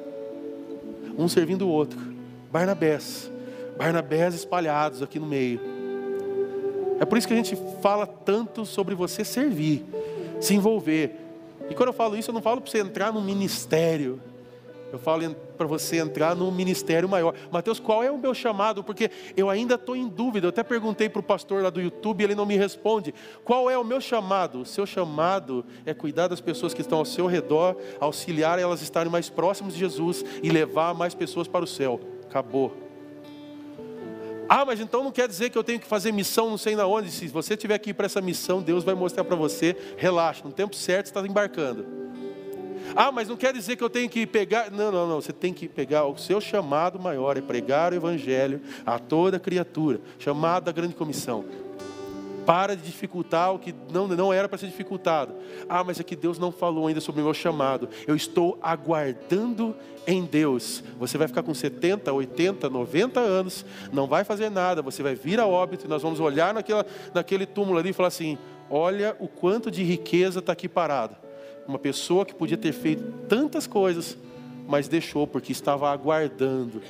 um 1.16 1.28
servindo 1.28 1.68
o 1.68 1.70
outro. 1.70 2.13
Barnabés, 2.54 3.32
Barnabés 3.76 4.36
espalhados 4.36 5.02
aqui 5.02 5.18
no 5.18 5.26
meio. 5.26 5.60
É 7.00 7.06
por 7.06 7.18
isso 7.18 7.28
que 7.28 7.34
a 7.34 7.36
gente 7.36 7.58
fala 7.82 8.06
tanto 8.06 8.64
sobre 8.64 8.94
você 8.94 9.26
servir, 9.26 9.84
se 10.40 10.54
envolver. 10.54 11.16
E 11.68 11.74
quando 11.74 11.88
eu 11.88 11.94
falo 11.94 12.16
isso, 12.16 12.30
eu 12.30 12.34
não 12.34 12.44
falo 12.44 12.62
para 12.62 12.70
você 12.70 12.78
entrar 12.78 13.12
no 13.12 13.22
ministério. 13.22 14.22
Eu 14.92 15.00
falo 15.00 15.34
para 15.58 15.66
você 15.66 15.98
entrar 15.98 16.36
no 16.36 16.52
ministério 16.52 17.10
maior. 17.10 17.34
Mateus, 17.52 17.80
qual 17.80 18.04
é 18.04 18.12
o 18.12 18.20
meu 18.20 18.36
chamado? 18.36 18.84
Porque 18.84 19.10
eu 19.36 19.50
ainda 19.50 19.74
estou 19.74 19.96
em 19.96 20.08
dúvida. 20.08 20.46
Eu 20.46 20.50
até 20.50 20.62
perguntei 20.62 21.10
para 21.10 21.22
o 21.22 21.24
pastor 21.24 21.64
lá 21.64 21.72
do 21.72 21.82
YouTube 21.82 22.22
e 22.22 22.24
ele 22.26 22.36
não 22.36 22.46
me 22.46 22.56
responde. 22.56 23.16
Qual 23.44 23.68
é 23.68 23.76
o 23.76 23.84
meu 23.84 24.00
chamado? 24.00 24.62
O 24.62 24.66
seu 24.66 24.86
chamado 24.86 25.66
é 25.88 25.94
cuidar 25.96 26.28
das 26.28 26.40
pessoas 26.40 26.72
que 26.72 26.82
estão 26.82 27.00
ao 27.00 27.06
seu 27.06 27.26
redor, 27.26 27.76
auxiliar 28.00 28.60
elas 28.60 28.84
estarem 28.84 29.12
mais 29.12 29.28
próximas 29.28 29.74
de 29.74 29.80
Jesus 29.80 30.24
e 30.44 30.52
levar 30.52 30.94
mais 30.94 31.16
pessoas 31.16 31.48
para 31.48 31.64
o 31.64 31.68
céu. 31.68 32.00
Acabou. 32.34 32.76
Ah, 34.50 34.66
mas 34.66 34.80
então 34.80 35.04
não 35.04 35.12
quer 35.12 35.28
dizer 35.28 35.52
que 35.52 35.58
eu 35.58 35.64
tenho 35.64 35.80
que 35.80 35.86
fazer 35.86 36.12
missão 36.12 36.50
não 36.50 36.58
sei 36.58 36.76
na 36.76 36.88
onde. 36.88 37.12
Se 37.12 37.28
você 37.28 37.56
tiver 37.56 37.76
aqui 37.76 37.94
para 37.94 38.08
essa 38.08 38.20
missão, 38.22 38.60
Deus 38.60 38.84
vai 38.84 38.96
mostrar 38.96 39.24
para 39.24 39.36
você. 39.36 39.78
Relaxa, 39.98 40.42
no 40.44 40.52
tempo 40.52 40.76
certo 40.76 41.06
você 41.06 41.12
está 41.12 41.22
embarcando. 41.22 41.86
Ah, 42.96 43.12
mas 43.12 43.28
não 43.28 43.38
quer 43.38 43.54
dizer 43.54 43.76
que 43.76 43.84
eu 43.84 43.90
tenho 43.90 44.10
que 44.10 44.26
pegar. 44.26 44.72
Não, 44.72 44.92
não, 44.92 45.08
não. 45.08 45.22
Você 45.22 45.32
tem 45.32 45.54
que 45.54 45.70
pegar 45.70 46.06
o 46.08 46.18
seu 46.18 46.42
chamado 46.42 47.00
maior, 47.00 47.38
é 47.38 47.42
pregar 47.42 47.94
o 47.94 47.96
Evangelho 47.98 48.62
a 48.84 48.98
toda 48.98 49.40
criatura, 49.40 50.02
chamado 50.18 50.64
da 50.64 50.72
grande 50.72 50.96
comissão. 50.96 51.46
Para 52.46 52.76
de 52.76 52.84
dificultar 52.84 53.54
o 53.54 53.60
que 53.60 53.74
não, 53.92 54.08
não 54.08 54.34
era 54.34 54.50
para 54.50 54.58
ser 54.58 54.68
dificultado. 54.68 55.34
Ah, 55.70 55.84
mas 55.84 56.00
é 56.00 56.04
que 56.04 56.16
Deus 56.16 56.38
não 56.38 56.52
falou 56.52 56.88
ainda 56.88 57.00
sobre 57.00 57.22
o 57.22 57.24
meu 57.24 57.34
chamado. 57.34 57.90
Eu 58.06 58.16
estou 58.16 58.58
aguardando 58.62 59.76
em 60.06 60.24
Deus. 60.26 60.84
Você 61.00 61.18
vai 61.18 61.28
ficar 61.28 61.44
com 61.44 61.54
70, 61.54 62.12
80, 62.12 62.70
90 62.70 63.20
anos, 63.20 63.66
não 63.92 64.08
vai 64.08 64.24
fazer 64.24 64.50
nada, 64.50 64.82
você 64.82 65.02
vai 65.02 65.16
vir 65.16 65.40
a 65.40 65.48
óbito 65.48 65.86
e 65.86 65.90
nós 65.90 66.02
vamos 66.02 66.20
olhar 66.20 66.54
naquela, 66.54 66.86
naquele 67.14 67.46
túmulo 67.46 67.80
ali 67.80 67.90
e 67.90 67.94
falar 67.94 68.10
assim: 68.10 68.38
olha 68.70 69.16
o 69.20 69.28
quanto 69.28 69.72
de 69.72 69.84
riqueza 69.84 70.40
está 70.40 70.54
aqui 70.54 70.68
parado. 70.68 71.16
Uma 71.68 71.80
pessoa 71.80 72.26
que 72.26 72.36
podia 72.36 72.58
ter 72.58 72.74
feito 72.74 73.04
tantas 73.28 73.66
coisas, 73.66 74.18
mas 74.68 74.88
deixou 74.88 75.26
porque 75.26 75.52
estava 75.52 75.90
aguardando. 75.90 76.82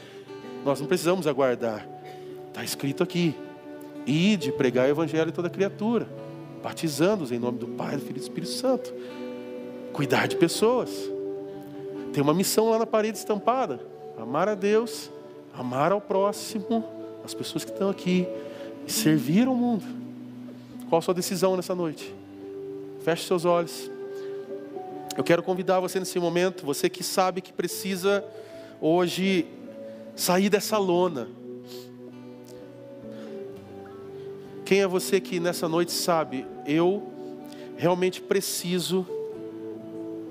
Nós 0.65 0.79
não 0.79 0.87
precisamos 0.87 1.27
aguardar. 1.27 1.87
Está 2.49 2.63
escrito 2.63 3.03
aqui: 3.03 3.35
ide 4.05 4.51
pregar 4.51 4.87
o 4.87 4.89
evangelho 4.89 5.29
a 5.29 5.31
toda 5.31 5.49
criatura, 5.49 6.07
batizando-os 6.61 7.31
em 7.31 7.39
nome 7.39 7.57
do 7.57 7.67
Pai, 7.67 7.95
do 7.95 8.01
Filho 8.01 8.17
e 8.17 8.19
do 8.19 8.23
Espírito 8.23 8.51
Santo. 8.51 8.93
Cuidar 9.91 10.27
de 10.27 10.35
pessoas. 10.35 10.89
Tem 12.11 12.21
uma 12.21 12.33
missão 12.33 12.69
lá 12.69 12.79
na 12.79 12.85
parede 12.85 13.17
estampada: 13.17 13.79
amar 14.17 14.49
a 14.49 14.55
Deus, 14.55 15.11
amar 15.53 15.91
ao 15.91 16.01
próximo, 16.01 16.83
as 17.23 17.33
pessoas 17.33 17.63
que 17.63 17.71
estão 17.71 17.89
aqui, 17.89 18.27
e 18.85 18.91
servir 18.91 19.47
ao 19.47 19.55
mundo. 19.55 19.85
Qual 20.89 20.99
a 20.99 21.01
sua 21.01 21.13
decisão 21.13 21.55
nessa 21.55 21.73
noite? 21.73 22.13
Feche 23.03 23.25
seus 23.25 23.45
olhos. 23.45 23.89
Eu 25.17 25.23
quero 25.23 25.43
convidar 25.43 25.79
você 25.79 25.99
nesse 25.99 26.19
momento, 26.19 26.65
você 26.65 26.89
que 26.89 27.03
sabe 27.03 27.41
que 27.41 27.53
precisa 27.53 28.23
hoje 28.81 29.47
sair 30.15 30.49
dessa 30.49 30.77
lona. 30.77 31.27
Quem 34.73 34.81
é 34.81 34.87
você 34.87 35.21
que 35.21 35.39
nessa 35.39 35.69
noite 35.69 35.91
sabe, 35.91 36.47
eu 36.65 37.03
realmente 37.77 38.19
preciso 38.19 39.05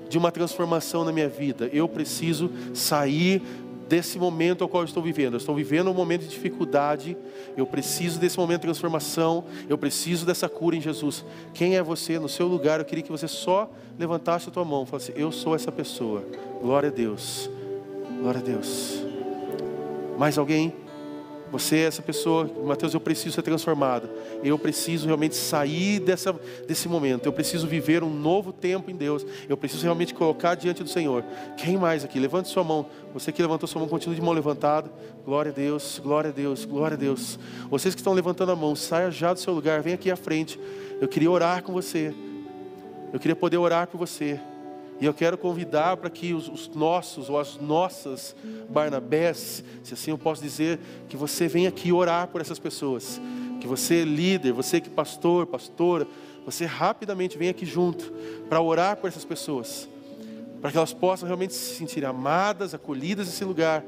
de 0.09 0.17
uma 0.17 0.33
transformação 0.33 1.05
na 1.05 1.13
minha 1.13 1.29
vida. 1.29 1.69
Eu 1.71 1.87
preciso 1.87 2.51
sair 2.73 3.41
desse 3.87 4.19
momento 4.19 4.61
ao 4.61 4.67
qual 4.67 4.83
eu 4.83 4.85
estou 4.85 5.01
vivendo. 5.01 5.35
Eu 5.35 5.37
estou 5.37 5.55
vivendo 5.55 5.89
um 5.89 5.93
momento 5.93 6.23
de 6.23 6.27
dificuldade. 6.27 7.15
Eu 7.55 7.65
preciso 7.65 8.19
desse 8.19 8.37
momento 8.37 8.59
de 8.59 8.67
transformação. 8.67 9.45
Eu 9.69 9.77
preciso 9.77 10.25
dessa 10.25 10.49
cura 10.49 10.75
em 10.75 10.81
Jesus. 10.81 11.23
Quem 11.53 11.77
é 11.77 11.81
você 11.81 12.19
no 12.19 12.27
seu 12.27 12.45
lugar? 12.45 12.81
Eu 12.81 12.85
queria 12.85 13.01
que 13.01 13.11
você 13.13 13.29
só 13.29 13.71
levantasse 13.97 14.49
a 14.49 14.51
tua 14.51 14.65
mão 14.65 14.85
falasse: 14.85 15.13
Eu 15.15 15.31
sou 15.31 15.55
essa 15.55 15.71
pessoa. 15.71 16.21
Glória 16.61 16.89
a 16.89 16.91
Deus. 16.91 17.49
Glória 18.19 18.41
a 18.41 18.43
Deus. 18.43 19.01
Mais 20.17 20.37
alguém? 20.37 20.82
Você 21.53 21.75
é 21.75 21.83
essa 21.83 22.01
pessoa, 22.01 22.49
Mateus, 22.65 22.95
eu 22.95 22.99
preciso 22.99 23.35
ser 23.35 23.43
transformado. 23.43 24.09
Eu 24.43 24.57
preciso 24.57 25.05
realmente 25.05 25.35
sair 25.35 25.99
dessa, 25.99 26.33
desse 26.67 26.89
momento. 26.89 27.27
Eu 27.27 27.31
preciso 27.31 27.67
viver 27.67 28.01
um 28.01 28.09
novo 28.09 28.51
tempo 28.51 28.89
em 28.89 28.95
Deus. 28.95 29.23
Eu 29.47 29.55
preciso 29.55 29.83
realmente 29.83 30.15
colocar 30.15 30.55
diante 30.55 30.81
do 30.81 30.89
Senhor. 30.89 31.23
Quem 31.55 31.77
mais 31.77 32.03
aqui? 32.03 32.19
Levante 32.19 32.49
sua 32.49 32.63
mão. 32.63 32.87
Você 33.13 33.31
que 33.31 33.39
levantou 33.39 33.67
sua 33.67 33.79
mão, 33.79 33.87
continue 33.87 34.15
de 34.15 34.21
mão 34.21 34.33
levantada. 34.33 34.91
Glória 35.23 35.51
a 35.51 35.53
Deus, 35.53 36.01
glória 36.03 36.31
a 36.31 36.33
Deus, 36.33 36.65
glória 36.65 36.95
a 36.95 36.99
Deus. 36.99 37.37
Vocês 37.69 37.93
que 37.93 38.01
estão 38.01 38.13
levantando 38.13 38.51
a 38.51 38.55
mão, 38.55 38.75
saia 38.75 39.11
já 39.11 39.31
do 39.31 39.39
seu 39.39 39.53
lugar, 39.53 39.79
vem 39.83 39.93
aqui 39.93 40.09
à 40.09 40.15
frente. 40.15 40.59
Eu 40.99 41.07
queria 41.07 41.29
orar 41.29 41.61
com 41.61 41.71
você. 41.71 42.15
Eu 43.13 43.19
queria 43.19 43.35
poder 43.35 43.57
orar 43.57 43.85
por 43.85 43.99
você. 43.99 44.39
E 44.99 45.05
eu 45.05 45.13
quero 45.13 45.37
convidar 45.37 45.97
para 45.97 46.09
que 46.09 46.33
os, 46.33 46.47
os, 46.47 46.67
nossos 46.69 47.29
ou 47.29 47.39
as 47.39 47.57
nossas 47.57 48.35
Barnabés, 48.69 49.63
se 49.83 49.93
assim 49.93 50.11
eu 50.11 50.17
posso 50.17 50.41
dizer, 50.41 50.79
que 51.09 51.17
você 51.17 51.47
venha 51.47 51.69
aqui 51.69 51.91
orar 51.91 52.27
por 52.27 52.41
essas 52.41 52.59
pessoas. 52.59 53.19
Que 53.59 53.67
você, 53.67 54.03
líder, 54.03 54.53
você 54.53 54.79
que 54.79 54.89
pastor, 54.89 55.45
pastora, 55.47 56.07
você 56.45 56.65
rapidamente 56.65 57.37
venha 57.37 57.51
aqui 57.51 57.65
junto 57.65 58.11
para 58.49 58.61
orar 58.61 58.97
por 58.97 59.07
essas 59.07 59.25
pessoas. 59.25 59.87
Para 60.61 60.71
que 60.71 60.77
elas 60.77 60.93
possam 60.93 61.27
realmente 61.27 61.53
se 61.53 61.75
sentir 61.75 62.05
amadas, 62.05 62.73
acolhidas 62.73 63.27
nesse 63.27 63.43
lugar. 63.43 63.83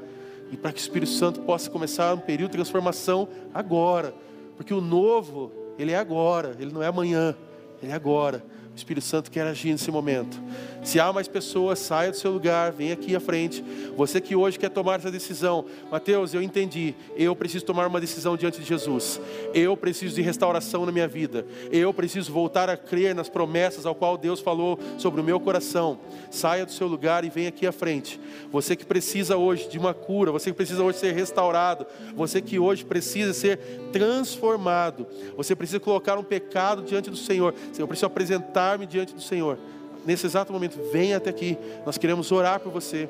E 0.50 0.56
para 0.56 0.72
que 0.72 0.78
o 0.78 0.82
Espírito 0.82 1.12
Santo 1.12 1.40
possa 1.40 1.70
começar 1.70 2.14
um 2.14 2.18
período 2.18 2.50
de 2.50 2.56
transformação 2.56 3.28
agora. 3.54 4.14
Porque 4.56 4.72
o 4.72 4.80
novo, 4.80 5.52
ele 5.78 5.92
é 5.92 5.96
agora, 5.98 6.56
ele 6.58 6.72
não 6.72 6.82
é 6.82 6.86
amanhã, 6.86 7.34
ele 7.82 7.92
é 7.92 7.94
agora. 7.94 8.44
O 8.76 8.78
Espírito 8.78 9.06
Santo 9.06 9.30
quer 9.30 9.46
agir 9.46 9.72
nesse 9.72 9.90
momento. 9.90 10.38
Se 10.84 11.00
há 11.00 11.10
mais 11.10 11.26
pessoas, 11.26 11.78
saia 11.78 12.10
do 12.10 12.16
seu 12.18 12.30
lugar, 12.30 12.70
venha 12.72 12.92
aqui 12.92 13.16
à 13.16 13.18
frente. 13.18 13.64
Você 13.96 14.20
que 14.20 14.36
hoje 14.36 14.58
quer 14.58 14.68
tomar 14.68 14.98
essa 14.98 15.10
decisão, 15.10 15.64
Mateus, 15.90 16.34
eu 16.34 16.42
entendi. 16.42 16.94
Eu 17.16 17.34
preciso 17.34 17.64
tomar 17.64 17.86
uma 17.86 17.98
decisão 17.98 18.36
diante 18.36 18.60
de 18.60 18.66
Jesus. 18.66 19.18
Eu 19.54 19.74
preciso 19.78 20.14
de 20.14 20.20
restauração 20.20 20.84
na 20.84 20.92
minha 20.92 21.08
vida. 21.08 21.46
Eu 21.72 21.92
preciso 21.94 22.30
voltar 22.30 22.68
a 22.68 22.76
crer 22.76 23.14
nas 23.14 23.30
promessas 23.30 23.86
ao 23.86 23.94
qual 23.94 24.18
Deus 24.18 24.40
falou 24.40 24.78
sobre 24.98 25.22
o 25.22 25.24
meu 25.24 25.40
coração. 25.40 25.98
Saia 26.30 26.66
do 26.66 26.70
seu 26.70 26.86
lugar 26.86 27.24
e 27.24 27.30
venha 27.30 27.48
aqui 27.48 27.66
à 27.66 27.72
frente. 27.72 28.20
Você 28.52 28.76
que 28.76 28.84
precisa 28.84 29.38
hoje 29.38 29.70
de 29.70 29.78
uma 29.78 29.94
cura, 29.94 30.30
você 30.30 30.50
que 30.50 30.56
precisa 30.56 30.84
hoje 30.84 30.98
ser 30.98 31.14
restaurado, 31.14 31.86
você 32.14 32.42
que 32.42 32.58
hoje 32.58 32.84
precisa 32.84 33.32
ser 33.32 33.56
transformado. 33.90 35.06
Você 35.34 35.56
precisa 35.56 35.80
colocar 35.80 36.18
um 36.18 36.22
pecado 36.22 36.82
diante 36.82 37.08
do 37.08 37.16
Senhor. 37.16 37.54
Eu 37.78 37.88
preciso 37.88 38.06
apresentar 38.06 38.65
diante 38.86 39.14
do 39.14 39.20
Senhor. 39.20 39.58
Nesse 40.04 40.26
exato 40.26 40.52
momento, 40.52 40.78
venha 40.92 41.16
até 41.18 41.30
aqui. 41.30 41.58
Nós 41.84 41.98
queremos 41.98 42.32
orar 42.32 42.60
por 42.60 42.72
você. 42.72 43.08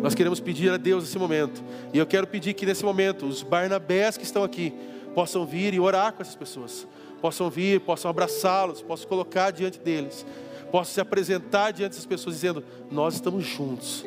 Nós 0.00 0.14
queremos 0.14 0.38
pedir 0.38 0.70
a 0.70 0.76
Deus 0.76 1.04
nesse 1.04 1.18
momento. 1.18 1.62
E 1.92 1.98
eu 1.98 2.06
quero 2.06 2.26
pedir 2.26 2.54
que 2.54 2.64
nesse 2.64 2.84
momento 2.84 3.26
os 3.26 3.42
Barnabés 3.42 4.16
que 4.16 4.24
estão 4.24 4.44
aqui 4.44 4.72
possam 5.14 5.44
vir 5.44 5.74
e 5.74 5.80
orar 5.80 6.12
com 6.12 6.22
essas 6.22 6.36
pessoas. 6.36 6.86
Possam 7.20 7.50
vir, 7.50 7.80
possam 7.80 8.10
abraçá-los, 8.10 8.80
possam 8.82 9.08
colocar 9.08 9.50
diante 9.50 9.78
deles. 9.78 10.24
Possam 10.70 10.94
se 10.94 11.00
apresentar 11.00 11.72
diante 11.72 11.90
dessas 11.90 12.06
pessoas 12.06 12.36
dizendo: 12.36 12.62
Nós 12.90 13.14
estamos 13.14 13.44
juntos. 13.44 14.04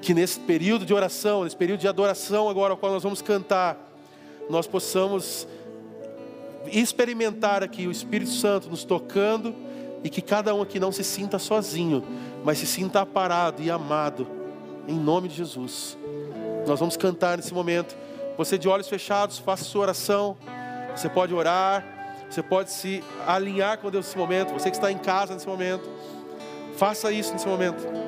Que 0.00 0.14
nesse 0.14 0.38
período 0.40 0.86
de 0.86 0.94
oração, 0.94 1.44
nesse 1.44 1.56
período 1.56 1.80
de 1.80 1.88
adoração 1.88 2.48
agora, 2.48 2.72
ao 2.72 2.76
qual 2.78 2.92
nós 2.92 3.02
vamos 3.02 3.20
cantar, 3.20 3.76
nós 4.48 4.66
possamos 4.66 5.46
experimentar 6.72 7.62
aqui 7.62 7.86
o 7.86 7.90
Espírito 7.90 8.30
Santo 8.30 8.68
nos 8.68 8.84
tocando 8.84 9.54
e 10.02 10.10
que 10.10 10.22
cada 10.22 10.54
um 10.54 10.62
aqui 10.62 10.78
não 10.78 10.92
se 10.92 11.02
sinta 11.02 11.38
sozinho, 11.38 12.04
mas 12.44 12.58
se 12.58 12.66
sinta 12.66 13.00
aparado 13.00 13.62
e 13.62 13.70
amado, 13.70 14.26
em 14.86 14.94
nome 14.94 15.28
de 15.28 15.36
Jesus. 15.36 15.98
Nós 16.66 16.78
vamos 16.78 16.96
cantar 16.96 17.36
nesse 17.36 17.52
momento. 17.52 17.96
Você 18.36 18.56
de 18.56 18.68
olhos 18.68 18.88
fechados, 18.88 19.38
faça 19.38 19.64
sua 19.64 19.82
oração. 19.82 20.36
Você 20.94 21.08
pode 21.08 21.34
orar, 21.34 21.84
você 22.28 22.42
pode 22.42 22.70
se 22.70 23.02
alinhar 23.26 23.78
com 23.78 23.90
Deus 23.90 24.06
nesse 24.06 24.18
momento. 24.18 24.52
Você 24.52 24.70
que 24.70 24.76
está 24.76 24.92
em 24.92 24.98
casa 24.98 25.34
nesse 25.34 25.46
momento, 25.46 25.88
faça 26.76 27.10
isso 27.10 27.32
nesse 27.32 27.46
momento. 27.46 28.07